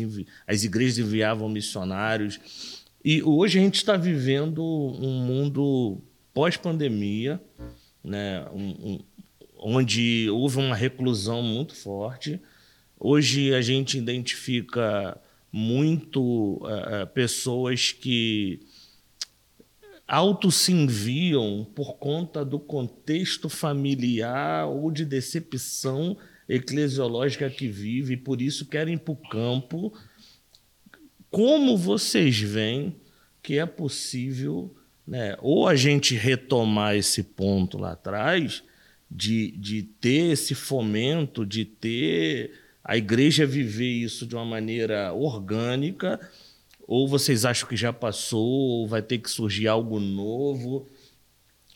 as 0.48 0.64
igrejas 0.64 0.98
enviavam 0.98 1.50
missionários. 1.50 2.40
E 3.04 3.22
hoje 3.22 3.60
a 3.60 3.62
gente 3.62 3.76
está 3.76 3.98
vivendo 3.98 4.64
um 4.64 5.20
mundo 5.20 6.02
pós-pandemia, 6.34 7.42
né? 8.02 8.46
Um, 8.54 8.70
um, 8.70 9.00
onde 9.58 10.30
houve 10.30 10.58
uma 10.58 10.76
reclusão 10.76 11.42
muito 11.42 11.76
forte. 11.76 12.40
Hoje 13.00 13.54
a 13.54 13.62
gente 13.62 13.98
identifica 13.98 15.20
muito 15.52 16.56
uh, 16.56 17.08
pessoas 17.14 17.92
que 17.92 18.60
auto 20.08 20.52
se 20.52 20.72
enviam 20.72 21.66
por 21.74 21.96
conta 21.96 22.44
do 22.46 22.60
contexto 22.60 23.50
familiar 23.50 24.68
ou 24.68 24.92
de 24.92 25.06
decepção 25.06 26.18
eclesiológica 26.48 27.50
que 27.50 27.68
vive, 27.68 28.14
e 28.14 28.18
por 28.18 28.42
isso 28.42 28.66
querem 28.66 28.96
ir 28.96 29.00
para 29.00 29.14
o 29.14 29.30
campo. 29.30 29.94
Como 31.32 31.76
vocês 31.76 32.40
veem 32.40 32.96
que 33.42 33.58
é 33.58 33.66
possível, 33.66 34.76
né, 35.08 35.36
ou 35.40 35.68
a 35.68 35.76
gente 35.76 36.16
retomar 36.16 36.96
esse 36.96 37.24
ponto 37.24 37.78
lá 37.78 37.92
atrás, 37.92 38.64
de, 39.16 39.52
de 39.52 39.84
ter 39.84 40.34
esse 40.34 40.54
fomento, 40.54 41.46
de 41.46 41.64
ter 41.64 42.52
a 42.84 42.98
igreja 42.98 43.46
viver 43.46 43.90
isso 43.90 44.26
de 44.26 44.36
uma 44.36 44.46
maneira 44.46 45.14
orgânica, 45.14 46.20
ou 46.88 47.08
vocês 47.08 47.46
acham 47.46 47.68
que 47.68 47.78
já 47.78 47.92
passou, 47.92 48.46
ou 48.46 48.88
vai 48.88 49.02
ter 49.02 49.18
que 49.18 49.32
surgir 49.32 49.68
algo 49.68 50.00
novo? 50.00 50.88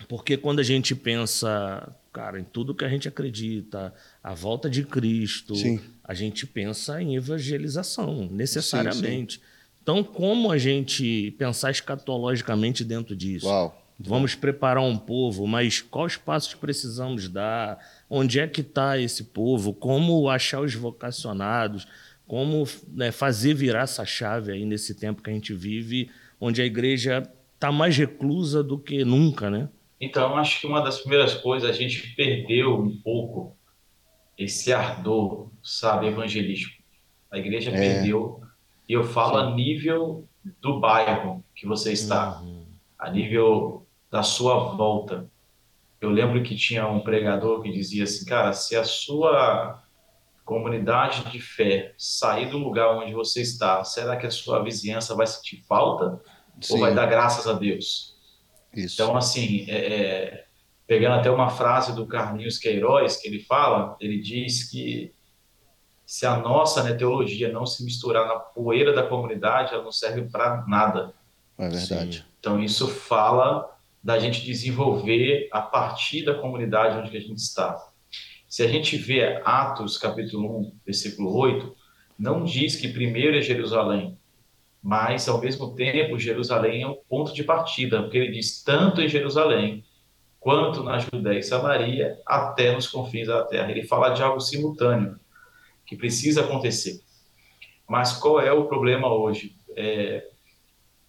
Porque 0.08 0.38
quando 0.38 0.60
a 0.60 0.64
gente 0.64 0.94
pensa, 0.94 1.96
cara, 2.14 2.40
em 2.40 2.44
tudo 2.44 2.76
que 2.76 2.86
a 2.86 2.90
gente 2.90 3.08
acredita, 3.08 3.94
a 4.24 4.34
volta 4.34 4.70
de 4.70 4.84
Cristo, 4.84 5.56
sim. 5.56 5.80
a 6.04 6.14
gente 6.14 6.46
pensa 6.46 7.02
em 7.02 7.16
evangelização, 7.16 8.30
necessariamente. 8.32 9.36
Sim, 9.36 9.40
sim. 9.40 9.46
Então, 9.82 10.04
como 10.04 10.52
a 10.52 10.58
gente 10.58 11.32
pensar 11.38 11.72
escatologicamente 11.72 12.84
dentro 12.84 13.16
disso? 13.16 13.48
Uau. 13.48 13.79
Vamos 14.00 14.34
preparar 14.34 14.82
um 14.82 14.98
povo, 14.98 15.46
mas 15.46 15.82
quais 15.82 16.16
passos 16.16 16.54
precisamos 16.54 17.28
dar? 17.28 17.78
Onde 18.10 18.40
é 18.40 18.48
que 18.48 18.62
está 18.62 18.98
esse 18.98 19.26
povo? 19.26 19.74
Como 19.74 20.30
achar 20.30 20.62
os 20.62 20.74
vocacionados? 20.74 21.86
como 22.30 22.64
né, 22.90 23.12
fazer 23.12 23.56
virar 23.56 23.82
essa 23.82 24.06
chave 24.06 24.52
aí 24.52 24.64
nesse 24.64 24.94
tempo 24.94 25.24
que 25.24 25.32
a 25.32 25.34
gente 25.34 25.52
vive, 25.52 26.12
onde 26.40 26.62
a 26.62 26.66
igreja 26.66 27.28
está 27.56 27.72
mais 27.72 27.98
reclusa 27.98 28.64
do 28.64 28.78
que 28.78 29.04
nunca, 29.04 29.50
né? 29.50 29.68
Então, 30.00 30.38
acho 30.38 30.62
que 30.62 30.68
uma 30.68 30.80
das 30.80 31.00
primeiras 31.00 31.34
coisas, 31.34 31.68
a 31.68 31.74
gente 31.74 32.14
perdeu 32.16 32.80
um 32.80 32.96
pouco 32.98 33.58
esse 34.38 34.72
ardor, 34.72 35.50
sabe, 35.64 36.06
evangelístico. 36.06 36.84
A 37.32 37.40
igreja 37.40 37.72
é. 37.72 37.74
perdeu, 37.74 38.40
e 38.88 38.94
eu 38.94 39.04
falo 39.04 39.40
Sim. 39.40 39.52
a 39.52 39.56
nível 39.56 40.28
do 40.62 40.80
bairro 40.80 41.44
que 41.56 41.66
você 41.66 41.94
está, 41.94 42.40
uhum. 42.42 42.64
a 43.00 43.10
nível 43.10 43.88
da 44.12 44.24
sua 44.24 44.76
volta. 44.76 45.30
Eu 46.02 46.10
lembro 46.10 46.42
que 46.44 46.56
tinha 46.56 46.88
um 46.88 47.02
pregador 47.02 47.62
que 47.62 47.72
dizia 47.72 48.04
assim, 48.06 48.26
cara, 48.26 48.54
se 48.54 48.76
a 48.76 48.84
sua 48.84 49.84
comunidade 50.46 51.30
de 51.30 51.40
fé, 51.40 51.94
sair 51.98 52.50
do 52.50 52.58
lugar 52.58 52.98
onde 52.98 53.14
você 53.14 53.42
está, 53.42 53.84
será 53.84 54.18
que 54.18 54.26
a 54.26 54.32
sua 54.32 54.64
vizinhança 54.64 55.14
vai 55.14 55.28
sentir 55.28 55.64
falta 55.68 56.20
Sim. 56.60 56.74
ou 56.74 56.80
vai 56.80 56.96
dar 56.96 57.06
graças 57.06 57.48
a 57.48 57.54
Deus? 57.54 58.18
Isso. 58.74 58.96
Então, 58.96 59.16
assim, 59.16 59.66
é, 59.70 59.78
é, 59.78 60.46
pegando 60.88 61.20
até 61.20 61.30
uma 61.30 61.50
frase 61.50 61.94
do 61.94 62.08
Carlinhos 62.08 62.58
Queiroz, 62.58 63.18
que 63.18 63.28
ele 63.28 63.44
fala, 63.44 63.96
ele 64.00 64.20
diz 64.20 64.70
que 64.72 65.14
se 66.04 66.26
a 66.26 66.38
nossa 66.38 66.82
né, 66.82 66.94
teologia 66.94 67.52
não 67.52 67.68
se 67.68 67.84
misturar 67.86 68.28
na 68.28 68.40
poeira 68.40 68.92
da 68.92 69.04
comunidade, 69.04 69.74
ela 69.74 69.84
não 69.84 69.92
serve 69.92 70.24
para 70.24 70.66
nada. 70.68 71.14
É 71.60 71.70
verdade. 71.70 72.18
Sim. 72.18 72.24
Então, 72.40 72.60
isso 72.60 72.88
fala 72.88 73.70
da 74.04 74.18
gente 74.18 74.46
desenvolver 74.46 75.50
a 75.52 75.62
partir 75.62 76.24
da 76.24 76.36
comunidade 76.36 76.98
onde 76.98 77.16
a 77.16 77.20
gente 77.20 77.38
está. 77.38 77.78
Se 78.48 78.64
a 78.64 78.68
gente 78.68 78.98
vê 78.98 79.42
Atos 79.46 79.98
capítulo 79.98 80.60
1, 80.60 80.74
versículo 80.86 81.36
8, 81.38 81.76
não 82.18 82.44
diz 82.44 82.76
que 82.76 82.88
primeiro 82.88 83.38
é 83.38 83.42
Jerusalém, 83.42 84.18
mas 84.82 85.28
ao 85.28 85.40
mesmo 85.40 85.76
tempo 85.76 86.18
Jerusalém 86.18 86.84
é 86.84 86.88
um 86.88 86.98
ponto 87.08 87.34
de 87.34 87.44
partida, 87.44 88.02
porque 88.02 88.18
ele 88.18 88.32
diz 88.32 88.64
tanto 88.64 89.02
em 89.02 89.08
Jerusalém 89.08 89.84
quanto 90.40 90.84
na 90.84 90.98
Judéia 90.98 91.40
e 91.40 91.44
Samaria, 91.44 92.18
até 92.26 92.74
nos 92.74 92.88
confins 92.88 93.28
da 93.28 93.44
terra. 93.44 93.70
Ele 93.70 93.84
fala 93.84 94.10
de 94.10 94.24
algo 94.24 94.40
simultâneo 94.40 95.20
que 95.86 95.96
precisa 95.96 96.42
acontecer. 96.42 97.02
Mas 97.88 98.14
qual 98.14 98.40
é 98.40 98.52
o 98.52 98.66
problema 98.68 99.14
hoje? 99.14 99.56
É, 99.76 100.26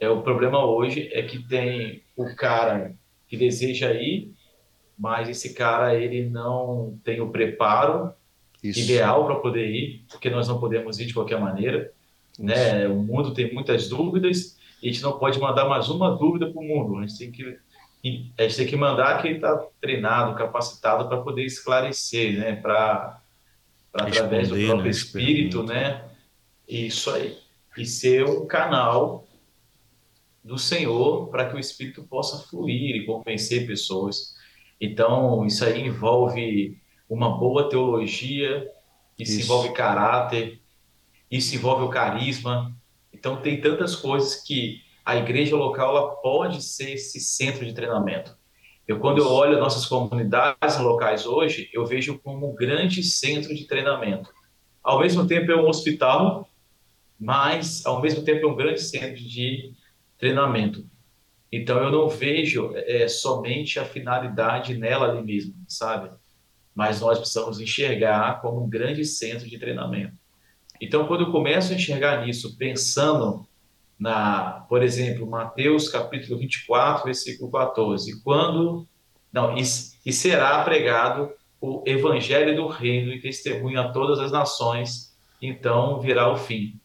é 0.00 0.08
o 0.08 0.22
problema 0.22 0.64
hoje 0.64 1.10
é 1.12 1.22
que 1.22 1.38
tem 1.38 2.02
o 2.16 2.34
cara 2.34 2.94
que 3.28 3.36
deseja 3.36 3.92
ir, 3.92 4.32
mas 4.98 5.28
esse 5.28 5.54
cara 5.54 5.94
ele 5.94 6.28
não 6.28 6.98
tem 7.04 7.20
o 7.20 7.30
preparo 7.30 8.12
Isso. 8.64 8.80
ideal 8.80 9.26
para 9.26 9.36
poder 9.36 9.68
ir, 9.68 10.04
porque 10.10 10.30
nós 10.30 10.48
não 10.48 10.58
podemos 10.58 10.98
ir 10.98 11.06
de 11.06 11.14
qualquer 11.14 11.38
maneira. 11.38 11.92
Né? 12.38 12.88
O 12.88 12.96
mundo 12.96 13.34
tem 13.34 13.52
muitas 13.52 13.88
dúvidas 13.88 14.58
e 14.82 14.88
a 14.88 14.92
gente 14.92 15.02
não 15.02 15.18
pode 15.18 15.38
mandar 15.38 15.66
mais 15.66 15.90
uma 15.90 16.16
dúvida 16.16 16.50
para 16.50 16.60
o 16.60 16.64
mundo. 16.64 16.98
A 16.98 17.06
gente 17.06 17.18
tem 17.18 17.30
que 17.30 17.58
a 18.38 18.42
gente 18.44 18.56
tem 18.56 18.66
que 18.66 18.76
mandar 18.76 19.20
quem 19.20 19.34
está 19.34 19.62
treinado, 19.78 20.34
capacitado 20.34 21.06
para 21.06 21.20
poder 21.20 21.44
esclarecer, 21.44 22.38
né? 22.38 22.56
Para 22.56 23.20
através 23.92 24.48
do 24.48 24.54
próprio 24.54 24.84
né, 24.84 24.88
espírito, 24.88 25.62
né? 25.62 26.04
Isso 26.66 27.10
aí. 27.10 27.36
E 27.76 27.84
ser 27.84 28.24
um 28.24 28.46
canal 28.46 29.26
do 30.42 30.58
Senhor 30.58 31.28
para 31.28 31.48
que 31.48 31.56
o 31.56 31.58
espírito 31.58 32.02
possa 32.04 32.46
fluir 32.48 32.96
e 32.96 33.06
convencer 33.06 33.66
pessoas. 33.66 34.34
Então, 34.80 35.44
isso 35.46 35.64
aí 35.64 35.86
envolve 35.86 36.78
uma 37.08 37.38
boa 37.38 37.68
teologia, 37.68 38.66
isso, 39.18 39.32
isso 39.32 39.42
envolve 39.42 39.72
caráter, 39.72 40.60
isso 41.30 41.54
envolve 41.54 41.84
o 41.84 41.90
carisma. 41.90 42.74
Então, 43.12 43.36
tem 43.36 43.60
tantas 43.60 43.94
coisas 43.94 44.36
que 44.36 44.80
a 45.04 45.16
igreja 45.16 45.56
local 45.56 45.96
ela 45.96 46.16
pode 46.16 46.62
ser 46.62 46.92
esse 46.92 47.20
centro 47.20 47.64
de 47.64 47.74
treinamento. 47.74 48.38
Eu, 48.86 48.98
quando 48.98 49.18
eu 49.18 49.28
olho 49.28 49.60
nossas 49.60 49.86
comunidades 49.86 50.78
locais 50.78 51.26
hoje, 51.26 51.68
eu 51.72 51.86
vejo 51.86 52.18
como 52.18 52.50
um 52.50 52.54
grande 52.54 53.02
centro 53.02 53.54
de 53.54 53.66
treinamento. 53.66 54.30
Ao 54.82 55.00
mesmo 55.00 55.26
tempo 55.26 55.52
é 55.52 55.56
um 55.56 55.68
hospital, 55.68 56.48
mas 57.18 57.84
ao 57.84 58.00
mesmo 58.00 58.24
tempo 58.24 58.46
é 58.46 58.50
um 58.50 58.56
grande 58.56 58.80
centro 58.80 59.22
de 59.22 59.74
treinamento. 60.20 60.86
Então 61.50 61.82
eu 61.82 61.90
não 61.90 62.08
vejo 62.08 62.72
é, 62.74 63.08
somente 63.08 63.80
a 63.80 63.84
finalidade 63.84 64.76
nela 64.76 65.08
ali 65.08 65.22
mesmo, 65.22 65.54
sabe? 65.66 66.10
Mas 66.74 67.00
nós 67.00 67.18
precisamos 67.18 67.58
enxergar 67.58 68.40
como 68.40 68.62
um 68.62 68.68
grande 68.68 69.04
centro 69.04 69.48
de 69.48 69.58
treinamento. 69.58 70.14
Então 70.80 71.06
quando 71.06 71.24
eu 71.24 71.32
começo 71.32 71.72
a 71.72 71.76
enxergar 71.76 72.24
nisso, 72.24 72.56
pensando 72.56 73.48
na, 73.98 74.64
por 74.68 74.82
exemplo, 74.82 75.28
Mateus 75.28 75.88
capítulo 75.88 76.38
24, 76.38 77.04
versículo 77.04 77.50
14, 77.50 78.22
quando 78.22 78.86
não, 79.32 79.56
e, 79.56 79.62
e 80.06 80.12
será 80.12 80.62
pregado 80.62 81.32
o 81.60 81.82
evangelho 81.86 82.56
do 82.56 82.66
reino 82.66 83.12
e 83.12 83.20
testemunho 83.20 83.80
a 83.80 83.92
todas 83.92 84.18
as 84.18 84.32
nações, 84.32 85.14
então 85.42 86.00
virá 86.00 86.30
o 86.32 86.36
fim. 86.36 86.80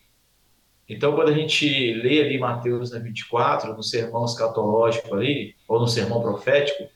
Então, 0.88 1.16
quando 1.16 1.30
a 1.30 1.34
gente 1.34 1.94
lê 1.94 2.22
ali 2.22 2.38
Mateus 2.38 2.92
24, 2.92 3.74
no 3.76 3.82
sermão 3.82 4.26
escatológico 4.26 5.16
ali, 5.16 5.56
ou 5.68 5.80
no 5.80 5.88
sermão 5.88 6.22
profético, 6.22 6.88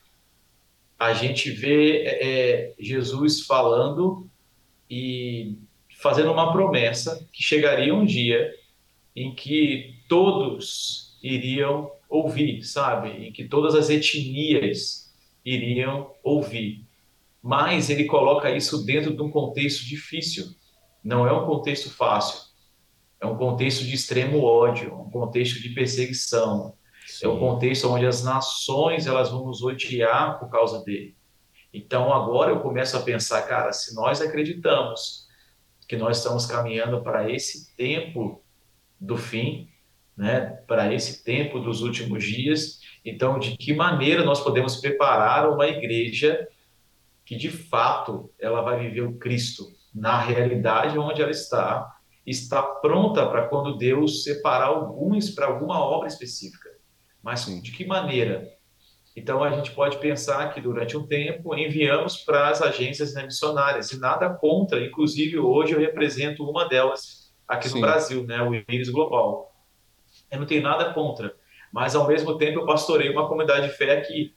a 0.97 1.13
gente 1.13 1.49
vê 1.49 2.03
é, 2.03 2.27
é 2.27 2.73
Jesus 2.77 3.45
falando 3.45 4.29
e 4.89 5.57
fazendo 5.99 6.31
uma 6.31 6.51
promessa 6.51 7.27
que 7.31 7.43
chegaria 7.43 7.93
um 7.93 8.05
dia 8.05 8.53
em 9.15 9.33
que 9.33 9.95
todos 10.07 11.17
iriam 11.21 11.91
ouvir, 12.07 12.63
sabe? 12.63 13.27
Em 13.27 13.31
que 13.31 13.45
todas 13.45 13.75
as 13.75 13.89
etnias 13.89 15.13
iriam 15.43 16.11
ouvir. 16.23 16.85
Mas 17.41 17.89
ele 17.89 18.05
coloca 18.05 18.51
isso 18.51 18.85
dentro 18.85 19.15
de 19.15 19.21
um 19.21 19.29
contexto 19.29 19.85
difícil. 19.85 20.47
Não 21.03 21.27
é 21.27 21.33
um 21.33 21.45
contexto 21.45 21.89
fácil. 21.89 22.48
É 23.21 23.25
um 23.25 23.37
contexto 23.37 23.83
de 23.83 23.93
extremo 23.93 24.43
ódio, 24.43 24.93
um 24.93 25.09
contexto 25.09 25.61
de 25.61 25.69
perseguição. 25.69 26.73
Sim. 27.05 27.25
É 27.25 27.29
um 27.29 27.39
contexto 27.39 27.89
onde 27.89 28.05
as 28.05 28.23
nações 28.23 29.07
elas 29.07 29.29
vão 29.29 29.45
nos 29.45 29.61
odiar 29.61 30.39
por 30.39 30.49
causa 30.49 30.83
dele. 30.83 31.15
Então 31.73 32.13
agora 32.13 32.51
eu 32.51 32.61
começo 32.61 32.95
a 32.97 33.01
pensar, 33.01 33.41
cara, 33.43 33.73
se 33.73 33.93
nós 33.95 34.21
acreditamos 34.21 35.27
que 35.87 35.97
nós 35.97 36.17
estamos 36.17 36.45
caminhando 36.45 37.01
para 37.01 37.29
esse 37.29 37.75
tempo 37.75 38.43
do 38.99 39.17
fim, 39.17 39.67
né, 40.15 40.61
para 40.67 40.93
esse 40.93 41.23
tempo 41.23 41.59
dos 41.59 41.81
últimos 41.81 42.23
dias. 42.23 42.81
Então, 43.05 43.39
de 43.39 43.55
que 43.57 43.73
maneira 43.73 44.23
nós 44.23 44.41
podemos 44.41 44.75
preparar 44.75 45.49
uma 45.49 45.65
igreja 45.65 46.47
que 47.25 47.37
de 47.37 47.49
fato 47.49 48.29
ela 48.37 48.61
vai 48.61 48.79
viver 48.79 49.01
o 49.01 49.17
Cristo 49.17 49.71
na 49.95 50.19
realidade 50.19 50.99
onde 50.99 51.21
ela 51.21 51.31
está, 51.31 51.98
está 52.29 52.61
pronta 52.61 53.25
para 53.27 53.47
quando 53.47 53.77
Deus 53.77 54.23
separar 54.23 54.67
alguns 54.67 55.29
para 55.29 55.47
alguma 55.47 55.79
obra 55.79 56.07
específica. 56.07 56.69
Mas 57.21 57.41
Sim. 57.41 57.61
de 57.61 57.71
que 57.71 57.85
maneira? 57.85 58.47
Então 59.15 59.43
a 59.43 59.51
gente 59.51 59.71
pode 59.71 59.97
pensar 59.97 60.53
que 60.53 60.61
durante 60.61 60.95
um 60.95 61.05
tempo 61.05 61.55
enviamos 61.55 62.17
para 62.17 62.49
as 62.49 62.61
agências 62.61 63.13
né, 63.13 63.23
missionárias 63.23 63.91
e 63.91 63.99
nada 63.99 64.29
contra, 64.29 64.83
inclusive 64.83 65.37
hoje 65.39 65.73
eu 65.73 65.79
represento 65.79 66.47
uma 66.47 66.67
delas 66.67 67.33
aqui 67.47 67.67
Sim. 67.67 67.75
no 67.75 67.81
Brasil, 67.81 68.23
né, 68.25 68.41
o 68.41 68.53
Íris 68.53 68.89
Global. 68.89 69.53
Eu 70.31 70.39
não 70.39 70.45
tenho 70.45 70.61
nada 70.61 70.93
contra, 70.93 71.35
mas 71.73 71.95
ao 71.95 72.07
mesmo 72.07 72.37
tempo 72.37 72.59
eu 72.59 72.65
pastorei 72.65 73.09
uma 73.09 73.27
comunidade 73.27 73.67
de 73.67 73.73
fé 73.73 73.97
aqui. 73.97 74.35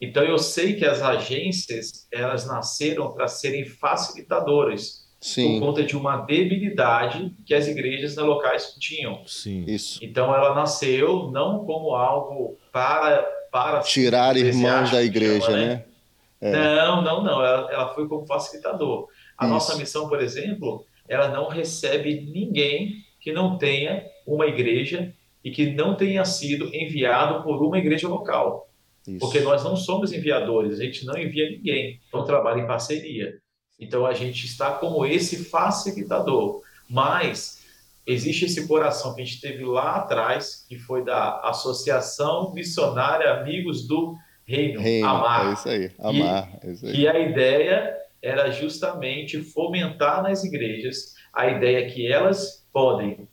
Então 0.00 0.24
eu 0.24 0.36
sei 0.38 0.74
que 0.74 0.84
as 0.84 1.00
agências 1.00 2.08
elas 2.12 2.46
nasceram 2.46 3.12
para 3.12 3.28
serem 3.28 3.64
facilitadoras 3.64 5.01
Sim. 5.22 5.60
por 5.60 5.66
conta 5.66 5.84
de 5.84 5.96
uma 5.96 6.16
debilidade 6.16 7.32
que 7.46 7.54
as 7.54 7.68
igrejas 7.68 8.16
locais 8.16 8.74
tinham. 8.80 9.22
Sim. 9.24 9.64
Isso. 9.68 10.04
Então 10.04 10.34
ela 10.34 10.52
nasceu 10.52 11.30
não 11.30 11.64
como 11.64 11.94
algo 11.94 12.58
para 12.72 13.24
para 13.50 13.80
tirar 13.80 14.34
irmãos 14.36 14.90
da 14.90 15.02
igreja, 15.02 15.42
chama, 15.42 15.56
né? 15.58 15.66
né? 15.66 15.84
É. 16.40 16.52
Não, 16.52 17.02
não, 17.02 17.22
não. 17.22 17.44
Ela, 17.44 17.70
ela 17.70 17.94
foi 17.94 18.08
como 18.08 18.26
facilitador. 18.26 19.08
A 19.36 19.44
Isso. 19.44 19.54
nossa 19.54 19.76
missão, 19.76 20.08
por 20.08 20.22
exemplo, 20.22 20.86
ela 21.06 21.28
não 21.28 21.48
recebe 21.48 22.22
ninguém 22.32 22.94
que 23.20 23.30
não 23.30 23.58
tenha 23.58 24.04
uma 24.26 24.46
igreja 24.46 25.12
e 25.44 25.50
que 25.50 25.70
não 25.72 25.94
tenha 25.94 26.24
sido 26.24 26.74
enviado 26.74 27.42
por 27.42 27.62
uma 27.62 27.78
igreja 27.78 28.08
local. 28.08 28.70
Isso. 29.06 29.18
Porque 29.18 29.40
nós 29.40 29.62
não 29.62 29.76
somos 29.76 30.12
enviadores, 30.12 30.80
a 30.80 30.84
gente 30.84 31.04
não 31.04 31.16
envia 31.18 31.50
ninguém, 31.50 32.00
então 32.08 32.24
trabalha 32.24 32.60
em 32.60 32.66
parceria. 32.66 33.41
Então 33.82 34.06
a 34.06 34.14
gente 34.14 34.46
está 34.46 34.72
como 34.72 35.04
esse 35.04 35.44
facilitador, 35.44 36.62
mas 36.88 37.62
existe 38.06 38.44
esse 38.44 38.66
coração 38.66 39.14
que 39.14 39.22
a 39.22 39.24
gente 39.24 39.40
teve 39.40 39.64
lá 39.64 39.96
atrás, 39.96 40.64
que 40.68 40.78
foi 40.78 41.04
da 41.04 41.40
Associação 41.40 42.52
Missionária 42.52 43.32
Amigos 43.32 43.86
do 43.86 44.16
Reino, 44.44 44.80
Reino 44.80 45.08
Amar. 45.08 45.48
É 45.48 45.52
isso 45.52 45.68
aí, 45.68 45.90
Amar. 45.98 46.48
E, 46.62 46.66
é 46.66 46.72
isso 46.72 46.86
aí. 46.86 46.96
E 47.00 47.08
a 47.08 47.18
ideia 47.18 47.98
era 48.20 48.50
justamente 48.50 49.42
fomentar 49.42 50.22
nas 50.22 50.44
igrejas 50.44 51.14
a 51.32 51.48
ideia 51.48 51.90
que 51.90 52.06
elas 52.06 52.64
podem 52.72 53.28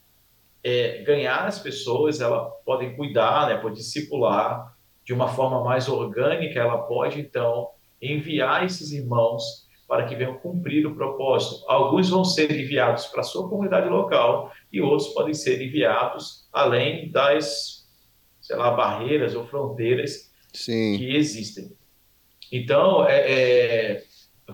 é, 0.64 1.02
ganhar 1.02 1.46
as 1.46 1.58
pessoas, 1.58 2.20
ela 2.20 2.44
podem 2.64 2.96
cuidar, 2.96 3.48
né, 3.48 3.56
pode 3.56 3.76
discipular 3.76 4.74
de 5.04 5.12
uma 5.12 5.28
forma 5.28 5.62
mais 5.62 5.88
orgânica, 5.88 6.58
ela 6.58 6.78
pode 6.78 7.20
então 7.20 7.70
enviar 8.00 8.64
esses 8.64 8.92
irmãos 8.92 9.59
para 9.90 10.06
que 10.06 10.14
venham 10.14 10.38
cumprir 10.38 10.86
o 10.86 10.94
propósito. 10.94 11.64
Alguns 11.66 12.08
vão 12.08 12.24
ser 12.24 12.48
enviados 12.52 13.06
para 13.06 13.22
a 13.22 13.24
sua 13.24 13.48
comunidade 13.48 13.88
local 13.88 14.52
e 14.72 14.80
outros 14.80 15.08
podem 15.08 15.34
ser 15.34 15.60
enviados 15.60 16.48
além 16.52 17.10
das, 17.10 17.88
sei 18.40 18.54
lá, 18.54 18.70
barreiras 18.70 19.34
ou 19.34 19.44
fronteiras 19.48 20.30
Sim. 20.52 20.96
que 20.96 21.16
existem. 21.16 21.72
Então, 22.52 23.04
é, 23.04 23.32
é, 23.32 24.04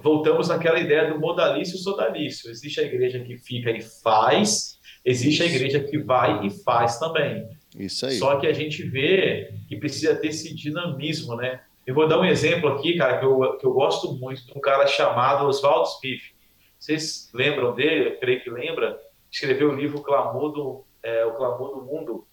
voltamos 0.03 0.49
naquela 0.49 0.81
ideia 0.81 1.13
do 1.13 1.21
modalício 1.21 1.77
sodalício. 1.77 2.51
Existe 2.51 2.81
a 2.81 2.85
igreja 2.85 3.21
que 3.21 3.37
fica 3.37 3.71
e 3.71 3.83
faz, 3.83 4.77
Existe 5.07 5.41
a 5.45 5.47
igreja 5.47 5.79
que 5.85 5.99
vai 5.99 6.45
e 6.45 6.51
faz 6.51 6.99
também. 6.99 7.49
Isso 7.79 8.07
aí. 8.07 8.19
Só 8.19 8.41
que 8.41 8.47
a 8.49 8.53
gente 8.53 8.83
vê 8.83 9.55
que 9.69 9.77
precisa 9.77 10.17
ter 10.17 10.29
esse 10.29 10.53
dinamismo, 10.53 11.37
né? 11.37 11.61
Eu 11.87 11.95
vou 11.95 12.09
dar 12.09 12.19
um 12.19 12.25
exemplo 12.25 12.69
aqui, 12.71 12.99
cara, 12.99 13.19
que 13.21 13.25
eu, 13.25 13.57
que 13.59 13.65
eu 13.65 13.73
gosto 13.73 14.13
muito, 14.15 14.45
de 14.45 14.59
um 14.59 14.61
cara 14.61 14.89
chamado 14.89 15.47
Oswaldo 15.47 15.89
Smith. 15.89 16.35
Vocês 16.77 17.31
lembram 17.33 17.75
dele? 17.75 18.09
Eu 18.09 18.19
creio 18.19 18.43
que 18.43 18.51
lembra. 18.51 19.01
Escreveu 19.31 19.71
o 19.71 19.75
livro 19.75 20.03
Clamor 20.03 20.51
do, 20.51 20.85
é, 21.01 21.25
O 21.25 21.35
Clamor 21.35 21.77
do 21.77 21.85
Mundo. 21.85 22.27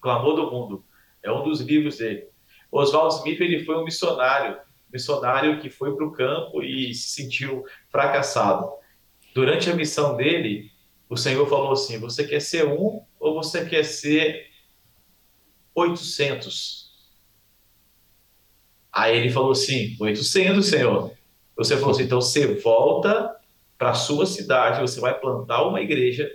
Clamor 0.00 0.36
do 0.36 0.50
Mundo. 0.52 0.84
É 1.20 1.32
um 1.32 1.42
dos 1.42 1.60
livros 1.60 1.98
dele. 1.98 2.28
Oswaldo 2.70 3.16
Smith 3.16 3.40
ele 3.40 3.64
foi 3.64 3.76
um 3.76 3.84
missionário, 3.84 4.58
missionário 4.92 5.60
que 5.60 5.68
foi 5.68 5.96
para 5.96 6.06
o 6.06 6.12
campo 6.12 6.62
e 6.62 6.94
se 6.94 7.08
sentiu 7.08 7.64
fracassado. 7.90 8.70
Durante 9.34 9.68
a 9.68 9.74
missão 9.74 10.16
dele, 10.16 10.70
o 11.08 11.16
Senhor 11.16 11.44
falou 11.48 11.72
assim: 11.72 11.98
você 11.98 12.24
quer 12.24 12.40
ser 12.40 12.66
um 12.66 13.02
ou 13.18 13.34
você 13.34 13.68
quer 13.68 13.84
ser 13.84 14.46
800? 15.74 16.87
Aí 18.98 19.16
ele 19.16 19.30
falou 19.30 19.52
assim: 19.52 19.96
800, 20.00 20.66
Senhor. 20.66 21.12
Você 21.56 21.76
falou 21.76 21.92
assim: 21.92 22.02
então 22.02 22.20
você 22.20 22.54
volta 22.54 23.36
para 23.78 23.90
a 23.90 23.94
sua 23.94 24.26
cidade, 24.26 24.80
você 24.80 25.00
vai 25.00 25.14
plantar 25.18 25.62
uma 25.62 25.80
igreja, 25.80 26.28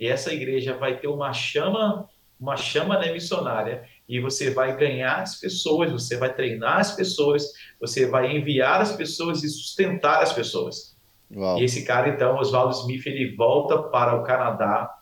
e 0.00 0.06
essa 0.08 0.32
igreja 0.34 0.76
vai 0.76 0.98
ter 0.98 1.06
uma 1.06 1.32
chama, 1.32 2.08
uma 2.40 2.56
chama 2.56 2.98
né, 2.98 3.12
missionária, 3.12 3.84
e 4.08 4.18
você 4.18 4.50
vai 4.50 4.76
ganhar 4.76 5.22
as 5.22 5.38
pessoas, 5.38 5.92
você 5.92 6.16
vai 6.16 6.34
treinar 6.34 6.78
as 6.78 6.90
pessoas, 6.90 7.52
você 7.80 8.06
vai 8.06 8.36
enviar 8.36 8.80
as 8.80 8.96
pessoas 8.96 9.44
e 9.44 9.48
sustentar 9.48 10.20
as 10.22 10.32
pessoas. 10.32 10.96
Uau. 11.32 11.60
E 11.60 11.64
esse 11.64 11.84
cara, 11.84 12.08
então, 12.08 12.36
Oswaldo 12.36 12.74
Smith, 12.74 13.06
ele 13.06 13.36
volta 13.36 13.78
para 13.78 14.16
o 14.16 14.24
Canadá, 14.24 14.92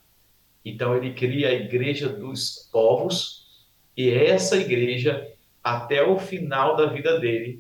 então 0.63 0.95
ele 0.95 1.15
cria 1.15 1.49
a 1.49 1.53
Igreja 1.55 2.11
dos 2.11 2.69
Povos, 2.71 3.47
e 3.97 4.11
essa 4.11 4.57
igreja, 4.57 5.27
até 5.63 6.03
o 6.03 6.19
final 6.19 6.77
da 6.77 6.87
vida 6.87 7.19
dele, 7.19 7.59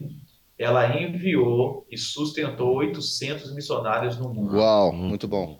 ela 0.59 1.01
enviou 1.01 1.87
e 1.91 1.97
sustentou 1.97 2.75
800 2.77 3.55
missionários 3.55 4.19
no 4.19 4.29
mundo. 4.29 4.57
Uau, 4.57 4.93
muito 4.93 5.27
bom. 5.27 5.59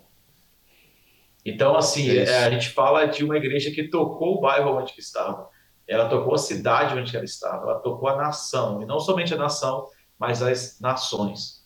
Então, 1.45 1.77
assim, 1.77 2.11
é, 2.11 2.25
é 2.25 2.45
a 2.45 2.51
gente 2.51 2.69
fala 2.71 3.07
de 3.07 3.25
uma 3.25 3.37
igreja 3.37 3.71
que 3.71 3.89
tocou 3.89 4.37
o 4.37 4.41
bairro 4.41 4.77
onde 4.77 4.93
estava. 4.99 5.49
Ela 5.89 6.09
tocou 6.09 6.35
a 6.35 6.39
cidade 6.39 6.99
onde 6.99 7.15
ela 7.17 7.25
estava. 7.25 7.65
Ela 7.65 7.79
tocou 7.81 8.09
a 8.09 8.17
nação. 8.17 8.83
E 8.83 8.87
não 8.87 9.01
somente 9.01 9.33
a 9.33 9.39
nação, 9.39 9.89
mas 10.19 10.43
as 10.43 10.79
nações. 10.81 11.65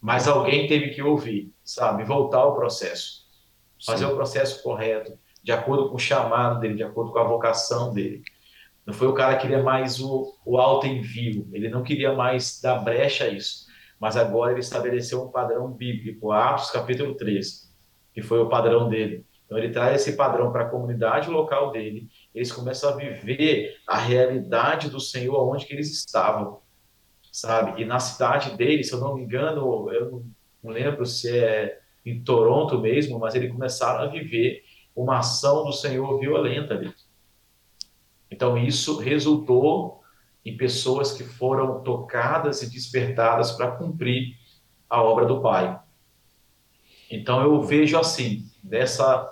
Mas 0.00 0.28
alguém 0.28 0.66
teve 0.66 0.90
que 0.90 1.02
ouvir, 1.02 1.52
sabe? 1.64 2.04
Voltar 2.04 2.40
ao 2.40 2.54
processo. 2.54 3.24
Fazer 3.84 4.06
Sim. 4.06 4.12
o 4.12 4.14
processo 4.14 4.62
correto, 4.62 5.18
de 5.42 5.52
acordo 5.52 5.88
com 5.88 5.96
o 5.96 5.98
chamado 5.98 6.60
dele, 6.60 6.74
de 6.74 6.82
acordo 6.82 7.10
com 7.10 7.18
a 7.18 7.24
vocação 7.24 7.92
dele. 7.92 8.22
Não 8.86 8.92
foi 8.92 9.08
o 9.08 9.14
cara 9.14 9.36
que 9.36 9.42
queria 9.42 9.62
mais 9.62 10.00
o, 10.00 10.34
o 10.44 10.58
alto 10.58 10.86
envio, 10.86 11.48
ele 11.52 11.68
não 11.68 11.82
queria 11.82 12.12
mais 12.12 12.60
dar 12.60 12.78
brecha 12.78 13.24
a 13.24 13.28
isso. 13.28 13.64
Mas 13.98 14.16
agora 14.16 14.52
ele 14.52 14.60
estabeleceu 14.60 15.22
um 15.22 15.30
padrão 15.30 15.70
bíblico, 15.70 16.30
Atos 16.32 16.70
capítulo 16.70 17.14
13, 17.14 17.70
que 18.12 18.20
foi 18.20 18.38
o 18.40 18.48
padrão 18.48 18.88
dele. 18.88 19.24
Então 19.46 19.56
ele 19.56 19.70
traz 19.70 20.00
esse 20.00 20.16
padrão 20.16 20.50
para 20.52 20.64
a 20.64 20.68
comunidade 20.68 21.30
local 21.30 21.70
dele, 21.70 22.08
eles 22.34 22.52
começam 22.52 22.90
a 22.90 22.96
viver 22.96 23.76
a 23.86 23.96
realidade 23.96 24.90
do 24.90 25.00
Senhor 25.00 25.48
onde 25.48 25.64
que 25.64 25.72
eles 25.72 25.90
estavam, 25.90 26.60
sabe? 27.32 27.80
E 27.80 27.84
na 27.84 27.98
cidade 27.98 28.56
dele, 28.56 28.84
se 28.84 28.92
eu 28.92 29.00
não 29.00 29.14
me 29.14 29.22
engano, 29.22 29.90
eu 29.92 30.24
não 30.62 30.72
lembro 30.72 31.06
se 31.06 31.36
é 31.36 31.78
em 32.04 32.22
Toronto 32.22 32.78
mesmo, 32.78 33.18
mas 33.18 33.34
eles 33.34 33.50
começaram 33.50 34.04
a 34.04 34.06
viver 34.06 34.62
uma 34.94 35.18
ação 35.18 35.64
do 35.64 35.72
Senhor 35.72 36.18
violenta 36.18 36.74
ali. 36.74 36.92
Então, 38.34 38.58
isso 38.58 38.98
resultou 38.98 40.02
em 40.44 40.56
pessoas 40.56 41.12
que 41.12 41.22
foram 41.22 41.84
tocadas 41.84 42.62
e 42.62 42.70
despertadas 42.70 43.52
para 43.52 43.70
cumprir 43.70 44.36
a 44.90 45.00
obra 45.00 45.24
do 45.24 45.40
Pai. 45.40 45.80
Então, 47.08 47.40
eu 47.42 47.62
vejo 47.62 47.96
assim, 47.96 48.50
dessa 48.60 49.30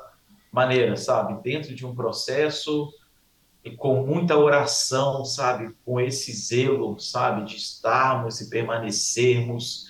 maneira, 0.52 0.96
sabe? 0.96 1.42
Dentro 1.42 1.74
de 1.74 1.84
um 1.84 1.96
processo 1.96 2.94
e 3.64 3.72
com 3.72 4.06
muita 4.06 4.36
oração, 4.36 5.24
sabe? 5.24 5.74
Com 5.84 6.00
esse 6.00 6.32
zelo, 6.32 6.96
sabe? 7.00 7.44
De 7.44 7.56
estarmos 7.56 8.40
e 8.40 8.48
permanecermos 8.48 9.88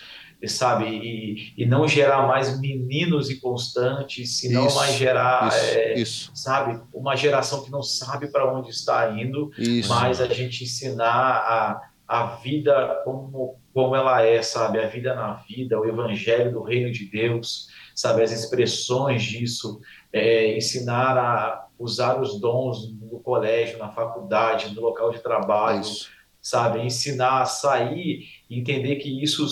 sabe? 0.49 0.87
E, 0.87 1.55
e 1.57 1.67
não 1.67 1.87
gerar 1.87 2.27
mais 2.27 2.59
meninos 2.61 3.31
inconstantes, 3.31 4.43
e 4.43 4.49
não 4.49 4.73
mais 4.75 4.95
gerar, 4.95 5.49
isso, 5.49 5.65
é, 5.65 5.95
isso. 5.95 6.31
sabe? 6.35 6.81
Uma 6.93 7.17
geração 7.17 7.63
que 7.63 7.71
não 7.71 7.83
sabe 7.83 8.29
para 8.29 8.53
onde 8.53 8.71
está 8.71 9.11
indo, 9.11 9.51
mas 9.89 10.21
a 10.21 10.27
gente 10.27 10.65
ensinar 10.65 11.09
a, 11.09 11.81
a 12.07 12.27
vida 12.37 13.01
como, 13.05 13.57
como 13.73 13.95
ela 13.95 14.23
é, 14.23 14.43
sabe? 14.43 14.79
A 14.81 14.89
vida 14.89 15.15
na 15.15 15.35
vida, 15.35 15.79
o 15.79 15.89
evangelho 15.89 16.53
do 16.53 16.63
reino 16.63 16.91
de 16.91 17.07
Deus, 17.07 17.69
sabe? 17.95 18.23
As 18.23 18.33
expressões 18.33 19.23
disso, 19.23 19.81
é, 20.13 20.57
ensinar 20.57 21.17
a 21.17 21.67
usar 21.79 22.21
os 22.21 22.41
dons 22.41 22.93
no 22.93 23.19
colégio, 23.21 23.79
na 23.79 23.89
faculdade, 23.89 24.75
no 24.75 24.81
local 24.81 25.11
de 25.11 25.21
trabalho, 25.21 25.83
sabe? 26.41 26.81
Ensinar 26.81 27.43
a 27.43 27.45
sair 27.45 28.25
entender 28.51 28.97
que 28.97 29.23
isso 29.23 29.47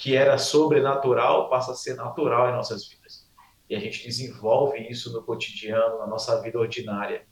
que 0.00 0.16
era 0.16 0.38
sobrenatural 0.38 1.50
passa 1.50 1.72
a 1.72 1.74
ser 1.74 1.94
natural 1.94 2.48
em 2.48 2.52
nossas 2.52 2.88
vidas. 2.88 3.28
E 3.68 3.76
a 3.76 3.78
gente 3.78 4.02
desenvolve 4.02 4.78
isso 4.88 5.12
no 5.12 5.22
cotidiano, 5.22 5.98
na 5.98 6.06
nossa 6.06 6.40
vida 6.40 6.58
ordinária. 6.58 7.26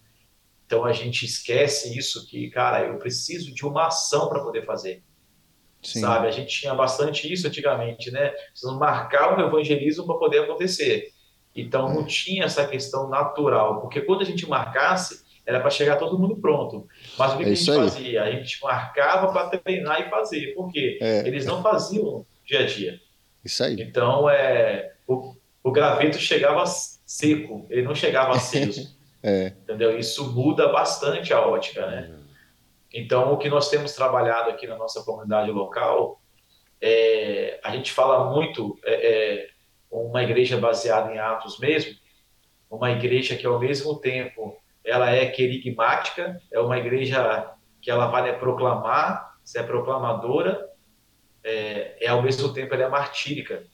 Então 0.66 0.84
a 0.84 0.92
gente 0.92 1.24
esquece 1.24 1.98
isso 1.98 2.28
que, 2.28 2.50
cara, 2.50 2.84
eu 2.84 2.98
preciso 2.98 3.54
de 3.54 3.64
uma 3.64 3.86
ação 3.86 4.28
para 4.28 4.42
poder 4.42 4.66
fazer. 4.66 5.02
Sim. 5.82 6.00
Sabe? 6.00 6.28
A 6.28 6.30
gente 6.30 6.60
tinha 6.60 6.74
bastante 6.74 7.32
isso 7.32 7.46
antigamente, 7.46 8.10
né? 8.10 8.28
Precisamos 8.50 8.78
marcar 8.78 9.38
o 9.38 9.40
evangelismo 9.46 10.04
para 10.04 10.18
poder 10.18 10.40
acontecer. 10.40 11.08
Então 11.56 11.88
não 11.88 12.04
tinha 12.04 12.44
essa 12.44 12.66
questão 12.66 13.08
natural, 13.08 13.80
porque 13.80 14.02
quando 14.02 14.20
a 14.20 14.26
gente 14.26 14.46
marcasse, 14.46 15.24
era 15.46 15.58
para 15.58 15.70
chegar 15.70 15.96
todo 15.96 16.18
mundo 16.18 16.36
pronto. 16.36 16.86
Mas 17.18 17.32
o 17.32 17.38
que, 17.38 17.44
é 17.44 17.46
que 17.46 17.52
a 17.52 17.54
gente 17.54 17.70
aí. 17.70 17.76
fazia? 17.78 18.22
A 18.24 18.30
gente 18.30 18.62
marcava 18.62 19.32
para 19.32 19.56
treinar 19.56 20.02
e 20.02 20.10
fazer. 20.10 20.54
Por 20.54 20.70
quê? 20.70 20.98
É. 21.00 21.26
Eles 21.26 21.46
não 21.46 21.62
faziam 21.62 22.26
dia 22.48 22.60
a 22.60 22.66
dia. 22.66 23.00
Isso 23.44 23.62
aí. 23.62 23.80
Então, 23.80 24.28
é, 24.28 24.94
o, 25.06 25.36
o 25.62 25.70
graveto 25.70 26.18
chegava 26.18 26.64
seco, 26.66 27.66
ele 27.68 27.82
não 27.82 27.94
chegava 27.94 28.32
aceso. 28.36 28.96
é. 29.22 29.48
Entendeu? 29.62 29.98
Isso 29.98 30.32
muda 30.32 30.68
bastante 30.72 31.32
a 31.32 31.40
ótica, 31.46 31.86
né? 31.86 32.14
Então, 32.92 33.32
o 33.32 33.36
que 33.36 33.50
nós 33.50 33.68
temos 33.68 33.92
trabalhado 33.92 34.48
aqui 34.48 34.66
na 34.66 34.76
nossa 34.76 35.02
comunidade 35.04 35.50
local, 35.50 36.22
é, 36.80 37.60
a 37.62 37.70
gente 37.70 37.92
fala 37.92 38.32
muito, 38.32 38.78
é, 38.82 38.94
é, 38.94 39.48
uma 39.90 40.22
igreja 40.22 40.56
baseada 40.56 41.12
em 41.12 41.18
atos 41.18 41.58
mesmo, 41.58 41.94
uma 42.70 42.90
igreja 42.90 43.36
que 43.36 43.46
ao 43.46 43.58
mesmo 43.58 43.98
tempo 43.98 44.56
ela 44.84 45.10
é 45.10 45.26
querigmática, 45.26 46.40
é 46.50 46.58
uma 46.58 46.78
igreja 46.78 47.52
que 47.80 47.90
ela 47.90 48.06
vai 48.06 48.22
né, 48.22 48.32
proclamar, 48.32 49.36
se 49.44 49.58
é 49.58 49.62
proclamadora, 49.62 50.67
é, 51.42 52.04
é 52.04 52.08
ao 52.08 52.22
mesmo 52.22 52.52
tempo 52.52 52.74
ela 52.74 52.84
é 52.84 52.88
martírica, 52.88 53.64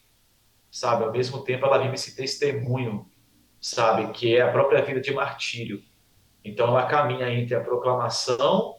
sabe? 0.71 1.05
Ao 1.05 1.13
mesmo 1.13 1.43
tempo 1.45 1.65
ela 1.67 1.79
vive 1.79 1.95
esse 1.95 2.17
testemunho, 2.17 3.11
sabe? 3.61 4.13
Que 4.13 4.37
é 4.37 4.43
a 4.43 4.53
própria 4.53 4.83
vida 4.83 5.01
de 5.01 5.13
martírio. 5.13 5.83
Então 6.45 6.69
ela 6.69 6.87
caminha 6.87 7.31
entre 7.31 7.55
a 7.55 7.61
proclamação 7.61 8.77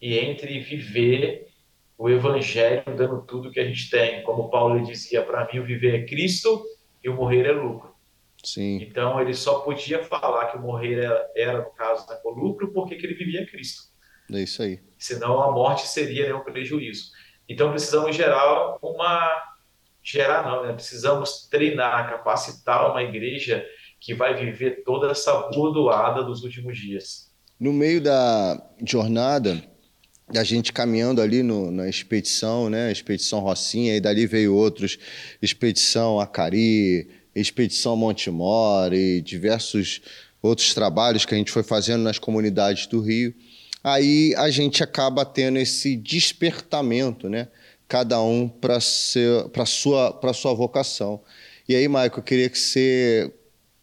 e 0.00 0.18
entre 0.18 0.60
viver 0.60 1.48
o 1.96 2.08
evangelho 2.08 2.84
dando 2.96 3.22
tudo 3.22 3.50
que 3.50 3.58
a 3.58 3.64
gente 3.64 3.90
tem. 3.90 4.22
Como 4.22 4.50
Paulo 4.50 4.84
dizia, 4.84 5.22
para 5.22 5.50
mim 5.52 5.58
o 5.58 5.64
viver 5.64 6.02
é 6.02 6.06
Cristo 6.06 6.64
e 7.02 7.08
o 7.08 7.14
morrer 7.14 7.46
é 7.46 7.52
lucro. 7.52 7.94
Sim. 8.44 8.80
Então 8.82 9.20
ele 9.20 9.34
só 9.34 9.60
podia 9.60 10.02
falar 10.04 10.46
que 10.46 10.56
o 10.56 10.60
morrer 10.60 11.00
era, 11.00 11.30
era 11.34 11.58
no 11.58 11.70
caso, 11.70 12.06
o 12.24 12.30
lucro 12.30 12.72
porque 12.72 12.94
ele 12.94 13.14
vivia 13.14 13.46
Cristo. 13.46 13.88
É 14.32 14.40
isso 14.40 14.62
aí. 14.62 14.80
Senão 14.96 15.40
a 15.42 15.50
morte 15.50 15.88
seria 15.88 16.28
né, 16.28 16.34
um 16.34 16.44
prejuízo. 16.44 17.10
Então 17.48 17.70
precisamos 17.70 18.14
gerar 18.14 18.76
uma 18.82 19.48
gerar 20.02 20.44
não, 20.44 20.66
né? 20.66 20.72
Precisamos 20.72 21.48
treinar, 21.50 22.08
capacitar 22.08 22.90
uma 22.90 23.02
igreja 23.02 23.64
que 24.00 24.14
vai 24.14 24.34
viver 24.34 24.82
toda 24.84 25.10
essa 25.10 25.32
bordoada 25.52 26.22
dos 26.22 26.42
últimos 26.42 26.78
dias. 26.78 27.30
No 27.58 27.72
meio 27.72 28.00
da 28.00 28.62
jornada, 28.86 29.62
a 30.34 30.44
gente 30.44 30.72
caminhando 30.72 31.20
ali 31.20 31.42
no, 31.42 31.70
na 31.70 31.88
expedição, 31.88 32.70
né? 32.70 32.92
Expedição 32.92 33.40
Rocinha, 33.40 33.96
e 33.96 34.00
dali 34.00 34.26
veio 34.26 34.54
outros, 34.54 34.98
Expedição 35.42 36.20
Acari, 36.20 37.08
Expedição 37.34 37.96
Montemor 37.96 38.92
e 38.92 39.20
diversos 39.20 40.00
outros 40.40 40.72
trabalhos 40.72 41.26
que 41.26 41.34
a 41.34 41.38
gente 41.38 41.50
foi 41.50 41.62
fazendo 41.62 42.02
nas 42.02 42.18
comunidades 42.18 42.86
do 42.86 43.00
Rio 43.00 43.34
aí 43.92 44.34
a 44.36 44.50
gente 44.50 44.82
acaba 44.82 45.24
tendo 45.24 45.58
esse 45.58 45.96
despertamento, 45.96 47.28
né? 47.28 47.48
Cada 47.86 48.20
um 48.20 48.48
para 48.48 48.80
sua 48.80 50.12
para 50.14 50.32
sua 50.32 50.54
vocação. 50.54 51.20
E 51.68 51.74
aí, 51.74 51.88
Maico, 51.88 52.20
eu 52.20 52.22
queria 52.22 52.48
que 52.48 52.58
você 52.58 53.32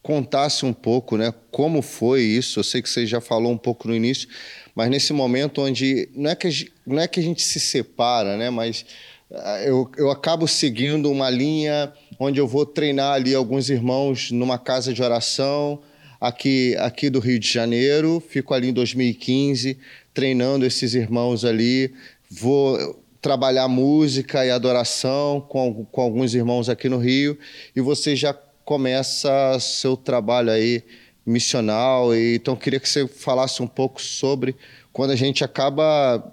contasse 0.02 0.66
um 0.66 0.74
pouco, 0.74 1.18
né? 1.18 1.34
Como 1.52 1.82
foi 1.82 2.22
isso? 2.22 2.60
Eu 2.60 2.64
sei 2.64 2.82
que 2.82 2.90
você 2.90 3.08
já 3.08 3.20
falou 3.20 3.52
um 3.52 3.58
pouco 3.58 3.88
no 3.88 3.96
início, 3.96 4.30
mas 4.76 4.90
nesse 4.90 5.12
momento 5.14 5.62
onde 5.62 6.10
não 6.16 6.30
é 6.30 6.36
que 6.36 6.48
a 6.48 6.50
gente, 6.50 6.74
não 6.86 7.00
é 7.00 7.08
que 7.08 7.20
a 7.20 7.24
gente 7.24 7.42
se 7.42 7.60
separa, 7.60 8.38
né? 8.38 8.52
Mas 8.52 8.86
ah, 9.32 9.64
eu, 9.64 9.90
eu 9.98 10.12
acabo 10.12 10.48
seguindo 10.48 11.12
uma 11.12 11.30
linha 11.30 11.92
onde 12.20 12.40
eu 12.40 12.48
vou 12.48 12.66
treinar 12.66 13.14
ali 13.14 13.34
alguns 13.34 13.70
irmãos 13.70 14.30
numa 14.30 14.60
casa 14.60 14.94
de 14.94 15.02
oração 15.02 15.82
aqui, 16.20 16.76
aqui 16.80 17.10
do 17.10 17.20
Rio 17.20 17.40
de 17.40 17.48
Janeiro, 17.48 18.24
fico 18.28 18.54
ali 18.54 18.70
em 18.70 18.74
2015 18.74 19.78
treinando 20.14 20.66
esses 20.66 20.96
irmãos 20.96 21.44
ali, 21.44 21.94
vou 22.32 23.04
trabalhar 23.22 23.68
música 23.68 24.46
e 24.46 24.50
adoração 24.50 25.42
com, 25.42 25.84
com 25.86 26.02
alguns 26.02 26.34
irmãos 26.34 26.70
aqui 26.70 26.88
no 26.88 26.98
Rio. 26.98 27.38
E 27.76 27.82
você 27.82 28.16
já 28.16 28.34
começa 28.64 29.60
seu 29.60 29.98
trabalho 29.98 30.52
aí 30.52 30.84
missional. 31.26 32.16
E, 32.16 32.36
então, 32.36 32.56
queria 32.56 32.80
que 32.80 32.88
você 32.88 33.08
falasse 33.08 33.62
um 33.62 33.68
pouco 33.68 34.02
sobre 34.02 34.56
quando 34.94 35.12
a 35.12 35.16
gente 35.16 35.44
acaba 35.44 36.24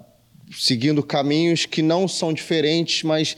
seguindo 0.51 1.03
caminhos 1.03 1.65
que 1.65 1.81
não 1.81 2.07
são 2.07 2.31
diferentes, 2.31 3.03
mas 3.03 3.35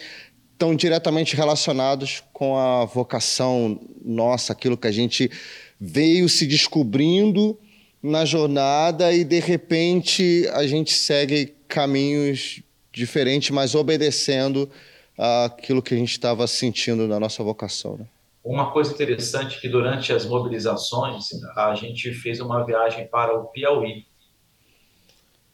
estão 0.51 0.75
diretamente 0.75 1.35
relacionados 1.35 2.23
com 2.31 2.57
a 2.57 2.85
vocação 2.85 3.79
nossa, 4.03 4.53
aquilo 4.53 4.77
que 4.77 4.87
a 4.87 4.91
gente 4.91 5.31
veio 5.79 6.27
se 6.29 6.45
descobrindo 6.45 7.57
na 8.01 8.23
jornada 8.23 9.11
e 9.11 9.23
de 9.23 9.39
repente 9.39 10.47
a 10.53 10.65
gente 10.67 10.93
segue 10.93 11.55
caminhos 11.67 12.61
diferentes, 12.91 13.49
mas 13.49 13.75
obedecendo 13.75 14.69
aquilo 15.17 15.81
que 15.81 15.93
a 15.93 15.97
gente 15.97 16.11
estava 16.11 16.45
sentindo 16.47 17.07
na 17.07 17.19
nossa 17.19 17.43
vocação. 17.43 17.97
Né? 17.97 18.05
Uma 18.43 18.71
coisa 18.71 18.93
interessante 18.93 19.57
é 19.57 19.59
que 19.59 19.67
durante 19.67 20.13
as 20.13 20.25
mobilizações 20.25 21.29
a 21.55 21.73
gente 21.73 22.13
fez 22.13 22.39
uma 22.39 22.63
viagem 22.63 23.07
para 23.07 23.35
o 23.35 23.45
Piauí. 23.45 24.05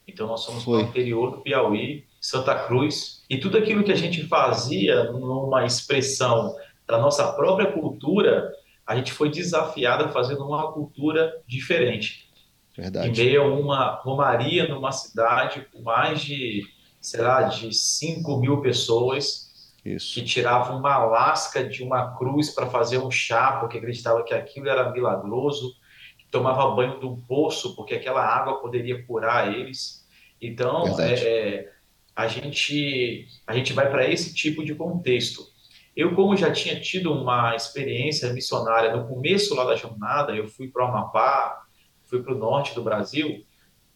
Então 0.07 0.27
nós 0.27 0.45
fomos 0.45 0.63
Foi. 0.63 0.79
para 0.79 0.87
o 0.87 0.89
interior 0.89 1.31
do 1.31 1.37
Piauí, 1.37 2.03
Santa 2.19 2.53
Cruz, 2.65 3.23
e 3.29 3.37
tudo 3.37 3.57
aquilo 3.57 3.83
que 3.83 3.91
a 3.91 3.95
gente 3.95 4.27
fazia 4.27 5.05
numa 5.05 5.65
expressão 5.65 6.53
da 6.85 6.97
nossa 6.97 7.31
própria 7.31 7.71
cultura, 7.71 8.51
a 8.91 8.95
gente 8.95 9.13
foi 9.13 9.29
desafiado 9.29 10.03
a 10.03 10.09
fazer 10.09 10.35
numa 10.35 10.71
cultura 10.73 11.41
diferente. 11.47 12.29
Verdade. 12.75 13.07
Em 13.07 13.25
meio 13.25 13.41
a 13.41 13.47
uma 13.47 13.95
romaria 13.95 14.67
numa 14.67 14.91
cidade 14.91 15.65
com 15.71 15.81
mais 15.81 16.21
de, 16.21 16.63
sei 16.99 17.21
lá, 17.21 17.43
de 17.43 17.73
5 17.73 18.37
mil 18.37 18.61
pessoas, 18.61 19.49
isso. 19.85 20.13
que 20.13 20.25
tiravam 20.25 20.79
uma 20.79 20.97
lasca 21.05 21.63
de 21.63 21.83
uma 21.83 22.17
cruz 22.17 22.49
para 22.49 22.67
fazer 22.67 22.97
um 22.97 23.09
chá, 23.09 23.59
porque 23.59 23.77
acreditava 23.77 24.23
que 24.23 24.33
aquilo 24.33 24.67
era 24.67 24.91
milagroso, 24.91 25.73
que 26.17 26.25
tomava 26.29 26.75
banho 26.75 26.99
de 26.99 27.05
um 27.05 27.15
poço, 27.15 27.73
porque 27.75 27.95
aquela 27.95 28.23
água 28.23 28.59
poderia 28.59 29.05
curar 29.05 29.53
eles. 29.53 30.05
Então, 30.41 30.99
é, 30.99 31.13
é, 31.13 31.71
a, 32.13 32.27
gente, 32.27 33.25
a 33.47 33.55
gente 33.55 33.71
vai 33.71 33.89
para 33.89 34.05
esse 34.09 34.33
tipo 34.33 34.65
de 34.65 34.75
contexto. 34.75 35.50
Eu, 35.95 36.15
como 36.15 36.37
já 36.37 36.51
tinha 36.51 36.79
tido 36.79 37.11
uma 37.11 37.55
experiência 37.55 38.31
missionária 38.31 38.95
no 38.95 39.07
começo 39.07 39.53
lá 39.55 39.65
da 39.65 39.75
jornada, 39.75 40.33
eu 40.33 40.47
fui 40.47 40.69
para 40.69 40.85
o 40.85 40.87
Amapá, 40.87 41.63
fui 42.03 42.23
para 42.23 42.33
o 42.33 42.37
norte 42.37 42.73
do 42.73 42.83
Brasil, 42.83 43.45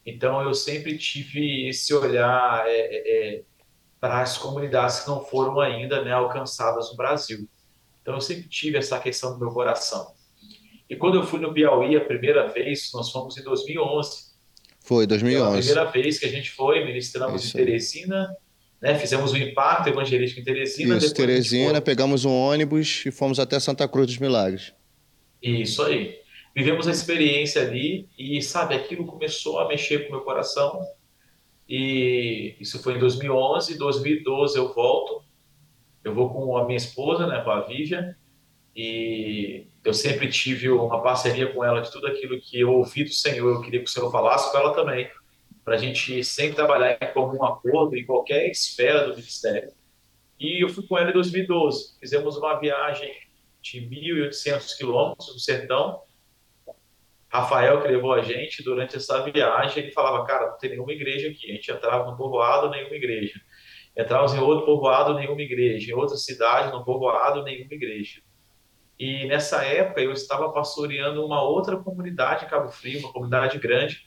então 0.05 0.41
eu 0.41 0.53
sempre 0.53 0.97
tive 0.97 1.69
esse 1.69 1.93
olhar 1.93 2.67
é, 2.67 2.71
é, 2.71 3.37
é 3.37 3.43
para 3.99 4.21
as 4.21 4.37
comunidades 4.37 4.99
que 4.99 5.07
não 5.07 5.23
foram 5.25 5.59
ainda 5.59 6.03
né, 6.03 6.11
alcançadas 6.11 6.91
no 6.91 6.97
Brasil. 6.97 7.49
Então 8.01 8.13
eu 8.13 8.21
sempre 8.21 8.47
tive 8.47 8.77
essa 8.77 8.99
questão 8.99 9.31
no 9.31 9.39
meu 9.39 9.49
coração. 9.49 10.13
E 10.87 10.95
quando 10.95 11.15
eu 11.15 11.23
fui 11.23 11.39
no 11.39 11.51
Piauí 11.51 11.95
a 11.95 12.05
primeira 12.05 12.47
vez, 12.47 12.91
nós 12.93 13.09
fomos 13.09 13.35
em 13.37 13.43
2011. 13.43 14.35
Foi, 14.81 15.07
2011. 15.07 15.43
Foi 15.43 15.57
a 15.57 15.57
primeira 15.57 15.91
vez 15.91 16.19
que 16.19 16.25
a 16.27 16.29
gente 16.29 16.51
foi, 16.51 16.85
ministramos 16.85 17.43
Isso. 17.43 17.57
em 17.57 17.65
Teresina, 17.65 18.35
né, 18.81 18.97
fizemos 18.99 19.31
o 19.31 19.35
um 19.35 19.37
impacto 19.37 19.89
evangelístico 19.89 20.41
em 20.41 20.43
Teresina. 20.43 20.97
Isso, 20.97 21.13
Teresina, 21.13 21.81
pegamos 21.81 22.25
um 22.25 22.31
ônibus 22.31 23.05
e 23.05 23.11
fomos 23.11 23.39
até 23.39 23.59
Santa 23.59 23.87
Cruz 23.87 24.07
dos 24.07 24.17
Milagres. 24.17 24.73
Isso 25.41 25.81
aí. 25.83 26.19
Vivemos 26.55 26.87
a 26.87 26.91
experiência 26.91 27.61
ali 27.61 28.07
e, 28.17 28.41
sabe, 28.41 28.75
aquilo 28.75 29.05
começou 29.05 29.59
a 29.59 29.67
mexer 29.67 29.99
com 29.99 30.09
o 30.09 30.11
meu 30.11 30.21
coração 30.21 30.81
e 31.67 32.55
isso 32.59 32.81
foi 32.81 32.95
em 32.95 32.99
2011. 32.99 33.73
Em 33.73 33.77
2012 33.77 34.57
eu 34.57 34.73
volto. 34.73 35.23
Eu 36.03 36.13
vou 36.13 36.29
com 36.29 36.55
a 36.55 36.65
minha 36.65 36.77
esposa, 36.77 37.25
né, 37.25 37.41
com 37.41 37.49
a 37.49 37.61
Vivian, 37.61 38.15
e 38.75 39.65
eu 39.83 39.91
sempre 39.91 40.29
tive 40.29 40.69
uma 40.69 41.01
parceria 41.01 41.51
com 41.51 41.63
ela 41.63 41.81
de 41.81 41.91
tudo 41.91 42.05
aquilo 42.05 42.39
que 42.39 42.59
eu 42.59 42.71
ouvi 42.71 43.03
do 43.05 43.11
Senhor, 43.11 43.55
eu 43.55 43.61
queria 43.61 43.79
que 43.79 43.89
o 43.89 43.91
Senhor 43.91 44.11
falasse 44.11 44.51
com 44.51 44.57
ela 44.59 44.75
também, 44.75 45.09
para 45.65 45.75
a 45.75 45.77
gente 45.77 46.23
sempre 46.23 46.55
trabalhar 46.55 46.97
em 47.01 47.13
comum 47.13 47.43
acordo 47.43 47.97
em 47.97 48.05
qualquer 48.05 48.49
esfera 48.49 49.07
do 49.07 49.17
ministério. 49.17 49.73
E 50.39 50.63
eu 50.63 50.69
fui 50.69 50.87
com 50.87 50.97
ela 50.97 51.09
em 51.09 51.13
2012. 51.13 51.97
Fizemos 51.99 52.37
uma 52.37 52.57
viagem 52.59 53.11
de 53.61 53.81
1.800 53.81 54.77
quilômetros 54.77 55.33
no 55.33 55.39
sertão, 55.39 56.01
Rafael, 57.35 57.81
que 57.81 57.87
levou 57.89 58.13
a 58.13 58.21
gente 58.21 58.63
durante 58.63 58.95
essa 58.95 59.21
viagem, 59.23 59.83
ele 59.83 59.91
falava, 59.91 60.25
cara, 60.25 60.51
não 60.51 60.57
tem 60.57 60.69
nenhuma 60.69 60.93
igreja 60.93 61.29
aqui. 61.29 61.51
A 61.51 61.55
gente 61.55 61.69
entrava 61.69 62.09
no 62.09 62.15
povoado, 62.15 62.69
nenhuma 62.69 62.95
igreja. 62.95 63.41
Entrávamos 63.97 64.33
em 64.33 64.39
outro 64.39 64.65
povoado, 64.65 65.15
nenhuma 65.15 65.41
igreja. 65.41 65.91
Em 65.91 65.95
outra 65.95 66.15
cidade, 66.15 66.71
no 66.71 66.85
povoado, 66.85 67.43
nenhuma 67.43 67.73
igreja. 67.73 68.21
E 68.97 69.25
nessa 69.25 69.65
época 69.65 70.01
eu 70.01 70.13
estava 70.13 70.49
pastoreando 70.51 71.25
uma 71.25 71.43
outra 71.43 71.75
comunidade 71.75 72.45
em 72.45 72.47
Cabo 72.47 72.69
Frio, 72.69 72.99
uma 72.99 73.11
comunidade 73.11 73.59
grande. 73.59 74.04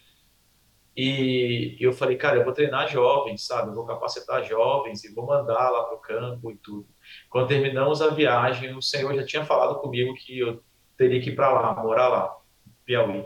E 1.01 1.76
eu 1.78 1.92
falei, 1.92 2.16
cara, 2.16 2.38
eu 2.38 2.44
vou 2.44 2.53
treinar 2.53 2.88
jovens, 2.88 3.46
sabe? 3.46 3.68
Eu 3.68 3.74
vou 3.76 3.86
capacitar 3.86 4.42
jovens 4.42 5.05
e 5.05 5.14
vou 5.14 5.24
mandar 5.24 5.70
lá 5.70 5.84
para 5.84 5.94
o 5.94 6.01
campo 6.01 6.51
e 6.51 6.57
tudo. 6.57 6.88
Quando 7.30 7.46
terminamos 7.46 8.03
a 8.03 8.09
viagem, 8.09 8.76
o 8.76 8.82
Senhor 8.82 9.14
já 9.14 9.24
tinha 9.24 9.44
falado 9.44 9.78
comigo 9.78 10.12
que 10.14 10.40
eu 10.40 10.61
teria 10.96 11.20
que 11.22 11.30
ir 11.30 11.36
para 11.36 11.53
lá, 11.53 11.80
morar 11.80 12.09
lá. 12.09 12.36
Piauí. 12.84 13.24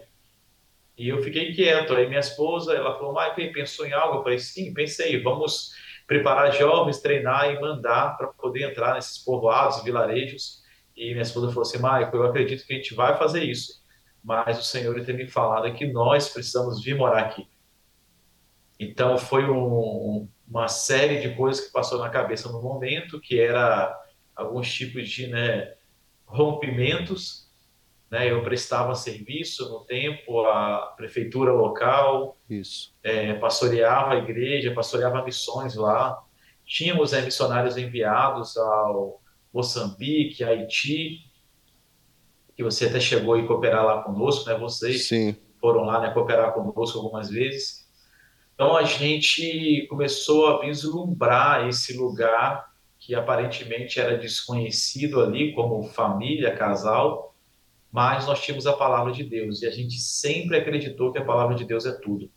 E 0.99 1.09
eu 1.09 1.23
fiquei 1.23 1.55
quieto. 1.55 1.95
Aí 1.95 2.07
minha 2.07 2.21
esposa, 2.21 2.75
ela 2.75 2.93
falou, 2.99 3.15
Michael, 3.15 3.55
pensou 3.55 3.87
em 3.87 3.95
algo? 3.95 4.19
Eu 4.19 4.23
falei, 4.23 4.39
sim, 4.39 4.75
pensei, 4.75 5.23
vamos 5.23 5.71
preparar 6.07 6.53
jovens, 6.53 7.01
treinar 7.01 7.53
e 7.53 7.59
mandar 7.59 8.19
para 8.19 8.27
poder 8.27 8.71
entrar 8.71 8.97
nesses 8.97 9.17
povoados, 9.17 9.83
vilarejos. 9.83 10.63
E 10.95 11.13
minha 11.13 11.23
esposa 11.23 11.49
falou 11.49 11.63
assim, 11.63 11.79
Michael, 11.79 12.11
eu 12.13 12.25
acredito 12.25 12.67
que 12.67 12.75
a 12.75 12.77
gente 12.77 12.95
vai 12.95 13.17
fazer 13.17 13.43
isso. 13.43 13.83
Mas 14.23 14.59
o 14.59 14.63
Senhor 14.63 15.03
tem 15.07 15.17
me 15.17 15.27
falado 15.27 15.73
que 15.73 15.87
nós 15.87 16.29
precisamos 16.29 16.85
vir 16.85 16.95
morar 16.95 17.21
aqui. 17.21 17.51
Então 18.85 19.19
foi 19.19 19.49
um, 19.49 20.29
uma 20.49 20.69
série 20.69 21.21
de 21.21 21.35
coisas 21.35 21.67
que 21.67 21.73
passou 21.73 21.99
na 21.99 22.11
cabeça 22.11 22.51
no 22.51 22.63
momento, 22.63 23.21
que 23.21 23.41
era 23.41 23.99
alguns 24.35 24.73
tipos 24.73 25.09
de 25.09 25.27
né, 25.27 25.75
rompimentos 26.27 27.43
né? 28.13 28.31
Eu 28.31 28.43
prestava 28.43 28.95
serviço 28.95 29.67
no 29.71 29.87
tempo 29.87 30.45
à 30.45 30.93
prefeitura 30.99 31.51
local, 31.51 32.37
Isso. 32.49 32.95
É, 33.03 33.33
pastoreava 33.33 34.13
a 34.13 34.19
igreja, 34.19 34.75
pastoreava 34.75 35.25
missões 35.25 35.75
lá. 35.75 36.23
Tínhamos 36.67 37.15
é, 37.15 37.23
missionários 37.23 37.79
enviados 37.79 38.59
ao 38.59 39.23
Moçambique, 39.51 40.45
Haiti, 40.45 41.21
que 42.55 42.63
você 42.63 42.85
até 42.85 43.01
chegou 43.01 43.35
a 43.35 43.47
cooperar 43.47 43.83
lá 43.83 44.03
conosco, 44.03 44.47
né? 44.47 44.59
Vocês 44.59 45.09
Sim. 45.09 45.35
foram 45.59 45.85
lá 45.85 45.99
né, 45.99 46.11
cooperar 46.11 46.53
conosco 46.53 46.99
algumas 46.99 47.31
vezes. 47.31 47.82
Então 48.55 48.77
a 48.77 48.85
gente 48.85 49.87
começou 49.89 50.47
a 50.47 50.61
vislumbrar 50.61 51.67
esse 51.69 51.97
lugar 51.97 52.71
que 52.99 53.15
aparentemente 53.15 53.99
era 53.99 54.17
desconhecido 54.17 55.21
ali 55.21 55.53
como 55.55 55.83
família, 55.83 56.55
casal, 56.55 57.35
mas 57.91 58.27
nós 58.27 58.41
tínhamos 58.41 58.67
a 58.67 58.73
palavra 58.73 59.13
de 59.13 59.25
Deus 59.25 59.61
e 59.61 59.67
a 59.67 59.71
gente 59.71 59.99
sempre 59.99 60.57
acreditou 60.57 61.13
que 61.13 61.19
a 61.19 61.25
palavra 61.25 61.55
de 61.55 61.65
Deus 61.65 61.85
é 61.85 61.93
tudo. 61.93 62.31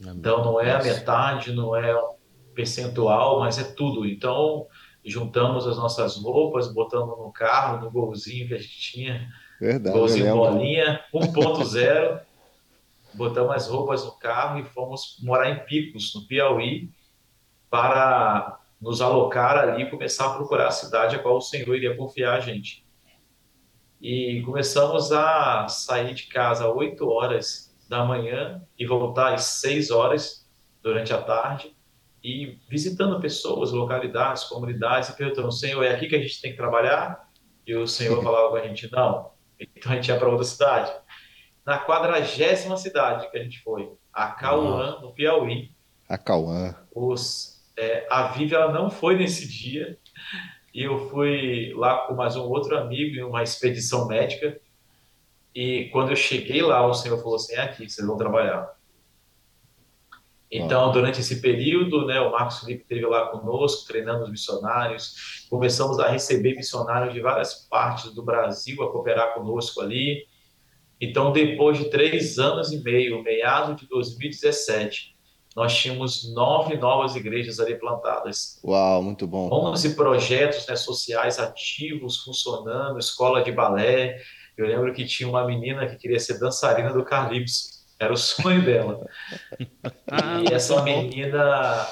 Amém. 0.00 0.14
Então 0.16 0.44
não 0.44 0.60
é 0.60 0.72
a 0.72 0.82
metade, 0.82 1.52
não 1.52 1.76
é 1.76 1.94
percentual, 2.54 3.40
mas 3.40 3.58
é 3.58 3.64
tudo. 3.64 4.06
Então 4.06 4.66
juntamos 5.04 5.66
as 5.66 5.76
nossas 5.76 6.16
roupas, 6.16 6.72
botamos 6.72 7.18
no 7.18 7.32
carro, 7.32 7.84
no 7.84 7.90
golzinho 7.90 8.48
que 8.48 8.54
a 8.54 8.58
gente 8.58 8.80
tinha, 8.80 9.28
Verdade, 9.60 9.96
golzinho 9.96 10.34
bolinha 10.34 11.04
1.0, 11.12 12.20
botamos 13.14 13.54
as 13.54 13.68
roupas 13.68 14.04
no 14.04 14.12
carro 14.12 14.58
e 14.58 14.64
fomos 14.64 15.16
morar 15.22 15.50
em 15.50 15.64
Picos, 15.64 16.14
no 16.14 16.26
Piauí, 16.26 16.90
para 17.68 18.58
nos 18.80 19.00
alocar 19.00 19.58
ali 19.58 19.82
e 19.82 19.90
começar 19.90 20.26
a 20.26 20.34
procurar 20.34 20.68
a 20.68 20.70
cidade 20.70 21.16
a 21.16 21.18
qual 21.18 21.36
o 21.36 21.40
Senhor 21.40 21.74
iria 21.74 21.96
confiar 21.96 22.36
a 22.36 22.40
gente. 22.40 22.84
E 24.00 24.40
começamos 24.42 25.12
a 25.12 25.68
sair 25.68 26.14
de 26.14 26.24
casa 26.24 26.66
às 26.66 26.74
8 26.74 27.06
horas 27.06 27.76
da 27.88 28.04
manhã 28.04 28.62
e 28.78 28.86
voltar 28.86 29.34
às 29.34 29.44
6 29.44 29.90
horas 29.90 30.48
durante 30.82 31.12
a 31.12 31.20
tarde 31.20 31.76
e 32.22 32.58
visitando 32.68 33.20
pessoas, 33.20 33.72
localidades, 33.72 34.44
comunidades 34.44 35.10
e 35.10 35.16
perguntando, 35.16 35.52
Senhor, 35.52 35.82
é 35.84 35.94
aqui 35.94 36.08
que 36.08 36.16
a 36.16 36.20
gente 36.20 36.40
tem 36.40 36.52
que 36.52 36.56
trabalhar? 36.56 37.28
E 37.66 37.74
o 37.74 37.86
Senhor 37.86 38.20
falava 38.24 38.50
com 38.50 38.56
a 38.56 38.66
gente, 38.66 38.90
não. 38.90 39.30
Então 39.58 39.92
a 39.92 39.96
gente 39.96 40.08
ia 40.08 40.18
para 40.18 40.28
outra 40.28 40.44
cidade. 40.44 40.90
Na 41.70 41.78
quadragésima 41.78 42.76
cidade 42.76 43.30
que 43.30 43.38
a 43.38 43.42
gente 43.44 43.62
foi, 43.62 43.92
a 44.12 44.26
Cauã, 44.26 44.98
no 45.00 45.12
Piauí. 45.12 45.70
A 46.08 46.18
Cauã. 46.18 46.74
Os, 46.92 47.62
é, 47.76 48.08
a 48.10 48.26
Vivi, 48.32 48.56
ela 48.56 48.72
não 48.72 48.90
foi 48.90 49.16
nesse 49.16 49.46
dia, 49.46 49.96
e 50.74 50.82
eu 50.82 51.08
fui 51.08 51.72
lá 51.76 52.08
com 52.08 52.14
mais 52.14 52.34
um 52.34 52.42
outro 52.42 52.76
amigo 52.76 53.14
em 53.14 53.22
uma 53.22 53.44
expedição 53.44 54.08
médica. 54.08 54.60
E 55.54 55.88
quando 55.92 56.10
eu 56.10 56.16
cheguei 56.16 56.60
lá, 56.60 56.84
o 56.84 56.92
Senhor 56.92 57.16
falou 57.18 57.36
assim: 57.36 57.54
é 57.54 57.60
aqui 57.60 57.88
vocês 57.88 58.04
vão 58.04 58.16
trabalhar. 58.16 58.74
Então, 60.50 60.90
durante 60.90 61.20
esse 61.20 61.40
período, 61.40 62.04
né, 62.04 62.20
o 62.20 62.32
Marcos 62.32 62.58
Felipe 62.58 62.82
esteve 62.82 63.06
lá 63.06 63.28
conosco, 63.28 63.86
treinando 63.86 64.24
os 64.24 64.30
missionários. 64.30 65.46
Começamos 65.48 66.00
a 66.00 66.08
receber 66.08 66.56
missionários 66.56 67.14
de 67.14 67.20
várias 67.20 67.68
partes 67.68 68.12
do 68.12 68.24
Brasil 68.24 68.82
a 68.82 68.90
cooperar 68.90 69.34
conosco 69.34 69.80
ali. 69.80 70.28
Então, 71.00 71.32
depois 71.32 71.78
de 71.78 71.88
três 71.88 72.38
anos 72.38 72.70
e 72.72 72.82
meio, 72.82 73.22
meados 73.22 73.80
de 73.80 73.88
2017, 73.88 75.16
nós 75.56 75.76
tínhamos 75.76 76.32
nove 76.32 76.76
novas 76.76 77.16
igrejas 77.16 77.58
ali 77.58 77.74
plantadas. 77.74 78.60
Uau, 78.62 79.02
muito 79.02 79.26
bom. 79.26 79.48
Onze 79.50 79.94
projetos 79.96 80.66
né, 80.66 80.76
sociais 80.76 81.38
ativos, 81.38 82.18
funcionando, 82.22 82.98
escola 82.98 83.42
de 83.42 83.50
balé. 83.50 84.20
Eu 84.56 84.66
lembro 84.66 84.92
que 84.92 85.06
tinha 85.06 85.28
uma 85.28 85.44
menina 85.46 85.86
que 85.86 85.96
queria 85.96 86.20
ser 86.20 86.38
dançarina 86.38 86.92
do 86.92 87.04
Carlips. 87.04 87.86
Era 87.98 88.12
o 88.12 88.16
sonho 88.16 88.64
dela. 88.64 89.00
Ah, 90.12 90.42
e 90.42 90.52
essa 90.52 90.82
menina... 90.82 91.86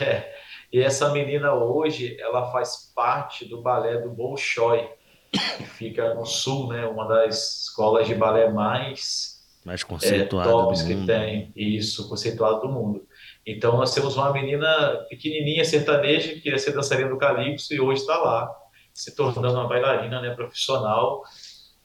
É, 0.00 0.34
e 0.72 0.80
essa 0.80 1.10
menina 1.12 1.52
hoje, 1.52 2.16
ela 2.18 2.50
faz 2.50 2.90
parte 2.94 3.44
do 3.44 3.60
balé 3.60 3.98
do 3.98 4.08
Bolshoi, 4.10 4.88
que 5.32 5.64
fica 5.64 6.14
no 6.14 6.24
sul, 6.24 6.68
né? 6.68 6.86
Uma 6.86 7.06
das 7.06 7.64
escolas 7.64 8.06
de 8.06 8.14
balé 8.14 8.50
mais 8.50 9.38
mais 9.64 9.82
conceituada 9.82 10.48
é, 10.48 10.52
tops 10.52 10.82
que 10.82 11.06
tem 11.06 11.52
isso 11.54 12.08
conceituado 12.08 12.60
do 12.60 12.68
mundo. 12.68 13.06
Então 13.46 13.76
nós 13.76 13.92
temos 13.92 14.16
uma 14.16 14.32
menina 14.32 15.04
pequenininha 15.10 15.64
sertaneja 15.64 16.32
que 16.32 16.40
queria 16.40 16.58
ser 16.58 16.72
dançarina 16.72 17.10
do 17.10 17.18
calypso 17.18 17.74
e 17.74 17.80
hoje 17.80 18.00
está 18.00 18.16
lá 18.16 18.50
se 18.94 19.14
tornando 19.14 19.54
uma 19.54 19.68
bailarina, 19.68 20.20
né, 20.20 20.34
profissional. 20.34 21.22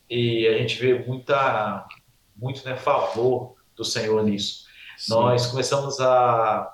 E 0.09 0.47
a 0.47 0.57
gente 0.57 0.79
vê 0.79 0.93
muita 1.05 1.85
muito 2.35 2.63
né 2.65 2.75
favor 2.75 3.55
do 3.75 3.83
Senhor 3.83 4.23
nisso. 4.23 4.65
Sim. 4.97 5.13
Nós 5.13 5.47
começamos 5.47 5.99
a 5.99 6.73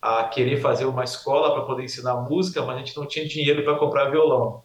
a 0.00 0.24
querer 0.24 0.60
fazer 0.60 0.84
uma 0.84 1.02
escola 1.02 1.52
para 1.52 1.64
poder 1.64 1.82
ensinar 1.82 2.14
música, 2.16 2.62
mas 2.62 2.76
a 2.76 2.78
gente 2.78 2.96
não 2.96 3.06
tinha 3.06 3.26
dinheiro 3.26 3.64
para 3.64 3.76
comprar 3.76 4.10
violão. 4.10 4.62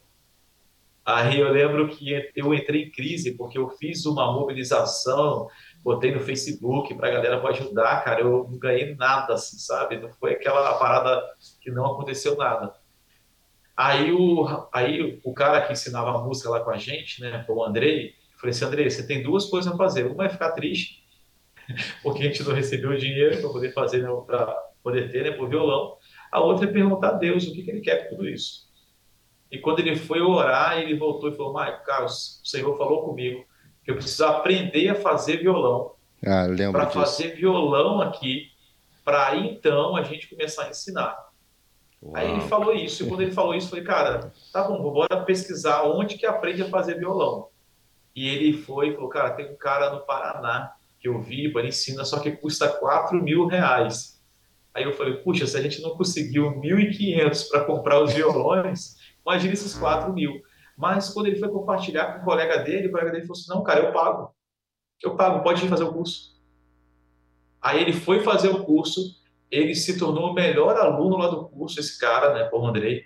Aí 1.15 1.39
eu 1.39 1.51
lembro 1.51 1.89
que 1.89 2.31
eu 2.35 2.53
entrei 2.53 2.83
em 2.83 2.91
crise 2.91 3.35
porque 3.35 3.57
eu 3.57 3.69
fiz 3.69 4.05
uma 4.05 4.31
mobilização, 4.31 5.47
botei 5.83 6.13
no 6.13 6.21
Facebook 6.21 6.93
para 6.95 7.07
a 7.09 7.11
galera 7.11 7.39
para 7.39 7.49
ajudar, 7.49 8.03
cara. 8.03 8.21
Eu 8.21 8.47
não 8.49 8.57
ganhei 8.57 8.95
nada, 8.95 9.33
assim, 9.33 9.57
sabe? 9.57 9.97
Não 9.97 10.09
foi 10.13 10.33
aquela 10.33 10.73
parada 10.77 11.21
que 11.59 11.69
não 11.69 11.85
aconteceu 11.85 12.37
nada. 12.37 12.73
Aí 13.75 14.11
o, 14.11 14.67
aí 14.71 15.19
o 15.23 15.33
cara 15.33 15.61
que 15.61 15.73
ensinava 15.73 16.11
a 16.11 16.23
música 16.23 16.49
lá 16.49 16.59
com 16.59 16.71
a 16.71 16.77
gente, 16.77 17.21
né, 17.21 17.45
o 17.49 17.63
Andrei, 17.63 18.09
eu 18.09 18.39
falei 18.39 18.51
assim: 18.51 18.65
Andrei, 18.65 18.89
você 18.89 19.05
tem 19.05 19.23
duas 19.23 19.45
coisas 19.45 19.71
a 19.71 19.77
fazer. 19.77 20.05
Uma 20.05 20.25
é 20.25 20.29
ficar 20.29 20.51
triste, 20.51 21.03
porque 22.03 22.21
a 22.21 22.27
gente 22.27 22.43
não 22.43 22.53
recebeu 22.53 22.95
dinheiro 22.95 23.41
para 23.41 23.49
poder 23.49 23.73
fazer, 23.73 24.03
né, 24.03 24.09
para 24.25 24.55
poder 24.83 25.11
ter 25.11 25.23
né, 25.23 25.31
por 25.31 25.49
violão. 25.49 25.97
A 26.31 26.39
outra 26.39 26.69
é 26.69 26.71
perguntar 26.71 27.09
a 27.09 27.13
Deus 27.13 27.47
o 27.47 27.53
que, 27.53 27.63
que 27.63 27.71
ele 27.71 27.81
quer 27.81 28.03
com 28.07 28.15
tudo 28.15 28.29
isso. 28.29 28.70
E 29.51 29.57
quando 29.57 29.79
ele 29.79 29.95
foi 29.95 30.21
orar, 30.21 30.79
ele 30.79 30.95
voltou 30.95 31.29
e 31.29 31.35
falou: 31.35 31.53
Maico, 31.53 31.85
Carlos, 31.85 32.39
o 32.43 32.47
Senhor 32.47 32.77
falou 32.77 33.03
comigo 33.03 33.43
que 33.83 33.91
eu 33.91 33.95
preciso 33.95 34.25
aprender 34.25 34.89
a 34.89 34.95
fazer 34.95 35.37
violão. 35.37 35.93
Ah, 36.25 36.45
para 36.71 36.89
fazer 36.89 37.35
violão 37.35 37.99
aqui, 37.99 38.51
para 39.03 39.35
então 39.35 39.95
a 39.95 40.03
gente 40.03 40.29
começar 40.29 40.65
a 40.65 40.69
ensinar. 40.69 41.17
Uau. 42.01 42.15
Aí 42.15 42.31
ele 42.31 42.41
falou 42.41 42.73
isso, 42.73 43.03
e 43.03 43.07
quando 43.07 43.21
ele 43.21 43.31
falou 43.31 43.55
isso, 43.55 43.67
eu 43.67 43.69
falei, 43.71 43.83
cara, 43.83 44.33
tá 44.53 44.63
bom, 44.63 44.81
bora 44.81 45.21
pesquisar 45.23 45.83
onde 45.83 46.17
que 46.17 46.25
aprende 46.25 46.61
a 46.61 46.69
fazer 46.69 46.97
violão. 46.97 47.47
E 48.15 48.27
ele 48.27 48.53
foi 48.53 48.89
e 48.89 48.93
falou, 48.93 49.09
cara, 49.09 49.31
tem 49.31 49.51
um 49.51 49.55
cara 49.55 49.91
no 49.91 50.01
Paraná 50.01 50.73
que 50.99 51.07
eu 51.07 51.19
vi, 51.19 51.45
ele 51.45 51.67
ensina, 51.67 52.05
só 52.05 52.19
que 52.19 52.31
custa 52.31 52.67
4 52.67 53.21
mil 53.21 53.47
reais. 53.47 54.21
Aí 54.73 54.83
eu 54.83 54.93
falei, 54.93 55.15
puxa, 55.15 55.45
se 55.47 55.57
a 55.57 55.61
gente 55.61 55.81
não 55.81 55.91
conseguiu 55.91 56.51
1.500 56.61 57.49
para 57.49 57.65
comprar 57.65 58.01
os 58.01 58.13
violões, 58.13 58.97
Imagina 59.25 59.53
esses 59.53 59.73
4 59.75 60.11
mil. 60.13 60.41
Mas 60.77 61.09
quando 61.09 61.27
ele 61.27 61.37
foi 61.37 61.49
compartilhar 61.49 62.13
com 62.13 62.21
o 62.21 62.25
colega 62.25 62.57
dele, 62.59 62.87
o 62.87 62.91
colega 62.91 63.11
dele 63.11 63.25
falou 63.25 63.39
assim: 63.39 63.49
não, 63.49 63.63
cara, 63.63 63.79
eu 63.81 63.93
pago. 63.93 64.35
Eu 65.03 65.15
pago, 65.15 65.43
pode 65.43 65.65
ir 65.65 65.69
fazer 65.69 65.83
o 65.83 65.93
curso. 65.93 66.39
Aí 67.61 67.81
ele 67.81 67.93
foi 67.93 68.21
fazer 68.21 68.49
o 68.49 68.63
curso, 68.63 68.99
ele 69.49 69.75
se 69.75 69.99
tornou 69.99 70.31
o 70.31 70.33
melhor 70.33 70.75
aluno 70.77 71.17
lá 71.17 71.27
do 71.27 71.47
curso, 71.49 71.79
esse 71.79 71.99
cara, 71.99 72.33
né, 72.33 72.45
Paulo 72.45 72.67
Andrei. 72.67 73.05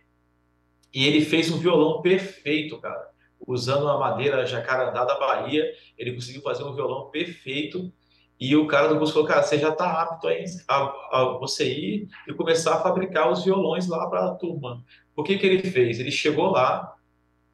E 0.93 1.05
ele 1.05 1.26
fez 1.26 1.51
um 1.51 1.57
violão 1.57 2.01
perfeito, 2.01 2.80
cara. 2.80 3.09
Usando 3.45 3.84
uma 3.84 3.97
madeira 3.97 4.45
jacarandá 4.45 5.03
da 5.03 5.20
Bahia, 5.20 5.70
ele 5.97 6.13
conseguiu 6.13 6.41
fazer 6.41 6.63
um 6.63 6.74
violão 6.74 7.09
perfeito. 7.09 7.91
E 8.39 8.55
o 8.55 8.67
cara 8.67 8.88
do 8.88 8.97
curso 8.97 9.13
falou, 9.13 9.27
cara, 9.27 9.43
você 9.43 9.57
já 9.57 9.69
está 9.69 10.01
apto 10.01 10.27
a, 10.27 10.31
a, 10.67 11.21
a, 11.21 11.38
você 11.39 11.71
ir 11.71 12.09
e 12.27 12.33
começar 12.33 12.75
a 12.75 12.81
fabricar 12.81 13.31
os 13.31 13.45
violões 13.45 13.88
lá 13.88 14.09
para 14.09 14.25
a 14.25 14.36
turma. 14.36 14.83
O 15.15 15.23
que, 15.23 15.38
que 15.38 15.45
ele 15.45 15.71
fez? 15.71 15.99
Ele 15.99 16.11
chegou 16.11 16.51
lá 16.51 16.95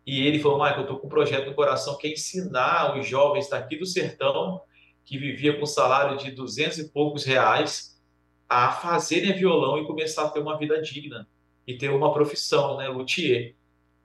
e 0.05 0.25
ele 0.25 0.39
falou: 0.39 0.57
Michael, 0.57 0.77
eu 0.77 0.82
estou 0.82 0.99
com 0.99 1.07
um 1.07 1.09
projeto 1.09 1.47
no 1.47 1.55
coração 1.55 1.97
que 1.97 2.07
é 2.07 2.13
ensinar 2.13 2.97
os 2.97 3.07
jovens 3.07 3.47
daqui 3.47 3.77
do 3.77 3.86
sertão, 3.86 4.61
que 5.05 5.17
vivia 5.17 5.59
com 5.59 5.65
salário 5.65 6.17
de 6.17 6.32
duzentos 6.32 6.79
e 6.79 6.89
poucos 6.89 7.23
reais, 7.23 8.01
a 8.49 8.71
fazerem 8.71 9.34
violão 9.34 9.77
e 9.77 9.86
começar 9.86 10.25
a 10.25 10.29
ter 10.29 10.39
uma 10.39 10.57
vida 10.57 10.82
digna 10.82 11.27
e 11.67 11.77
ter 11.77 11.89
uma 11.89 12.11
profissão, 12.11 12.77
né, 12.77 12.88
luthier. 12.88 13.55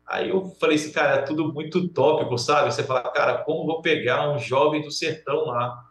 Aí 0.07 0.29
eu 0.29 0.55
falei 0.61 0.77
assim, 0.77 0.93
cara, 0.93 1.17
é 1.17 1.23
tudo 1.23 1.53
muito 1.53 1.89
tópico, 1.89 2.39
sabe? 2.39 2.73
Você 2.73 2.85
fala, 2.85 3.03
cara, 3.11 3.39
como 3.39 3.67
vou 3.67 3.83
pegar 3.83 4.31
um 4.31 4.39
jovem 4.39 4.83
do 4.83 4.91
sertão 4.91 5.47
lá, 5.47 5.85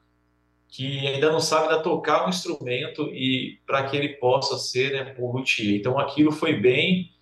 que 0.75 1.07
ainda 1.07 1.31
não 1.31 1.39
sabe 1.39 1.69
ainda 1.69 1.81
tocar 1.81 2.25
um 2.25 2.29
instrumento 2.29 3.03
e 3.13 3.61
para 3.65 3.87
que 3.87 3.95
ele 3.95 4.09
possa 4.17 4.57
ser 4.57 4.91
né, 4.91 5.15
um 5.17 5.31
luthier. 5.31 5.79
Então 5.79 5.97
aquilo 5.97 6.33
foi 6.33 6.59
bem 6.59 7.13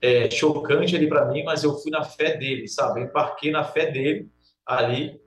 é, 0.00 0.28
chocante 0.28 0.96
ali 0.96 1.08
para 1.08 1.24
mim, 1.26 1.44
mas 1.44 1.62
eu 1.62 1.78
fui 1.78 1.92
na 1.92 2.02
fé 2.02 2.36
dele, 2.36 2.66
sabe? 2.66 3.00
Eu 3.00 3.04
embarquei 3.04 3.52
na 3.52 3.62
fé 3.62 3.92
dele 3.92 4.28
ali 4.66 5.20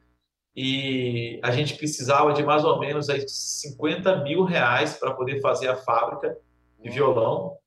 e 0.53 1.39
a 1.41 1.51
gente 1.51 1.75
precisava 1.75 2.33
de 2.33 2.43
mais 2.43 2.65
ou 2.65 2.79
menos 2.79 3.09
aí 3.09 3.23
50 3.25 4.23
mil 4.23 4.43
reais 4.43 4.97
para 4.97 5.13
poder 5.13 5.39
fazer 5.39 5.69
a 5.69 5.77
fábrica 5.77 6.37
de 6.83 6.89
violão. 6.89 7.57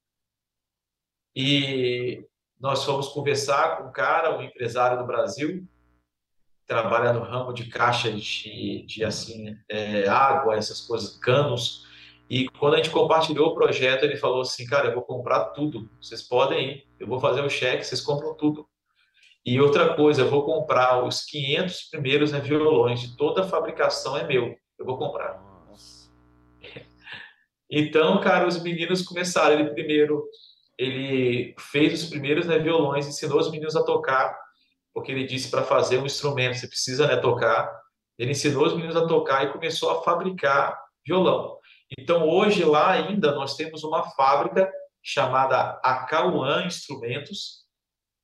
E 1.35 2.23
nós 2.61 2.85
fomos 2.85 3.09
conversar 3.09 3.79
com 3.79 3.89
um 3.89 3.93
cara, 3.93 4.37
um 4.37 4.43
empresário 4.43 4.99
do 4.99 5.07
Brasil, 5.07 5.67
trabalha 6.73 7.13
no 7.13 7.21
ramo 7.21 7.53
de 7.53 7.67
caixa 7.67 8.11
de, 8.11 8.83
de 8.87 9.05
assim, 9.05 9.55
é, 9.69 10.09
água, 10.09 10.57
essas 10.57 10.81
coisas, 10.81 11.19
canos. 11.19 11.87
E 12.31 12.49
quando 12.49 12.75
a 12.75 12.77
gente 12.79 12.89
compartilhou 12.89 13.49
o 13.49 13.55
projeto, 13.55 14.05
ele 14.05 14.17
falou 14.17 14.41
assim, 14.41 14.65
cara, 14.65 14.89
eu 14.89 14.95
vou 14.95 15.03
comprar 15.03 15.47
tudo, 15.47 15.91
vocês 16.01 16.23
podem 16.23 16.71
ir, 16.71 16.87
eu 16.99 17.07
vou 17.07 17.21
fazer 17.21 17.43
o 17.43 17.51
cheque, 17.51 17.85
vocês 17.85 18.01
compram 18.01 18.35
tudo. 18.35 18.67
E 19.45 19.61
outra 19.61 19.95
coisa, 19.95 20.23
eu 20.23 20.31
vou 20.31 20.45
comprar 20.45 21.05
os 21.05 21.23
500 21.25 21.83
primeiros 21.91 22.33
né, 22.33 22.41
violões 22.41 23.01
de 23.01 23.17
toda 23.17 23.43
a 23.43 23.49
fabricação 23.49 24.17
é 24.17 24.27
meu, 24.27 24.57
eu 24.79 24.87
vou 24.87 24.97
comprar. 24.97 25.43
Então, 27.75 28.21
cara, 28.21 28.47
os 28.47 28.63
meninos 28.63 29.03
começaram, 29.03 29.59
ele 29.59 29.71
primeiro, 29.71 30.27
ele 30.79 31.55
fez 31.59 32.03
os 32.03 32.09
primeiros 32.11 32.47
né, 32.47 32.59
violões, 32.59 33.07
ensinou 33.07 33.39
os 33.39 33.51
meninos 33.51 33.75
a 33.75 33.83
tocar, 33.83 34.39
porque 34.93 35.13
ele 35.13 35.25
disse 35.25 35.51
para 35.51 35.63
fazer 35.63 35.99
um 35.99 36.07
instrumento, 36.07 36.59
você 36.59 36.69
precisa 36.69 37.07
né, 37.07 37.17
tocar. 37.17 37.71
Ele 38.19 38.33
ensinou 38.33 38.67
os 38.67 38.75
meninos 38.75 38.97
a 38.97 39.07
tocar 39.07 39.45
e 39.45 39.53
começou 39.53 39.91
a 39.91 40.03
fabricar 40.03 40.79
violão. 41.05 41.59
Então, 41.99 42.29
hoje 42.29 42.65
lá 42.65 42.91
ainda 42.91 43.33
nós 43.33 43.57
temos 43.57 43.85
uma 43.85 44.03
fábrica 44.11 44.71
chamada 45.03 45.81
Acauã 45.83 46.65
Instrumentos. 46.65 47.63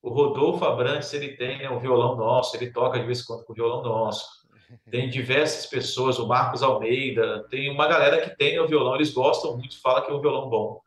O 0.00 0.10
Rodolfo 0.10 0.64
Abrantes, 0.64 1.12
ele 1.12 1.36
tem 1.36 1.58
né, 1.58 1.70
um 1.70 1.80
violão 1.80 2.16
nosso, 2.16 2.56
ele 2.56 2.70
toca 2.70 2.98
de 2.98 3.06
vez 3.06 3.20
em 3.20 3.24
quando 3.24 3.44
com 3.44 3.52
o 3.52 3.56
violão 3.56 3.82
nosso. 3.82 4.38
Tem 4.90 5.08
diversas 5.08 5.66
pessoas, 5.66 6.18
o 6.18 6.26
Marcos 6.26 6.62
Almeida, 6.62 7.46
tem 7.48 7.70
uma 7.70 7.88
galera 7.88 8.20
que 8.20 8.36
tem 8.36 8.58
o 8.60 8.68
violão, 8.68 8.94
eles 8.94 9.12
gostam 9.12 9.56
muito, 9.56 9.80
fala 9.80 10.02
que 10.02 10.10
é 10.10 10.14
um 10.14 10.20
violão 10.20 10.48
bom. 10.48 10.80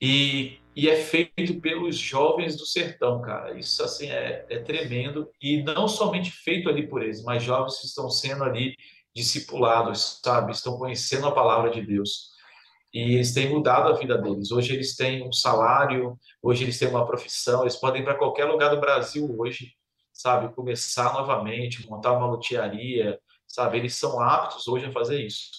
E, 0.00 0.60
e 0.78 0.88
é 0.88 0.94
feito 0.94 1.60
pelos 1.60 1.98
jovens 1.98 2.56
do 2.56 2.64
sertão, 2.64 3.20
cara. 3.20 3.58
Isso, 3.58 3.82
assim, 3.82 4.12
é, 4.12 4.46
é 4.48 4.60
tremendo. 4.60 5.28
E 5.42 5.60
não 5.60 5.88
somente 5.88 6.30
feito 6.30 6.68
ali 6.68 6.86
por 6.86 7.02
eles, 7.02 7.20
mas 7.24 7.42
jovens 7.42 7.80
que 7.80 7.86
estão 7.86 8.08
sendo 8.08 8.44
ali 8.44 8.76
discipulados, 9.12 10.20
sabe? 10.22 10.52
Estão 10.52 10.78
conhecendo 10.78 11.26
a 11.26 11.32
palavra 11.32 11.72
de 11.72 11.84
Deus. 11.84 12.30
E 12.94 13.14
eles 13.14 13.34
têm 13.34 13.50
mudado 13.50 13.88
a 13.88 13.96
vida 13.96 14.16
deles. 14.16 14.52
Hoje 14.52 14.72
eles 14.72 14.94
têm 14.94 15.26
um 15.26 15.32
salário, 15.32 16.16
hoje 16.40 16.62
eles 16.62 16.78
têm 16.78 16.90
uma 16.90 17.04
profissão, 17.04 17.62
eles 17.62 17.74
podem 17.74 18.02
ir 18.02 18.04
para 18.04 18.14
qualquer 18.14 18.44
lugar 18.44 18.72
do 18.72 18.80
Brasil 18.80 19.28
hoje, 19.36 19.72
sabe? 20.12 20.54
Começar 20.54 21.12
novamente, 21.12 21.90
montar 21.90 22.12
uma 22.12 22.28
lotearia, 22.28 23.18
sabe? 23.48 23.78
Eles 23.78 23.96
são 23.96 24.20
aptos 24.20 24.68
hoje 24.68 24.86
a 24.86 24.92
fazer 24.92 25.26
isso. 25.26 25.50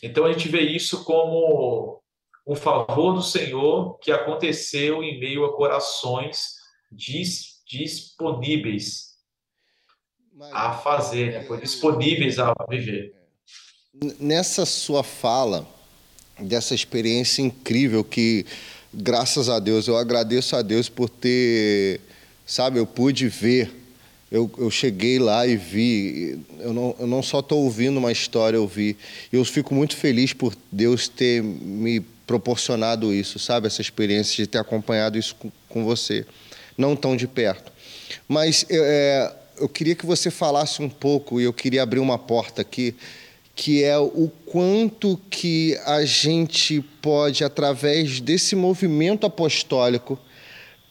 Então 0.00 0.24
a 0.24 0.32
gente 0.32 0.48
vê 0.48 0.60
isso 0.60 1.04
como 1.04 2.00
um 2.48 2.56
favor 2.56 3.12
do 3.12 3.22
Senhor 3.22 3.98
que 3.98 4.10
aconteceu 4.10 5.02
em 5.04 5.20
meio 5.20 5.44
a 5.44 5.54
corações 5.54 6.54
dis 6.90 7.58
disponíveis 7.68 9.08
a 10.52 10.72
fazer, 10.72 11.32
né? 11.32 11.44
Foi 11.44 11.60
disponíveis 11.60 12.38
a 12.38 12.54
viver. 12.66 13.14
Nessa 14.18 14.64
sua 14.64 15.02
fala, 15.02 15.68
dessa 16.38 16.74
experiência 16.74 17.42
incrível 17.42 18.02
que, 18.02 18.46
graças 18.94 19.50
a 19.50 19.58
Deus, 19.58 19.86
eu 19.86 19.98
agradeço 19.98 20.56
a 20.56 20.62
Deus 20.62 20.88
por 20.88 21.10
ter, 21.10 22.00
sabe, 22.46 22.78
eu 22.78 22.86
pude 22.86 23.28
ver 23.28 23.70
Eu, 24.30 24.50
eu 24.58 24.70
cheguei 24.70 25.18
lá 25.18 25.46
e 25.46 25.56
vi, 25.56 26.38
eu 26.60 26.72
não, 26.74 26.94
eu 26.98 27.06
não 27.06 27.22
só 27.22 27.40
estou 27.40 27.64
ouvindo 27.64 27.96
uma 27.96 28.12
história, 28.12 28.58
eu 28.58 28.66
vi. 28.66 28.94
Eu 29.32 29.42
fico 29.42 29.74
muito 29.74 29.96
feliz 29.96 30.34
por 30.34 30.54
Deus 30.70 31.08
ter 31.08 31.42
me 31.42 32.04
proporcionado 32.28 33.12
isso, 33.12 33.38
sabe? 33.38 33.66
Essa 33.66 33.80
experiência 33.80 34.36
de 34.36 34.46
ter 34.46 34.58
acompanhado 34.58 35.18
isso 35.18 35.34
com, 35.34 35.50
com 35.66 35.84
você. 35.84 36.26
Não 36.76 36.94
tão 36.94 37.16
de 37.16 37.26
perto. 37.26 37.72
Mas 38.28 38.66
é, 38.70 39.32
eu 39.58 39.68
queria 39.68 39.96
que 39.96 40.04
você 40.04 40.30
falasse 40.30 40.82
um 40.82 40.90
pouco, 40.90 41.40
e 41.40 41.44
eu 41.44 41.52
queria 41.54 41.82
abrir 41.82 41.98
uma 41.98 42.18
porta 42.18 42.60
aqui, 42.60 42.94
que 43.56 43.82
é 43.82 43.98
o 43.98 44.30
quanto 44.46 45.18
que 45.30 45.76
a 45.86 46.04
gente 46.04 46.80
pode, 47.02 47.42
através 47.42 48.20
desse 48.20 48.54
movimento 48.54 49.26
apostólico, 49.26 50.18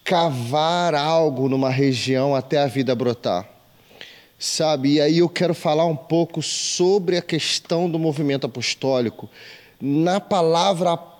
cavar 0.03 0.95
algo 0.95 1.47
numa 1.47 1.69
região 1.69 2.35
até 2.35 2.57
a 2.57 2.65
vida 2.67 2.95
brotar. 2.95 3.47
Sabe? 4.39 4.93
E 4.93 5.01
aí 5.01 5.19
eu 5.19 5.29
quero 5.29 5.53
falar 5.53 5.85
um 5.85 5.95
pouco 5.95 6.41
sobre 6.41 7.15
a 7.15 7.21
questão 7.21 7.89
do 7.89 7.99
movimento 7.99 8.45
apostólico. 8.47 9.29
Na 9.79 10.19
palavra 10.19 10.91
apostólica 10.93 11.16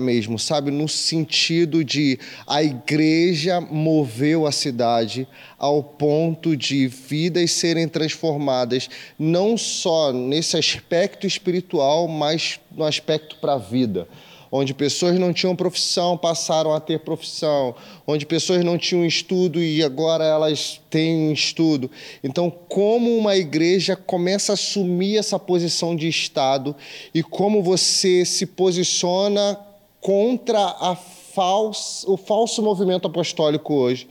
mesmo, 0.00 0.38
sabe? 0.38 0.70
No 0.70 0.88
sentido 0.88 1.84
de 1.84 2.18
a 2.46 2.62
igreja 2.62 3.60
moveu 3.60 4.46
a 4.46 4.52
cidade 4.52 5.26
ao 5.58 5.82
ponto 5.82 6.56
de 6.56 6.86
vidas 6.86 7.52
serem 7.52 7.88
transformadas, 7.88 8.88
não 9.18 9.56
só 9.56 10.12
nesse 10.12 10.56
aspecto 10.56 11.26
espiritual, 11.26 12.08
mas 12.08 12.58
no 12.70 12.84
aspecto 12.84 13.36
para 13.36 13.54
a 13.54 13.58
vida 13.58 14.08
onde 14.56 14.72
pessoas 14.72 15.18
não 15.18 15.32
tinham 15.32 15.56
profissão 15.56 16.16
passaram 16.16 16.72
a 16.72 16.78
ter 16.78 17.00
profissão, 17.00 17.74
onde 18.06 18.24
pessoas 18.24 18.64
não 18.64 18.78
tinham 18.78 19.04
estudo 19.04 19.60
e 19.60 19.82
agora 19.82 20.22
elas 20.22 20.80
têm 20.88 21.32
estudo. 21.32 21.90
Então, 22.22 22.48
como 22.68 23.18
uma 23.18 23.36
igreja 23.36 23.96
começa 23.96 24.52
a 24.52 24.54
assumir 24.54 25.16
essa 25.16 25.40
posição 25.40 25.96
de 25.96 26.06
Estado 26.06 26.76
e 27.12 27.20
como 27.20 27.64
você 27.64 28.24
se 28.24 28.46
posiciona 28.46 29.58
contra 30.00 30.60
a 30.60 30.94
falso, 30.94 32.12
o 32.12 32.16
falso 32.16 32.62
movimento 32.62 33.08
apostólico 33.08 33.74
hoje, 33.74 34.06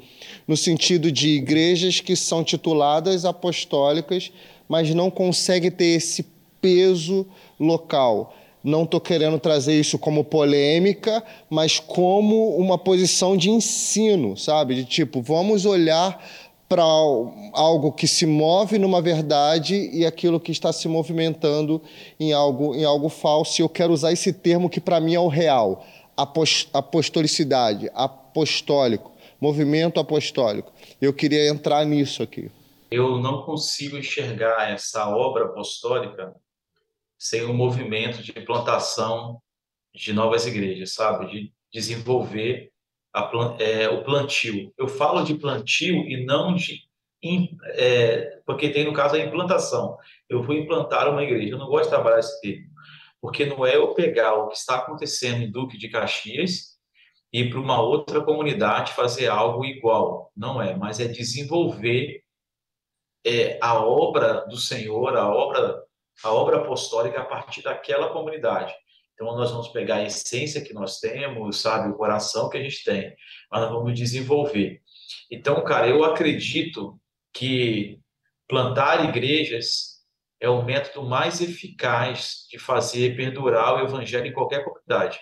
no 0.45 0.57
sentido 0.57 1.09
de 1.09 1.29
igrejas 1.29 2.01
que 2.01 2.17
são 2.17 2.43
tituladas 2.43 3.23
apostólicas, 3.23 4.29
mas 4.67 4.93
não 4.93 5.09
conseguem 5.09 5.71
ter 5.71 5.95
esse 5.95 6.25
peso 6.59 7.25
local 7.57 8.35
não 8.63 8.83
estou 8.83 9.01
querendo 9.01 9.37
trazer 9.37 9.77
isso 9.77 9.99
como 9.99 10.23
polêmica, 10.23 11.21
mas 11.49 11.79
como 11.79 12.55
uma 12.55 12.77
posição 12.77 13.35
de 13.35 13.49
ensino, 13.49 14.37
sabe? 14.37 14.75
De 14.75 14.85
tipo, 14.85 15.21
vamos 15.21 15.65
olhar 15.65 16.23
para 16.69 16.83
algo 17.53 17.91
que 17.91 18.07
se 18.07 18.25
move 18.25 18.79
numa 18.79 19.01
verdade 19.01 19.89
e 19.93 20.05
aquilo 20.05 20.39
que 20.39 20.51
está 20.51 20.71
se 20.71 20.87
movimentando 20.87 21.81
em 22.19 22.31
algo, 22.31 22.73
em 22.73 22.85
algo 22.85 23.09
falso. 23.09 23.61
E 23.61 23.63
eu 23.63 23.69
quero 23.69 23.93
usar 23.93 24.11
esse 24.13 24.31
termo 24.31 24.69
que 24.69 24.79
para 24.79 24.99
mim 24.99 25.13
é 25.13 25.19
o 25.19 25.27
real: 25.27 25.85
apostolicidade, 26.73 27.91
apostólico, 27.93 29.11
movimento 29.41 29.99
apostólico. 29.99 30.71
Eu 31.01 31.13
queria 31.13 31.47
entrar 31.49 31.85
nisso 31.85 32.23
aqui. 32.23 32.49
Eu 32.89 33.17
não 33.17 33.41
consigo 33.41 33.97
enxergar 33.97 34.71
essa 34.71 35.09
obra 35.09 35.45
apostólica 35.45 36.33
sem 37.23 37.45
um 37.45 37.53
movimento 37.53 38.21
de 38.21 38.37
implantação 38.37 39.41
de 39.95 40.11
novas 40.11 40.45
igrejas, 40.45 40.93
sabe? 40.93 41.31
De 41.31 41.53
desenvolver 41.71 42.69
a, 43.15 43.31
é, 43.59 43.87
o 43.87 44.03
plantio. 44.03 44.73
Eu 44.77 44.89
falo 44.89 45.23
de 45.23 45.33
plantio 45.35 46.03
e 46.05 46.25
não 46.25 46.53
de. 46.53 46.81
É, 47.75 48.41
porque 48.45 48.69
tem, 48.69 48.83
no 48.83 48.91
caso, 48.91 49.15
a 49.15 49.19
implantação. 49.19 49.97
Eu 50.27 50.43
vou 50.43 50.53
implantar 50.53 51.09
uma 51.09 51.23
igreja. 51.23 51.53
Eu 51.53 51.57
não 51.57 51.67
gosto 51.67 51.85
de 51.85 51.91
trabalhar 51.91 52.19
esse 52.19 52.41
termo. 52.41 52.67
Porque 53.21 53.45
não 53.45 53.65
é 53.65 53.77
eu 53.77 53.93
pegar 53.93 54.33
o 54.33 54.49
que 54.49 54.57
está 54.57 54.75
acontecendo 54.75 55.43
em 55.43 55.49
Duque 55.49 55.77
de 55.77 55.87
Caxias 55.87 56.77
e 57.31 57.49
para 57.49 57.59
uma 57.59 57.81
outra 57.81 58.21
comunidade 58.21 58.91
fazer 58.91 59.27
algo 59.27 59.63
igual. 59.63 60.29
Não 60.35 60.61
é, 60.61 60.75
mas 60.75 60.99
é 60.99 61.07
desenvolver 61.07 62.21
é, 63.25 63.57
a 63.61 63.81
obra 63.81 64.45
do 64.47 64.57
Senhor, 64.57 65.15
a 65.15 65.33
obra 65.33 65.81
a 66.23 66.31
obra 66.31 66.57
apostólica 66.57 67.19
a 67.19 67.25
partir 67.25 67.61
daquela 67.61 68.09
comunidade. 68.09 68.73
Então, 69.13 69.27
nós 69.35 69.51
vamos 69.51 69.67
pegar 69.67 69.97
a 69.97 70.03
essência 70.03 70.63
que 70.63 70.73
nós 70.73 70.99
temos, 70.99 71.61
sabe, 71.61 71.89
o 71.89 71.95
coração 71.95 72.49
que 72.49 72.57
a 72.57 72.63
gente 72.63 72.83
tem, 72.83 73.15
mas 73.51 73.61
nós 73.61 73.71
vamos 73.71 73.93
desenvolver. 73.93 74.81
Então, 75.29 75.63
cara, 75.63 75.87
eu 75.87 76.03
acredito 76.03 76.99
que 77.31 77.99
plantar 78.47 79.07
igrejas 79.07 79.93
é 80.39 80.49
o 80.49 80.63
método 80.63 81.07
mais 81.07 81.41
eficaz 81.41 82.47
de 82.49 82.57
fazer 82.57 83.15
perdurar 83.15 83.75
o 83.75 83.85
evangelho 83.85 84.27
em 84.27 84.33
qualquer 84.33 84.63
comunidade. 84.63 85.19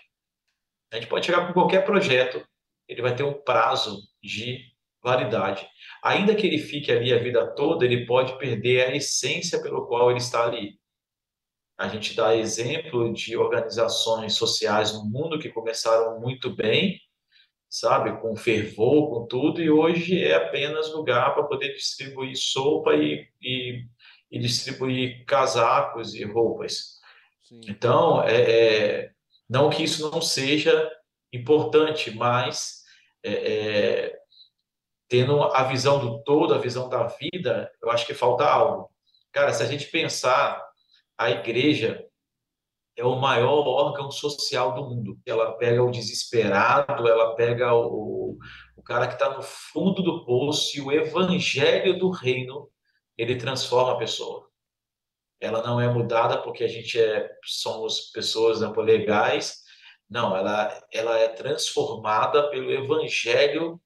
A 0.91 0.95
gente 0.95 1.07
pode 1.07 1.25
chegar 1.25 1.47
com 1.47 1.53
qualquer 1.53 1.85
projeto, 1.85 2.43
ele 2.87 3.01
vai 3.01 3.15
ter 3.15 3.23
um 3.23 3.33
prazo 3.33 3.99
de 4.21 4.71
validade. 5.01 5.67
Ainda 6.03 6.35
que 6.35 6.45
ele 6.45 6.57
fique 6.57 6.91
ali 6.91 7.13
a 7.13 7.19
vida 7.19 7.53
toda, 7.55 7.85
ele 7.85 8.05
pode 8.05 8.37
perder 8.37 8.87
a 8.87 8.95
essência 8.95 9.61
pelo 9.61 9.87
qual 9.87 10.09
ele 10.09 10.19
está 10.19 10.45
ali. 10.45 10.80
A 11.81 11.87
gente 11.87 12.15
dá 12.15 12.35
exemplo 12.35 13.11
de 13.11 13.35
organizações 13.35 14.35
sociais 14.35 14.93
no 14.93 15.03
mundo 15.03 15.39
que 15.39 15.49
começaram 15.49 16.19
muito 16.19 16.55
bem, 16.55 17.01
sabe, 17.67 18.21
com 18.21 18.35
fervor, 18.35 19.09
com 19.09 19.25
tudo, 19.25 19.59
e 19.59 19.71
hoje 19.71 20.23
é 20.23 20.35
apenas 20.35 20.93
lugar 20.93 21.33
para 21.33 21.45
poder 21.45 21.73
distribuir 21.73 22.37
sopa 22.37 22.93
e, 22.93 23.27
e, 23.41 23.83
e, 24.29 24.37
distribuir 24.37 25.25
casacos 25.25 26.13
e 26.13 26.23
roupas. 26.23 26.99
Sim. 27.41 27.61
Então, 27.67 28.21
é, 28.25 28.41
é, 28.41 29.11
não 29.49 29.71
que 29.71 29.81
isso 29.81 30.07
não 30.11 30.21
seja 30.21 30.87
importante, 31.33 32.11
mas 32.15 32.83
é, 33.23 33.31
é, 33.31 34.19
tendo 35.09 35.41
a 35.41 35.63
visão 35.63 35.99
do 35.99 36.23
todo, 36.23 36.53
a 36.53 36.59
visão 36.59 36.87
da 36.87 37.07
vida, 37.07 37.71
eu 37.81 37.89
acho 37.89 38.05
que 38.05 38.13
falta 38.13 38.45
algo. 38.45 38.91
Cara, 39.31 39.51
se 39.51 39.63
a 39.63 39.65
gente 39.65 39.87
pensar 39.87 40.70
a 41.21 41.29
igreja 41.29 42.03
é 42.97 43.05
o 43.05 43.15
maior 43.15 43.67
órgão 43.67 44.09
social 44.09 44.73
do 44.73 44.89
mundo. 44.89 45.19
Ela 45.23 45.53
pega 45.53 45.83
o 45.83 45.91
desesperado, 45.91 47.07
ela 47.07 47.35
pega 47.35 47.73
o, 47.75 48.39
o 48.75 48.81
cara 48.81 49.07
que 49.07 49.13
está 49.13 49.29
no 49.29 49.43
fundo 49.43 50.01
do 50.01 50.25
poço 50.25 50.75
e 50.75 50.81
o 50.81 50.91
evangelho 50.91 51.99
do 51.99 52.09
reino 52.09 52.67
ele 53.15 53.35
transforma 53.35 53.93
a 53.93 53.97
pessoa. 53.97 54.49
Ela 55.39 55.61
não 55.61 55.79
é 55.79 55.87
mudada 55.87 56.41
porque 56.41 56.63
a 56.63 56.67
gente 56.67 56.99
é, 56.99 57.29
somos 57.45 58.11
pessoas 58.11 58.61
legais. 58.77 59.61
Não, 60.09 60.35
ela, 60.35 60.83
ela 60.91 61.19
é 61.19 61.27
transformada 61.27 62.49
pelo 62.49 62.71
evangelho 62.71 63.79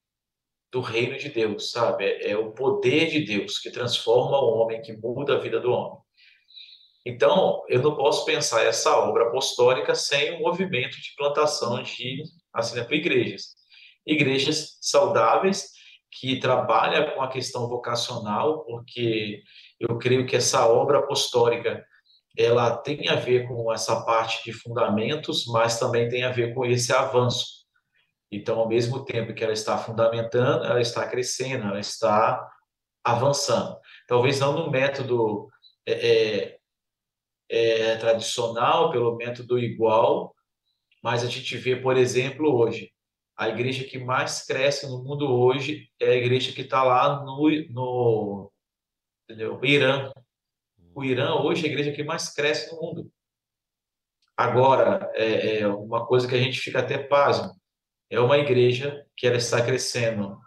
do 0.72 0.80
reino 0.80 1.18
de 1.18 1.30
Deus, 1.30 1.72
sabe? 1.72 2.06
É, 2.06 2.32
é 2.32 2.38
o 2.38 2.53
poder 2.53 3.10
de 3.10 3.26
Deus 3.26 3.60
que 3.60 3.70
transforma 3.70 4.40
o 4.40 4.57
homem, 4.57 4.82
que 4.82 4.95
muda 4.95 5.36
a 5.36 5.40
vida 5.40 5.60
do 5.60 5.72
homem. 5.72 6.05
Então, 7.06 7.61
eu 7.68 7.82
não 7.82 7.95
posso 7.95 8.26
pensar 8.26 8.64
essa 8.64 8.98
obra 8.98 9.27
apostólica 9.27 9.94
sem 9.94 10.36
um 10.36 10.40
movimento 10.40 10.99
de 10.99 11.14
plantação 11.15 11.84
de, 11.84 12.23
assim, 12.52 12.84
para 12.84 12.95
igrejas. 12.95 13.53
Igrejas 14.06 14.77
saudáveis, 14.82 15.69
que 16.19 16.40
trabalham 16.40 17.14
com 17.14 17.22
a 17.22 17.27
questão 17.27 17.68
vocacional, 17.68 18.64
porque 18.64 19.44
eu 19.80 19.98
creio 19.98 20.26
que 20.26 20.36
essa 20.36 20.65
obra 20.68 20.99
apostólica 20.99 21.86
ela 22.38 22.76
tem 22.76 23.07
a 23.07 23.15
ver 23.15 23.48
com 23.48 23.72
essa 23.72 24.02
parte 24.03 24.44
de 24.44 24.53
fundamentos, 24.53 25.45
mas 25.48 25.80
também 25.80 26.10
tem 26.10 26.23
a 26.23 26.32
ver 26.32 26.53
com 26.53 26.65
esse 26.65 26.91
avanço. 26.94 27.45
Então, 28.32 28.60
ao 28.60 28.68
mesmo 28.68 29.06
tempo 29.06 29.34
que 29.34 29.44
ela 29.44 29.53
está 29.53 29.77
fundamentando, 29.77 30.65
ela 30.65 30.82
está 30.82 31.07
crescendo, 31.07 31.68
ela 31.68 31.80
está 31.80 32.45
avançando. 33.03 33.77
Talvez 34.07 34.40
não 34.40 34.53
no 34.53 34.72
método 34.72 35.48
é, 35.88 36.55
é 37.49 37.95
tradicional, 37.97 38.91
pelo 38.91 39.15
método 39.15 39.59
igual, 39.59 40.35
mas 41.03 41.23
a 41.23 41.27
gente 41.27 41.55
vê, 41.57 41.76
por 41.76 41.97
exemplo, 41.97 42.51
hoje, 42.55 42.91
a 43.38 43.49
igreja 43.49 43.84
que 43.84 43.97
mais 43.97 44.45
cresce 44.45 44.88
no 44.88 45.03
mundo 45.03 45.30
hoje 45.30 45.89
é 45.99 46.09
a 46.09 46.15
igreja 46.15 46.51
que 46.53 46.61
está 46.61 46.84
lá 46.84 47.23
no, 47.23 47.49
no 47.69 48.51
entendeu? 49.23 49.59
Irã. 49.63 50.11
O 50.93 51.03
Irã 51.03 51.35
hoje 51.35 51.65
é 51.65 51.69
a 51.69 51.72
igreja 51.72 51.91
que 51.91 52.03
mais 52.03 52.34
cresce 52.34 52.73
no 52.73 52.81
mundo. 52.81 53.11
Agora, 54.38 55.11
é, 55.13 55.59
é 55.59 55.67
uma 55.67 56.05
coisa 56.05 56.27
que 56.27 56.35
a 56.35 56.39
gente 56.39 56.59
fica 56.59 56.80
até 56.80 56.97
pasmo, 56.97 57.53
é 58.09 58.19
uma 58.19 58.38
igreja 58.38 59.05
que 59.15 59.27
ela 59.27 59.38
está 59.38 59.63
crescendo 59.63 60.39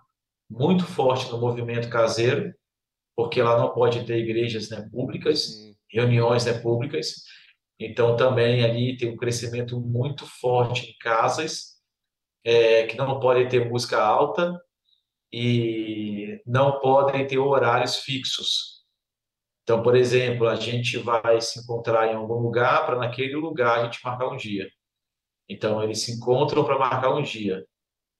muito 0.49 0.85
forte 0.85 1.31
no 1.31 1.39
movimento 1.39 1.91
caseiro, 1.91 2.55
porque 3.17 3.41
ela 3.41 3.59
não 3.59 3.73
pode 3.73 4.05
ter 4.07 4.19
igrejas 4.19 4.71
né, 4.71 4.89
públicas, 4.91 5.68
reuniões 5.91 6.45
né, 6.45 6.55
públicas. 6.55 7.23
Então, 7.79 8.17
também 8.17 8.65
ali 8.65 8.97
tem 8.97 9.11
um 9.11 9.17
crescimento 9.17 9.81
muito 9.81 10.27
forte 10.27 10.91
em 10.91 10.99
casas, 10.99 11.79
é, 12.45 12.87
que 12.87 12.97
não 12.97 13.21
podem 13.21 13.49
ter 13.49 13.69
música 13.69 14.01
alta, 14.01 14.59
e 15.33 16.41
não 16.47 16.81
podem 16.81 17.27
ter 17.27 17.39
horários 17.39 17.99
fixos. 17.99 18.79
Então, 19.63 19.83
por 19.83 19.95
exemplo, 19.95 20.49
a 20.49 20.57
gente 20.57 20.97
vai 20.97 21.41
se 21.41 21.61
encontrar 21.61 22.09
em 22.09 22.15
algum 22.15 22.41
lugar 22.41 22.87
para 22.87 22.97
naquele 22.97 23.37
lugar 23.37 23.79
a 23.79 23.85
gente 23.85 24.03
marcar 24.03 24.29
um 24.29 24.37
dia. 24.37 24.67
Então, 25.49 25.83
eles 25.83 26.01
se 26.03 26.13
encontram 26.13 26.65
para 26.65 26.79
marcar 26.79 27.11
um 27.11 27.23
dia. 27.23 27.67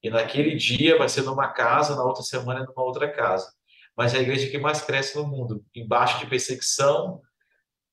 E 0.03 0.11
naquele 0.11 0.55
dia 0.57 0.97
vai 0.99 1.09
ser 1.09 1.23
numa 1.23 1.49
casa, 1.49 1.97
na 1.97 2.05
outra 2.05 2.23
semana 2.23 2.65
numa 2.65 2.83
outra 2.85 3.11
casa. 3.11 3.51
Mas 3.97 4.15
é 4.15 4.19
a 4.19 4.23
igreja 4.23 4.51
que 4.51 4.59
mais 4.59 4.81
cresce 4.83 5.17
no 5.17 5.27
mundo, 5.27 5.65
embaixo 5.75 6.19
de 6.19 6.27
perseguição, 6.27 7.21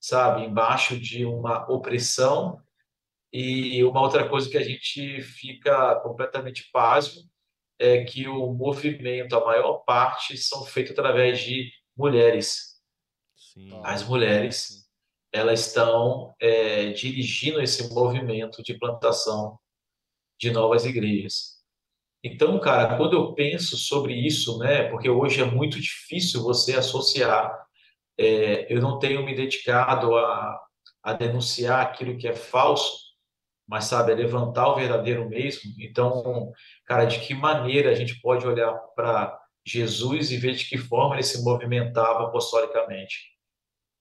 sabe, 0.08 0.46
embaixo 0.46 1.00
de 1.00 1.26
uma 1.26 1.70
opressão. 1.70 2.62
E 3.34 3.84
uma 3.84 4.02
outra 4.02 4.30
coisa 4.30 4.50
que 4.50 4.58
a 4.58 4.64
gente 4.64 5.22
fica 5.22 5.96
completamente 6.02 6.70
pasmo 6.72 7.24
é 7.80 8.04
que 8.04 8.28
o 8.28 8.54
movimento, 8.54 9.36
a 9.36 9.44
maior 9.44 9.80
parte, 9.80 10.38
são 10.38 10.64
feitos 10.64 10.92
através 10.92 11.42
de 11.42 11.72
mulheres. 11.98 12.80
Sim. 13.36 13.82
As 13.84 14.08
mulheres, 14.08 14.88
elas 15.34 15.68
estão 15.68 16.36
é, 16.40 16.92
dirigindo 16.92 17.60
esse 17.60 17.92
movimento 17.94 18.62
de 18.64 18.78
plantação 18.78 19.60
de 20.40 20.52
novas 20.52 20.86
igrejas. 20.86 21.56
Então, 22.24 22.60
cara, 22.60 22.96
quando 22.96 23.14
eu 23.14 23.34
penso 23.34 23.76
sobre 23.76 24.14
isso, 24.14 24.58
né, 24.60 24.90
porque 24.90 25.10
hoje 25.10 25.42
é 25.42 25.46
muito 25.46 25.80
difícil 25.80 26.42
você 26.42 26.76
associar, 26.76 27.65
é, 28.18 28.74
eu 28.74 28.82
não 28.82 29.00
tenho 29.00 29.24
me 29.24 29.36
dedicado 29.36 30.16
a, 30.16 30.60
a 31.04 31.14
denunciar 31.14 31.82
aquilo 31.82 32.18
que 32.18 32.28
é 32.28 32.34
falso, 32.34 33.06
mas 33.68 33.86
sabe, 33.86 34.12
é 34.12 34.16
levantar 34.16 34.70
o 34.70 34.76
verdadeiro 34.76 35.28
mesmo. 35.28 35.72
Então, 35.80 36.52
cara, 36.86 37.06
de 37.06 37.20
que 37.20 37.34
maneira 37.34 37.92
a 37.92 37.96
gente 37.96 38.20
pode 38.22 38.46
olhar 38.46 38.74
para 38.96 39.38
Jesus 39.66 40.32
e 40.32 40.38
ver 40.38 40.54
de 40.54 40.66
que 40.66 40.78
forma 40.78 41.16
ele 41.16 41.24
se 41.24 41.44
movimentava 41.44 42.26
apostolicamente? 42.26 43.34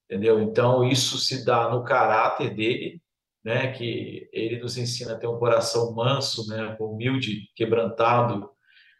Entendeu? 0.05 0.39
Então, 0.39 0.83
isso 0.83 1.17
se 1.17 1.43
dá 1.43 1.69
no 1.69 1.83
caráter 1.83 2.53
dele, 2.53 3.01
né, 3.43 3.71
que 3.71 4.29
ele 4.31 4.59
nos 4.59 4.77
ensina 4.77 5.13
a 5.13 5.17
ter 5.17 5.27
um 5.27 5.37
coração 5.37 5.93
manso, 5.93 6.47
né, 6.47 6.75
humilde, 6.79 7.49
quebrantado, 7.55 8.49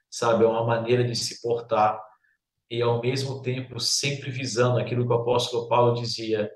sabe, 0.09 0.43
é 0.43 0.47
uma 0.47 0.63
maneira 0.63 1.03
de 1.03 1.15
se 1.15 1.41
portar 1.41 1.99
e 2.69 2.81
ao 2.81 3.01
mesmo 3.01 3.41
tempo 3.41 3.79
sempre 3.79 4.31
visando 4.31 4.79
aquilo 4.79 5.05
que 5.05 5.13
o 5.13 5.17
apóstolo 5.17 5.67
Paulo 5.67 5.93
dizia, 5.93 6.49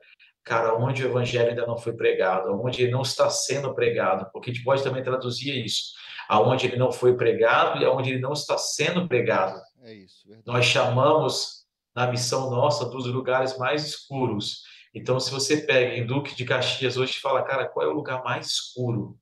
cara, 0.43 0.75
onde 0.75 1.03
o 1.03 1.07
evangelho 1.07 1.49
ainda 1.49 1.65
não 1.65 1.77
foi 1.77 1.93
pregado, 1.93 2.59
onde 2.61 2.81
ele 2.81 2.91
não 2.91 3.01
está 3.01 3.29
sendo 3.29 3.73
pregado, 3.75 4.29
porque 4.31 4.49
a 4.49 4.53
gente 4.53 4.63
pode 4.63 4.83
também 4.83 5.03
traduzir 5.03 5.63
isso, 5.63 5.93
aonde 6.27 6.65
ele 6.65 6.77
não 6.77 6.91
foi 6.91 7.15
pregado 7.15 7.81
e 7.81 7.85
aonde 7.85 8.11
ele 8.11 8.19
não 8.19 8.33
está 8.33 8.57
sendo 8.57 9.07
pregado. 9.07 9.61
É 9.83 9.93
isso, 9.93 10.27
verdade. 10.27 10.47
Nós 10.47 10.65
chamamos 10.65 11.65
na 11.95 12.07
missão 12.07 12.49
nossa 12.49 12.85
dos 12.85 13.05
lugares 13.05 13.57
mais 13.57 13.85
escuros. 13.85 14.63
Então, 14.93 15.19
se 15.19 15.29
você 15.29 15.57
pega 15.57 15.95
em 15.95 16.05
Duque 16.05 16.35
de 16.35 16.45
Caxias 16.45 16.97
hoje 16.97 17.13
e 17.17 17.19
fala, 17.21 17.43
cara, 17.43 17.67
qual 17.67 17.85
é 17.85 17.89
o 17.89 17.95
lugar 17.95 18.23
mais 18.23 18.47
escuro? 18.47 19.19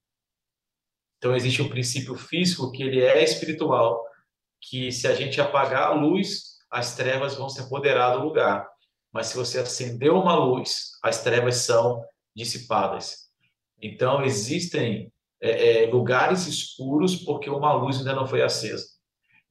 Então, 1.17 1.35
existe 1.35 1.61
um 1.61 1.69
princípio 1.69 2.15
físico 2.15 2.71
que 2.71 2.83
ele 2.83 3.01
é 3.01 3.23
espiritual, 3.23 4.05
que 4.61 4.91
se 4.91 5.07
a 5.07 5.15
gente 5.15 5.41
apagar 5.41 5.83
a 5.83 5.93
luz, 5.93 6.46
as 6.71 6.95
trevas 6.95 7.35
vão 7.35 7.49
se 7.49 7.61
apoderar 7.61 8.17
do 8.17 8.23
lugar 8.23 8.67
mas 9.17 9.27
se 9.27 9.35
você 9.35 9.59
acender 9.59 10.11
uma 10.11 10.35
luz, 10.35 10.91
as 11.01 11.23
trevas 11.23 11.55
são 11.57 12.03
dissipadas. 12.35 13.27
Então, 13.81 14.23
existem 14.23 15.11
é, 15.41 15.85
é, 15.85 15.87
lugares 15.87 16.45
escuros 16.45 17.15
porque 17.15 17.49
uma 17.49 17.73
luz 17.73 17.97
ainda 17.97 18.13
não 18.13 18.27
foi 18.27 18.41
acesa. 18.41 18.85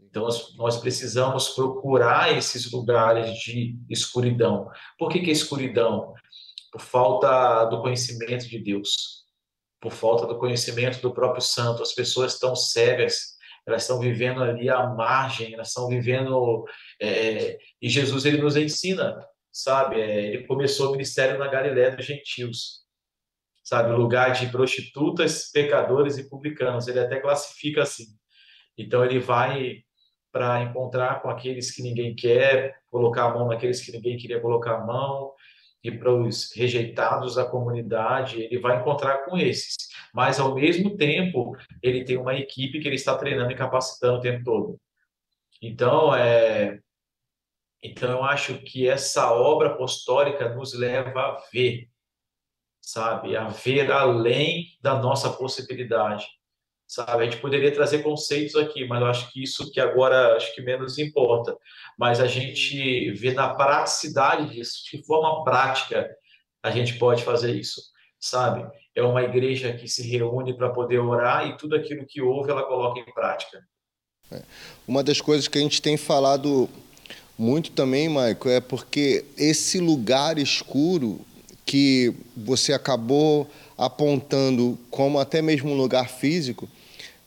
Então, 0.00 0.22
nós, 0.22 0.56
nós, 0.56 0.76
precisamos 0.76 1.48
procurar 1.48 2.36
esses 2.36 2.70
lugares 2.70 3.36
de 3.38 3.76
escuridão. 3.90 4.70
Por 4.98 5.10
que, 5.10 5.20
que 5.20 5.30
é 5.30 5.32
escuridão? 5.32 6.14
Por 6.70 6.80
falta 6.80 7.64
do 7.64 7.80
conhecimento 7.82 8.48
de 8.48 8.60
Deus, 8.60 9.24
por 9.80 9.90
falta 9.90 10.26
do 10.26 10.38
conhecimento 10.38 11.00
do 11.00 11.12
próprio 11.12 11.42
Santo. 11.42 11.82
As 11.82 11.92
pessoas 11.92 12.34
estão 12.34 12.54
cegas, 12.54 13.35
elas 13.66 13.82
estão 13.82 13.98
vivendo 13.98 14.42
ali 14.42 14.70
à 14.70 14.86
margem, 14.86 15.54
elas 15.54 15.68
estão 15.68 15.88
vivendo. 15.88 16.64
É, 17.00 17.58
e 17.82 17.88
Jesus 17.88 18.24
ele 18.24 18.40
nos 18.40 18.56
ensina 18.56 19.16
sabe? 19.56 19.98
É, 19.98 20.26
ele 20.26 20.46
começou 20.46 20.88
o 20.88 20.92
ministério 20.92 21.38
na 21.38 21.48
Galiléia 21.48 21.96
dos 21.96 22.04
gentios, 22.04 22.82
sabe? 23.64 23.90
Lugar 23.92 24.32
de 24.32 24.48
prostitutas, 24.48 25.50
pecadores 25.50 26.18
e 26.18 26.28
publicanos. 26.28 26.86
Ele 26.86 27.00
até 27.00 27.18
classifica 27.18 27.82
assim. 27.82 28.04
Então 28.76 29.02
ele 29.02 29.18
vai 29.18 29.78
para 30.30 30.62
encontrar 30.62 31.22
com 31.22 31.30
aqueles 31.30 31.70
que 31.70 31.82
ninguém 31.82 32.14
quer, 32.14 32.76
colocar 32.90 33.24
a 33.24 33.34
mão 33.34 33.48
naqueles 33.48 33.80
que 33.80 33.90
ninguém 33.90 34.18
queria 34.18 34.38
colocar 34.38 34.74
a 34.74 34.84
mão, 34.84 35.32
e 35.82 35.90
para 35.90 36.12
os 36.12 36.52
rejeitados 36.54 37.36
da 37.36 37.44
comunidade, 37.44 38.40
ele 38.42 38.58
vai 38.58 38.80
encontrar 38.80 39.24
com 39.24 39.36
esses. 39.36 39.76
Mas, 40.12 40.40
ao 40.40 40.54
mesmo 40.54 40.96
tempo, 40.96 41.56
ele 41.82 42.04
tem 42.04 42.16
uma 42.16 42.34
equipe 42.34 42.80
que 42.80 42.88
ele 42.88 42.96
está 42.96 43.16
treinando 43.16 43.52
e 43.52 43.56
capacitando 43.56 44.18
o 44.18 44.20
tempo 44.20 44.44
todo. 44.44 44.80
Então, 45.62 46.14
é, 46.14 46.80
então, 47.82 48.10
eu 48.10 48.24
acho 48.24 48.58
que 48.62 48.88
essa 48.88 49.32
obra 49.32 49.68
apostólica 49.68 50.52
nos 50.54 50.74
leva 50.74 51.20
a 51.20 51.42
ver, 51.52 51.88
sabe? 52.80 53.36
A 53.36 53.48
ver 53.48 53.92
além 53.92 54.76
da 54.80 54.96
nossa 55.00 55.30
possibilidade, 55.30 56.26
sabe? 56.86 57.22
A 57.22 57.24
gente 57.24 57.40
poderia 57.40 57.72
trazer 57.72 58.02
conceitos 58.02 58.54
aqui, 58.56 58.86
mas 58.86 59.00
eu 59.00 59.06
acho 59.06 59.32
que 59.32 59.42
isso 59.42 59.70
que 59.72 59.80
agora 59.80 60.36
acho 60.36 60.54
que 60.54 60.62
menos 60.62 60.98
importa. 60.98 61.56
Mas 61.98 62.20
a 62.20 62.26
gente 62.26 63.10
vê 63.12 63.32
na 63.32 63.54
praticidade 63.54 64.54
disso, 64.54 64.84
de 64.90 65.04
forma 65.04 65.42
prática, 65.44 66.08
a 66.62 66.70
gente 66.70 66.98
pode 66.98 67.24
fazer 67.24 67.54
isso, 67.54 67.80
sabe? 68.20 68.66
É 68.94 69.02
uma 69.02 69.22
igreja 69.22 69.72
que 69.72 69.88
se 69.88 70.06
reúne 70.08 70.56
para 70.56 70.70
poder 70.70 70.98
orar 70.98 71.46
e 71.46 71.56
tudo 71.56 71.74
aquilo 71.74 72.06
que 72.06 72.20
ouve 72.20 72.50
ela 72.50 72.62
coloca 72.62 73.00
em 73.00 73.12
prática. 73.12 73.62
É. 74.30 74.42
Uma 74.86 75.02
das 75.02 75.20
coisas 75.20 75.48
que 75.48 75.58
a 75.58 75.60
gente 75.60 75.82
tem 75.82 75.96
falado 75.96 76.68
muito 77.38 77.70
também, 77.72 78.08
Maico, 78.08 78.48
é 78.48 78.60
porque 78.60 79.24
esse 79.36 79.78
lugar 79.78 80.38
escuro 80.38 81.20
que 81.64 82.14
você 82.36 82.72
acabou 82.72 83.48
apontando 83.76 84.78
como 84.90 85.18
até 85.18 85.42
mesmo 85.42 85.70
um 85.70 85.76
lugar 85.76 86.08
físico, 86.08 86.68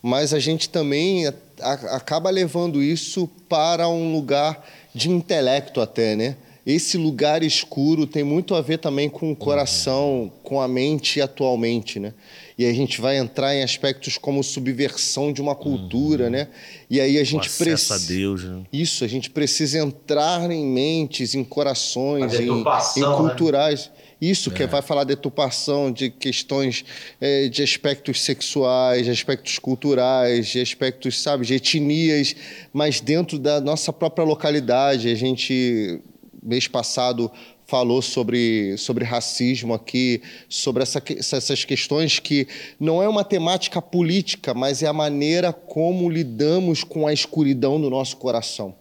mas 0.02 0.34
a 0.34 0.40
gente 0.40 0.70
também 0.70 1.26
acaba 1.62 2.30
levando 2.30 2.82
isso 2.82 3.30
para 3.48 3.88
um 3.90 4.14
lugar 4.14 4.66
de 4.94 5.10
intelecto 5.10 5.82
até, 5.82 6.16
né? 6.16 6.38
Esse 6.66 6.98
lugar 6.98 7.42
escuro 7.42 8.06
tem 8.06 8.24
muito 8.24 8.54
a 8.54 8.62
ver 8.62 8.78
também 8.78 9.10
com 9.10 9.32
o 9.32 9.36
coração, 9.36 10.32
com 10.44 10.62
a 10.62 10.68
mente 10.68 11.20
atualmente, 11.20 12.00
né? 12.00 12.14
e 12.60 12.66
a 12.66 12.74
gente 12.74 13.00
vai 13.00 13.16
entrar 13.16 13.56
em 13.56 13.64
aspectos 13.64 14.18
como 14.18 14.44
subversão 14.44 15.32
de 15.32 15.42
uma 15.42 15.56
cultura, 15.56 16.26
uhum. 16.26 16.30
né? 16.30 16.50
E 16.90 17.00
aí 17.00 17.18
a 17.18 17.24
gente 17.24 17.50
precisa. 17.50 17.98
Deus, 18.06 18.44
né? 18.44 18.64
Isso, 18.72 19.06
a 19.06 19.08
gente 19.08 19.30
precisa 19.30 19.80
entrar 19.80 20.52
em 20.52 20.66
mentes, 20.66 21.34
em 21.34 21.44
corações, 21.46 22.38
em, 22.38 22.50
em, 22.50 22.58
né? 22.58 23.16
culturais. 23.16 23.86
Né? 23.86 23.99
Isso, 24.22 24.50
é. 24.50 24.54
que 24.54 24.66
vai 24.66 24.82
falar 24.82 25.04
de 25.04 25.10
deturpação, 25.10 25.91
de 25.91 26.10
questões 26.10 26.84
é, 27.22 27.48
de 27.48 27.64
aspectos 27.64 28.22
sexuais, 28.22 29.06
de 29.06 29.12
aspectos 29.12 29.58
culturais, 29.60 30.48
de 30.48 30.60
aspectos, 30.60 31.22
sabe, 31.22 31.46
de 31.46 31.54
etnias, 31.54 32.36
mas 32.74 33.00
dentro 33.00 33.40
da 33.40 33.62
nossa 33.62 33.94
própria 33.94 34.26
localidade. 34.26 35.10
A 35.10 35.16
gente, 35.16 36.02
mês 36.44 36.68
passado, 36.68 37.32
falou 37.70 38.02
sobre, 38.02 38.76
sobre 38.78 39.06
racismo 39.06 39.76
aqui, 39.76 40.22
sobre 40.50 40.82
essa, 40.82 41.02
essas 41.18 41.64
questões 41.64 42.18
que 42.20 42.48
não 42.80 43.02
é 43.02 43.08
uma 43.08 43.24
temática 43.24 43.80
política, 43.80 44.56
mas 44.56 44.82
é 44.82 44.88
a 44.88 44.94
maneira 44.94 45.54
como 45.54 46.10
lidamos 46.10 46.84
com 46.84 47.06
a 47.06 47.14
escuridão 47.14 47.80
do 47.80 47.90
nosso 47.90 48.18
coração, 48.18 48.76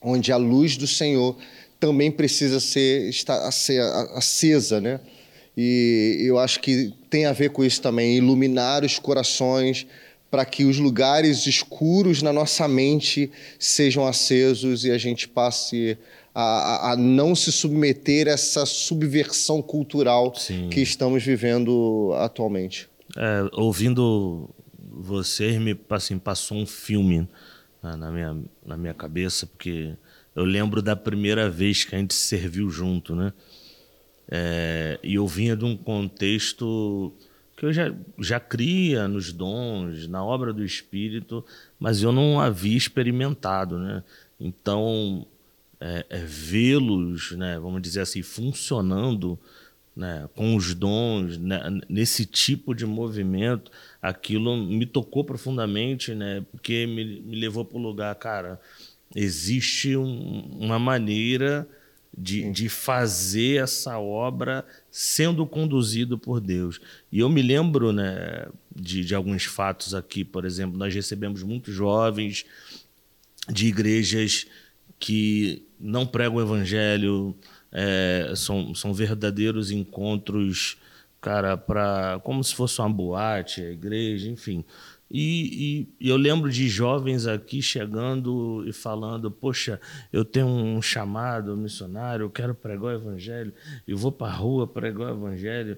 onde 0.00 0.30
a 0.30 0.36
luz 0.36 0.76
do 0.76 0.86
Senhor 0.86 1.36
também 1.80 2.12
precisa 2.12 2.60
ser, 2.60 3.08
estar, 3.08 3.50
ser 3.50 3.80
acesa, 4.14 4.80
né? 4.80 5.00
E 5.56 6.18
eu 6.20 6.38
acho 6.38 6.60
que 6.60 6.92
tem 7.08 7.26
a 7.26 7.32
ver 7.32 7.50
com 7.50 7.64
isso 7.64 7.82
também, 7.82 8.16
iluminar 8.16 8.84
os 8.84 8.98
corações 8.98 9.86
para 10.30 10.44
que 10.44 10.64
os 10.64 10.78
lugares 10.78 11.46
escuros 11.46 12.22
na 12.22 12.32
nossa 12.32 12.68
mente 12.68 13.32
sejam 13.58 14.06
acesos 14.06 14.84
e 14.84 14.90
a 14.92 14.98
gente 14.98 15.26
passe 15.26 15.98
a, 16.32 16.92
a 16.92 16.96
não 16.96 17.34
se 17.34 17.50
submeter 17.50 18.28
a 18.28 18.32
essa 18.32 18.64
subversão 18.64 19.60
cultural 19.60 20.32
Sim. 20.36 20.68
que 20.68 20.80
estamos 20.80 21.24
vivendo 21.24 22.12
atualmente. 22.14 22.88
É, 23.16 23.48
ouvindo 23.54 24.48
você, 24.78 25.58
me 25.58 25.78
assim, 25.90 26.16
passou 26.16 26.56
um 26.58 26.66
filme 26.66 27.26
na, 27.82 28.10
minha, 28.12 28.36
na 28.64 28.76
minha 28.76 28.94
cabeça, 28.94 29.46
porque 29.46 29.94
eu 30.40 30.46
lembro 30.46 30.80
da 30.80 30.96
primeira 30.96 31.50
vez 31.50 31.84
que 31.84 31.94
a 31.94 31.98
gente 31.98 32.14
serviu 32.14 32.70
junto, 32.70 33.14
né? 33.14 33.32
É, 34.26 34.98
e 35.02 35.16
eu 35.16 35.26
vinha 35.26 35.54
de 35.54 35.66
um 35.66 35.76
contexto 35.76 37.12
que 37.56 37.66
eu 37.66 37.72
já, 37.72 37.94
já 38.18 38.40
cria 38.40 39.06
nos 39.06 39.32
dons, 39.32 40.06
na 40.08 40.24
obra 40.24 40.50
do 40.50 40.64
Espírito, 40.64 41.44
mas 41.78 42.02
eu 42.02 42.10
não 42.10 42.40
havia 42.40 42.76
experimentado, 42.76 43.78
né? 43.78 44.02
Então, 44.40 45.26
é, 45.78 46.06
é 46.08 46.18
vê-los, 46.24 47.32
né, 47.32 47.58
vamos 47.58 47.82
dizer 47.82 48.00
assim, 48.00 48.22
funcionando 48.22 49.38
né, 49.94 50.26
com 50.34 50.56
os 50.56 50.74
dons, 50.74 51.36
né, 51.36 51.60
nesse 51.86 52.24
tipo 52.24 52.74
de 52.74 52.86
movimento, 52.86 53.70
aquilo 54.00 54.56
me 54.56 54.86
tocou 54.86 55.22
profundamente, 55.22 56.14
né, 56.14 56.42
porque 56.50 56.86
me, 56.86 57.20
me 57.20 57.38
levou 57.38 57.62
para 57.64 57.76
o 57.76 57.82
lugar, 57.82 58.14
cara, 58.14 58.58
existe 59.14 59.96
um, 59.96 60.58
uma 60.58 60.78
maneira 60.78 61.68
de, 62.16 62.50
de 62.50 62.68
fazer 62.68 63.62
essa 63.62 63.98
obra 63.98 64.64
sendo 64.90 65.46
conduzido 65.46 66.18
por 66.18 66.40
Deus. 66.40 66.80
E 67.10 67.20
eu 67.20 67.28
me 67.28 67.42
lembro 67.42 67.92
né, 67.92 68.46
de, 68.74 69.04
de 69.04 69.14
alguns 69.14 69.44
fatos 69.44 69.94
aqui, 69.94 70.24
por 70.24 70.44
exemplo, 70.44 70.78
nós 70.78 70.94
recebemos 70.94 71.42
muitos 71.42 71.74
jovens 71.74 72.44
de 73.48 73.66
igrejas 73.66 74.46
que 74.98 75.64
não 75.78 76.06
pregam 76.06 76.36
o 76.36 76.42
evangelho, 76.42 77.34
é, 77.72 78.32
são, 78.36 78.74
são 78.74 78.92
verdadeiros 78.92 79.70
encontros, 79.70 80.76
cara, 81.20 81.56
para 81.56 82.20
como 82.22 82.42
se 82.44 82.54
fosse 82.54 82.80
uma 82.80 82.90
boate, 82.90 83.62
a 83.62 83.70
igreja, 83.70 84.28
enfim. 84.28 84.64
E, 85.10 85.88
e, 86.00 86.08
eu 86.08 86.16
lembro 86.16 86.50
de 86.50 86.68
jovens 86.68 87.26
aqui 87.26 87.60
chegando 87.60 88.64
e 88.66 88.72
falando: 88.72 89.30
Poxa, 89.30 89.80
eu 90.12 90.24
tenho 90.24 90.46
um 90.46 90.80
chamado 90.80 91.56
missionário, 91.56 92.24
eu 92.24 92.30
quero 92.30 92.54
pregar 92.54 92.84
o 92.84 92.92
evangelho, 92.92 93.52
eu 93.88 93.98
vou 93.98 94.12
para 94.12 94.28
a 94.28 94.36
rua 94.36 94.66
pregar 94.68 95.08
o 95.12 95.16
evangelho. 95.16 95.76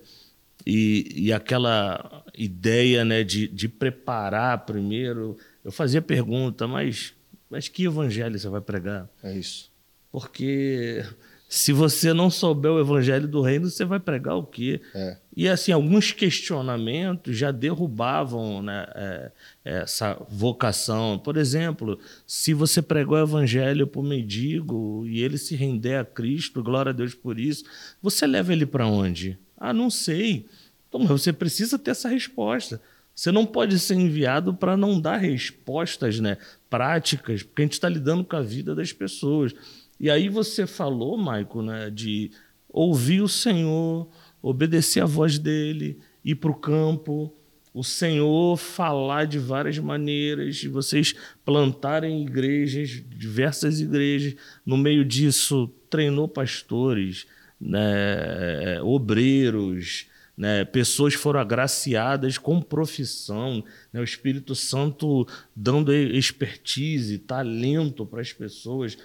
E, 0.67 1.13
e 1.17 1.33
aquela 1.33 2.23
ideia 2.37 3.05
né, 3.05 3.25
de, 3.25 3.49
de 3.49 3.69
preparar 3.69 4.65
primeiro, 4.65 5.37
eu 5.65 5.73
fazia 5.73 6.01
pergunta, 6.01 6.69
mas, 6.69 7.15
mas 7.51 7.69
que 7.69 7.85
evangelho 7.85 8.39
você 8.39 8.49
vai 8.49 8.61
pregar? 8.61 9.09
É 9.25 9.37
isso. 9.37 9.73
Porque 10.13 11.05
se 11.53 11.71
você 11.71 12.15
não 12.15 12.31
souber 12.31 12.73
o 12.73 12.81
evangelho 12.81 13.29
do 13.29 13.43
reino, 13.43 13.69
você 13.69 13.85
vai 13.85 14.01
pregar 14.01 14.37
o 14.37 14.43
quê? 14.43 14.81
É. 14.95 15.19
E 15.37 15.47
assim, 15.47 15.71
alguns 15.71 16.11
questionamentos 16.11 17.37
já 17.37 17.51
derrubavam 17.51 18.63
né, 18.63 18.87
é, 18.95 19.33
essa 19.63 20.17
vocação. 20.31 21.19
Por 21.19 21.37
exemplo, 21.37 21.99
se 22.27 22.55
você 22.55 22.81
pregou 22.81 23.19
o 23.19 23.23
evangelho 23.23 23.87
para 23.87 24.01
o 24.01 24.03
mendigo 24.03 25.07
e 25.07 25.23
ele 25.23 25.37
se 25.37 25.55
render 25.55 25.97
a 25.97 26.07
Cristo, 26.07 26.63
glória 26.63 26.89
a 26.89 26.95
Deus 26.95 27.15
por 27.15 27.39
isso, 27.39 27.65
você 28.01 28.27
leva 28.27 28.51
ele 28.51 28.65
para 28.65 28.87
onde? 28.87 29.39
Ah, 29.55 29.75
não 29.75 29.91
sei. 29.91 30.47
Então, 30.89 31.07
você 31.07 31.35
precisa 31.35 31.79
ter 31.79 31.91
essa 31.91 32.09
resposta. 32.09 32.81
Você 33.15 33.31
não 33.31 33.45
pode 33.45 33.79
ser 33.79 33.97
enviado 33.97 34.55
para 34.55 34.75
não 34.75 34.99
dar 34.99 35.19
respostas 35.19 36.19
né, 36.19 36.39
práticas, 36.71 37.43
porque 37.43 37.61
a 37.61 37.65
gente 37.67 37.75
está 37.75 37.91
lidando 37.91 38.25
com 38.25 38.37
a 38.37 38.41
vida 38.41 38.75
das 38.75 38.91
pessoas. 38.91 39.55
E 40.03 40.11
aí 40.11 40.29
você 40.29 40.67
falou, 40.67 41.17
Maico, 41.17 41.63
né, 41.63 41.89
de 41.89 42.33
ouvir 42.69 43.21
o 43.23 43.29
Senhor, 43.29 44.09
obedecer 44.43 45.01
a 45.01 45.07
voz 45.07 45.39
dele, 45.39 46.01
ir 46.25 46.35
para 46.35 46.51
o 46.51 46.57
campo, 46.57 47.33
o 47.73 47.85
Senhor 47.85 48.57
falar 48.57 49.27
de 49.27 49.39
várias 49.39 49.79
maneiras, 49.79 50.57
de 50.57 50.69
vocês 50.69 51.15
plantarem 51.45 52.21
igrejas, 52.21 53.01
diversas 53.17 53.81
igrejas. 53.81 54.35
No 54.67 54.77
meio 54.77 55.05
disso, 55.05 55.73
treinou 55.89 56.27
pastores, 56.27 57.25
né, 57.61 58.83
obreiros, 58.83 60.07
né, 60.37 60.65
pessoas 60.65 61.15
foram 61.15 61.39
agraciadas 61.39 62.37
com 62.39 62.61
profissão, 62.61 63.63
né, 63.93 64.01
o 64.01 64.05
Espírito 64.05 64.57
Santo 64.57 65.27
dando 65.55 65.95
expertise, 65.95 67.19
talento 67.19 68.05
para 68.05 68.21
as 68.21 68.33
pessoas. 68.33 68.99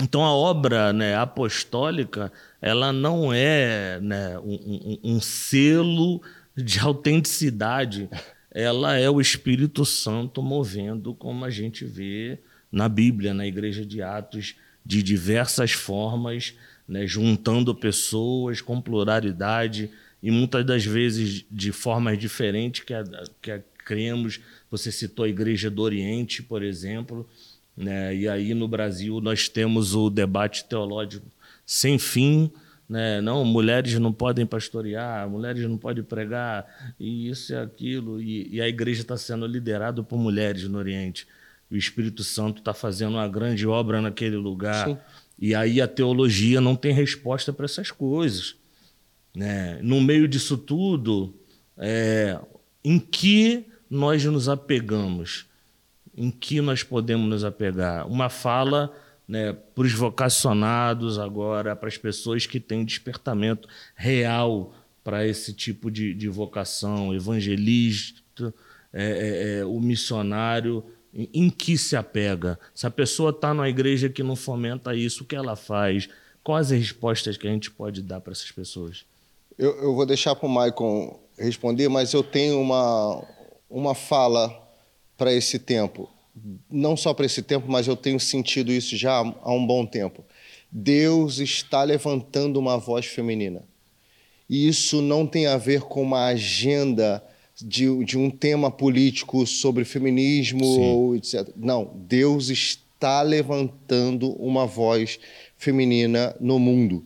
Então 0.00 0.24
a 0.24 0.32
obra 0.32 0.92
né, 0.92 1.16
apostólica 1.16 2.32
ela 2.62 2.92
não 2.92 3.32
é 3.32 3.98
né, 4.00 4.38
um, 4.38 4.54
um, 4.54 4.98
um, 5.14 5.20
selo 5.20 6.22
de 6.56 6.78
autenticidade, 6.78 8.08
ela 8.52 8.96
é 8.96 9.10
o 9.10 9.20
Espírito 9.20 9.84
Santo 9.84 10.42
movendo 10.42 11.14
como 11.14 11.44
a 11.44 11.50
gente 11.50 11.84
vê 11.84 12.38
na 12.70 12.88
Bíblia, 12.88 13.34
na 13.34 13.46
Igreja 13.46 13.84
de 13.84 14.02
Atos, 14.02 14.54
de 14.84 15.02
diversas 15.02 15.72
formas, 15.72 16.54
né, 16.86 17.06
juntando 17.06 17.74
pessoas 17.74 18.60
com 18.60 18.80
pluralidade 18.80 19.90
e 20.22 20.30
muitas 20.30 20.64
das 20.64 20.84
vezes 20.84 21.44
de 21.50 21.72
formas 21.72 22.18
diferentes 22.18 22.84
que, 22.84 22.94
a, 22.94 23.04
que 23.42 23.50
a, 23.50 23.60
cremos. 23.84 24.40
Você 24.70 24.92
citou 24.92 25.24
a 25.24 25.28
Igreja 25.28 25.70
do 25.70 25.82
Oriente, 25.82 26.42
por 26.42 26.62
exemplo, 26.62 27.28
né? 27.78 28.14
E 28.14 28.28
aí 28.28 28.54
no 28.54 28.66
Brasil 28.66 29.20
nós 29.20 29.48
temos 29.48 29.94
o 29.94 30.10
debate 30.10 30.64
teológico 30.64 31.26
sem 31.64 31.96
fim, 31.98 32.50
né? 32.88 33.20
Não, 33.20 33.44
mulheres 33.44 33.94
não 33.98 34.12
podem 34.12 34.44
pastorear, 34.44 35.28
mulheres 35.28 35.62
não 35.62 35.78
podem 35.78 36.02
pregar, 36.02 36.66
e 36.98 37.28
isso 37.28 37.52
e 37.52 37.56
aquilo. 37.56 38.20
E, 38.20 38.56
e 38.56 38.60
a 38.60 38.68
igreja 38.68 39.02
está 39.02 39.16
sendo 39.16 39.46
liderada 39.46 40.02
por 40.02 40.18
mulheres 40.18 40.64
no 40.64 40.78
Oriente. 40.78 41.26
O 41.70 41.76
Espírito 41.76 42.24
Santo 42.24 42.58
está 42.58 42.74
fazendo 42.74 43.12
uma 43.12 43.28
grande 43.28 43.66
obra 43.66 44.00
naquele 44.00 44.36
lugar. 44.36 44.88
Sim. 44.88 44.98
E 45.38 45.54
aí 45.54 45.80
a 45.80 45.86
teologia 45.86 46.60
não 46.60 46.74
tem 46.74 46.92
resposta 46.92 47.52
para 47.52 47.66
essas 47.66 47.90
coisas. 47.90 48.56
Né? 49.36 49.78
No 49.82 50.00
meio 50.00 50.26
disso 50.26 50.56
tudo, 50.56 51.32
é, 51.76 52.40
em 52.82 52.98
que 52.98 53.66
nós 53.88 54.24
nos 54.24 54.48
apegamos? 54.48 55.47
Em 56.18 56.30
que 56.32 56.60
nós 56.60 56.82
podemos 56.82 57.28
nos 57.28 57.44
apegar. 57.44 58.06
Uma 58.08 58.28
fala 58.28 58.92
né, 59.26 59.52
para 59.52 59.84
os 59.84 59.92
vocacionados 59.92 61.18
agora, 61.18 61.76
para 61.76 61.88
as 61.88 61.96
pessoas 61.96 62.44
que 62.44 62.58
têm 62.58 62.84
despertamento 62.84 63.68
real 63.94 64.74
para 65.04 65.26
esse 65.26 65.52
tipo 65.52 65.90
de, 65.90 66.12
de 66.12 66.28
vocação, 66.28 67.14
evangelista, 67.14 68.52
é, 68.92 69.04
é, 69.04 69.58
é, 69.60 69.64
o 69.64 69.78
missionário, 69.78 70.84
em, 71.14 71.28
em, 71.32 71.50
que 71.50 71.78
se 71.78 71.94
apega? 71.94 72.58
Se 72.74 72.86
a 72.86 72.90
pessoa 72.90 73.30
está 73.30 73.54
numa 73.54 73.68
igreja 73.68 74.08
que 74.08 74.22
não 74.22 74.34
fomenta 74.34 74.94
isso, 74.94 75.22
o 75.22 75.26
que 75.26 75.36
ela 75.36 75.54
faz? 75.54 76.08
Quais 76.42 76.72
as 76.72 76.78
respostas 76.78 77.36
que 77.36 77.46
a 77.46 77.50
gente 77.50 77.70
pode 77.70 78.02
dar 78.02 78.20
para 78.20 78.32
essas 78.32 78.50
pessoas? 78.50 79.04
Eu, 79.56 79.70
eu 79.82 79.94
vou 79.94 80.04
deixar 80.04 80.34
para 80.34 80.46
o 80.46 80.50
Maicon 80.50 81.20
responder, 81.38 81.88
mas 81.88 82.12
eu 82.12 82.22
tenho 82.22 82.60
uma, 82.60 83.24
uma 83.70 83.94
fala 83.94 84.67
para 85.18 85.34
esse 85.34 85.58
tempo. 85.58 86.08
Não 86.70 86.96
só 86.96 87.12
para 87.12 87.26
esse 87.26 87.42
tempo, 87.42 87.66
mas 87.68 87.88
eu 87.88 87.96
tenho 87.96 88.20
sentido 88.20 88.72
isso 88.72 88.96
já 88.96 89.16
há 89.18 89.52
um 89.52 89.66
bom 89.66 89.84
tempo. 89.84 90.24
Deus 90.70 91.38
está 91.40 91.82
levantando 91.82 92.58
uma 92.60 92.78
voz 92.78 93.04
feminina. 93.04 93.64
E 94.48 94.68
isso 94.68 95.02
não 95.02 95.26
tem 95.26 95.46
a 95.46 95.56
ver 95.56 95.82
com 95.82 96.00
uma 96.00 96.26
agenda 96.26 97.22
de, 97.60 98.04
de 98.04 98.16
um 98.16 98.30
tema 98.30 98.70
político 98.70 99.44
sobre 99.46 99.84
feminismo, 99.84 100.64
ou 100.64 101.16
etc. 101.16 101.48
Não, 101.56 101.90
Deus 101.94 102.48
está 102.48 103.20
levantando 103.20 104.30
uma 104.34 104.64
voz 104.64 105.18
feminina 105.56 106.34
no 106.40 106.58
mundo. 106.58 107.04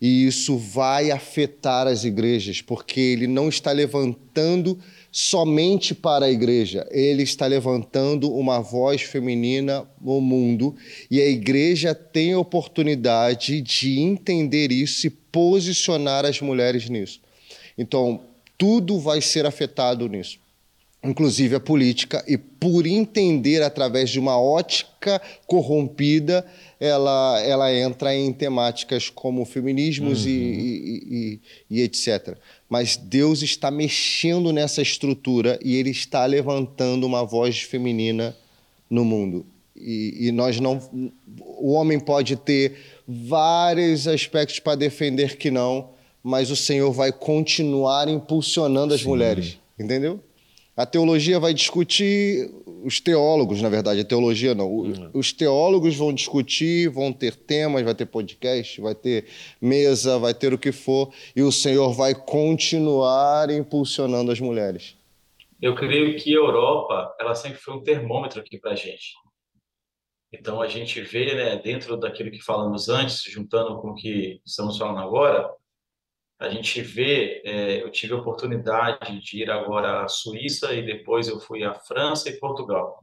E 0.00 0.26
isso 0.26 0.58
vai 0.58 1.10
afetar 1.10 1.86
as 1.86 2.04
igrejas, 2.04 2.60
porque 2.60 3.00
ele 3.00 3.26
não 3.26 3.48
está 3.48 3.72
levantando 3.72 4.78
somente 5.18 5.94
para 5.94 6.26
a 6.26 6.30
igreja, 6.30 6.86
ele 6.90 7.22
está 7.22 7.46
levantando 7.46 8.30
uma 8.30 8.60
voz 8.60 9.00
feminina 9.00 9.88
no 9.98 10.20
mundo 10.20 10.76
e 11.10 11.22
a 11.22 11.26
igreja 11.26 11.94
tem 11.94 12.34
a 12.34 12.38
oportunidade 12.38 13.62
de 13.62 13.98
entender 13.98 14.70
isso 14.70 15.06
e 15.06 15.10
posicionar 15.10 16.26
as 16.26 16.42
mulheres 16.42 16.90
nisso. 16.90 17.22
Então, 17.78 18.20
tudo 18.58 19.00
vai 19.00 19.22
ser 19.22 19.46
afetado 19.46 20.06
nisso 20.06 20.38
inclusive 21.06 21.54
a 21.54 21.60
política, 21.60 22.24
e 22.26 22.36
por 22.36 22.86
entender 22.86 23.62
através 23.62 24.10
de 24.10 24.18
uma 24.18 24.40
ótica 24.40 25.20
corrompida, 25.46 26.44
ela, 26.80 27.40
ela 27.42 27.72
entra 27.72 28.14
em 28.14 28.32
temáticas 28.32 29.08
como 29.08 29.44
feminismos 29.44 30.24
uhum. 30.24 30.30
e, 30.30 30.34
e, 30.34 31.40
e, 31.70 31.78
e, 31.78 31.82
etc. 31.82 32.36
Mas 32.68 32.96
Deus 32.96 33.42
está 33.42 33.70
mexendo 33.70 34.52
nessa 34.52 34.82
estrutura 34.82 35.58
e 35.64 35.76
Ele 35.76 35.90
está 35.90 36.24
levantando 36.26 37.06
uma 37.06 37.24
voz 37.24 37.60
feminina 37.60 38.36
no 38.90 39.04
mundo. 39.04 39.46
E, 39.76 40.30
nós 40.32 40.58
não. 40.58 40.80
O 41.38 41.72
homem 41.72 42.00
pode 42.00 42.34
ter 42.36 42.76
vários 43.06 44.08
aspectos 44.08 44.58
para 44.58 44.74
defender 44.74 45.36
que 45.36 45.50
não, 45.50 45.90
mas 46.22 46.50
o 46.50 46.56
Senhor 46.56 46.90
vai 46.92 47.12
continuar 47.12 48.08
impulsionando 48.08 48.94
as 48.94 49.02
Sim. 49.02 49.08
mulheres. 49.08 49.58
Entendeu? 49.78 50.20
A 50.76 50.84
teologia 50.84 51.40
vai 51.40 51.54
discutir, 51.54 52.50
os 52.84 53.00
teólogos, 53.00 53.62
na 53.62 53.68
verdade, 53.70 54.00
a 54.00 54.04
teologia 54.04 54.54
não. 54.54 54.70
Uhum. 54.70 55.10
Os 55.14 55.32
teólogos 55.32 55.96
vão 55.96 56.12
discutir, 56.12 56.90
vão 56.90 57.12
ter 57.12 57.34
temas, 57.34 57.82
vai 57.82 57.94
ter 57.94 58.04
podcast, 58.04 58.78
vai 58.80 58.94
ter 58.94 59.26
mesa, 59.58 60.18
vai 60.18 60.34
ter 60.34 60.52
o 60.52 60.58
que 60.58 60.72
for, 60.72 61.10
e 61.34 61.42
o 61.42 61.50
Senhor 61.50 61.94
vai 61.94 62.14
continuar 62.14 63.50
impulsionando 63.50 64.30
as 64.30 64.38
mulheres. 64.38 64.94
Eu 65.62 65.74
creio 65.74 66.14
que 66.18 66.30
a 66.34 66.36
Europa, 66.36 67.16
ela 67.18 67.34
sempre 67.34 67.58
foi 67.58 67.74
um 67.74 67.82
termômetro 67.82 68.40
aqui 68.40 68.58
para 68.58 68.72
a 68.72 68.76
gente. 68.76 69.14
Então 70.30 70.60
a 70.60 70.68
gente 70.68 71.00
vê, 71.00 71.34
né, 71.34 71.56
dentro 71.56 71.96
daquilo 71.96 72.30
que 72.30 72.42
falamos 72.42 72.90
antes, 72.90 73.22
juntando 73.22 73.80
com 73.80 73.92
o 73.92 73.94
que 73.94 74.40
estamos 74.44 74.76
falando 74.76 74.98
agora, 74.98 75.48
a 76.38 76.48
gente 76.48 76.82
vê, 76.82 77.40
é, 77.44 77.82
eu 77.82 77.90
tive 77.90 78.12
a 78.12 78.18
oportunidade 78.18 79.20
de 79.20 79.42
ir 79.42 79.50
agora 79.50 80.04
à 80.04 80.08
Suíça 80.08 80.74
e 80.74 80.84
depois 80.84 81.28
eu 81.28 81.40
fui 81.40 81.64
à 81.64 81.74
França 81.74 82.28
e 82.28 82.38
Portugal. 82.38 83.02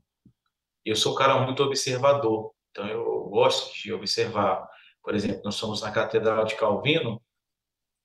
Eu 0.85 0.95
sou 0.95 1.13
um 1.13 1.15
cara 1.15 1.39
muito 1.41 1.63
observador, 1.63 2.51
então 2.69 2.87
eu 2.87 3.23
gosto 3.29 3.73
de 3.73 3.91
observar. 3.91 4.67
Por 5.03 5.15
exemplo, 5.15 5.41
nós 5.43 5.55
somos 5.55 5.81
na 5.81 5.91
Catedral 5.91 6.45
de 6.45 6.55
Calvino 6.55 7.21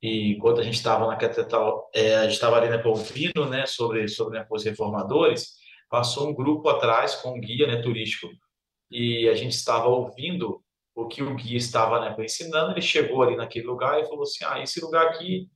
e 0.00 0.36
quando 0.36 0.60
a 0.60 0.62
gente 0.62 0.76
estava 0.76 1.06
na 1.06 1.16
Catedral, 1.16 1.90
é, 1.94 2.16
a 2.16 2.22
gente 2.22 2.34
estava 2.34 2.56
ali 2.56 2.70
né, 2.70 2.82
ouvindo 2.84 3.46
né, 3.46 3.66
sobre, 3.66 4.08
sobre 4.08 4.38
né, 4.38 4.46
os 4.48 4.64
reformadores, 4.64 5.56
passou 5.90 6.28
um 6.28 6.34
grupo 6.34 6.68
atrás 6.68 7.16
com 7.16 7.36
um 7.36 7.40
guia 7.40 7.66
né, 7.66 7.82
turístico 7.82 8.28
e 8.90 9.28
a 9.28 9.34
gente 9.34 9.52
estava 9.52 9.88
ouvindo 9.88 10.62
o 10.98 11.06
que 11.06 11.22
o 11.22 11.32
guia 11.36 11.56
estava 11.56 12.00
né, 12.00 12.16
ensinando, 12.18 12.72
ele 12.72 12.82
chegou 12.82 13.22
ali 13.22 13.36
naquele 13.36 13.66
lugar 13.66 14.00
e 14.00 14.06
falou 14.06 14.22
assim, 14.22 14.44
ah, 14.44 14.60
esse 14.60 14.80
lugar 14.80 15.06
aqui 15.06 15.48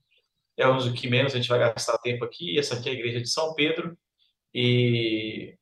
é 0.57 0.69
o 0.69 0.93
que 0.95 1.09
menos 1.09 1.35
a 1.35 1.37
gente 1.37 1.49
vai 1.49 1.59
gastar 1.59 1.99
tempo 1.99 2.25
aqui, 2.25 2.57
essa 2.57 2.77
aqui 2.77 2.89
é 2.89 2.93
a 2.93 2.95
igreja 2.95 3.21
de 3.21 3.29
São 3.29 3.53
Pedro, 3.55 3.99
e, 4.55 5.57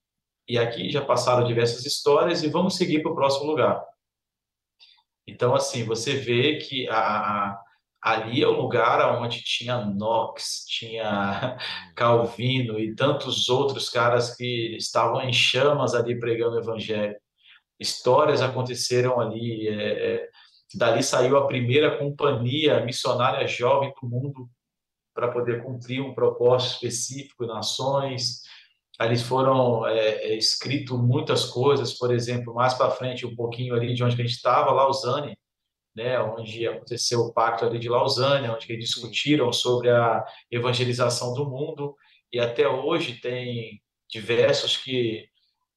e 0.47 0.59
aqui 0.59 0.91
já 0.91 1.03
passaram 1.03 1.47
diversas 1.47 1.87
histórias, 1.87 2.43
e 2.43 2.49
vamos 2.49 2.77
seguir 2.77 3.01
para 3.01 3.11
o 3.11 3.15
próximo 3.15 3.47
lugar. 3.47 3.83
Então, 5.27 5.55
assim, 5.55 5.83
você 5.85 6.15
vê 6.15 6.59
que 6.59 6.87
a, 6.91 6.99
a, 6.99 7.65
ali 8.03 8.43
é 8.43 8.47
o 8.47 8.61
lugar 8.61 9.19
onde 9.19 9.43
tinha 9.43 9.79
Knox, 9.79 10.67
tinha 10.69 11.57
Calvino 11.97 12.79
e 12.79 12.95
tantos 12.95 13.49
outros 13.49 13.89
caras 13.89 14.37
que 14.37 14.77
estavam 14.77 15.23
em 15.23 15.33
chamas 15.33 15.95
ali 15.95 16.21
pregando 16.21 16.57
o 16.57 16.61
evangelho 16.61 17.17
histórias 17.81 18.43
aconteceram 18.43 19.19
ali. 19.19 19.67
É, 19.69 20.15
é, 20.15 20.29
dali 20.75 21.03
saiu 21.03 21.37
a 21.37 21.47
primeira 21.47 21.99
companhia 21.99 22.85
missionária 22.85 23.47
jovem 23.49 23.93
do 24.01 24.09
mundo 24.09 24.49
para 25.15 25.29
poder 25.29 25.65
cumprir 25.65 26.01
um 26.01 26.15
propósito 26.15 26.75
específico, 26.75 27.47
nações. 27.47 28.43
Ali 28.99 29.17
foram 29.17 29.87
é, 29.87 29.99
é, 29.99 30.37
escrito 30.37 30.97
muitas 30.99 31.47
coisas, 31.47 31.95
por 31.95 32.13
exemplo, 32.13 32.55
mais 32.55 32.75
para 32.75 32.91
frente, 32.91 33.27
um 33.27 33.35
pouquinho 33.35 33.75
ali 33.75 33.95
de 33.95 34.05
onde 34.05 34.15
a 34.15 34.19
gente 34.19 34.37
estava, 34.37 34.71
Lausanne, 34.71 35.37
né, 35.97 36.21
onde 36.21 36.69
aconteceu 36.69 37.21
o 37.21 37.33
pacto 37.33 37.65
ali 37.65 37.79
de 37.79 37.89
Lausanne, 37.89 38.49
onde 38.49 38.71
eles 38.71 38.91
discutiram 38.91 39.53
sobre 39.53 39.91
a 39.91 40.25
evangelização 40.51 41.35
do 41.35 41.49
mundo, 41.49 41.97
e 42.33 42.39
até 42.39 42.69
hoje 42.69 43.21
tem 43.21 43.83
diversos 44.09 44.77
que 44.77 45.29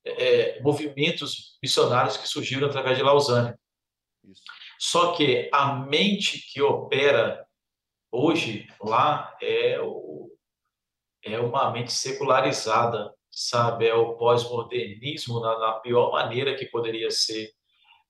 é, 0.06 0.62
movimentos 0.62 1.58
missionários 1.62 2.18
que 2.18 2.28
surgiram 2.28 2.68
através 2.68 2.98
de 2.98 3.04
Lausanne. 3.04 3.56
Isso. 4.24 4.42
Só 4.80 5.14
que 5.14 5.50
a 5.52 5.76
mente 5.76 6.46
que 6.52 6.62
opera 6.62 7.46
hoje 8.12 8.68
lá 8.82 9.36
é, 9.42 9.80
o, 9.82 10.30
é 11.24 11.40
uma 11.40 11.72
mente 11.72 11.94
secularizada, 11.94 13.14
sabe? 13.32 13.88
É 13.88 13.96
o 13.96 14.16
pós-modernismo 14.16 15.40
na, 15.40 15.58
na, 15.58 15.72
pior 15.74 16.12
maneira 16.12 16.56
que 16.56 16.66
poderia 16.66 17.10
ser, 17.10 17.52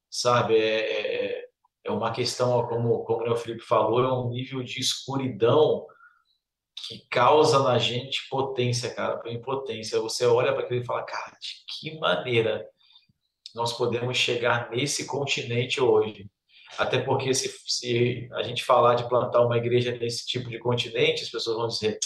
sabe? 0.10 0.58
É, 0.58 1.36
é, 1.40 1.46
é 1.86 1.92
uma 1.92 2.12
questão, 2.12 2.66
como, 2.68 3.04
como 3.04 3.32
o 3.32 3.36
Felipe 3.36 3.64
falou, 3.64 4.04
é 4.04 4.12
um 4.12 4.30
nível 4.30 4.64
de 4.64 4.80
escuridão 4.80 5.86
que 6.86 7.00
causa 7.10 7.64
na 7.64 7.78
gente 7.78 8.28
potência, 8.30 8.94
cara, 8.94 9.22
impotência. 9.32 10.00
Você 10.02 10.26
olha 10.26 10.54
para 10.54 10.64
aquilo 10.64 10.82
e 10.82 10.86
fala, 10.86 11.04
cara, 11.04 11.38
de 11.40 11.54
que 11.68 11.98
maneira 11.98 12.68
nós 13.56 13.72
podemos 13.74 14.18
chegar 14.18 14.70
nesse 14.70 15.06
continente 15.06 15.80
hoje? 15.80 16.30
Até 16.78 17.00
porque 17.00 17.34
se, 17.34 17.50
se 17.66 18.28
a 18.34 18.44
gente 18.44 18.64
falar 18.64 18.96
de 18.96 19.08
plantar 19.08 19.46
uma 19.46 19.58
igreja 19.58 19.96
nesse 19.96 20.26
tipo 20.26 20.50
de 20.50 20.60
continente, 20.60 21.24
as 21.24 21.30
pessoas 21.30 21.56
vão 21.56 21.68
dizer, 21.68 21.98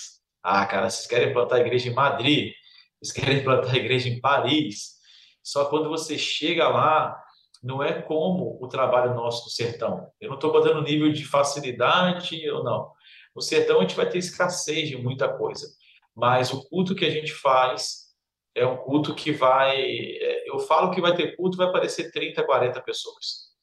ah, 0.43 0.65
cara, 0.65 0.89
vocês 0.89 1.07
querem 1.07 1.33
plantar 1.33 1.55
a 1.55 1.61
igreja 1.61 1.89
em 1.89 1.93
Madrid, 1.93 2.53
vocês 3.01 3.13
querem 3.25 3.43
plantar 3.43 3.73
a 3.73 3.77
igreja 3.77 4.09
em 4.09 4.19
Paris. 4.19 4.97
Só 5.41 5.65
quando 5.65 5.89
você 5.89 6.17
chega 6.17 6.67
lá, 6.67 7.17
não 7.63 7.81
é 7.81 8.01
como 8.01 8.59
o 8.61 8.67
trabalho 8.67 9.15
nosso 9.15 9.45
no 9.45 9.51
sertão. 9.51 10.07
Eu 10.19 10.29
não 10.29 10.35
estou 10.35 10.51
botando 10.51 10.83
nível 10.83 11.11
de 11.11 11.25
facilidade 11.25 12.47
ou 12.49 12.63
não. 12.63 12.91
No 13.37 13.41
sertão 13.43 13.77
a 13.77 13.81
gente 13.81 13.95
vai 13.95 14.09
ter 14.09 14.17
escassez 14.17 14.89
de 14.89 14.97
muita 14.97 15.31
coisa, 15.37 15.71
mas 16.15 16.51
o 16.51 16.67
culto 16.67 16.95
que 16.95 17.05
a 17.05 17.09
gente 17.11 17.31
faz 17.31 18.07
é 18.55 18.65
um 18.65 18.77
culto 18.77 19.13
que 19.13 19.31
vai. 19.31 19.79
É, 19.79 20.49
eu 20.49 20.57
falo 20.57 20.89
que 20.89 20.99
vai 20.99 21.15
ter 21.15 21.35
culto, 21.35 21.55
vai 21.55 21.67
aparecer 21.67 22.11
30, 22.11 22.43
40 22.43 22.81
pessoas. 22.81 23.55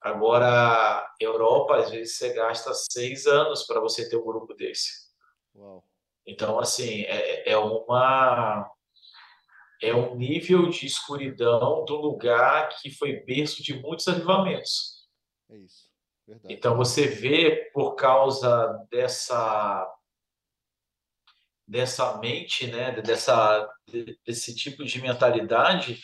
Agora, 0.00 1.06
Europa, 1.20 1.76
às 1.76 1.90
vezes 1.90 2.16
você 2.16 2.32
gasta 2.32 2.72
seis 2.90 3.26
anos 3.26 3.66
para 3.66 3.80
você 3.80 4.08
ter 4.08 4.16
um 4.16 4.24
grupo 4.24 4.54
desse. 4.54 5.10
Uau. 5.54 5.84
Então, 6.26 6.58
assim, 6.58 7.02
é, 7.02 7.50
é 7.50 7.58
uma 7.58 8.66
é 9.82 9.94
um 9.94 10.14
nível 10.14 10.70
de 10.70 10.86
escuridão 10.86 11.84
do 11.84 11.96
lugar 11.96 12.70
que 12.80 12.90
foi 12.90 13.20
berço 13.26 13.62
de 13.62 13.78
muitos 13.78 14.08
avivamentos. 14.08 15.06
É 15.50 15.58
isso. 15.58 15.89
Verdade. 16.30 16.54
Então 16.54 16.76
você 16.76 17.08
vê 17.08 17.70
por 17.74 17.96
causa 17.96 18.86
dessa 18.88 19.96
dessa 21.66 22.18
mente, 22.18 22.66
né, 22.68 23.00
dessa 23.00 23.68
desse 24.24 24.54
tipo 24.54 24.84
de 24.84 25.00
mentalidade 25.00 26.00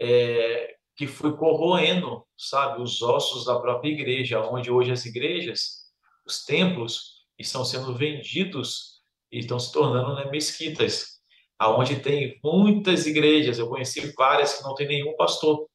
é, 0.00 0.76
que 0.96 1.06
foi 1.06 1.36
corroendo, 1.36 2.26
sabe, 2.36 2.82
os 2.82 3.02
ossos 3.02 3.44
da 3.44 3.58
própria 3.58 3.90
igreja, 3.90 4.40
onde 4.40 4.70
hoje 4.70 4.90
as 4.90 5.04
igrejas, 5.04 5.82
os 6.26 6.44
templos 6.44 7.26
estão 7.38 7.64
sendo 7.64 7.94
vendidos 7.94 9.02
e 9.30 9.40
estão 9.40 9.58
se 9.58 9.72
tornando 9.72 10.14
né, 10.14 10.30
mesquitas, 10.30 11.20
aonde 11.58 12.00
tem 12.00 12.38
muitas 12.42 13.06
igrejas. 13.06 13.58
Eu 13.58 13.68
conheci 13.68 14.12
várias 14.14 14.58
que 14.58 14.64
não 14.64 14.74
tem 14.74 14.88
nenhum 14.88 15.14
pastor, 15.16 15.68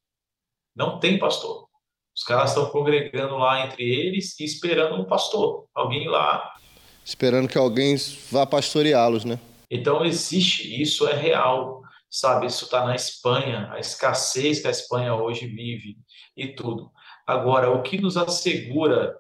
não 0.75 0.99
tem 0.99 1.17
pastor. 1.19 1.66
Os 2.17 2.23
caras 2.23 2.49
estão 2.49 2.67
congregando 2.71 3.37
lá 3.37 3.63
entre 3.63 3.83
eles 3.83 4.39
e 4.39 4.43
esperando 4.43 4.95
um 4.95 5.05
pastor, 5.05 5.67
alguém 5.71 6.07
lá. 6.07 6.51
Esperando 7.05 7.47
que 7.47 7.59
alguém 7.59 7.95
vá 8.31 8.43
pastoreá-los, 8.43 9.23
né? 9.23 9.39
Então 9.69 10.03
existe, 10.03 10.81
isso 10.81 11.07
é 11.07 11.13
real, 11.13 11.83
sabe? 12.09 12.47
Isso 12.47 12.65
está 12.65 12.83
na 12.83 12.95
Espanha, 12.95 13.69
a 13.71 13.79
escassez 13.79 14.61
que 14.61 14.67
a 14.67 14.71
Espanha 14.71 15.13
hoje 15.13 15.45
vive 15.45 15.95
e 16.35 16.47
tudo. 16.47 16.91
Agora, 17.27 17.69
o 17.69 17.83
que 17.83 18.01
nos 18.01 18.17
assegura 18.17 19.19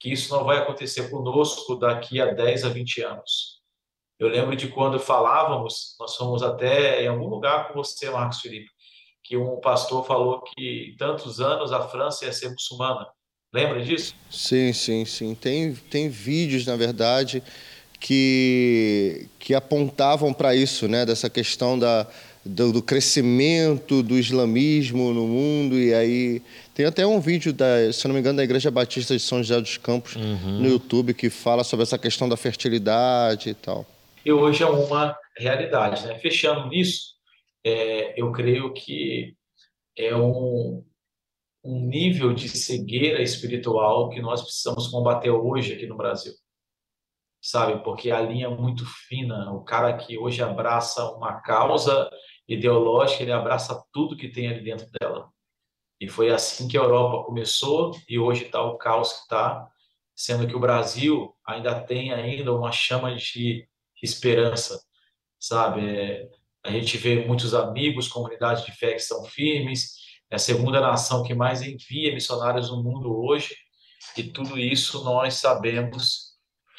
que 0.00 0.10
isso 0.10 0.34
não 0.34 0.44
vai 0.44 0.56
acontecer 0.56 1.10
conosco 1.10 1.76
daqui 1.76 2.22
a 2.22 2.32
10 2.32 2.64
a 2.64 2.68
20 2.70 3.02
anos? 3.02 3.60
Eu 4.18 4.28
lembro 4.28 4.56
de 4.56 4.68
quando 4.68 4.98
falávamos, 4.98 5.94
nós 6.00 6.16
fomos 6.16 6.42
até 6.42 7.02
em 7.04 7.08
algum 7.08 7.28
lugar 7.28 7.68
com 7.68 7.74
você, 7.74 8.08
Marcos 8.08 8.40
Felipe, 8.40 8.70
que 9.28 9.36
um 9.36 9.56
pastor 9.56 10.06
falou 10.06 10.40
que 10.40 10.94
tantos 10.98 11.38
anos 11.38 11.70
a 11.70 11.86
França 11.86 12.24
ia 12.24 12.32
ser 12.32 12.48
muçulmana. 12.48 13.06
Lembra 13.52 13.82
disso? 13.82 14.14
Sim, 14.30 14.72
sim, 14.72 15.04
sim. 15.04 15.34
Tem, 15.34 15.74
tem 15.74 16.08
vídeos, 16.08 16.64
na 16.64 16.76
verdade, 16.76 17.42
que, 18.00 19.28
que 19.38 19.54
apontavam 19.54 20.32
para 20.32 20.54
isso, 20.54 20.88
né? 20.88 21.04
dessa 21.04 21.28
questão 21.28 21.78
da, 21.78 22.06
do, 22.42 22.72
do, 22.72 22.82
crescimento 22.82 24.02
do 24.02 24.18
islamismo 24.18 25.12
no 25.12 25.26
mundo. 25.26 25.78
E 25.78 25.92
aí 25.92 26.42
tem 26.74 26.86
até 26.86 27.06
um 27.06 27.20
vídeo, 27.20 27.52
da, 27.52 27.92
se 27.92 28.08
não 28.08 28.14
me 28.14 28.20
engano, 28.20 28.38
da 28.38 28.44
Igreja 28.44 28.70
Batista 28.70 29.14
de 29.14 29.22
São 29.22 29.42
José 29.42 29.60
dos 29.60 29.76
Campos 29.76 30.16
uhum. 30.16 30.60
no 30.60 30.68
YouTube 30.70 31.12
que 31.12 31.28
fala 31.28 31.64
sobre 31.64 31.82
essa 31.82 31.98
questão 31.98 32.26
da 32.26 32.36
fertilidade 32.36 33.50
e 33.50 33.54
tal. 33.54 33.84
E 34.24 34.32
hoje 34.32 34.62
é 34.62 34.66
uma 34.66 35.14
realidade. 35.36 36.06
Né? 36.06 36.14
Fechando 36.18 36.68
nisso, 36.68 37.17
é, 37.64 38.20
eu 38.20 38.32
creio 38.32 38.72
que 38.72 39.36
é 39.96 40.14
um, 40.14 40.84
um 41.64 41.80
nível 41.86 42.32
de 42.32 42.48
cegueira 42.48 43.22
espiritual 43.22 44.10
que 44.10 44.20
nós 44.20 44.42
precisamos 44.42 44.88
combater 44.88 45.30
hoje 45.30 45.74
aqui 45.74 45.86
no 45.86 45.96
Brasil. 45.96 46.32
Sabe? 47.40 47.82
Porque 47.84 48.10
a 48.10 48.20
linha 48.20 48.46
é 48.46 48.50
muito 48.50 48.84
fina. 48.86 49.52
O 49.52 49.62
cara 49.62 49.96
que 49.96 50.18
hoje 50.18 50.42
abraça 50.42 51.10
uma 51.12 51.40
causa 51.40 52.10
ideológica, 52.48 53.22
ele 53.22 53.32
abraça 53.32 53.82
tudo 53.92 54.16
que 54.16 54.28
tem 54.28 54.48
ali 54.48 54.62
dentro 54.62 54.86
dela. 55.00 55.30
E 56.00 56.08
foi 56.08 56.30
assim 56.30 56.68
que 56.68 56.76
a 56.78 56.80
Europa 56.80 57.24
começou 57.24 57.92
e 58.08 58.18
hoje 58.18 58.44
está 58.46 58.62
o 58.62 58.78
caos 58.78 59.12
que 59.12 59.22
está, 59.22 59.68
sendo 60.14 60.46
que 60.46 60.54
o 60.54 60.60
Brasil 60.60 61.34
ainda 61.46 61.80
tem 61.80 62.12
ainda 62.12 62.52
uma 62.52 62.72
chama 62.72 63.14
de 63.16 63.68
esperança 64.02 64.80
sabe? 65.38 66.28
A 66.68 66.70
gente 66.70 66.98
vê 66.98 67.24
muitos 67.24 67.54
amigos, 67.54 68.08
comunidades 68.08 68.62
de 68.62 68.72
fé 68.72 68.90
que 68.90 69.00
estão 69.00 69.24
firmes, 69.24 69.94
é 70.30 70.36
a 70.36 70.38
segunda 70.38 70.82
nação 70.82 71.22
que 71.22 71.32
mais 71.32 71.62
envia 71.62 72.12
missionários 72.12 72.70
no 72.70 72.82
mundo 72.82 73.10
hoje, 73.24 73.56
e 74.14 74.22
tudo 74.22 74.58
isso 74.58 75.02
nós 75.02 75.36
sabemos 75.36 76.34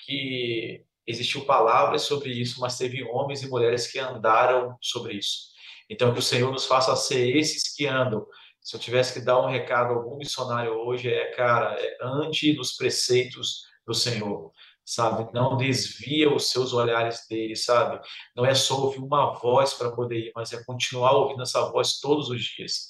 que 0.06 0.84
existiu 1.08 1.44
palavras 1.44 2.04
sobre 2.04 2.30
isso, 2.30 2.62
mas 2.62 2.78
teve 2.78 3.04
homens 3.04 3.42
e 3.42 3.50
mulheres 3.50 3.92
que 3.92 3.98
andaram 3.98 4.78
sobre 4.80 5.16
isso. 5.16 5.50
Então, 5.90 6.14
que 6.14 6.20
o 6.20 6.24
Senhor 6.24 6.52
nos 6.52 6.68
faça 6.68 6.96
ser 6.96 7.36
esses 7.36 7.76
que 7.76 7.88
andam. 7.88 8.24
Se 8.62 8.76
eu 8.76 8.80
tivesse 8.80 9.14
que 9.14 9.26
dar 9.26 9.42
um 9.42 9.50
recado 9.50 9.92
a 9.92 9.96
algum 9.96 10.18
missionário 10.18 10.72
hoje, 10.72 11.10
é, 11.12 11.32
cara, 11.32 11.76
é 11.80 11.98
ante 12.00 12.54
nos 12.54 12.74
preceitos 12.74 13.64
do 13.88 13.96
Senhor, 13.96 14.52
sabe? 14.90 15.32
Não 15.34 15.56
desvia 15.56 16.34
os 16.34 16.50
seus 16.50 16.74
olhares 16.74 17.28
dele, 17.30 17.56
sabe? 17.56 18.00
Não 18.36 18.46
é 18.46 18.56
só 18.56 18.82
ouvir 18.82 19.00
uma 19.00 19.34
voz 19.34 19.74
para 19.74 19.92
poder 19.92 20.18
ir, 20.18 20.32
mas 20.36 20.52
é 20.52 20.64
continuar 20.64 21.12
ouvindo 21.12 21.44
essa 21.44 21.70
voz 21.70 22.00
todos 22.00 22.30
os 22.30 22.42
dias 22.42 22.90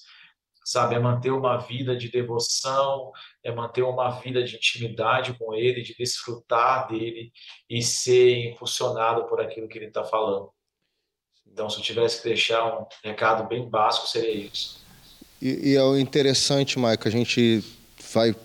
sabe? 0.63 0.93
É 0.93 0.99
manter 0.99 1.31
uma 1.31 1.57
vida 1.57 1.97
de 1.97 2.11
devoção, 2.11 3.11
é 3.43 3.51
manter 3.51 3.81
uma 3.81 4.11
vida 4.19 4.43
de 4.43 4.55
intimidade 4.55 5.33
com 5.33 5.55
Ele, 5.55 5.81
de 5.81 5.95
desfrutar 5.95 6.87
dele 6.87 7.31
e 7.67 7.81
ser 7.81 8.51
impulsionado 8.51 9.25
por 9.25 9.41
aquilo 9.41 9.67
que 9.67 9.79
Ele 9.79 9.87
está 9.87 10.03
falando. 10.03 10.51
Então, 11.51 11.67
se 11.71 11.79
eu 11.79 11.83
tivesse 11.83 12.21
que 12.21 12.29
deixar 12.29 12.81
um 12.81 12.85
recado 13.03 13.47
bem 13.47 13.67
básico, 13.67 14.05
seria 14.05 14.31
isso. 14.31 14.79
E, 15.41 15.71
e 15.71 15.75
é 15.75 15.99
interessante, 15.99 16.77
Maico, 16.77 17.07
a 17.07 17.11
gente 17.11 17.63
vai 18.13 18.35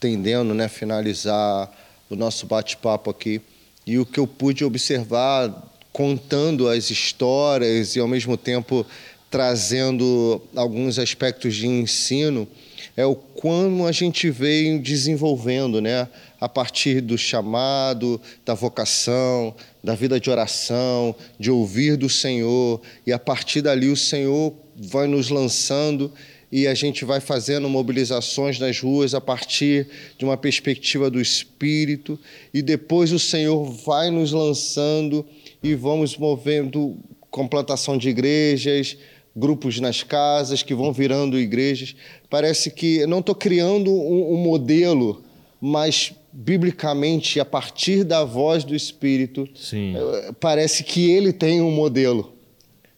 tendendo, 0.00 0.52
né, 0.52 0.66
finalizar 0.66 1.70
o 2.10 2.16
nosso 2.16 2.44
bate-papo 2.44 3.08
aqui. 3.08 3.40
E 3.86 3.98
o 3.98 4.04
que 4.04 4.18
eu 4.20 4.26
pude 4.26 4.64
observar 4.64 5.70
contando 5.92 6.68
as 6.68 6.90
histórias 6.90 7.96
e 7.96 8.00
ao 8.00 8.08
mesmo 8.08 8.36
tempo 8.36 8.84
trazendo 9.30 10.42
alguns 10.56 10.98
aspectos 10.98 11.54
de 11.54 11.68
ensino, 11.68 12.48
é 12.96 13.06
o 13.06 13.14
como 13.14 13.86
a 13.86 13.92
gente 13.92 14.28
vem 14.28 14.78
desenvolvendo, 14.78 15.80
né? 15.80 16.08
A 16.40 16.48
partir 16.48 17.00
do 17.00 17.16
chamado, 17.16 18.20
da 18.44 18.54
vocação, 18.54 19.54
da 19.84 19.94
vida 19.94 20.18
de 20.18 20.28
oração, 20.28 21.14
de 21.38 21.50
ouvir 21.50 21.96
do 21.96 22.08
Senhor, 22.08 22.80
e 23.06 23.12
a 23.12 23.18
partir 23.18 23.62
dali 23.62 23.88
o 23.88 23.96
Senhor 23.96 24.52
vai 24.76 25.06
nos 25.06 25.30
lançando 25.30 26.12
e 26.52 26.66
a 26.66 26.74
gente 26.74 27.04
vai 27.04 27.20
fazendo 27.20 27.68
mobilizações 27.68 28.58
nas 28.58 28.80
ruas 28.80 29.14
a 29.14 29.20
partir 29.20 29.86
de 30.18 30.24
uma 30.24 30.36
perspectiva 30.36 31.08
do 31.08 31.20
Espírito, 31.20 32.18
e 32.52 32.60
depois 32.60 33.12
o 33.12 33.18
Senhor 33.18 33.64
vai 33.64 34.10
nos 34.10 34.32
lançando 34.32 35.24
e 35.62 35.74
vamos 35.74 36.16
movendo 36.16 36.96
com 37.30 37.46
plantação 37.46 37.96
de 37.96 38.08
igrejas, 38.08 38.96
grupos 39.36 39.78
nas 39.78 40.02
casas 40.02 40.62
que 40.62 40.74
vão 40.74 40.92
virando 40.92 41.38
igrejas. 41.38 41.94
Parece 42.28 42.70
que 42.70 43.06
não 43.06 43.20
estou 43.20 43.34
criando 43.34 43.92
um, 43.92 44.34
um, 44.34 44.36
modelo, 44.36 45.22
mas 45.60 46.12
biblicamente, 46.32 47.38
a 47.38 47.44
partir 47.44 48.02
da 48.02 48.24
voz 48.24 48.64
do 48.64 48.74
Espírito, 48.74 49.48
Sim. 49.54 49.94
Eh, 49.96 50.32
parece 50.40 50.82
que 50.82 51.10
ele 51.10 51.32
tem 51.32 51.60
um 51.60 51.70
modelo. 51.70 52.32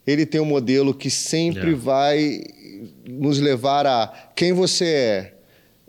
Ele 0.06 0.26
tem 0.26 0.40
um 0.40 0.46
modelo 0.46 0.94
que 0.94 1.10
sempre 1.10 1.70
yeah. 1.70 1.82
vai 1.82 2.40
nos 3.06 3.38
levar 3.38 3.86
a 3.86 4.30
quem 4.34 4.52
você 4.52 4.84
é. 4.84 5.34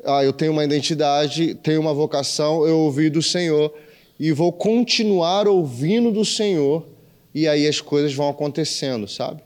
Ah, 0.05 0.23
eu 0.23 0.33
tenho 0.33 0.51
uma 0.51 0.65
identidade, 0.65 1.55
tenho 1.55 1.79
uma 1.79 1.93
vocação, 1.93 2.65
eu 2.67 2.79
ouvi 2.79 3.09
do 3.09 3.21
Senhor 3.21 3.73
e 4.19 4.31
vou 4.31 4.51
continuar 4.51 5.47
ouvindo 5.47 6.11
do 6.11 6.25
Senhor 6.25 6.85
e 7.33 7.47
aí 7.47 7.67
as 7.67 7.79
coisas 7.79 8.13
vão 8.13 8.29
acontecendo, 8.29 9.07
sabe? 9.07 9.41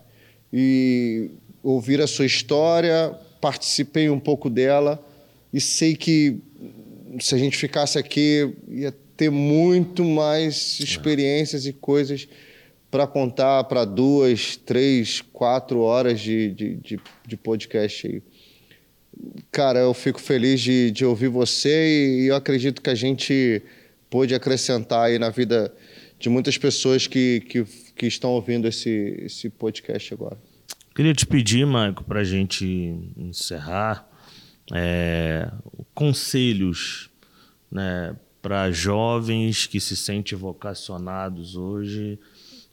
e 0.51 1.29
ouvir 1.63 2.01
a 2.01 2.07
sua 2.07 2.25
história, 2.25 3.13
participei 3.41 4.09
um 4.09 4.19
pouco 4.19 4.49
dela 4.49 5.03
e 5.53 5.59
sei 5.59 5.95
que 5.95 6.37
se 7.19 7.35
a 7.35 7.37
gente 7.37 7.57
ficasse 7.57 7.97
aqui 7.97 8.53
ia 8.69 8.93
ter 9.15 9.29
muito 9.29 10.03
mais 10.03 10.79
experiências 10.79 11.65
e 11.65 11.73
coisas 11.73 12.27
para 12.89 13.05
contar 13.05 13.63
para 13.65 13.85
duas, 13.85 14.55
três, 14.55 15.21
quatro 15.33 15.79
horas 15.79 16.19
de, 16.19 16.51
de, 16.51 16.75
de, 16.75 16.99
de, 17.27 17.37
podcast 17.37 18.07
aí. 18.07 18.21
Cara, 19.51 19.79
eu 19.79 19.93
fico 19.93 20.21
feliz 20.21 20.61
de, 20.61 20.91
de 20.91 21.05
ouvir 21.05 21.27
você 21.27 22.19
e 22.21 22.27
eu 22.27 22.35
acredito 22.35 22.81
que 22.81 22.89
a 22.89 22.95
gente 22.95 23.61
pôde 24.09 24.33
acrescentar 24.33 25.07
aí 25.07 25.19
na 25.19 25.29
vida 25.29 25.73
de 26.19 26.29
muitas 26.29 26.57
pessoas 26.57 27.07
que, 27.07 27.41
que 27.41 27.65
que 27.97 28.05
estão 28.05 28.31
ouvindo 28.31 28.67
esse, 28.67 28.89
esse 29.25 29.49
podcast 29.49 30.13
agora. 30.13 30.37
Queria 30.95 31.13
te 31.13 31.25
pedir, 31.25 31.65
Maico, 31.65 32.03
para 32.03 32.21
a 32.21 32.23
gente 32.23 32.65
encerrar, 33.17 34.07
é, 34.73 35.51
conselhos 35.93 37.09
né, 37.71 38.15
para 38.41 38.71
jovens 38.71 39.65
que 39.65 39.79
se 39.79 39.95
sentem 39.95 40.37
vocacionados 40.37 41.55
hoje 41.55 42.19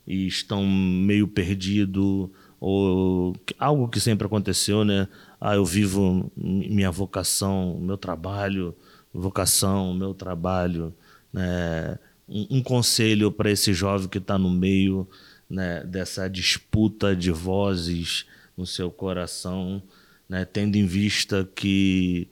e 0.07 0.27
estão 0.27 0.65
meio 0.65 1.27
perdidos, 1.27 2.29
ou 2.59 3.35
algo 3.59 3.87
que 3.87 3.99
sempre 3.99 4.25
aconteceu, 4.25 4.83
né? 4.83 5.07
Ah, 5.39 5.55
eu 5.55 5.65
vivo 5.65 6.31
minha 6.35 6.89
vocação, 6.91 7.79
meu 7.79 7.97
trabalho, 7.97 8.75
vocação, 9.13 9.93
meu 9.93 10.13
trabalho, 10.13 10.93
né? 11.31 11.97
um, 12.27 12.57
um 12.57 12.63
conselho 12.63 13.31
para 13.31 13.51
esse 13.51 13.73
jovem 13.73 14.07
que 14.07 14.17
está 14.17 14.37
no 14.37 14.49
meio 14.49 15.07
né, 15.49 15.83
dessa 15.83 16.27
disputa 16.29 17.15
de 17.15 17.31
vozes 17.31 18.25
no 18.57 18.65
seu 18.65 18.89
coração, 18.89 19.81
né, 20.27 20.45
tendo 20.45 20.75
em 20.75 20.85
vista 20.85 21.47
que 21.55 22.27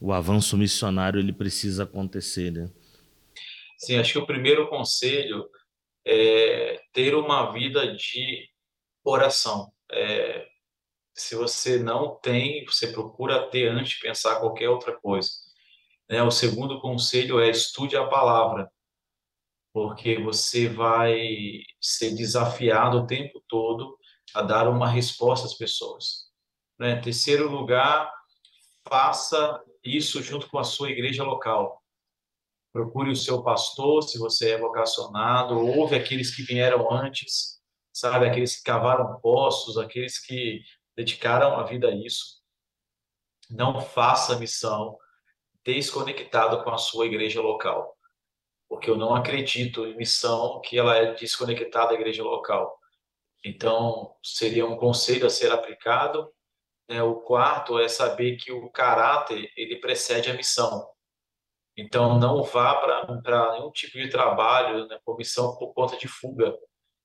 o 0.00 0.12
avanço 0.12 0.56
missionário 0.56 1.18
ele 1.18 1.32
precisa 1.32 1.84
acontecer, 1.84 2.52
né? 2.52 2.68
Sim, 3.78 3.96
acho 3.96 4.12
que 4.12 4.18
o 4.18 4.26
primeiro 4.26 4.68
conselho 4.68 5.48
é 6.08 6.80
ter 6.92 7.14
uma 7.14 7.52
vida 7.52 7.94
de 7.94 8.48
oração. 9.04 9.72
É, 9.90 10.46
se 11.14 11.34
você 11.34 11.78
não 11.78 12.16
tem, 12.16 12.64
você 12.64 12.88
procura 12.88 13.48
ter 13.50 13.68
antes 13.68 13.92
de 13.92 14.00
pensar 14.00 14.40
qualquer 14.40 14.68
outra 14.68 14.96
coisa. 14.98 15.30
Né? 16.08 16.22
O 16.22 16.30
segundo 16.30 16.80
conselho 16.80 17.40
é 17.40 17.50
estude 17.50 17.96
a 17.96 18.06
palavra 18.06 18.70
porque 19.72 20.20
você 20.20 20.68
vai 20.68 21.62
ser 21.80 22.14
desafiado 22.14 22.98
o 22.98 23.06
tempo 23.06 23.40
todo 23.46 23.96
a 24.34 24.42
dar 24.42 24.68
uma 24.68 24.88
resposta 24.88 25.46
às 25.46 25.54
pessoas. 25.54 26.28
Né? 26.78 26.96
Terceiro 27.00 27.48
lugar, 27.48 28.12
faça 28.88 29.62
isso 29.84 30.20
junto 30.22 30.48
com 30.48 30.58
a 30.58 30.64
sua 30.64 30.90
igreja 30.90 31.22
local. 31.22 31.80
Procure 32.72 33.10
o 33.10 33.16
seu 33.16 33.42
pastor, 33.42 34.02
se 34.02 34.18
você 34.18 34.52
é 34.52 34.58
vocacionado, 34.58 35.58
ouve 35.58 35.96
aqueles 35.96 36.34
que 36.34 36.42
vieram 36.42 36.92
antes, 36.92 37.60
sabe, 37.92 38.26
aqueles 38.26 38.56
que 38.56 38.62
cavaram 38.62 39.18
poços, 39.20 39.78
aqueles 39.78 40.18
que 40.18 40.60
dedicaram 40.96 41.58
a 41.58 41.64
vida 41.64 41.88
a 41.88 41.94
isso. 41.94 42.38
Não 43.50 43.80
faça 43.80 44.38
missão 44.38 44.96
desconectado 45.64 46.62
com 46.62 46.70
a 46.70 46.78
sua 46.78 47.06
igreja 47.06 47.40
local 47.40 47.98
porque 48.68 48.90
eu 48.90 48.96
não 48.96 49.14
acredito 49.14 49.86
em 49.86 49.96
missão 49.96 50.60
que 50.60 50.78
ela 50.78 50.96
é 50.96 51.14
desconectada 51.14 51.88
da 51.88 51.94
igreja 51.94 52.22
local. 52.22 52.78
Então, 53.44 54.14
seria 54.22 54.66
um 54.66 54.76
conselho 54.76 55.26
a 55.26 55.30
ser 55.30 55.50
aplicado. 55.50 56.30
Né? 56.88 57.02
O 57.02 57.16
quarto 57.16 57.78
é 57.78 57.88
saber 57.88 58.36
que 58.36 58.52
o 58.52 58.70
caráter 58.70 59.50
ele 59.56 59.76
precede 59.76 60.30
a 60.30 60.34
missão. 60.34 60.86
Então, 61.80 62.18
não 62.18 62.42
vá 62.42 62.74
para 62.74 63.52
nenhum 63.52 63.70
tipo 63.70 63.96
de 63.98 64.08
trabalho, 64.10 64.88
né, 64.88 64.98
por 65.04 65.16
missão 65.16 65.56
por 65.56 65.72
conta 65.72 65.96
de 65.96 66.08
fuga, 66.08 66.52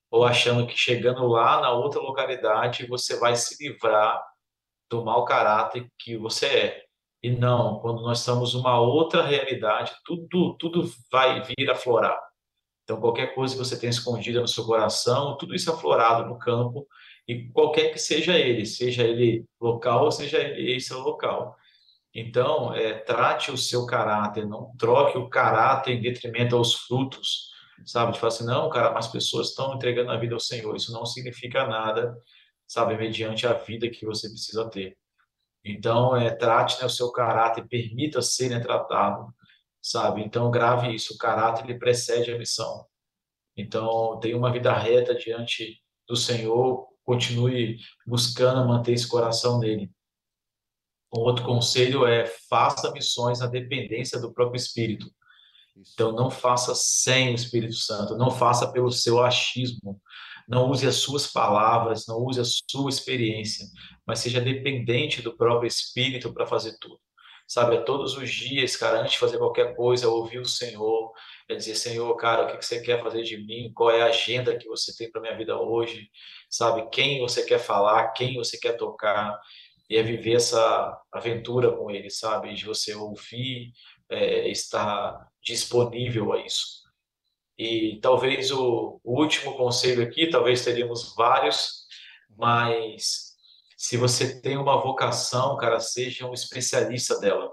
ou 0.10 0.26
achando 0.26 0.66
que 0.66 0.76
chegando 0.76 1.28
lá 1.28 1.62
na 1.62 1.72
outra 1.72 2.02
localidade 2.02 2.88
você 2.88 3.20
vai 3.20 3.36
se 3.36 3.64
livrar 3.64 4.20
do 4.90 5.06
mau 5.06 5.26
caráter 5.26 5.88
que 6.00 6.18
você 6.18 6.48
é. 6.48 6.84
E 7.22 7.30
não, 7.30 7.80
quando 7.82 8.02
nós 8.02 8.20
estamos 8.20 8.56
uma 8.56 8.80
outra 8.80 9.22
realidade, 9.22 9.94
tudo, 10.04 10.56
tudo 10.58 10.90
vai 11.12 11.42
vir 11.44 11.70
a 11.70 11.76
florar. 11.76 12.20
Então, 12.84 13.00
qualquer 13.00 13.36
coisa 13.36 13.54
que 13.54 13.64
você 13.64 13.80
tenha 13.80 13.92
escondida 13.92 14.42
no 14.42 14.48
seu 14.48 14.66
coração, 14.66 15.38
tudo 15.38 15.54
isso 15.54 15.70
é 15.70 15.74
aflorado 15.74 16.28
no 16.28 16.40
campo, 16.40 16.88
e 17.28 17.48
qualquer 17.50 17.92
que 17.92 18.00
seja 18.00 18.38
ele, 18.38 18.66
seja 18.66 19.04
ele 19.04 19.46
local 19.62 20.06
ou 20.06 20.12
seja 20.12 20.40
ele 20.40 20.74
extra-local. 20.76 21.56
Então, 22.14 22.74
é, 22.76 22.94
trate 22.94 23.52
o 23.52 23.58
seu 23.58 23.86
caráter, 23.86 24.46
não 24.46 24.76
troque 24.78 25.18
o 25.18 25.30
caráter 25.30 25.94
em 25.94 26.02
detrimento 26.02 26.56
aos 26.56 26.76
frutos, 26.76 27.50
sabe? 27.86 28.14
De 28.14 28.20
falar 28.20 28.34
assim, 28.34 28.46
não, 28.46 28.70
cara, 28.70 28.92
mais 28.92 29.08
pessoas 29.08 29.50
estão 29.50 29.74
entregando 29.74 30.12
a 30.12 30.18
vida 30.18 30.36
ao 30.36 30.40
Senhor, 30.40 30.76
isso 30.76 30.92
não 30.92 31.06
significa 31.06 31.66
nada, 31.66 32.16
sabe? 32.68 32.96
Mediante 32.96 33.48
a 33.48 33.54
vida 33.54 33.90
que 33.90 34.06
você 34.06 34.30
precisa 34.30 34.70
ter. 34.70 34.96
Então, 35.66 36.16
é, 36.16 36.30
trate 36.30 36.80
né, 36.80 36.86
o 36.86 36.90
seu 36.90 37.12
caráter, 37.12 37.68
permita 37.68 38.22
ser 38.22 38.50
né, 38.50 38.60
tratado, 38.60 39.34
sabe? 39.82 40.22
Então, 40.22 40.52
grave 40.52 40.94
isso, 40.94 41.16
o 41.16 41.18
caráter 41.18 41.64
ele 41.64 41.80
precede 41.80 42.32
a 42.32 42.38
missão. 42.38 42.86
Então, 43.56 44.20
tenha 44.20 44.38
uma 44.38 44.52
vida 44.52 44.74
reta 44.74 45.16
diante 45.16 45.82
do 46.08 46.16
Senhor, 46.16 46.88
continue 47.04 47.78
buscando 48.06 48.68
manter 48.68 48.94
esse 48.94 49.08
coração 49.08 49.60
nele. 49.60 49.92
Um 51.16 51.20
outro 51.20 51.46
conselho 51.46 52.06
é 52.08 52.26
faça 52.50 52.92
missões 52.92 53.40
na 53.40 53.46
dependência 53.46 54.20
do 54.20 54.34
próprio 54.34 54.58
Espírito. 54.58 55.12
Então, 55.76 56.12
não 56.12 56.30
faça 56.30 56.74
sem 56.76 57.32
o 57.32 57.36
Espírito 57.36 57.76
Santo, 57.76 58.18
não 58.18 58.32
faça 58.32 58.72
pelo 58.72 58.92
seu 58.92 59.24
achismo, 59.24 60.00
não 60.48 60.70
use 60.70 60.88
as 60.88 60.96
suas 60.96 61.28
palavras, 61.28 62.06
não 62.08 62.18
use 62.18 62.40
a 62.40 62.44
sua 62.44 62.90
experiência, 62.90 63.66
mas 64.06 64.20
seja 64.20 64.42
dependente 64.42 65.22
do 65.22 65.36
próprio 65.36 65.68
Espírito 65.68 66.34
para 66.34 66.46
fazer 66.46 66.78
tudo. 66.80 67.00
Sabe, 67.48 67.76
é 67.76 67.82
todos 67.82 68.18
os 68.18 68.32
dias, 68.32 68.76
cara, 68.76 69.02
antes 69.02 69.14
de 69.14 69.20
fazer 69.20 69.38
qualquer 69.38 69.76
coisa, 69.76 70.08
ouvir 70.08 70.40
o 70.40 70.46
Senhor, 70.46 71.12
é 71.50 71.56
dizer, 71.56 71.76
Senhor, 71.76 72.16
cara, 72.16 72.46
o 72.46 72.58
que 72.58 72.66
você 72.66 72.82
quer 72.82 73.04
fazer 73.04 73.22
de 73.24 73.38
mim? 73.38 73.72
Qual 73.76 73.92
é 73.92 74.02
a 74.02 74.08
agenda 74.08 74.58
que 74.58 74.68
você 74.68 74.96
tem 74.96 75.12
para 75.12 75.22
minha 75.22 75.38
vida 75.38 75.60
hoje? 75.60 76.10
Sabe, 76.50 76.90
quem 76.90 77.20
você 77.20 77.44
quer 77.44 77.60
falar, 77.60 78.12
quem 78.14 78.36
você 78.36 78.58
quer 78.58 78.74
tocar? 78.78 79.38
E 79.94 79.96
é 79.96 80.02
viver 80.02 80.38
essa 80.38 81.00
aventura 81.12 81.72
com 81.72 81.92
Ele, 81.92 82.10
sabe? 82.10 82.52
De 82.56 82.66
você 82.66 82.96
ouvir, 82.96 83.72
é, 84.10 84.50
estar 84.50 85.28
disponível 85.40 86.34
a 86.34 86.44
isso. 86.44 86.82
E 87.56 88.00
talvez 88.02 88.50
o, 88.50 89.00
o 89.04 89.22
último 89.22 89.56
conselho 89.56 90.02
aqui, 90.02 90.32
talvez 90.32 90.66
teríamos 90.66 91.14
vários, 91.16 91.86
mas 92.36 93.36
se 93.78 93.96
você 93.96 94.42
tem 94.42 94.58
uma 94.58 94.82
vocação, 94.82 95.56
cara, 95.58 95.80
seja 95.80 96.26
um 96.26 96.34
especialista 96.34 97.20
dela. 97.20 97.52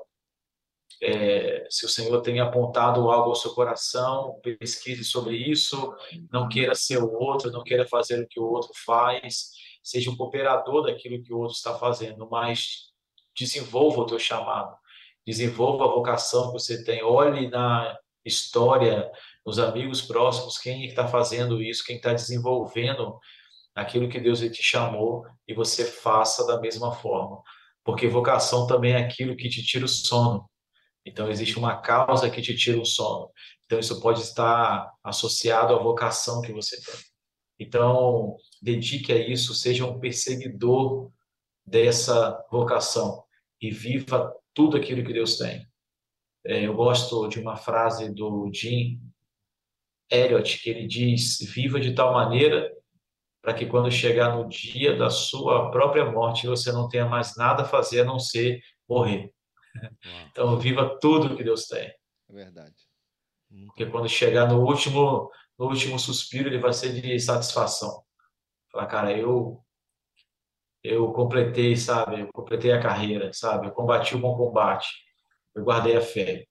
É, 1.03 1.67
se 1.69 1.85
o 1.85 1.91
Senhor 1.91 2.23
tem 2.23 2.41
apontado 2.41 3.11
algo 3.11 3.29
ao 3.29 3.35
seu 3.35 3.53
coração, 3.53 4.41
pesquise 4.43 5.05
sobre 5.05 5.37
isso, 5.37 5.95
não 6.33 6.49
queira 6.49 6.75
ser 6.75 7.03
o 7.03 7.13
outro, 7.13 7.51
não 7.51 7.63
queira 7.63 7.87
fazer 7.87 8.23
o 8.23 8.27
que 8.27 8.41
o 8.41 8.51
outro 8.51 8.73
faz, 8.87 9.51
seja 9.83 10.11
um 10.11 10.17
cooperador 10.17 10.85
daquilo 10.85 11.23
que 11.23 11.33
o 11.33 11.39
outro 11.39 11.57
está 11.57 11.75
fazendo, 11.79 12.29
mas 12.31 12.91
desenvolva 13.37 14.01
o 14.01 14.07
teu 14.07 14.19
chamado, 14.19 14.75
desenvolva 15.27 15.85
a 15.85 15.89
vocação 15.89 16.47
que 16.47 16.53
você 16.53 16.85
tem, 16.85 17.03
olhe 17.03 17.49
na 17.49 17.97
história, 18.25 19.11
nos 19.45 19.59
amigos 19.59 20.03
próximos, 20.03 20.59
quem 20.59 20.87
está 20.87 21.09
fazendo 21.09 21.63
isso, 21.63 21.85
quem 21.85 21.97
está 21.97 22.13
desenvolvendo 22.13 23.19
aquilo 23.75 24.09
que 24.09 24.21
Deus 24.21 24.41
te 24.41 24.63
chamou 24.63 25.25
e 25.47 25.55
você 25.55 25.85
faça 25.85 26.47
da 26.47 26.61
mesma 26.61 26.93
forma. 26.93 27.43
Porque 27.83 28.07
vocação 28.07 28.67
também 28.67 28.93
é 28.93 28.99
aquilo 28.99 29.37
que 29.37 29.49
te 29.49 29.63
tira 29.63 29.85
o 29.85 29.89
sono. 29.89 30.49
Então, 31.05 31.31
existe 31.31 31.59
uma 31.59 31.81
causa 31.81 32.29
que 32.31 32.43
te 32.43 32.55
tira 32.55 32.79
o 32.79 32.85
sono. 32.85 33.31
Então, 33.65 33.79
isso 33.79 34.01
pode 34.01 34.21
estar 34.21 34.93
associado 35.03 35.75
à 35.75 35.79
vocação 35.79 36.43
que 36.43 36.53
você 36.53 36.77
tem. 36.77 37.01
Então, 37.59 38.37
dedique 38.61 39.13
a 39.13 39.17
isso, 39.17 39.55
seja 39.55 39.87
um 39.87 39.99
perseguidor 39.99 41.11
dessa 41.65 42.45
vocação 42.51 43.25
e 43.61 43.71
viva 43.71 44.35
tudo 44.55 44.77
aquilo 44.77 45.05
que 45.05 45.13
Deus 45.13 45.39
tem. 45.39 45.67
É, 46.45 46.67
eu 46.67 46.75
gosto 46.75 47.29
de 47.29 47.39
uma 47.39 47.57
frase 47.57 48.13
do 48.13 48.51
Jim 48.53 49.01
Elliot, 50.11 50.59
que 50.63 50.71
ele 50.71 50.87
diz: 50.87 51.39
Viva 51.41 51.79
de 51.79 51.95
tal 51.95 52.13
maneira 52.13 52.75
para 53.43 53.55
que 53.55 53.67
quando 53.67 53.91
chegar 53.91 54.37
no 54.37 54.49
dia 54.49 54.97
da 54.97 55.09
sua 55.09 55.71
própria 55.71 56.11
morte, 56.11 56.47
você 56.47 56.73
não 56.73 56.89
tenha 56.89 57.07
mais 57.07 57.37
nada 57.37 57.63
a 57.63 57.67
fazer 57.67 58.01
a 58.01 58.05
não 58.05 58.19
ser 58.19 58.63
morrer. 58.89 59.33
Uau. 60.05 60.27
Então, 60.31 60.59
viva 60.59 60.99
tudo 61.01 61.37
que 61.37 61.45
Deus 61.45 61.67
tem. 61.67 61.89
É 62.29 62.33
verdade. 62.33 62.77
Porque 63.67 63.87
quando 63.87 64.09
chegar 64.09 64.47
no 64.47 64.61
último, 64.61 65.31
no 65.59 65.67
último 65.67 65.99
suspiro, 65.99 66.49
ele 66.49 66.59
vai 66.59 66.73
ser 66.73 67.01
de 67.01 67.19
satisfação. 67.19 68.03
Falar, 68.73 68.87
cara, 68.87 69.17
eu 69.17 69.63
eu 70.83 71.13
completei, 71.13 71.77
sabe? 71.77 72.21
Eu 72.21 72.29
completei 72.33 72.73
a 72.73 72.81
carreira, 72.81 73.33
sabe? 73.33 73.67
Eu 73.67 73.73
combati 73.73 74.15
o 74.15 74.19
bom 74.19 74.37
combate. 74.37 74.89
Eu 75.55 75.63
guardei 75.63 75.97
a 75.97 76.01
fé. 76.01 76.47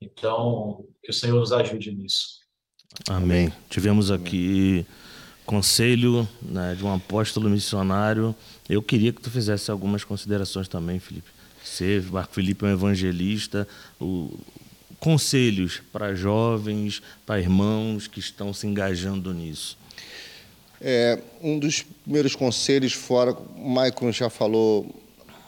Então, 0.00 0.84
que 1.02 1.10
o 1.10 1.14
Senhor 1.14 1.38
nos 1.38 1.52
ajude 1.52 1.94
nisso. 1.94 2.40
Amém. 3.08 3.52
Tivemos 3.68 4.10
aqui 4.10 4.86
conselho 5.44 6.26
né, 6.40 6.74
de 6.74 6.84
um 6.84 6.94
apóstolo 6.94 7.50
missionário. 7.50 8.34
Eu 8.68 8.82
queria 8.82 9.12
que 9.12 9.20
tu 9.20 9.30
fizesse 9.30 9.70
algumas 9.70 10.04
considerações 10.04 10.68
também, 10.68 10.98
Felipe. 10.98 11.28
Você, 11.62 12.02
Marco 12.10 12.34
Felipe, 12.34 12.64
é 12.64 12.68
um 12.68 12.72
evangelista. 12.72 13.68
O, 14.00 14.38
conselhos 14.98 15.82
para 15.92 16.14
jovens, 16.14 17.02
para 17.26 17.40
irmãos 17.40 18.06
que 18.06 18.20
estão 18.20 18.54
se 18.54 18.66
engajando 18.66 19.34
nisso. 19.34 19.76
É, 20.86 21.18
um 21.42 21.58
dos 21.58 21.82
primeiros 21.82 22.36
conselhos, 22.36 22.92
fora, 22.92 23.32
o 23.32 23.68
Michael 23.68 24.12
já 24.12 24.28
falou 24.28 24.86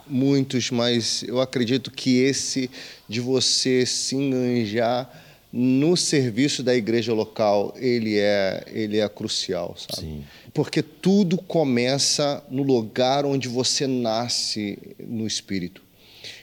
muitos, 0.07 0.71
mas 0.71 1.21
eu 1.27 1.39
acredito 1.39 1.91
que 1.91 2.17
esse 2.21 2.71
de 3.07 3.21
você 3.21 3.85
se 3.85 4.15
enganjar 4.15 5.07
no 5.53 5.95
serviço 5.95 6.63
da 6.63 6.75
igreja 6.75 7.13
local, 7.13 7.71
ele 7.77 8.17
é, 8.17 8.65
ele 8.67 8.97
é 8.97 9.07
crucial, 9.07 9.75
sabe? 9.77 10.07
Sim. 10.07 10.23
Porque 10.55 10.81
tudo 10.81 11.37
começa 11.37 12.43
no 12.49 12.63
lugar 12.63 13.23
onde 13.23 13.47
você 13.47 13.85
nasce 13.85 14.79
no 14.99 15.27
Espírito. 15.27 15.83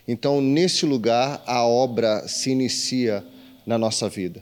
Então, 0.07 0.41
nesse 0.41 0.87
lugar, 0.87 1.43
a 1.47 1.67
obra 1.67 2.29
se 2.29 2.51
inicia 2.51 3.25
na 3.67 3.77
nossa 3.77 4.09
vida. 4.09 4.41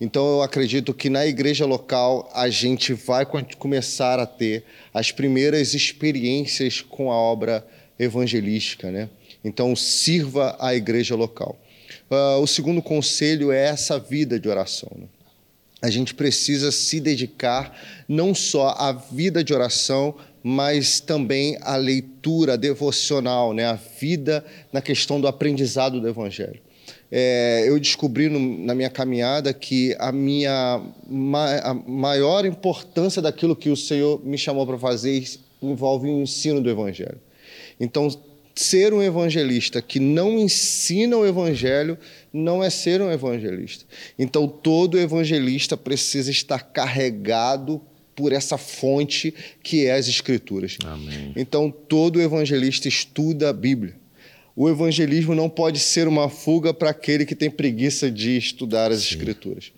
Então 0.00 0.26
eu 0.26 0.42
acredito 0.42 0.92
que 0.92 1.08
na 1.08 1.24
igreja 1.26 1.64
local 1.64 2.30
a 2.34 2.48
gente 2.48 2.92
vai 2.92 3.24
começar 3.58 4.18
a 4.18 4.26
ter 4.26 4.64
as 4.92 5.12
primeiras 5.12 5.72
experiências 5.72 6.80
com 6.80 7.12
a 7.12 7.16
obra 7.16 7.66
evangelística, 7.98 8.90
né? 8.90 9.08
Então 9.44 9.76
sirva 9.76 10.56
a 10.58 10.74
igreja 10.74 11.14
local. 11.14 11.56
Uh, 12.10 12.40
o 12.40 12.46
segundo 12.46 12.82
conselho 12.82 13.52
é 13.52 13.66
essa 13.66 13.98
vida 13.98 14.38
de 14.38 14.48
oração. 14.48 14.90
Né? 14.96 15.06
A 15.80 15.90
gente 15.90 16.14
precisa 16.14 16.72
se 16.72 16.98
dedicar 16.98 17.78
não 18.08 18.34
só 18.34 18.70
à 18.70 18.92
vida 18.92 19.44
de 19.44 19.54
oração, 19.54 20.14
mas 20.42 20.98
também 20.98 21.56
à 21.60 21.76
leitura 21.76 22.58
devocional, 22.58 23.52
né? 23.52 23.66
a 23.66 23.74
vida 23.74 24.44
na 24.72 24.82
questão 24.82 25.20
do 25.20 25.28
aprendizado 25.28 26.00
do 26.00 26.08
Evangelho 26.08 26.63
é, 27.10 27.64
eu 27.66 27.78
descobri 27.78 28.28
no, 28.28 28.38
na 28.64 28.74
minha 28.74 28.90
caminhada 28.90 29.52
que 29.52 29.94
a 29.98 30.10
minha 30.10 30.82
ma, 31.08 31.56
a 31.58 31.74
maior 31.74 32.44
importância 32.44 33.20
daquilo 33.22 33.54
que 33.54 33.70
o 33.70 33.76
Senhor 33.76 34.24
me 34.24 34.38
chamou 34.38 34.66
para 34.66 34.78
fazer 34.78 35.22
envolve 35.62 36.08
o 36.08 36.22
ensino 36.22 36.60
do 36.60 36.68
Evangelho. 36.68 37.20
Então, 37.78 38.08
ser 38.54 38.92
um 38.92 39.02
evangelista 39.02 39.82
que 39.82 39.98
não 39.98 40.38
ensina 40.38 41.16
o 41.16 41.26
Evangelho 41.26 41.98
não 42.32 42.62
é 42.62 42.70
ser 42.70 43.00
um 43.02 43.10
evangelista. 43.10 43.84
Então, 44.18 44.46
todo 44.46 44.98
evangelista 44.98 45.76
precisa 45.76 46.30
estar 46.30 46.60
carregado 46.60 47.80
por 48.14 48.32
essa 48.32 48.56
fonte 48.56 49.34
que 49.62 49.86
é 49.86 49.92
as 49.92 50.06
Escrituras. 50.06 50.78
Amém. 50.84 51.32
Então, 51.34 51.70
todo 51.70 52.20
evangelista 52.20 52.86
estuda 52.86 53.50
a 53.50 53.52
Bíblia 53.52 54.03
o 54.56 54.68
evangelismo 54.68 55.34
não 55.34 55.48
pode 55.48 55.78
ser 55.78 56.06
uma 56.06 56.28
fuga 56.28 56.72
para 56.72 56.90
aquele 56.90 57.26
que 57.26 57.34
tem 57.34 57.50
preguiça 57.50 58.10
de 58.10 58.36
estudar 58.36 58.90
as 58.90 59.00
Sim. 59.00 59.16
Escrituras. 59.16 59.72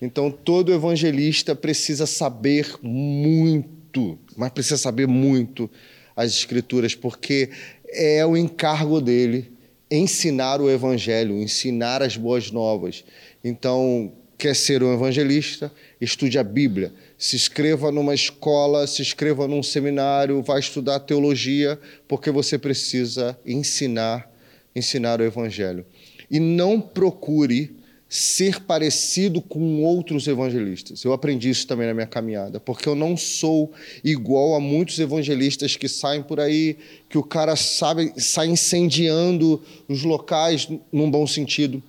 Então, 0.00 0.30
todo 0.30 0.72
evangelista 0.72 1.54
precisa 1.54 2.06
saber 2.06 2.74
muito, 2.82 4.18
mas 4.36 4.50
precisa 4.50 4.76
saber 4.76 5.06
muito 5.06 5.70
as 6.14 6.32
Escrituras, 6.32 6.94
porque 6.94 7.50
é 7.88 8.24
o 8.24 8.36
encargo 8.36 9.00
dele 9.00 9.50
ensinar 9.90 10.60
o 10.60 10.70
Evangelho, 10.70 11.36
ensinar 11.36 12.02
as 12.02 12.16
boas 12.16 12.50
novas. 12.50 13.04
Então, 13.42 14.12
quer 14.38 14.54
ser 14.54 14.82
um 14.82 14.94
evangelista, 14.94 15.72
estude 16.00 16.38
a 16.38 16.44
Bíblia. 16.44 16.92
Se 17.20 17.36
inscreva 17.36 17.92
numa 17.92 18.14
escola, 18.14 18.86
se 18.86 19.02
inscreva 19.02 19.46
num 19.46 19.62
seminário, 19.62 20.40
vá 20.40 20.58
estudar 20.58 21.00
teologia, 21.00 21.78
porque 22.08 22.30
você 22.30 22.56
precisa 22.56 23.38
ensinar, 23.44 24.32
ensinar 24.74 25.20
o 25.20 25.24
evangelho. 25.24 25.84
E 26.30 26.40
não 26.40 26.80
procure 26.80 27.76
ser 28.08 28.62
parecido 28.62 29.42
com 29.42 29.82
outros 29.82 30.26
evangelistas. 30.26 31.04
Eu 31.04 31.12
aprendi 31.12 31.50
isso 31.50 31.66
também 31.66 31.86
na 31.86 31.92
minha 31.92 32.06
caminhada, 32.06 32.58
porque 32.58 32.88
eu 32.88 32.94
não 32.94 33.18
sou 33.18 33.70
igual 34.02 34.54
a 34.54 34.60
muitos 34.60 34.98
evangelistas 34.98 35.76
que 35.76 35.88
saem 35.88 36.22
por 36.22 36.40
aí, 36.40 36.78
que 37.06 37.18
o 37.18 37.22
cara 37.22 37.54
sabe, 37.54 38.14
sai 38.16 38.46
incendiando 38.46 39.62
os 39.86 40.04
locais 40.04 40.66
num 40.90 41.10
bom 41.10 41.26
sentido 41.26 41.82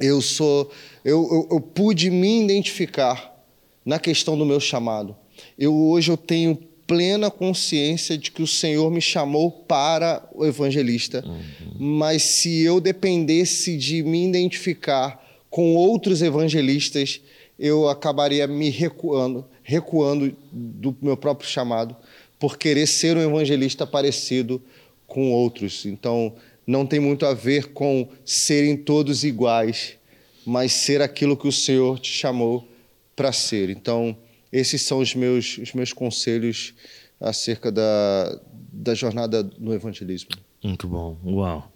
eu 0.00 0.22
sou, 0.22 0.70
eu, 1.04 1.28
eu, 1.30 1.48
eu 1.56 1.60
pude 1.60 2.10
me 2.10 2.44
identificar 2.44 3.36
na 3.88 3.98
questão 3.98 4.36
do 4.36 4.44
meu 4.44 4.60
chamado. 4.60 5.16
Eu 5.58 5.74
hoje 5.74 6.10
eu 6.10 6.16
tenho 6.18 6.54
plena 6.86 7.30
consciência 7.30 8.18
de 8.18 8.30
que 8.30 8.42
o 8.42 8.46
Senhor 8.46 8.90
me 8.90 9.00
chamou 9.00 9.50
para 9.50 10.28
o 10.34 10.44
evangelista. 10.44 11.24
Uhum. 11.26 11.96
Mas 11.96 12.22
se 12.22 12.60
eu 12.60 12.82
dependesse 12.82 13.78
de 13.78 14.02
me 14.02 14.28
identificar 14.28 15.26
com 15.48 15.74
outros 15.74 16.20
evangelistas, 16.20 17.22
eu 17.58 17.88
acabaria 17.88 18.46
me 18.46 18.68
recuando, 18.68 19.46
recuando 19.62 20.36
do 20.52 20.94
meu 21.00 21.16
próprio 21.16 21.48
chamado, 21.48 21.96
por 22.38 22.58
querer 22.58 22.86
ser 22.86 23.16
um 23.16 23.22
evangelista 23.22 23.86
parecido 23.86 24.60
com 25.06 25.32
outros. 25.32 25.86
Então, 25.86 26.34
não 26.66 26.84
tem 26.84 27.00
muito 27.00 27.24
a 27.24 27.32
ver 27.32 27.72
com 27.72 28.06
serem 28.22 28.76
todos 28.76 29.24
iguais, 29.24 29.94
mas 30.44 30.72
ser 30.72 31.00
aquilo 31.00 31.38
que 31.38 31.48
o 31.48 31.52
Senhor 31.52 31.98
te 31.98 32.12
chamou 32.12 32.68
para 33.18 33.32
ser. 33.32 33.68
Então, 33.68 34.16
esses 34.52 34.82
são 34.82 35.00
os 35.00 35.12
meus, 35.12 35.58
os 35.58 35.72
meus 35.72 35.92
conselhos 35.92 36.72
acerca 37.20 37.72
da, 37.72 38.40
da 38.72 38.94
jornada 38.94 39.42
no 39.58 39.74
evangelismo. 39.74 40.30
Muito 40.62 40.86
bom. 40.86 41.18
Uau. 41.24 41.72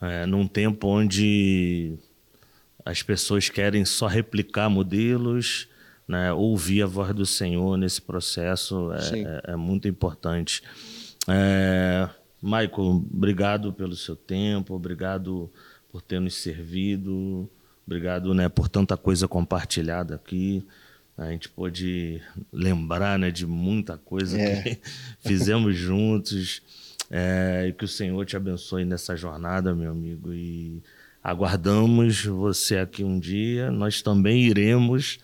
É, 0.00 0.24
num 0.24 0.46
tempo 0.46 0.86
onde 0.86 1.94
as 2.84 3.02
pessoas 3.02 3.48
querem 3.48 3.84
só 3.84 4.06
replicar 4.06 4.70
modelos, 4.70 5.68
né? 6.06 6.32
ouvir 6.32 6.82
a 6.82 6.86
voz 6.86 7.12
do 7.12 7.26
Senhor 7.26 7.76
nesse 7.76 8.00
processo 8.00 8.92
é, 8.92 9.18
é, 9.18 9.52
é 9.52 9.56
muito 9.56 9.88
importante. 9.88 10.62
É, 11.26 12.08
Michael, 12.40 13.04
obrigado 13.12 13.72
pelo 13.72 13.96
seu 13.96 14.14
tempo, 14.14 14.74
obrigado 14.74 15.50
por 15.90 16.02
ter 16.02 16.20
nos 16.20 16.34
servido, 16.34 17.50
obrigado 17.84 18.32
né, 18.32 18.48
por 18.48 18.68
tanta 18.68 18.96
coisa 18.96 19.26
compartilhada 19.26 20.14
aqui. 20.14 20.64
A 21.16 21.30
gente 21.30 21.48
pôde 21.48 22.20
lembrar 22.52 23.18
né, 23.18 23.30
de 23.30 23.46
muita 23.46 23.96
coisa 23.96 24.38
é. 24.38 24.62
que 24.62 24.80
fizemos 25.26 25.76
juntos. 25.76 26.60
É, 27.10 27.66
e 27.68 27.72
que 27.72 27.84
o 27.84 27.88
Senhor 27.88 28.24
te 28.24 28.36
abençoe 28.36 28.84
nessa 28.84 29.14
jornada, 29.14 29.74
meu 29.74 29.92
amigo. 29.92 30.32
E 30.32 30.82
aguardamos 31.22 32.24
você 32.24 32.78
aqui 32.78 33.04
um 33.04 33.18
dia. 33.18 33.70
Nós 33.70 34.02
também 34.02 34.42
iremos. 34.42 35.18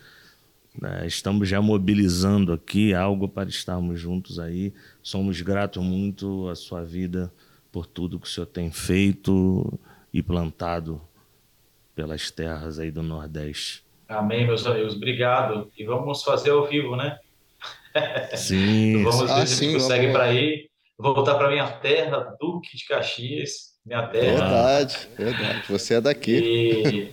Né, 0.79 1.05
estamos 1.05 1.49
já 1.49 1.61
mobilizando 1.61 2.53
aqui 2.53 2.93
algo 2.93 3.27
para 3.27 3.49
estarmos 3.49 3.99
juntos 3.99 4.39
aí. 4.39 4.73
Somos 5.03 5.41
gratos 5.41 5.83
muito 5.83 6.47
à 6.47 6.55
sua 6.55 6.83
vida 6.83 7.31
por 7.69 7.85
tudo 7.85 8.19
que 8.19 8.27
o 8.27 8.29
Senhor 8.29 8.47
tem 8.47 8.71
feito 8.71 9.77
e 10.13 10.23
plantado 10.23 11.01
pelas 11.93 12.31
terras 12.31 12.79
aí 12.79 12.91
do 12.91 13.03
Nordeste. 13.03 13.83
Amém, 14.11 14.45
meus 14.45 14.65
amigos. 14.65 14.95
Obrigado. 14.95 15.71
E 15.77 15.85
vamos 15.85 16.23
fazer 16.23 16.51
ao 16.51 16.67
vivo, 16.67 16.95
né? 16.95 17.17
Sim. 18.35 19.03
vamos 19.03 19.21
ver 19.21 19.31
ah, 19.31 19.45
se 19.45 19.65
a 19.65 19.67
gente 19.67 19.81
consegue 19.81 20.11
para 20.11 20.33
ir 20.33 20.69
voltar 20.97 21.35
para 21.35 21.49
minha 21.49 21.67
terra, 21.67 22.35
Duque 22.39 22.75
de 22.75 22.85
Caxias, 22.85 23.77
minha 23.85 24.05
terra. 24.07 24.37
Verdade, 24.37 25.09
verdade. 25.17 25.63
Você 25.69 25.95
é 25.95 26.01
daqui. 26.01 27.11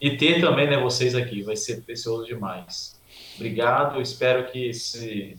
E, 0.00 0.08
e 0.08 0.16
ter 0.16 0.40
também 0.40 0.68
né, 0.68 0.78
vocês 0.78 1.14
aqui, 1.14 1.42
vai 1.42 1.56
ser 1.56 1.82
precioso 1.82 2.26
demais. 2.26 3.00
Obrigado, 3.36 4.00
espero 4.00 4.50
que 4.50 4.68
esse, 4.68 5.36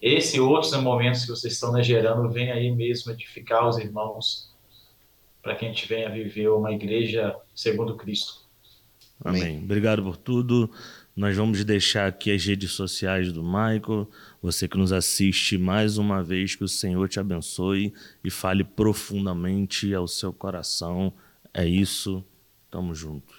esse 0.00 0.38
e 0.38 0.40
outros 0.40 0.74
momentos 0.76 1.22
que 1.22 1.30
vocês 1.30 1.52
estão 1.52 1.72
né, 1.72 1.82
gerando 1.82 2.28
venha 2.30 2.54
aí 2.54 2.70
mesmo 2.70 3.12
edificar 3.12 3.68
os 3.68 3.78
irmãos 3.78 4.50
para 5.42 5.54
que 5.54 5.64
a 5.64 5.68
gente 5.68 5.86
venha 5.86 6.08
viver 6.08 6.48
uma 6.48 6.72
igreja 6.72 7.36
segundo 7.54 7.96
Cristo. 7.96 8.41
Amém. 9.24 9.60
Obrigado 9.62 10.02
por 10.02 10.16
tudo. 10.16 10.70
Nós 11.14 11.36
vamos 11.36 11.62
deixar 11.64 12.08
aqui 12.08 12.30
as 12.32 12.44
redes 12.44 12.72
sociais 12.72 13.30
do 13.30 13.42
Michael. 13.42 14.08
Você 14.40 14.66
que 14.66 14.78
nos 14.78 14.92
assiste 14.92 15.58
mais 15.58 15.98
uma 15.98 16.22
vez, 16.22 16.54
que 16.54 16.64
o 16.64 16.68
Senhor 16.68 17.08
te 17.08 17.20
abençoe 17.20 17.92
e 18.24 18.30
fale 18.30 18.64
profundamente 18.64 19.92
ao 19.94 20.08
seu 20.08 20.32
coração. 20.32 21.12
É 21.52 21.66
isso. 21.66 22.24
Tamo 22.70 22.94
junto. 22.94 23.34